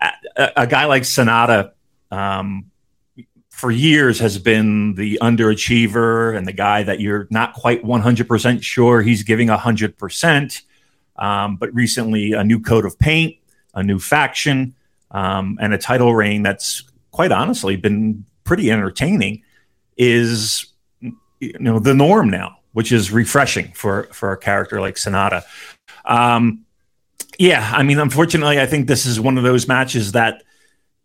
a, 0.00 0.50
a, 0.56 0.66
guy 0.66 0.86
like 0.86 1.04
Sanada, 1.04 1.70
um, 2.10 2.72
for 3.50 3.70
years, 3.70 4.18
has 4.18 4.36
been 4.36 4.96
the 4.96 5.16
underachiever 5.22 6.36
and 6.36 6.44
the 6.44 6.52
guy 6.52 6.82
that 6.82 6.98
you're 6.98 7.28
not 7.30 7.54
quite 7.54 7.84
100% 7.84 8.64
sure 8.64 9.00
he's 9.00 9.22
giving 9.22 9.46
100%. 9.46 10.62
Um, 11.14 11.54
but 11.54 11.72
recently, 11.72 12.32
a 12.32 12.42
new 12.42 12.58
coat 12.58 12.84
of 12.84 12.98
paint, 12.98 13.36
a 13.74 13.84
new 13.84 14.00
faction, 14.00 14.74
um, 15.12 15.56
and 15.60 15.72
a 15.72 15.78
title 15.78 16.12
reign 16.12 16.42
that's 16.42 16.82
quite 17.12 17.30
honestly 17.30 17.76
been 17.76 18.24
pretty 18.42 18.72
entertaining 18.72 19.44
is 20.02 20.66
you 21.40 21.56
know 21.58 21.78
the 21.78 21.94
norm 21.94 22.28
now, 22.28 22.58
which 22.72 22.92
is 22.92 23.12
refreshing 23.12 23.72
for 23.72 24.04
for 24.12 24.32
a 24.32 24.36
character 24.36 24.80
like 24.80 24.96
Sanada. 24.96 25.42
Um, 26.04 26.64
yeah, 27.38 27.72
I 27.74 27.82
mean, 27.82 27.98
unfortunately, 27.98 28.60
I 28.60 28.66
think 28.66 28.88
this 28.88 29.06
is 29.06 29.20
one 29.20 29.38
of 29.38 29.44
those 29.44 29.68
matches 29.68 30.12
that 30.12 30.42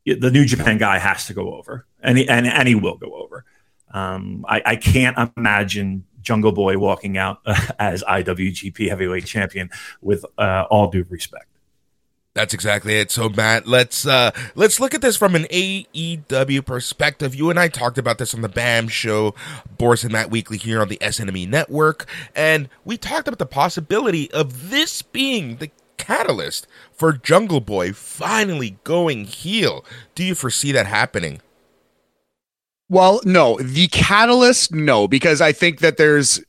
the 0.06 0.32
New 0.32 0.46
Japan 0.46 0.78
guy 0.78 0.98
has 0.98 1.28
to 1.28 1.34
go 1.34 1.54
over, 1.54 1.86
and 2.02 2.18
he, 2.18 2.28
and 2.28 2.48
and 2.48 2.68
he 2.68 2.76
will 2.76 2.98
go 2.98 3.14
over. 3.14 3.46
Um, 3.92 4.46
I, 4.48 4.62
I 4.66 4.76
can't 4.76 5.32
imagine 5.38 6.06
Jungle 6.22 6.52
Boy 6.52 6.78
walking 6.78 7.18
out 7.18 7.40
as 7.80 8.04
IWGP 8.04 8.90
Heavyweight 8.90 9.26
Champion 9.26 9.70
with 10.02 10.26
uh, 10.38 10.66
all 10.70 10.90
due 10.90 11.06
respect. 11.10 11.48
That's 12.38 12.54
exactly 12.54 13.00
it. 13.00 13.10
So 13.10 13.30
Matt, 13.30 13.66
let's 13.66 14.06
uh 14.06 14.30
let's 14.54 14.80
look 14.80 14.94
at 14.94 15.02
this 15.02 15.18
from 15.18 15.34
an 15.34 15.46
AEW 15.46 16.64
perspective. 16.64 17.34
You 17.34 17.50
and 17.50 17.60
I 17.60 17.68
talked 17.68 17.98
about 17.98 18.20
this 18.20 18.36
on 18.36 18.42
the 18.42 18.48
BAM 18.48 18.90
show, 18.90 19.34
Boris 19.80 20.04
and 20.04 20.14
Matt 20.14 20.30
Weekly 20.30 20.58
here 20.58 20.80
on 20.80 20.88
the 20.88 21.00
SNME 21.02 21.50
network, 21.50 22.06
and 22.36 22.70
we 22.86 22.96
talked 22.96 23.28
about 23.28 23.40
the 23.40 23.48
possibility 23.48 24.30
of 24.34 24.70
this 24.70 25.02
being 25.02 25.56
the 25.56 25.72
catalyst 25.98 26.68
for 26.94 27.12
Jungle 27.12 27.60
Boy 27.60 27.92
finally 27.92 28.78
going 28.84 29.26
heel. 29.26 29.84
Do 30.14 30.24
you 30.24 30.36
foresee 30.36 30.72
that 30.74 30.86
happening? 30.86 31.42
Well, 32.88 33.20
no, 33.26 33.58
the 33.58 33.88
catalyst, 33.88 34.72
no, 34.72 35.08
because 35.08 35.42
I 35.42 35.54
think 35.54 35.80
that 35.80 35.98
there's 35.98 36.40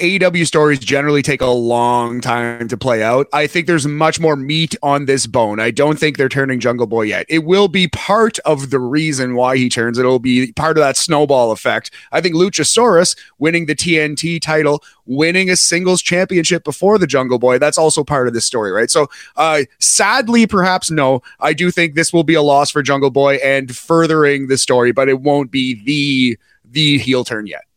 AEW 0.00 0.46
stories 0.46 0.78
generally 0.78 1.22
take 1.22 1.40
a 1.40 1.46
long 1.46 2.20
time 2.20 2.68
to 2.68 2.76
play 2.76 3.02
out. 3.02 3.26
I 3.32 3.46
think 3.46 3.66
there's 3.66 3.86
much 3.86 4.20
more 4.20 4.36
meat 4.36 4.74
on 4.82 5.06
this 5.06 5.26
bone. 5.26 5.60
I 5.60 5.70
don't 5.70 5.98
think 5.98 6.16
they're 6.16 6.28
turning 6.28 6.60
Jungle 6.60 6.86
Boy 6.86 7.02
yet. 7.02 7.26
It 7.28 7.44
will 7.44 7.68
be 7.68 7.88
part 7.88 8.38
of 8.40 8.70
the 8.70 8.78
reason 8.78 9.34
why 9.34 9.56
he 9.56 9.68
turns. 9.68 9.98
It'll 9.98 10.18
be 10.18 10.52
part 10.52 10.76
of 10.76 10.82
that 10.82 10.96
snowball 10.96 11.52
effect. 11.52 11.90
I 12.12 12.20
think 12.20 12.34
Luchasaurus 12.34 13.16
winning 13.38 13.66
the 13.66 13.76
TNT 13.76 14.40
title, 14.40 14.82
winning 15.06 15.50
a 15.50 15.56
singles 15.56 16.02
championship 16.02 16.64
before 16.64 16.98
the 16.98 17.06
Jungle 17.06 17.38
Boy, 17.38 17.58
that's 17.58 17.78
also 17.78 18.02
part 18.02 18.28
of 18.28 18.34
this 18.34 18.44
story, 18.44 18.72
right? 18.72 18.90
So, 18.90 19.08
uh, 19.36 19.62
sadly, 19.78 20.46
perhaps 20.46 20.90
no. 20.90 21.22
I 21.40 21.52
do 21.52 21.70
think 21.70 21.94
this 21.94 22.12
will 22.12 22.24
be 22.24 22.34
a 22.34 22.42
loss 22.42 22.70
for 22.70 22.82
Jungle 22.82 23.10
Boy 23.10 23.36
and 23.36 23.74
furthering 23.74 24.48
the 24.48 24.58
story, 24.58 24.92
but 24.92 25.08
it 25.08 25.20
won't 25.20 25.50
be 25.50 25.82
the 25.84 26.38
the 26.70 26.98
heel 26.98 27.24
turn 27.24 27.46
yet. 27.46 27.67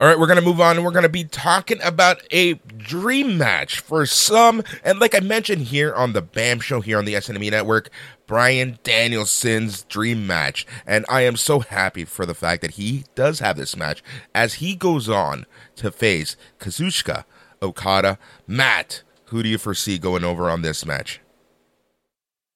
All 0.00 0.08
right, 0.08 0.18
we're 0.18 0.28
going 0.28 0.38
to 0.38 0.44
move 0.44 0.62
on 0.62 0.76
and 0.76 0.84
we're 0.84 0.92
going 0.92 1.02
to 1.02 1.10
be 1.10 1.24
talking 1.24 1.78
about 1.82 2.22
a 2.30 2.54
dream 2.54 3.36
match 3.36 3.80
for 3.80 4.06
some. 4.06 4.62
And 4.82 4.98
like 4.98 5.14
I 5.14 5.20
mentioned 5.20 5.64
here 5.64 5.92
on 5.92 6.14
the 6.14 6.22
BAM 6.22 6.60
show 6.60 6.80
here 6.80 6.96
on 6.96 7.04
the 7.04 7.12
SNME 7.12 7.50
network, 7.50 7.90
Bryan 8.26 8.78
Danielson's 8.82 9.82
dream 9.82 10.26
match. 10.26 10.66
And 10.86 11.04
I 11.10 11.20
am 11.22 11.36
so 11.36 11.60
happy 11.60 12.06
for 12.06 12.24
the 12.24 12.32
fact 12.32 12.62
that 12.62 12.72
he 12.72 13.04
does 13.14 13.40
have 13.40 13.58
this 13.58 13.76
match 13.76 14.02
as 14.34 14.54
he 14.54 14.74
goes 14.74 15.06
on 15.10 15.44
to 15.76 15.90
face 15.90 16.34
Kazuchika 16.58 17.26
Okada. 17.60 18.18
Matt, 18.46 19.02
who 19.26 19.42
do 19.42 19.50
you 19.50 19.58
foresee 19.58 19.98
going 19.98 20.24
over 20.24 20.48
on 20.48 20.62
this 20.62 20.86
match? 20.86 21.20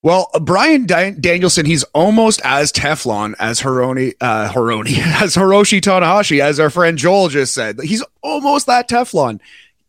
Well, 0.05 0.31
Brian 0.43 0.85
Danielson, 0.85 1.65
he's 1.65 1.83
almost 1.95 2.43
as 2.45 2.71
Teflon 2.71 3.35
as 3.39 3.63
Hironi, 3.63 4.13
uh, 4.21 4.51
Hironi, 4.51 4.99
as 5.23 5.35
Hiroshi 5.35 5.81
Tanahashi, 5.81 6.41
as 6.41 6.61
our 6.61 6.69
friend 6.69 6.99
Joel 6.99 7.31
just 7.31 7.55
said. 7.55 7.81
He's 7.83 8.05
almost 8.23 8.67
that 8.67 8.87
Teflon. 8.87 9.41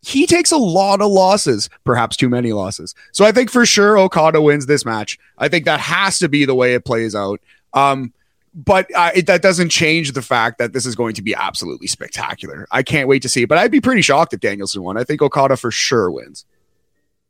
He 0.01 0.25
takes 0.25 0.53
a 0.53 0.57
lot 0.57 1.01
of 1.01 1.11
losses, 1.11 1.69
perhaps 1.83 2.15
too 2.15 2.29
many 2.29 2.53
losses. 2.53 2.95
So 3.11 3.25
I 3.25 3.33
think 3.33 3.51
for 3.51 3.65
sure 3.65 3.97
Okada 3.97 4.41
wins 4.41 4.67
this 4.67 4.85
match. 4.85 5.19
I 5.37 5.49
think 5.49 5.65
that 5.65 5.81
has 5.81 6.17
to 6.19 6.29
be 6.29 6.45
the 6.45 6.55
way 6.55 6.75
it 6.75 6.85
plays 6.85 7.13
out. 7.13 7.41
Um, 7.73 8.13
but 8.53 8.89
uh, 8.95 9.11
it, 9.13 9.27
that 9.27 9.41
doesn't 9.41 9.67
change 9.67 10.13
the 10.13 10.21
fact 10.21 10.59
that 10.59 10.71
this 10.71 10.85
is 10.85 10.95
going 10.95 11.15
to 11.15 11.23
be 11.23 11.35
absolutely 11.35 11.87
spectacular. 11.87 12.69
I 12.71 12.83
can't 12.83 13.09
wait 13.09 13.21
to 13.23 13.29
see 13.29 13.43
it. 13.43 13.49
But 13.49 13.57
I'd 13.57 13.69
be 13.69 13.81
pretty 13.81 14.01
shocked 14.01 14.33
if 14.33 14.39
Danielson 14.39 14.81
won. 14.81 14.95
I 14.95 15.03
think 15.03 15.21
Okada 15.21 15.57
for 15.57 15.71
sure 15.71 16.09
wins. 16.09 16.45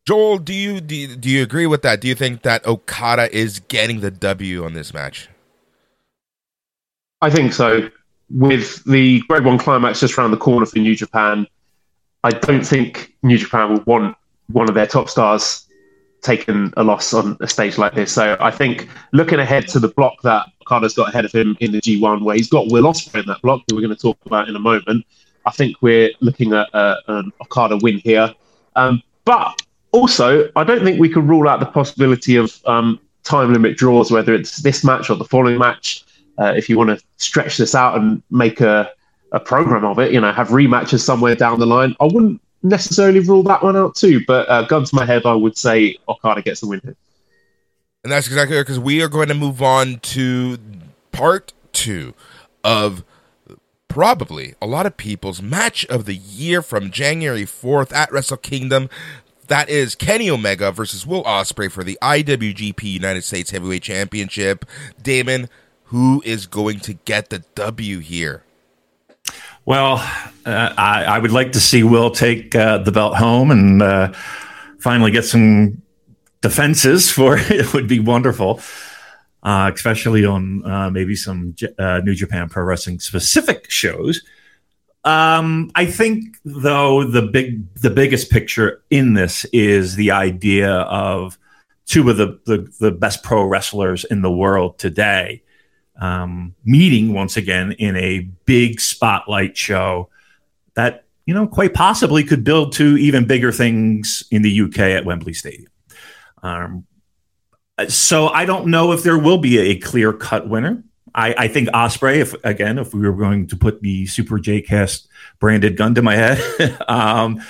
Joel, 0.06 0.38
do 0.38 0.54
you, 0.54 0.82
do 0.82 0.96
you 0.96 1.16
do 1.16 1.30
you 1.30 1.42
agree 1.42 1.66
with 1.66 1.82
that? 1.82 2.00
Do 2.00 2.08
you 2.08 2.14
think 2.14 2.44
that 2.44 2.66
Okada 2.68 3.36
is 3.36 3.60
getting 3.62 4.02
the 4.02 4.12
W 4.12 4.64
on 4.64 4.74
this 4.74 4.94
match? 4.94 5.28
I 7.22 7.32
think 7.32 7.54
so. 7.54 7.90
With 8.30 8.84
the 8.86 9.22
G1 9.22 9.60
Climax 9.60 10.00
just 10.00 10.18
around 10.18 10.32
the 10.32 10.38
corner 10.38 10.68
for 10.68 10.78
New 10.78 10.96
Japan, 10.96 11.48
I 12.24 12.32
don't 12.32 12.64
think 12.64 13.16
New 13.24 13.38
Japan 13.38 13.74
will 13.74 13.84
want 13.86 14.16
one 14.48 14.70
of 14.70 14.76
their 14.76 14.86
top 14.86 15.10
stars 15.10 15.68
taking 16.22 16.72
a 16.78 16.84
loss 16.84 17.14
on 17.14 17.38
a 17.40 17.48
stage 17.48 17.78
like 17.78 17.94
this. 17.94 18.12
So 18.12 18.38
I 18.40 18.52
think 18.52 18.88
looking 19.12 19.40
ahead 19.40 19.68
to 19.70 19.80
the 19.80 19.88
block 19.88 20.22
that 20.24 20.48
Okada's 20.62 20.94
got 20.94 21.10
ahead 21.10 21.26
of 21.26 21.32
him 21.32 21.58
in 21.60 21.72
the 21.72 21.82
G1, 21.82 22.24
where 22.24 22.36
he's 22.36 22.50
got 22.50 22.72
Will 22.72 22.84
Ospreay 22.84 23.22
in 23.22 23.28
that 23.28 23.42
block, 23.42 23.64
that 23.68 23.76
we're 23.76 23.82
going 23.82 23.96
to 23.96 24.02
talk 24.02 24.18
about 24.26 24.50
in 24.50 24.56
a 24.56 24.60
moment. 24.60 25.06
I 25.46 25.52
think 25.52 25.78
we're 25.82 26.12
looking 26.22 26.54
at 26.54 26.74
uh, 26.74 26.98
an 27.08 27.32
Okada 27.42 27.78
win 27.78 28.00
here. 28.00 28.34
Um, 28.76 29.02
but 29.24 29.62
also, 29.96 30.50
I 30.56 30.64
don't 30.64 30.84
think 30.84 31.00
we 31.00 31.10
can 31.10 31.26
rule 31.26 31.48
out 31.48 31.60
the 31.60 31.66
possibility 31.66 32.36
of 32.36 32.60
um, 32.66 33.00
time 33.24 33.54
limit 33.54 33.78
draws, 33.78 34.12
whether 34.12 34.34
it's 34.34 34.58
this 34.58 34.84
match 34.84 35.10
or 35.10 35.16
the 35.16 35.26
following 35.26 35.58
match. 35.58 36.04
Uh, 36.38 36.54
if 36.56 36.70
you 36.70 36.78
want 36.78 36.90
to 36.90 37.04
stretch 37.18 37.58
this 37.58 37.74
out 37.74 37.98
and 37.98 38.22
make 38.30 38.60
a, 38.60 38.92
a 39.32 39.40
program 39.40 39.86
of 39.86 39.98
it, 40.00 40.12
you 40.12 40.20
know, 40.20 40.34
have 40.34 40.50
rematches 40.50 41.00
somewhere 41.00 41.34
down 41.34 41.60
the 41.60 41.66
line, 41.66 41.96
I 42.02 42.06
wouldn't 42.06 42.42
necessarily 42.62 43.22
rule 43.22 43.42
that 43.44 43.64
one 43.64 43.78
out 43.78 43.96
too. 43.96 44.22
But 44.28 44.50
uh, 44.50 44.64
gun 44.64 44.84
to 44.84 44.96
my 44.96 45.06
head, 45.06 45.26
I 45.26 45.34
would 45.34 45.58
say 45.58 45.98
Okada 46.10 46.42
gets 46.42 46.60
the 46.60 46.68
win 46.68 46.82
here. 46.84 46.96
And 48.04 48.12
that's 48.12 48.28
exactly 48.28 48.60
because 48.60 48.80
we 48.80 49.02
are 49.02 49.10
going 49.10 49.30
to 49.30 49.34
move 49.34 49.64
on 49.64 50.00
to 50.00 50.60
part 51.12 51.54
two 51.72 52.14
of 52.64 53.04
probably 53.88 54.54
a 54.62 54.68
lot 54.68 54.86
of 54.86 54.98
people's 54.98 55.42
match 55.42 55.86
of 55.86 56.06
the 56.06 56.16
year 56.16 56.62
from 56.62 56.92
January 56.92 57.46
4th 57.46 57.94
at 57.94 58.12
Wrestle 58.12 58.36
Kingdom. 58.36 58.90
That 59.48 59.70
is 59.70 59.94
Kenny 59.94 60.30
Omega 60.30 60.72
versus 60.72 61.06
Will 61.06 61.24
Ospreay 61.24 61.72
for 61.72 61.84
the 61.84 61.98
IWGP 62.02 62.84
United 62.84 63.24
States 63.24 63.52
Heavyweight 63.52 63.84
Championship. 63.84 64.66
Damon, 65.02 65.50
who 65.86 66.24
is 66.26 66.48
going 66.48 66.80
to 66.82 66.94
get 66.94 67.30
the 67.30 67.40
W 67.54 68.00
here? 68.00 68.44
Well, 69.66 69.96
uh, 70.46 70.74
I, 70.78 71.06
I, 71.06 71.20
would 71.20 71.32
like 71.32 71.54
to 71.54 71.60
see 71.60 71.84
Will 71.84 72.12
take 72.12 72.56
uh, 72.56 72.80
the 72.80 72.92
belt 72.92 73.16
home 73.18 73.50
and 73.50 73.82
uh, 73.82 74.14
finally 74.80 75.12
get 75.12 75.26
some 75.26 75.82
defenses 76.42 77.12
for 77.12 77.38
it. 77.40 77.52
it 77.52 77.74
would 77.74 77.88
be 77.88 78.00
wonderful, 78.00 78.62
uh, 79.44 79.72
especially 79.74 80.26
on 80.26 80.66
uh, 80.66 80.90
maybe 80.90 81.16
some 81.16 81.56
uh, 81.80 82.00
New 82.04 82.14
Japan 82.14 82.50
Pro 82.50 82.64
Wrestling 82.64 83.00
specific 83.00 83.70
shows. 83.70 84.22
Um, 85.06 85.72
I 85.76 85.86
think 85.86 86.38
though 86.44 87.04
the 87.04 87.22
big 87.22 87.74
the 87.76 87.92
biggest 87.92 88.32
picture 88.32 88.84
in 88.90 89.14
this 89.14 89.46
is 89.54 89.96
the 89.96 90.12
idea 90.12 90.72
of 90.72 91.38
two 91.86 92.10
of 92.10 92.18
the 92.18 92.40
the, 92.46 92.68
the 92.80 92.92
best 92.92 93.24
pro 93.24 93.44
wrestlers 93.44 94.04
in 94.06 94.24
the 94.24 94.32
world 94.32 94.80
today 94.80 95.44
um, 96.02 96.56
meeting 96.66 97.14
once 97.14 97.38
again 97.38 97.74
in 97.74 97.96
a 97.96 98.22
big 98.46 98.80
spotlight 98.82 99.56
show 99.56 100.10
that 100.74 101.06
you 101.26 101.34
know 101.34 101.48
quite 101.48 101.74
possibly 101.74 102.24
could 102.24 102.44
build 102.44 102.74
to 102.74 102.98
even 102.98 103.26
bigger 103.26 103.52
things 103.52 104.24
in 104.32 104.42
the 104.42 104.62
UK 104.62 104.80
at 104.80 105.06
Wembley 105.06 105.34
Stadium. 105.34 105.72
Um, 106.44 106.86
so 107.88 108.30
I 108.30 108.46
don't 108.46 108.68
know 108.68 108.92
if 108.92 109.04
there 109.04 109.18
will 109.18 109.38
be 109.38 109.58
a 109.58 109.80
clear 109.80 110.14
cut 110.14 110.48
winner. 110.48 110.84
I, 111.16 111.34
I 111.38 111.48
think 111.48 111.70
Ospreay, 111.70 112.18
if 112.18 112.36
again, 112.44 112.78
if 112.78 112.94
we 112.94 113.00
were 113.00 113.16
going 113.16 113.48
to 113.48 113.56
put 113.56 113.82
the 113.82 114.06
Super 114.06 114.38
J 114.38 114.62
Cast 114.62 115.08
branded 115.40 115.78
gun 115.78 115.96
to 115.96 116.02
my 116.02 116.16
head, 116.16 116.78
um, 116.90 117.42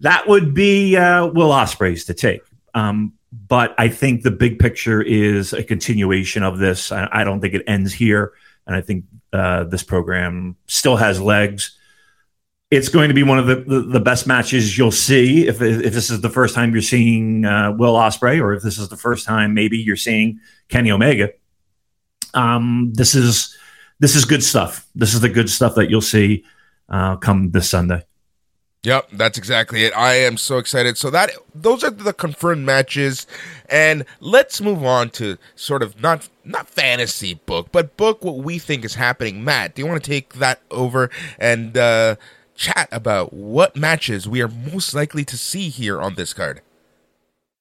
that 0.00 0.28
would 0.28 0.52
be 0.52 0.94
uh, 0.96 1.26
Will 1.26 1.48
Ospreay's 1.48 2.04
to 2.04 2.14
take. 2.14 2.42
Um, 2.74 3.14
but 3.32 3.74
I 3.78 3.88
think 3.88 4.22
the 4.22 4.30
big 4.30 4.58
picture 4.58 5.00
is 5.00 5.54
a 5.54 5.62
continuation 5.64 6.42
of 6.42 6.58
this. 6.58 6.92
I, 6.92 7.08
I 7.10 7.24
don't 7.24 7.40
think 7.40 7.54
it 7.54 7.64
ends 7.66 7.94
here, 7.94 8.34
and 8.66 8.76
I 8.76 8.82
think 8.82 9.06
uh, 9.32 9.64
this 9.64 9.82
program 9.82 10.56
still 10.66 10.96
has 10.96 11.18
legs. 11.18 11.76
It's 12.70 12.90
going 12.90 13.08
to 13.08 13.14
be 13.14 13.22
one 13.22 13.38
of 13.38 13.46
the, 13.46 13.56
the, 13.56 13.80
the, 13.80 14.00
best 14.00 14.26
matches 14.26 14.76
you'll 14.76 14.90
see 14.90 15.46
if, 15.46 15.62
if 15.62 15.94
this 15.94 16.10
is 16.10 16.20
the 16.20 16.28
first 16.28 16.54
time 16.54 16.72
you're 16.72 16.82
seeing 16.82 17.46
uh, 17.46 17.72
Will 17.72 17.94
Ospreay, 17.94 18.42
or 18.42 18.52
if 18.52 18.62
this 18.62 18.76
is 18.76 18.90
the 18.90 18.96
first 18.96 19.24
time 19.24 19.54
maybe 19.54 19.78
you're 19.78 19.96
seeing 19.96 20.40
Kenny 20.68 20.90
Omega 20.90 21.30
um, 22.34 22.92
this 22.94 23.14
is 23.14 23.56
this 24.00 24.14
is 24.14 24.24
good 24.24 24.42
stuff. 24.42 24.86
This 24.94 25.14
is 25.14 25.20
the 25.20 25.28
good 25.28 25.50
stuff 25.50 25.74
that 25.74 25.90
you'll 25.90 26.00
see 26.00 26.44
uh, 26.88 27.16
come 27.16 27.50
this 27.50 27.68
Sunday. 27.68 28.02
Yep, 28.84 29.08
that's 29.14 29.36
exactly 29.36 29.84
it. 29.84 29.92
I 29.96 30.14
am 30.14 30.36
so 30.36 30.58
excited. 30.58 30.96
So 30.96 31.10
that 31.10 31.30
those 31.52 31.82
are 31.82 31.90
the 31.90 32.12
confirmed 32.12 32.64
matches, 32.64 33.26
and 33.68 34.04
let's 34.20 34.60
move 34.60 34.84
on 34.84 35.10
to 35.10 35.36
sort 35.56 35.82
of 35.82 36.00
not 36.00 36.28
not 36.44 36.68
fantasy 36.68 37.34
book, 37.34 37.68
but 37.72 37.96
book 37.96 38.24
what 38.24 38.36
we 38.36 38.58
think 38.58 38.84
is 38.84 38.94
happening. 38.94 39.42
Matt, 39.42 39.74
do 39.74 39.82
you 39.82 39.88
want 39.88 40.02
to 40.02 40.08
take 40.08 40.34
that 40.34 40.60
over 40.70 41.10
and 41.40 41.76
uh, 41.76 42.16
chat 42.54 42.88
about 42.92 43.32
what 43.32 43.74
matches 43.74 44.28
we 44.28 44.40
are 44.40 44.48
most 44.48 44.94
likely 44.94 45.24
to 45.24 45.36
see 45.36 45.70
here 45.70 46.00
on 46.00 46.14
this 46.14 46.32
card? 46.32 46.62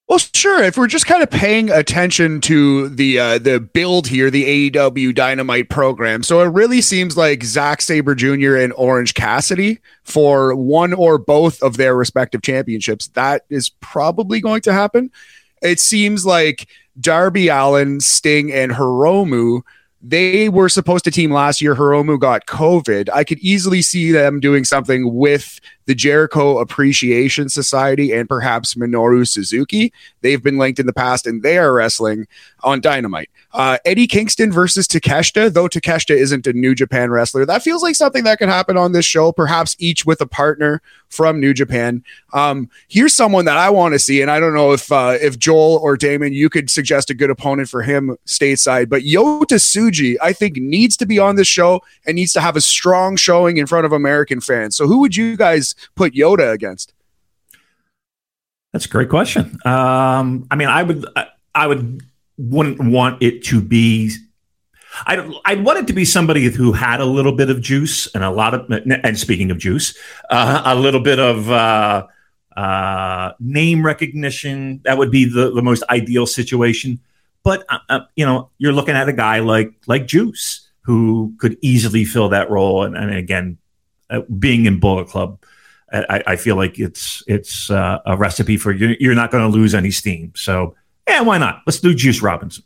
Well, 0.08 0.20
sure. 0.20 0.64
If 0.64 0.78
we're 0.78 0.88
just 0.88 1.06
kind 1.06 1.22
of 1.22 1.30
paying 1.30 1.70
attention 1.70 2.40
to 2.42 2.88
the 2.88 3.20
uh, 3.20 3.38
the 3.40 3.60
build 3.60 4.08
here, 4.08 4.30
the 4.32 4.72
AEW 4.72 5.14
Dynamite 5.14 5.70
program, 5.70 6.24
so 6.24 6.40
it 6.42 6.48
really 6.48 6.80
seems 6.80 7.18
like 7.18 7.44
Zack 7.44 7.82
Sabre 7.82 8.16
Jr. 8.16 8.56
and 8.56 8.72
Orange 8.78 9.16
Cassidy 9.16 9.80
for 10.04 10.56
one 10.56 10.94
or 10.94 11.18
both 11.18 11.62
of 11.62 11.76
their 11.76 11.94
respective 11.94 12.42
championships. 12.42 13.08
That 13.10 13.44
is 13.50 13.70
probably 13.82 14.40
going 14.40 14.62
to 14.62 14.72
happen. 14.72 15.12
It 15.62 15.82
seems 15.82 16.26
like 16.26 16.70
Darby 16.98 17.50
Allin, 17.50 18.00
Sting, 18.00 18.52
and 18.54 18.72
Hiromu 18.72 19.64
they 20.02 20.48
were 20.48 20.70
supposed 20.70 21.04
to 21.06 21.12
team 21.12 21.32
last 21.32 21.60
year. 21.60 21.76
Hiromu 21.76 22.20
got 22.20 22.46
COVID. 22.46 23.10
I 23.14 23.24
could 23.24 23.40
easily 23.40 23.82
see 23.82 24.12
them 24.12 24.40
doing 24.40 24.64
something 24.64 25.14
with 25.14 25.60
the 25.88 25.96
Jericho 25.96 26.60
Appreciation 26.60 27.48
Society 27.50 28.12
and 28.12 28.28
perhaps 28.28 28.76
Minoru 28.76 29.28
Suzuki. 29.28 29.92
They've 30.22 30.44
been 30.44 30.58
linked 30.58 30.80
in 30.80 30.86
the 30.86 30.94
past 30.94 31.26
and 31.26 31.42
they 31.42 31.58
are 31.58 31.74
wrestling 31.74 32.28
on 32.62 32.82
Dynamite. 32.82 33.30
Uh, 33.54 33.78
Eddie 33.86 34.06
Kingston 34.06 34.52
versus 34.52 34.88
Takeshita, 34.88 35.52
though 35.52 35.68
Takeshita 35.68 36.16
isn't 36.16 36.46
a 36.46 36.54
New 36.54 36.76
Japan 36.76 37.10
wrestler, 37.10 37.46
that 37.46 37.64
feels 37.64 37.82
like 37.82 37.96
something 37.96 38.26
that 38.26 38.38
could 38.38 38.50
happen 38.50 38.76
on 38.78 38.92
this 38.92 39.06
show, 39.06 39.32
perhaps 39.32 39.76
each 39.80 40.06
with 40.06 40.20
a 40.20 40.28
partner 40.28 40.82
from 41.10 41.40
New 41.40 41.54
Japan. 41.54 42.04
Um, 42.34 42.70
here's 42.90 43.14
someone 43.14 43.46
that 43.46 43.58
I 43.58 43.70
want 43.70 43.94
to 43.94 44.00
see, 44.00 44.22
and 44.22 44.30
I 44.30 44.40
don't 44.40 44.54
know 44.54 44.74
if 44.74 44.92
uh, 44.92 45.18
if 45.22 45.40
Joel 45.40 45.78
or 45.78 45.96
Damon, 45.96 46.34
you 46.34 46.50
could 46.50 46.70
suggest 46.70 47.10
a 47.10 47.14
good 47.14 47.30
opponent 47.30 47.70
for 47.70 47.82
him 47.82 48.18
stateside, 48.26 48.90
but 48.90 49.04
Yota 49.04 49.56
Tsuji, 49.56 50.18
I 50.22 50.34
think, 50.34 50.58
needs 50.58 50.98
to 50.98 51.06
be 51.06 51.18
on 51.18 51.38
this 51.38 51.48
show 51.48 51.82
and 52.06 52.16
needs 52.16 52.34
to 52.34 52.42
have 52.42 52.58
a 52.58 52.62
strong 52.62 53.16
showing 53.16 53.58
in 53.58 53.66
front 53.66 53.86
of 53.86 53.94
American 53.94 54.42
fans. 54.42 54.76
So 54.76 54.86
who 54.86 55.00
would 55.00 55.16
you 55.16 55.38
guys 55.38 55.74
put 55.96 56.14
Yota 56.14 56.52
against? 56.52 56.94
That's 58.74 58.86
a 58.86 58.90
great 58.90 59.10
question. 59.10 59.58
Um, 59.66 60.48
I 60.52 60.56
mean, 60.56 60.68
I 60.68 60.84
would, 60.84 61.06
I, 61.16 61.28
I 61.56 61.68
would 61.68 62.04
wouldn't 62.38 62.80
want 62.80 63.24
it 63.24 63.44
to 63.46 63.62
be 63.62 64.12
I'd, 65.06 65.20
I'd 65.46 65.64
want 65.64 65.80
it 65.80 65.88
to 65.88 65.94
be 65.94 66.06
somebody 66.06 66.46
who 66.46 66.72
had 66.72 67.00
a 67.02 67.06
little 67.06 67.32
bit 67.32 67.50
of 67.50 67.62
juice 67.62 68.14
and 68.16 68.24
a 68.24 68.32
lot 68.32 68.54
of, 68.54 68.72
and 69.04 69.20
speaking 69.20 69.52
of 69.52 69.58
juice, 69.58 69.98
uh, 70.30 70.64
a 70.66 70.76
little 70.76 71.02
bit 71.02 71.20
of 71.20 71.52
uh, 71.52 72.08
uh, 72.56 73.34
name 73.40 73.86
recognition. 73.86 74.82
That 74.86 74.98
would 74.98 75.12
be 75.12 75.26
the, 75.26 75.52
the 75.52 75.62
most 75.62 75.84
ideal 75.90 76.26
situation. 76.26 77.00
But 77.44 77.66
uh, 77.70 77.80
uh, 77.90 78.00
you 78.16 78.26
know, 78.26 78.50
you're 78.58 78.74
looking 78.74 78.96
at 78.96 79.08
a 79.08 79.14
guy 79.14 79.40
like 79.40 79.74
like 79.86 80.08
Juice 80.08 80.68
who 80.82 81.34
could 81.38 81.58
easily 81.62 82.04
fill 82.04 82.30
that 82.30 82.50
role. 82.50 82.84
And, 82.84 82.96
and 82.98 83.14
again, 83.14 83.58
uh, 84.10 84.22
being 84.22 84.66
in 84.66 84.80
Bullet 84.80 85.08
Club, 85.08 85.40
I, 85.92 86.24
I, 86.28 86.36
feel 86.36 86.58
like 86.58 86.80
it's 86.80 87.24
it's 87.28 87.70
uh, 87.70 88.00
a 88.06 88.18
recipe 88.18 88.58
for 88.58 88.74
you. 88.74 88.98
You're 89.00 89.16
not 89.16 89.32
going 89.32 89.50
to 89.50 89.58
lose 89.58 89.74
any 89.74 89.92
steam. 89.92 90.34
So 90.36 90.76
yeah, 91.08 91.22
why 91.22 91.38
not? 91.38 91.62
Let's 91.66 91.80
do 91.80 91.94
Juice 91.94 92.22
Robinson. 92.22 92.64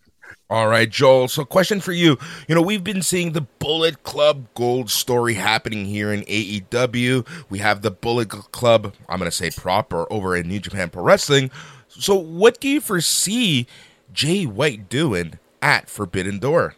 All 0.52 0.68
right, 0.68 0.90
Joel. 0.90 1.30
So, 1.30 1.46
question 1.46 1.80
for 1.80 1.94
you. 1.94 2.18
You 2.50 2.56
know, 2.56 2.62
we've 2.62 2.84
been 2.84 3.02
seeing 3.02 3.32
the 3.32 3.40
Bullet 3.40 4.04
Club 4.04 4.48
Gold 4.54 4.90
story 4.90 5.36
happening 5.36 5.86
here 5.86 6.12
in 6.12 6.24
AEW. 6.24 7.26
We 7.50 7.60
have 7.60 7.84
the 7.84 7.92
Bullet 7.92 8.28
Club, 8.28 8.94
I'm 9.08 9.18
going 9.18 9.32
to 9.32 9.36
say 9.36 9.50
proper, 9.50 10.12
over 10.12 10.36
in 10.36 10.50
New 10.50 10.60
Japan 10.60 10.90
Pro 10.90 11.04
Wrestling. 11.04 11.52
So, 11.88 12.16
what 12.16 12.60
do 12.60 12.68
you 12.68 12.82
foresee 12.82 13.66
Jay 14.12 14.46
White 14.46 14.90
doing 14.90 15.40
at 15.62 15.90
Forbidden 15.90 16.40
Door? 16.40 16.76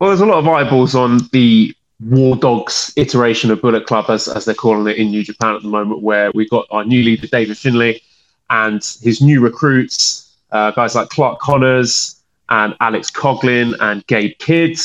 Well, 0.00 0.08
there's 0.08 0.22
a 0.22 0.26
lot 0.26 0.38
of 0.38 0.48
eyeballs 0.48 0.94
on 0.94 1.18
the 1.32 1.75
War 2.00 2.36
Dogs 2.36 2.92
iteration 2.96 3.50
of 3.50 3.62
Bullet 3.62 3.86
Club, 3.86 4.06
as, 4.08 4.28
as 4.28 4.44
they're 4.44 4.54
calling 4.54 4.86
it 4.86 4.98
in 4.98 5.10
New 5.10 5.24
Japan 5.24 5.54
at 5.54 5.62
the 5.62 5.68
moment, 5.68 6.02
where 6.02 6.30
we've 6.34 6.50
got 6.50 6.66
our 6.70 6.84
new 6.84 7.02
leader, 7.02 7.26
David 7.26 7.56
Finlay 7.56 8.02
and 8.50 8.82
his 9.02 9.20
new 9.20 9.40
recruits, 9.40 10.36
uh, 10.52 10.70
guys 10.72 10.94
like 10.94 11.08
Clark 11.08 11.40
Connors 11.40 12.22
and 12.48 12.74
Alex 12.80 13.10
Coughlin 13.10 13.74
and 13.80 14.06
Gabe 14.06 14.38
Kidd 14.38 14.78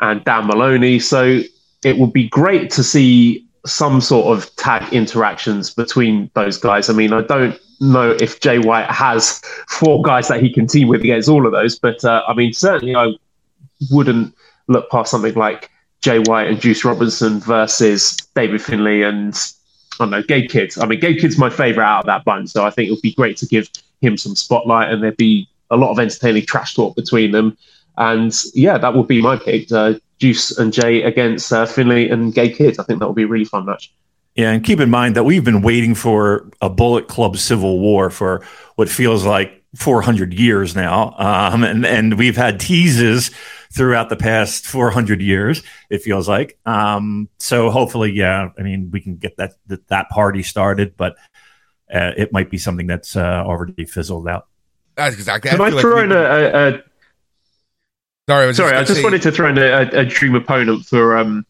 and 0.00 0.24
Dan 0.24 0.46
Moloney. 0.46 0.98
So 0.98 1.40
it 1.84 1.98
would 1.98 2.12
be 2.12 2.28
great 2.28 2.70
to 2.70 2.82
see 2.82 3.46
some 3.64 4.00
sort 4.00 4.26
of 4.36 4.54
tag 4.56 4.92
interactions 4.92 5.74
between 5.74 6.30
those 6.34 6.56
guys. 6.56 6.88
I 6.88 6.92
mean, 6.92 7.12
I 7.12 7.22
don't 7.22 7.58
know 7.80 8.16
if 8.20 8.40
Jay 8.40 8.58
White 8.58 8.90
has 8.90 9.40
four 9.68 10.02
guys 10.02 10.28
that 10.28 10.42
he 10.42 10.52
can 10.52 10.66
team 10.66 10.88
with 10.88 11.02
against 11.02 11.28
all 11.28 11.46
of 11.46 11.52
those, 11.52 11.78
but 11.78 12.04
uh, 12.04 12.22
I 12.26 12.34
mean, 12.34 12.52
certainly 12.52 12.94
I 12.94 13.12
wouldn't 13.90 14.34
look 14.68 14.90
past 14.90 15.10
something 15.10 15.34
like 15.34 15.70
Jay 16.02 16.18
White 16.20 16.48
and 16.48 16.60
Juice 16.60 16.84
Robinson 16.84 17.40
versus 17.40 18.16
David 18.34 18.62
Finlay 18.62 19.02
and 19.02 19.34
I 19.98 20.04
don't 20.04 20.10
know, 20.10 20.22
Gabe 20.22 20.50
Kidd. 20.50 20.74
I 20.78 20.86
mean, 20.86 21.00
Gabe 21.00 21.18
Kidd's 21.18 21.38
my 21.38 21.50
favourite 21.50 21.88
out 21.88 22.00
of 22.00 22.06
that 22.06 22.24
bunch, 22.24 22.50
so 22.50 22.66
I 22.66 22.70
think 22.70 22.88
it 22.88 22.92
would 22.92 23.02
be 23.02 23.14
great 23.14 23.36
to 23.38 23.46
give 23.46 23.68
him 24.00 24.16
some 24.16 24.36
spotlight 24.36 24.92
and 24.92 25.02
there'd 25.02 25.16
be 25.16 25.48
a 25.70 25.76
lot 25.76 25.90
of 25.90 25.98
entertaining 25.98 26.44
trash 26.46 26.74
talk 26.74 26.94
between 26.96 27.32
them. 27.32 27.56
And 27.96 28.34
yeah, 28.54 28.78
that 28.78 28.94
would 28.94 29.08
be 29.08 29.22
my 29.22 29.36
pick. 29.36 29.72
Uh, 29.72 29.94
Juice 30.18 30.56
and 30.58 30.72
Jay 30.72 31.02
against 31.02 31.52
uh, 31.52 31.66
Finlay 31.66 32.08
and 32.08 32.34
Gabe 32.34 32.56
Kidd. 32.56 32.78
I 32.78 32.82
think 32.84 33.00
that 33.00 33.06
would 33.06 33.16
be 33.16 33.24
a 33.24 33.28
really 33.28 33.44
fun 33.44 33.66
match. 33.66 33.92
Yeah, 34.34 34.52
and 34.52 34.62
keep 34.62 34.80
in 34.80 34.90
mind 34.90 35.16
that 35.16 35.24
we've 35.24 35.44
been 35.44 35.62
waiting 35.62 35.94
for 35.94 36.50
a 36.60 36.68
Bullet 36.68 37.08
Club 37.08 37.38
civil 37.38 37.80
war 37.80 38.10
for 38.10 38.44
what 38.74 38.88
feels 38.88 39.24
like 39.24 39.62
400 39.76 40.34
years 40.34 40.76
now, 40.76 41.14
um, 41.18 41.64
and 41.64 41.86
and 41.86 42.18
we've 42.18 42.36
had 42.36 42.60
teases 42.60 43.30
throughout 43.76 44.08
the 44.08 44.16
past 44.16 44.66
400 44.66 45.20
years. 45.20 45.62
It 45.90 46.02
feels 46.02 46.28
like. 46.28 46.58
Um, 46.64 47.28
so 47.38 47.70
hopefully, 47.70 48.12
yeah. 48.12 48.50
I 48.58 48.62
mean, 48.62 48.90
we 48.90 49.00
can 49.00 49.16
get 49.16 49.36
that 49.36 49.52
that, 49.66 49.86
that 49.88 50.08
party 50.08 50.42
started, 50.42 50.96
but 50.96 51.16
uh, 51.92 52.12
it 52.16 52.32
might 52.32 52.50
be 52.50 52.58
something 52.58 52.86
that's 52.86 53.14
uh, 53.14 53.44
already 53.44 53.84
fizzled 53.84 54.26
out. 54.26 54.46
That's 54.96 55.14
exactly. 55.14 55.50
Can 55.50 55.60
I, 55.60 55.66
I 55.66 55.70
throw 55.80 55.96
like 55.96 56.04
in 56.04 56.12
a, 56.12 56.16
a, 56.16 56.68
a, 56.68 56.82
Sorry, 58.28 58.48
I 58.48 58.52
sorry. 58.52 58.76
I 58.76 58.82
just 58.82 58.96
say... 58.96 59.04
wanted 59.04 59.22
to 59.22 59.30
throw 59.30 59.48
in 59.50 59.58
a, 59.58 60.00
a 60.00 60.04
dream 60.04 60.34
opponent 60.34 60.86
for. 60.86 61.16
Um, 61.16 61.46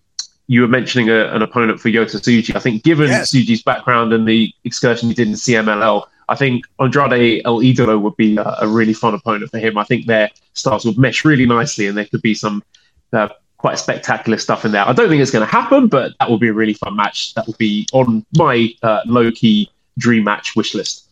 you 0.49 0.61
were 0.61 0.69
mentioning 0.69 1.11
an 1.11 1.43
opponent 1.43 1.81
for 1.81 1.89
Yota 1.89 2.21
Tsuji. 2.21 2.55
I 2.55 2.61
think, 2.61 2.85
given 2.85 3.09
yes. 3.09 3.35
Tsuji's 3.35 3.63
background 3.63 4.13
and 4.13 4.29
the 4.29 4.55
excursion 4.63 5.09
he 5.09 5.15
did 5.15 5.27
in 5.27 5.35
CMLL, 5.35 6.05
I 6.29 6.35
think 6.35 6.65
Andrade 6.81 7.43
El 7.45 7.61
Idolo 7.61 8.01
would 8.01 8.17
be 8.17 8.37
a, 8.37 8.57
a, 8.61 8.69
really 8.69 8.93
fun 8.93 9.15
opponent 9.15 9.51
for 9.51 9.59
him. 9.59 9.79
I 9.79 9.85
think 9.85 10.07
their 10.07 10.31
styles 10.55 10.85
would 10.85 10.99
mesh 10.99 11.25
really 11.25 11.47
nicely, 11.47 11.87
and 11.87 11.97
there 11.97 12.05
could 12.07 12.23
be 12.23 12.35
some 12.35 12.65
uh, 13.13 13.29
quite 13.59 13.79
spectacular 13.79 14.39
stuff 14.39 14.65
in 14.65 14.73
there. 14.73 14.87
I 14.87 14.93
don't 14.93 15.09
think 15.09 15.23
it's 15.23 15.31
going 15.31 15.47
to 15.47 15.51
happen, 15.51 15.87
but 15.89 16.13
that 16.19 16.31
would 16.31 16.41
be 16.41 16.49
a 16.49 16.53
really 16.53 16.75
fun 16.75 16.97
match. 16.97 17.35
That 17.35 17.47
would 17.47 17.59
be 17.59 17.87
on 17.93 18.27
my 18.37 18.71
uh, 18.83 19.01
low 19.07 19.31
key 19.31 19.71
dream 19.99 20.25
match 20.25 20.57
wish 20.57 20.75
list. 20.75 21.05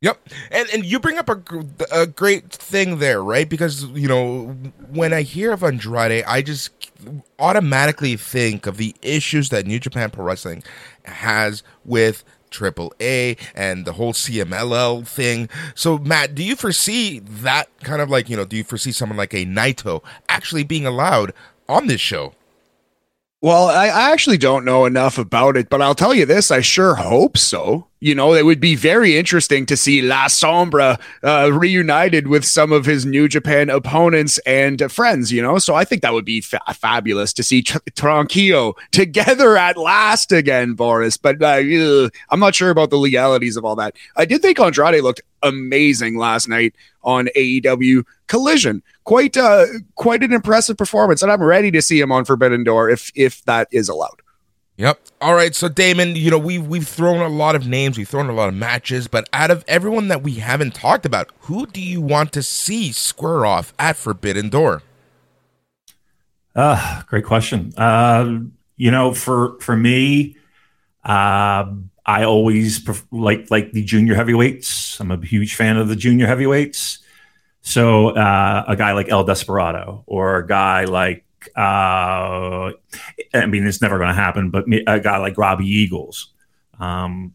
Yep, 0.00 0.28
and 0.52 0.68
and 0.72 0.84
you 0.84 1.00
bring 1.00 1.18
up 1.18 1.28
a, 1.28 1.42
a 1.90 2.06
great 2.06 2.52
thing 2.52 2.98
there, 2.98 3.20
right? 3.20 3.48
Because 3.48 3.84
you 3.86 4.06
know 4.06 4.56
when 4.90 5.12
I 5.12 5.22
hear 5.22 5.52
of 5.52 5.64
Andrade, 5.64 6.22
I 6.24 6.40
just 6.40 6.70
automatically 7.40 8.16
think 8.16 8.66
of 8.66 8.76
the 8.76 8.94
issues 9.02 9.48
that 9.48 9.66
New 9.66 9.80
Japan 9.80 10.10
Pro 10.10 10.24
Wrestling 10.24 10.62
has 11.04 11.64
with 11.84 12.22
Triple 12.50 12.92
A 13.00 13.36
and 13.54 13.84
the 13.84 13.94
whole 13.94 14.12
CMLL 14.12 15.06
thing. 15.06 15.48
So, 15.74 15.98
Matt, 15.98 16.34
do 16.34 16.42
you 16.42 16.56
foresee 16.56 17.18
that 17.20 17.68
kind 17.80 18.02
of 18.02 18.10
like, 18.10 18.28
you 18.28 18.36
know, 18.36 18.44
do 18.44 18.56
you 18.56 18.64
foresee 18.64 18.92
someone 18.92 19.18
like 19.18 19.34
a 19.34 19.44
Naito 19.44 20.02
actually 20.28 20.64
being 20.64 20.86
allowed 20.86 21.32
on 21.68 21.86
this 21.86 22.00
show? 22.00 22.34
Well, 23.40 23.68
I, 23.68 23.86
I 23.86 24.10
actually 24.10 24.38
don't 24.38 24.64
know 24.64 24.84
enough 24.84 25.16
about 25.16 25.56
it, 25.56 25.70
but 25.70 25.80
I'll 25.80 25.94
tell 25.94 26.12
you 26.12 26.26
this: 26.26 26.50
I 26.50 26.60
sure 26.60 26.96
hope 26.96 27.38
so. 27.38 27.86
You 28.00 28.14
know, 28.14 28.34
it 28.34 28.44
would 28.44 28.60
be 28.60 28.74
very 28.74 29.16
interesting 29.16 29.64
to 29.66 29.76
see 29.76 30.02
La 30.02 30.26
Sombra 30.26 31.00
uh, 31.22 31.52
reunited 31.52 32.26
with 32.26 32.44
some 32.44 32.72
of 32.72 32.84
his 32.84 33.06
New 33.06 33.28
Japan 33.28 33.70
opponents 33.70 34.38
and 34.38 34.90
friends. 34.90 35.30
You 35.32 35.40
know, 35.40 35.58
so 35.58 35.76
I 35.76 35.84
think 35.84 36.02
that 36.02 36.12
would 36.12 36.24
be 36.24 36.40
fa- 36.40 36.60
fabulous 36.74 37.32
to 37.34 37.44
see 37.44 37.62
Tr- 37.62 37.78
together 38.90 39.56
at 39.56 39.76
last 39.76 40.32
again, 40.32 40.74
Boris. 40.74 41.16
But 41.16 41.40
uh, 41.40 42.10
I'm 42.30 42.40
not 42.40 42.56
sure 42.56 42.70
about 42.70 42.90
the 42.90 42.98
legalities 42.98 43.56
of 43.56 43.64
all 43.64 43.76
that. 43.76 43.94
I 44.16 44.24
did 44.24 44.42
think 44.42 44.58
Andrade 44.58 45.02
looked 45.04 45.22
amazing 45.42 46.16
last 46.16 46.48
night 46.48 46.74
on 47.02 47.28
AEW 47.36 48.04
Collision. 48.26 48.82
Quite 49.04 49.36
uh 49.36 49.66
quite 49.94 50.22
an 50.22 50.32
impressive 50.32 50.76
performance, 50.76 51.22
and 51.22 51.32
I'm 51.32 51.42
ready 51.42 51.70
to 51.70 51.82
see 51.82 52.00
him 52.00 52.12
on 52.12 52.24
Forbidden 52.24 52.64
Door 52.64 52.90
if 52.90 53.10
if 53.14 53.44
that 53.44 53.68
is 53.72 53.88
allowed. 53.88 54.20
Yep. 54.78 55.00
All 55.20 55.34
right. 55.34 55.56
So 55.56 55.68
Damon, 55.68 56.14
you 56.14 56.30
know, 56.30 56.38
we've 56.38 56.64
we've 56.64 56.86
thrown 56.86 57.20
a 57.20 57.28
lot 57.28 57.56
of 57.56 57.66
names, 57.66 57.98
we've 57.98 58.08
thrown 58.08 58.28
a 58.28 58.32
lot 58.32 58.48
of 58.48 58.54
matches, 58.54 59.08
but 59.08 59.28
out 59.32 59.50
of 59.50 59.64
everyone 59.66 60.06
that 60.08 60.22
we 60.22 60.34
haven't 60.34 60.74
talked 60.74 61.04
about, 61.04 61.30
who 61.40 61.66
do 61.66 61.80
you 61.80 62.00
want 62.00 62.32
to 62.34 62.42
see 62.44 62.92
square 62.92 63.44
off 63.44 63.74
at 63.78 63.96
Forbidden 63.96 64.50
Door? 64.50 64.82
Uh, 66.54 67.02
great 67.06 67.24
question. 67.24 67.72
Uh, 67.76 68.38
you 68.76 68.92
know, 68.92 69.12
for 69.14 69.58
for 69.60 69.76
me, 69.76 70.36
uh, 71.04 71.72
I 72.08 72.24
always 72.24 72.78
pref- 72.78 73.06
like 73.12 73.50
like 73.50 73.72
the 73.72 73.84
junior 73.84 74.14
heavyweights. 74.14 74.98
I'm 74.98 75.10
a 75.10 75.24
huge 75.24 75.54
fan 75.54 75.76
of 75.76 75.88
the 75.88 75.94
junior 75.94 76.26
heavyweights. 76.26 77.00
So 77.60 78.08
uh, 78.16 78.64
a 78.66 78.76
guy 78.76 78.92
like 78.92 79.10
El 79.10 79.24
Desperado 79.24 80.04
or 80.06 80.38
a 80.38 80.46
guy 80.46 80.84
like 80.84 81.26
uh, 81.54 82.72
I 83.34 83.46
mean 83.46 83.66
it's 83.66 83.82
never 83.82 83.98
going 83.98 84.08
to 84.08 84.14
happen, 84.14 84.48
but 84.48 84.64
a 84.86 85.00
guy 85.00 85.18
like 85.18 85.36
Robbie 85.36 85.66
Eagles, 85.66 86.32
um, 86.80 87.34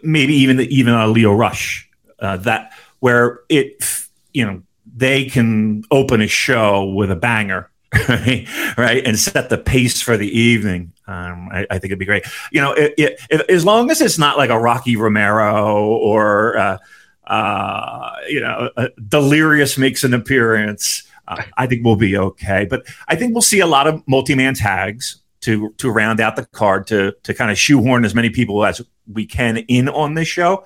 maybe 0.00 0.34
even 0.34 0.60
even 0.60 0.94
a 0.94 1.08
Lio 1.08 1.34
Rush, 1.34 1.90
uh, 2.20 2.36
that 2.38 2.72
where 3.00 3.40
it 3.48 3.82
you 4.32 4.46
know 4.46 4.62
they 4.94 5.24
can 5.24 5.82
open 5.90 6.20
a 6.20 6.28
show 6.28 6.84
with 6.84 7.10
a 7.10 7.16
banger 7.16 7.69
right, 8.08 9.02
and 9.04 9.18
set 9.18 9.48
the 9.48 9.58
pace 9.58 10.00
for 10.00 10.16
the 10.16 10.28
evening. 10.28 10.92
Um, 11.08 11.48
I, 11.52 11.66
I, 11.70 11.78
think 11.78 11.86
it'd 11.86 11.98
be 11.98 12.04
great. 12.04 12.24
You 12.52 12.60
know, 12.60 12.72
it, 12.72 12.94
it, 12.96 13.50
as 13.50 13.64
long 13.64 13.90
as 13.90 14.00
it's 14.00 14.16
not 14.16 14.38
like 14.38 14.50
a 14.50 14.58
Rocky 14.58 14.94
Romero 14.94 15.86
or 15.86 16.56
uh, 16.56 16.78
uh, 17.26 18.16
you 18.28 18.40
know, 18.40 18.70
Delirious 19.08 19.78
makes 19.78 20.04
an 20.04 20.14
appearance. 20.14 21.04
Uh, 21.28 21.42
I 21.56 21.66
think 21.66 21.84
we'll 21.84 21.96
be 21.96 22.16
okay. 22.16 22.66
But 22.68 22.86
I 23.08 23.14
think 23.14 23.34
we'll 23.34 23.42
see 23.42 23.60
a 23.60 23.66
lot 23.66 23.86
of 23.86 24.06
multi-man 24.06 24.54
tags 24.54 25.22
to 25.42 25.72
to 25.78 25.90
round 25.90 26.20
out 26.20 26.36
the 26.36 26.44
card 26.46 26.86
to 26.88 27.14
to 27.22 27.32
kind 27.32 27.50
of 27.50 27.58
shoehorn 27.58 28.04
as 28.04 28.14
many 28.14 28.30
people 28.30 28.64
as 28.64 28.82
we 29.10 29.26
can 29.26 29.58
in 29.58 29.88
on 29.88 30.14
this 30.14 30.28
show. 30.28 30.64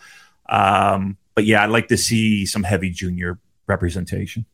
Um, 0.48 1.16
but 1.34 1.44
yeah, 1.44 1.62
I'd 1.62 1.70
like 1.70 1.88
to 1.88 1.96
see 1.96 2.46
some 2.46 2.62
heavy 2.62 2.90
junior 2.90 3.38
representation. 3.66 4.46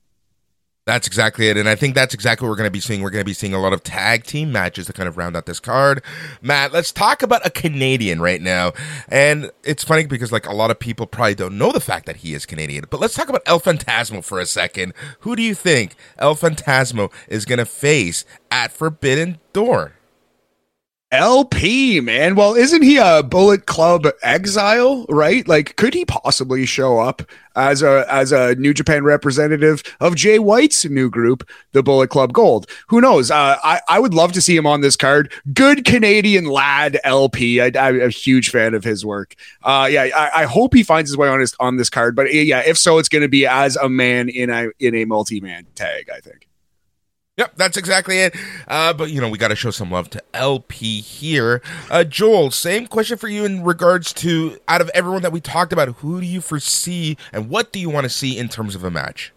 That's 0.87 1.07
exactly 1.07 1.49
it. 1.49 1.57
And 1.57 1.69
I 1.69 1.75
think 1.75 1.95
that's 1.95 2.15
exactly 2.15 2.47
what 2.47 2.53
we're 2.53 2.57
going 2.57 2.67
to 2.67 2.73
be 2.73 2.81
seeing. 2.81 3.03
We're 3.03 3.11
going 3.11 3.21
to 3.21 3.27
be 3.29 3.35
seeing 3.35 3.53
a 3.53 3.61
lot 3.61 3.73
of 3.73 3.83
tag 3.83 4.25
team 4.25 4.51
matches 4.51 4.87
to 4.87 4.93
kind 4.93 5.09
of 5.09 5.17
round 5.17 5.37
out 5.37 5.47
this 5.47 5.61
card. 5.61 6.03
Matt, 6.41 6.73
let's 6.73 6.91
talk 6.91 7.23
about 7.23 7.47
a 7.47 7.51
Canadian 7.51 8.21
right 8.21 8.41
now. 8.41 8.73
And 9.09 9.51
it's 9.63 9.85
funny 9.85 10.07
because 10.07 10.33
like 10.33 10.47
a 10.47 10.55
lot 10.55 10.71
of 10.71 10.79
people 10.79 11.07
probably 11.07 11.35
don't 11.35 11.59
know 11.59 11.71
the 11.71 11.81
fact 11.81 12.07
that 12.07 12.17
he 12.17 12.35
is 12.35 12.47
Canadian. 12.47 12.87
But 12.91 12.99
let's 12.99 13.15
talk 13.15 13.29
about 13.29 13.43
El 13.47 13.61
Phantasmo 13.61 14.25
for 14.25 14.41
a 14.41 14.47
second. 14.47 14.95
Who 15.21 15.37
do 15.37 15.43
you 15.43 15.55
think 15.55 15.95
El 16.19 16.35
Phantasmo 16.35 17.13
is 17.29 17.45
going 17.45 17.59
to 17.59 17.67
face 17.67 18.25
at 18.51 18.73
Forbidden 18.73 19.39
Door? 19.53 19.93
LP, 21.13 22.01
man. 22.01 22.37
Well, 22.37 22.55
isn't 22.55 22.83
he 22.83 22.97
a 22.97 23.25
Bullet 23.25 23.67
Club 23.67 24.07
exile, 24.23 25.07
right? 25.09 25.47
Like, 25.49 25.75
could 25.75 25.93
he 25.93 26.05
possibly 26.05 26.65
show 26.67 27.01
up 27.01 27.23
as 27.57 27.83
a 27.83 28.07
as 28.09 28.31
a 28.31 28.55
New 28.55 28.73
Japan 28.73 29.03
representative 29.03 29.83
of 29.99 30.15
Jay 30.15 30.39
White's 30.39 30.85
new 30.85 31.11
group, 31.11 31.49
the 31.73 31.83
Bullet 31.83 32.11
Club 32.11 32.33
Gold? 32.33 32.71
Who 32.89 33.01
knows? 33.01 33.33
Uh, 33.33 33.57
I 33.65 33.81
I 33.89 33.99
would 33.99 34.15
love 34.15 34.31
to 34.33 34.41
see 34.41 34.57
him 34.57 34.69
on 34.69 34.83
this 34.83 34.95
card. 34.95 35.33
Good 35.53 35.85
Canadian 35.85 36.45
lad, 36.45 37.01
LP. 37.03 37.61
I, 37.61 37.73
am 37.75 38.01
a 38.01 38.09
huge 38.09 38.51
fan 38.51 38.75
of 38.75 38.85
his 38.85 39.05
work. 39.05 39.35
Uh, 39.65 39.89
yeah, 39.91 40.11
I, 40.15 40.43
I 40.43 40.45
hope 40.45 40.75
he 40.75 40.85
finds 40.85 41.11
his 41.11 41.17
way 41.17 41.29
on 41.29 41.41
his 41.41 41.57
on 41.59 41.77
this 41.77 41.91
card. 41.91 42.15
But 42.15 42.33
yeah, 42.33 42.63
if 42.65 42.79
so, 42.79 42.99
it's 42.99 43.09
going 43.09 43.23
to 43.23 43.29
be 43.29 43.47
as 43.47 43.75
a 43.75 43.89
man 43.89 44.29
in 44.29 44.49
a 44.49 44.69
in 44.79 44.95
a 44.95 45.07
multi 45.07 45.41
man 45.41 45.67
tag. 45.75 46.09
I 46.15 46.21
think. 46.21 46.50
Yep, 47.41 47.57
that's 47.57 47.79
exactly 47.79 48.19
it. 48.19 48.37
Uh, 48.69 48.93
but 48.93 49.11
you 49.11 49.19
know, 49.19 49.31
we 49.31 49.39
got 49.39 49.49
to 49.49 49.57
show 49.57 49.71
some 49.71 49.91
love 49.91 50.11
to 50.11 50.23
LP 50.35 51.01
here. 51.01 51.63
Uh, 51.91 52.05
Joel, 52.05 52.51
same 52.51 52.87
question 52.87 53.17
for 53.17 53.29
you 53.29 53.47
in 53.47 53.65
regards 53.65 54.13
to 54.15 54.59
out 54.69 54.83
of 54.83 54.91
everyone 54.91 55.23
that 55.23 55.33
we 55.33 55.41
talked 55.41 55.73
about, 55.73 55.89
who 55.89 56.21
do 56.21 56.27
you 56.27 56.43
foresee 56.43 57.17
and 57.33 57.49
what 57.49 57.73
do 57.73 57.81
you 57.81 57.89
want 57.89 58.05
to 58.05 58.11
see 58.11 58.37
in 58.37 58.51
terms 58.51 58.75
of 58.75 58.85
a 58.85 58.91
match? 58.91 59.33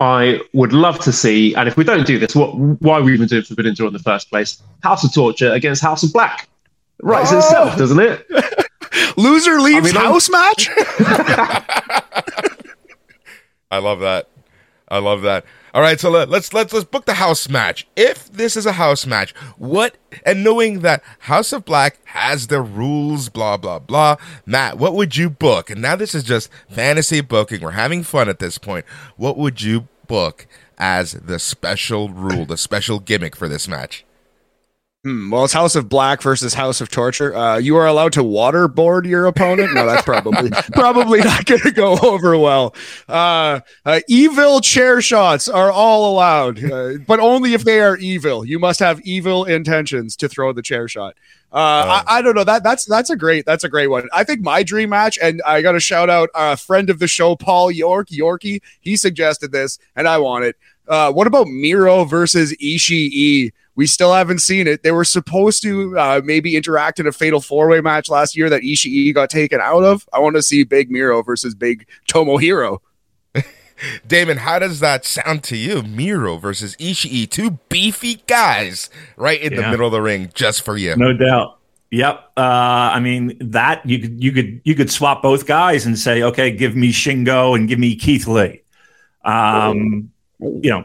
I 0.00 0.40
would 0.54 0.72
love 0.72 0.98
to 1.04 1.12
see, 1.12 1.54
and 1.54 1.68
if 1.68 1.76
we 1.76 1.84
don't 1.84 2.04
do 2.04 2.18
this, 2.18 2.34
what 2.34 2.56
why 2.56 2.98
are 2.98 3.02
we 3.02 3.14
even 3.14 3.28
doing 3.28 3.44
Forbidden 3.44 3.74
Door 3.74 3.88
in 3.88 3.92
the 3.92 4.00
first 4.00 4.28
place? 4.28 4.60
House 4.82 5.04
of 5.04 5.14
Torture 5.14 5.52
against 5.52 5.82
House 5.82 6.02
of 6.02 6.12
Black. 6.12 6.48
Writes 7.00 7.30
oh. 7.32 7.38
itself, 7.38 7.78
doesn't 7.78 8.00
it? 8.00 8.26
Loser 9.16 9.60
leaves 9.60 9.92
I 9.92 9.92
mean, 9.92 9.94
house 9.94 10.28
I'm... 10.28 10.40
match. 10.40 10.68
I 13.70 13.78
love 13.78 14.00
that. 14.00 14.26
I 14.90 14.98
love 14.98 15.22
that. 15.22 15.44
All 15.72 15.82
right, 15.82 16.00
so 16.00 16.10
let, 16.10 16.32
us 16.32 16.52
let's 16.52 16.72
let's 16.72 16.84
book 16.84 17.04
the 17.04 17.14
house 17.14 17.48
match. 17.48 17.86
If 17.94 18.30
this 18.32 18.56
is 18.56 18.66
a 18.66 18.72
house 18.72 19.06
match, 19.06 19.32
what 19.56 19.96
and 20.26 20.42
knowing 20.42 20.80
that 20.80 21.02
House 21.20 21.52
of 21.52 21.64
Black 21.64 22.04
has 22.06 22.48
the 22.48 22.60
rules, 22.60 23.28
blah 23.28 23.56
blah 23.56 23.78
blah. 23.78 24.16
Matt, 24.44 24.78
what 24.78 24.94
would 24.94 25.16
you 25.16 25.30
book? 25.30 25.70
And 25.70 25.80
now 25.80 25.94
this 25.94 26.12
is 26.14 26.24
just 26.24 26.50
fantasy 26.68 27.20
booking. 27.20 27.60
We're 27.60 27.70
having 27.70 28.02
fun 28.02 28.28
at 28.28 28.40
this 28.40 28.58
point. 28.58 28.84
What 29.16 29.36
would 29.38 29.62
you 29.62 29.86
book 30.08 30.48
as 30.76 31.12
the 31.12 31.38
special 31.38 32.08
rule, 32.08 32.44
the 32.44 32.56
special 32.56 32.98
gimmick 32.98 33.36
for 33.36 33.46
this 33.46 33.68
match? 33.68 34.04
Hmm, 35.02 35.30
well, 35.30 35.44
it's 35.44 35.54
House 35.54 35.76
of 35.76 35.88
Black 35.88 36.20
versus 36.20 36.52
House 36.52 36.82
of 36.82 36.90
Torture. 36.90 37.34
Uh, 37.34 37.56
you 37.56 37.74
are 37.76 37.86
allowed 37.86 38.12
to 38.12 38.20
waterboard 38.20 39.06
your 39.06 39.24
opponent. 39.24 39.72
No, 39.72 39.86
that's 39.86 40.02
probably 40.02 40.50
probably 40.72 41.20
not 41.20 41.46
going 41.46 41.62
to 41.62 41.70
go 41.70 41.96
over 42.02 42.36
well. 42.36 42.74
Uh, 43.08 43.60
uh, 43.86 44.00
evil 44.08 44.60
chair 44.60 45.00
shots 45.00 45.48
are 45.48 45.72
all 45.72 46.12
allowed, 46.12 46.62
uh, 46.62 46.98
but 47.06 47.18
only 47.18 47.54
if 47.54 47.64
they 47.64 47.80
are 47.80 47.96
evil. 47.96 48.44
You 48.44 48.58
must 48.58 48.78
have 48.80 49.00
evil 49.00 49.46
intentions 49.46 50.16
to 50.16 50.28
throw 50.28 50.52
the 50.52 50.60
chair 50.60 50.86
shot. 50.86 51.16
Uh, 51.50 52.02
I, 52.06 52.18
I, 52.18 52.22
don't 52.22 52.34
know 52.34 52.44
that 52.44 52.62
that's 52.62 52.84
that's 52.84 53.08
a 53.08 53.16
great 53.16 53.46
that's 53.46 53.64
a 53.64 53.70
great 53.70 53.86
one. 53.86 54.06
I 54.12 54.22
think 54.22 54.42
my 54.42 54.62
dream 54.62 54.90
match, 54.90 55.18
and 55.20 55.40
I 55.46 55.62
got 55.62 55.72
to 55.72 55.80
shout 55.80 56.10
out 56.10 56.28
a 56.34 56.58
friend 56.58 56.90
of 56.90 56.98
the 56.98 57.08
show, 57.08 57.36
Paul 57.36 57.70
York 57.70 58.08
Yorkie. 58.08 58.60
He 58.80 58.98
suggested 58.98 59.50
this, 59.50 59.78
and 59.96 60.06
I 60.06 60.18
want 60.18 60.44
it. 60.44 60.56
Uh, 60.86 61.10
what 61.10 61.26
about 61.26 61.46
Miro 61.46 62.04
versus 62.04 62.54
Ishii? 62.62 63.52
We 63.76 63.86
still 63.86 64.12
haven't 64.12 64.40
seen 64.40 64.66
it. 64.66 64.82
They 64.82 64.92
were 64.92 65.04
supposed 65.04 65.62
to 65.62 65.98
uh, 65.98 66.20
maybe 66.24 66.56
interact 66.56 67.00
in 67.00 67.06
a 67.06 67.12
fatal 67.12 67.40
four 67.40 67.68
way 67.68 67.80
match 67.80 68.08
last 68.08 68.36
year 68.36 68.50
that 68.50 68.62
Ishii 68.62 69.14
got 69.14 69.30
taken 69.30 69.60
out 69.60 69.84
of. 69.84 70.08
I 70.12 70.18
want 70.18 70.36
to 70.36 70.42
see 70.42 70.64
Big 70.64 70.90
Miro 70.90 71.22
versus 71.22 71.54
Big 71.54 71.86
Tomohiro. 72.08 72.78
Damon, 74.06 74.38
how 74.38 74.58
does 74.58 74.80
that 74.80 75.04
sound 75.04 75.42
to 75.44 75.56
you? 75.56 75.82
Miro 75.82 76.36
versus 76.36 76.76
Ishii, 76.76 77.30
two 77.30 77.52
beefy 77.68 78.22
guys 78.26 78.90
right 79.16 79.40
in 79.40 79.52
yeah. 79.52 79.62
the 79.62 79.70
middle 79.70 79.86
of 79.86 79.92
the 79.92 80.02
ring 80.02 80.30
just 80.34 80.62
for 80.62 80.76
you. 80.76 80.96
No 80.96 81.12
doubt. 81.12 81.58
Yep. 81.90 82.32
Uh, 82.36 82.40
I 82.40 83.00
mean 83.00 83.36
that 83.40 83.84
you 83.84 83.98
could 83.98 84.22
you 84.22 84.32
could 84.32 84.60
you 84.64 84.74
could 84.74 84.90
swap 84.90 85.22
both 85.22 85.46
guys 85.46 85.86
and 85.86 85.98
say, 85.98 86.22
okay, 86.22 86.50
give 86.50 86.76
me 86.76 86.92
Shingo 86.92 87.56
and 87.56 87.68
give 87.68 87.78
me 87.78 87.96
Keith 87.96 88.28
Lee. 88.28 88.62
Um, 89.24 90.10
you 90.38 90.70
know, 90.70 90.84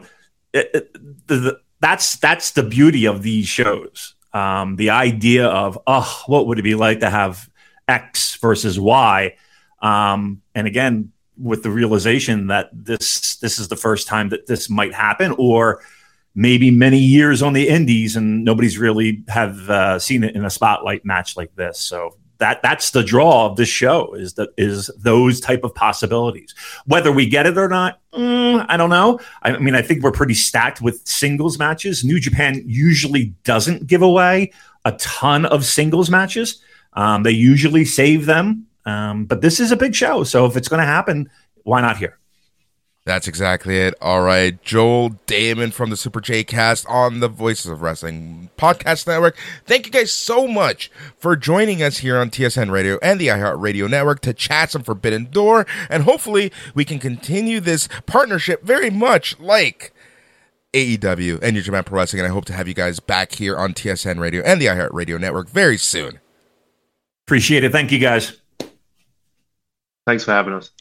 it, 0.52 0.70
it, 0.74 1.26
the, 1.28 1.36
the 1.36 1.60
that's 1.80 2.16
that's 2.16 2.52
the 2.52 2.62
beauty 2.62 3.06
of 3.06 3.22
these 3.22 3.46
shows. 3.46 4.14
Um, 4.32 4.76
the 4.76 4.90
idea 4.90 5.46
of 5.46 5.78
oh, 5.86 6.22
what 6.26 6.46
would 6.46 6.58
it 6.58 6.62
be 6.62 6.74
like 6.74 7.00
to 7.00 7.10
have 7.10 7.48
X 7.88 8.36
versus 8.36 8.78
Y? 8.78 9.36
Um, 9.80 10.42
and 10.54 10.66
again, 10.66 11.12
with 11.38 11.62
the 11.62 11.70
realization 11.70 12.48
that 12.48 12.70
this 12.72 13.36
this 13.36 13.58
is 13.58 13.68
the 13.68 13.76
first 13.76 14.06
time 14.06 14.30
that 14.30 14.46
this 14.46 14.70
might 14.70 14.94
happen, 14.94 15.34
or 15.38 15.82
maybe 16.34 16.70
many 16.70 16.98
years 16.98 17.42
on 17.42 17.52
the 17.52 17.68
Indies, 17.68 18.16
and 18.16 18.44
nobody's 18.44 18.78
really 18.78 19.22
have 19.28 19.68
uh, 19.70 19.98
seen 19.98 20.24
it 20.24 20.34
in 20.34 20.44
a 20.44 20.50
spotlight 20.50 21.04
match 21.04 21.36
like 21.36 21.54
this. 21.54 21.78
So 21.78 22.16
that 22.38 22.62
that's 22.62 22.90
the 22.90 23.02
draw 23.02 23.46
of 23.46 23.56
this 23.56 23.68
show 23.68 24.14
is 24.14 24.34
that 24.34 24.50
is 24.56 24.90
those 24.98 25.40
type 25.40 25.64
of 25.64 25.74
possibilities. 25.74 26.54
Whether 26.86 27.12
we 27.12 27.28
get 27.28 27.46
it 27.46 27.58
or 27.58 27.68
not 27.68 28.00
mm, 28.12 28.64
i 28.68 28.76
don't 28.76 28.90
know. 28.90 29.20
I, 29.42 29.58
mean 29.58 29.74
i 29.74 29.82
think 29.82 30.02
we're 30.02 30.12
pretty 30.12 30.34
stacked 30.34 30.80
with 30.80 31.06
singles 31.06 31.58
matches. 31.58 32.04
New 32.04 32.20
japan 32.20 32.62
usually 32.66 33.34
doesn't 33.44 33.86
give 33.86 34.02
away 34.02 34.52
a 34.84 34.92
ton 34.92 35.46
of 35.46 35.64
singles 35.64 36.10
matches. 36.10 36.62
Um, 36.92 37.22
they 37.22 37.32
usually 37.32 37.84
save 37.84 38.26
them. 38.26 38.66
Um, 38.84 39.24
but 39.24 39.40
this 39.40 39.58
is 39.58 39.72
a 39.72 39.76
big 39.76 39.96
show. 39.96 40.22
So 40.22 40.46
if 40.46 40.56
it's 40.56 40.68
going 40.68 40.80
to 40.80 40.86
happen 40.86 41.28
why 41.64 41.80
not 41.80 41.96
here 41.96 42.18
that's 43.06 43.28
exactly 43.28 43.78
it. 43.78 43.94
All 44.00 44.22
right. 44.22 44.60
Joel 44.64 45.10
Damon 45.26 45.70
from 45.70 45.90
the 45.90 45.96
Super 45.96 46.20
J 46.20 46.42
Cast 46.42 46.84
on 46.88 47.20
the 47.20 47.28
Voices 47.28 47.70
of 47.70 47.80
Wrestling 47.80 48.50
Podcast 48.58 49.06
Network. 49.06 49.36
Thank 49.64 49.86
you 49.86 49.92
guys 49.92 50.12
so 50.12 50.48
much 50.48 50.90
for 51.16 51.36
joining 51.36 51.84
us 51.84 51.98
here 51.98 52.18
on 52.18 52.30
TSN 52.30 52.72
Radio 52.72 52.98
and 53.00 53.20
the 53.20 53.28
iHeart 53.28 53.60
Radio 53.60 53.86
Network 53.86 54.20
to 54.22 54.34
chat 54.34 54.72
some 54.72 54.82
Forbidden 54.82 55.26
Door. 55.30 55.66
And 55.88 56.02
hopefully 56.02 56.50
we 56.74 56.84
can 56.84 56.98
continue 56.98 57.60
this 57.60 57.88
partnership 58.06 58.64
very 58.64 58.90
much 58.90 59.38
like 59.38 59.94
AEW 60.72 61.38
and 61.42 61.54
New 61.54 61.62
Japan 61.62 61.84
Pro 61.84 62.00
Wrestling. 62.00 62.22
And 62.22 62.28
I 62.28 62.34
hope 62.34 62.44
to 62.46 62.54
have 62.54 62.66
you 62.66 62.74
guys 62.74 62.98
back 62.98 63.36
here 63.36 63.56
on 63.56 63.72
TSN 63.72 64.18
Radio 64.18 64.42
and 64.42 64.60
the 64.60 64.66
iHeart 64.66 64.92
Radio 64.92 65.16
Network 65.16 65.48
very 65.48 65.78
soon. 65.78 66.18
Appreciate 67.28 67.62
it. 67.62 67.70
Thank 67.70 67.92
you 67.92 68.00
guys. 68.00 68.32
Thanks 70.08 70.24
for 70.24 70.32
having 70.32 70.54
us. 70.54 70.72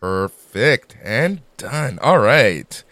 Perfect. 0.00 0.96
And 1.02 1.40
done. 1.56 1.98
All 2.00 2.18
right. 2.18 2.82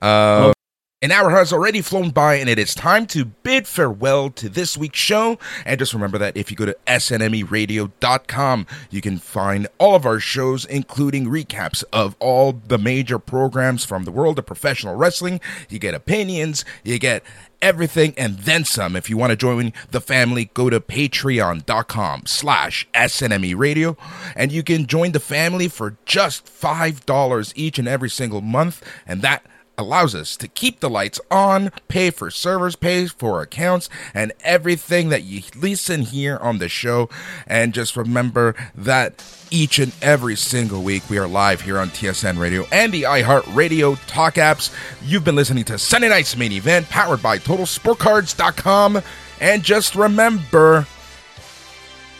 Uh, 0.00 0.52
an 1.00 1.12
hour 1.12 1.30
has 1.30 1.52
already 1.52 1.80
flown 1.80 2.10
by, 2.10 2.34
and 2.34 2.48
it 2.48 2.58
is 2.58 2.74
time 2.74 3.06
to 3.06 3.24
bid 3.24 3.68
farewell 3.68 4.30
to 4.30 4.48
this 4.48 4.76
week's 4.76 4.98
show. 4.98 5.38
And 5.64 5.78
just 5.78 5.94
remember 5.94 6.18
that 6.18 6.36
if 6.36 6.50
you 6.50 6.56
go 6.56 6.66
to 6.66 6.76
snmeradio.com, 6.88 8.66
you 8.90 9.00
can 9.00 9.18
find 9.18 9.68
all 9.78 9.94
of 9.94 10.04
our 10.04 10.18
shows, 10.18 10.64
including 10.64 11.26
recaps 11.26 11.84
of 11.92 12.16
all 12.18 12.52
the 12.52 12.78
major 12.78 13.20
programs 13.20 13.84
from 13.84 14.04
the 14.04 14.10
world 14.10 14.40
of 14.40 14.46
professional 14.46 14.96
wrestling. 14.96 15.40
You 15.68 15.78
get 15.78 15.94
opinions, 15.94 16.64
you 16.82 16.98
get 16.98 17.22
everything 17.60 18.14
and 18.16 18.38
then 18.38 18.64
some. 18.64 18.96
If 18.96 19.10
you 19.10 19.16
want 19.16 19.30
to 19.30 19.36
join 19.36 19.72
the 19.90 20.00
family, 20.00 20.50
go 20.54 20.70
to 20.70 20.80
patreon.com 20.80 22.26
slash 22.26 22.88
SNME 22.94 23.56
radio 23.56 23.96
and 24.36 24.52
you 24.52 24.62
can 24.62 24.86
join 24.86 25.12
the 25.12 25.20
family 25.20 25.68
for 25.68 25.96
just 26.04 26.46
$5 26.46 27.52
each 27.56 27.78
and 27.78 27.88
every 27.88 28.10
single 28.10 28.40
month. 28.40 28.82
And 29.06 29.22
that 29.22 29.44
allows 29.78 30.14
us 30.14 30.36
to 30.36 30.48
keep 30.48 30.80
the 30.80 30.90
lights 30.90 31.20
on, 31.30 31.70
pay 31.86 32.10
for 32.10 32.30
servers, 32.30 32.76
pay 32.76 33.06
for 33.06 33.40
accounts, 33.40 33.88
and 34.12 34.32
everything 34.42 35.08
that 35.08 35.22
you 35.22 35.42
listen 35.56 36.02
here 36.02 36.36
on 36.38 36.58
the 36.58 36.68
show. 36.68 37.08
And 37.46 37.72
just 37.72 37.96
remember 37.96 38.54
that 38.74 39.24
each 39.50 39.78
and 39.78 39.92
every 40.02 40.36
single 40.36 40.82
week 40.82 41.08
we 41.08 41.16
are 41.18 41.28
live 41.28 41.62
here 41.62 41.78
on 41.78 41.88
TSN 41.88 42.38
Radio 42.38 42.66
and 42.70 42.92
the 42.92 43.04
iHeart 43.04 43.54
Radio 43.54 43.94
Talk 44.06 44.34
apps. 44.34 44.74
You've 45.02 45.24
been 45.24 45.36
listening 45.36 45.64
to 45.64 45.78
Sunday 45.78 46.08
Night's 46.08 46.36
Main 46.36 46.52
Event, 46.52 46.88
powered 46.90 47.22
by 47.22 47.38
TotalSportCards.com. 47.38 49.00
And 49.40 49.62
just 49.62 49.94
remember, 49.94 50.86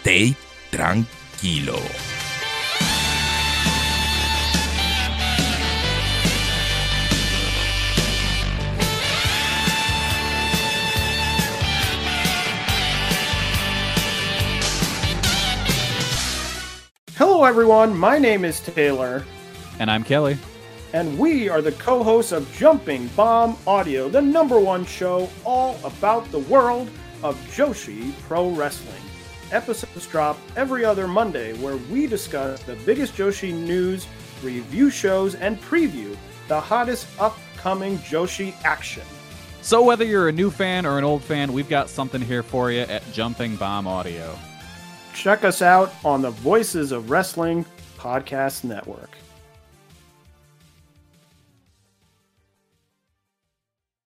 stay 0.01 0.37
tranquilo. 0.71 2.18
Hello, 17.19 17.43
everyone. 17.43 17.99
My 17.99 18.17
name 18.17 18.45
is 18.45 18.61
Taylor, 18.61 19.25
And 19.81 19.91
I'm 19.91 20.05
Kelly. 20.05 20.39
and 20.93 21.19
we 21.19 21.49
are 21.49 21.61
the 21.61 21.73
co 21.73 22.05
hosts 22.05 22.31
of 22.31 22.49
Jumping 22.53 23.09
Bomb 23.09 23.57
Audio, 23.67 24.09
the 24.09 24.23
number 24.23 24.61
one 24.61 24.85
show 24.85 25.29
all 25.45 25.81
about 25.83 26.31
the 26.31 26.39
world 26.39 26.89
of 27.25 27.37
Joshi 27.51 28.13
Pro 28.29 28.51
Wrestling. 28.51 29.03
Episodes 29.51 30.07
drop 30.07 30.39
every 30.57 30.85
other 30.85 31.09
Monday 31.09 31.55
where 31.55 31.77
we 31.91 32.07
discuss 32.07 32.63
the 32.63 32.77
biggest 32.87 33.17
Joshi 33.17 33.53
news, 33.53 34.07
review 34.41 34.89
shows, 34.89 35.35
and 35.35 35.61
preview 35.61 36.17
the 36.47 36.61
hottest 36.61 37.09
upcoming 37.19 37.99
Joshi 37.99 38.55
action. 38.65 39.03
So, 39.61 39.83
whether 39.83 40.05
you're 40.05 40.29
a 40.29 40.33
new 40.33 40.53
fan 40.53 40.87
or 40.87 40.99
an 40.99 41.05
old 41.05 41.25
fan, 41.25 41.53
we've 41.53 41.69
got 41.69 41.91
something 41.91 42.21
here 42.21 42.45
for 42.45 42.71
you 42.71 42.83
at 42.83 43.03
Jumping 43.13 43.57
Bomb 43.57 43.89
Audio. 43.89 44.39
Check 45.19 45.43
us 45.43 45.63
out 45.63 45.93
on 46.05 46.23
the 46.23 46.31
Voices 46.31 46.93
of 46.93 47.11
Wrestling 47.11 47.67
Podcast 47.99 48.63
Network. 48.63 49.11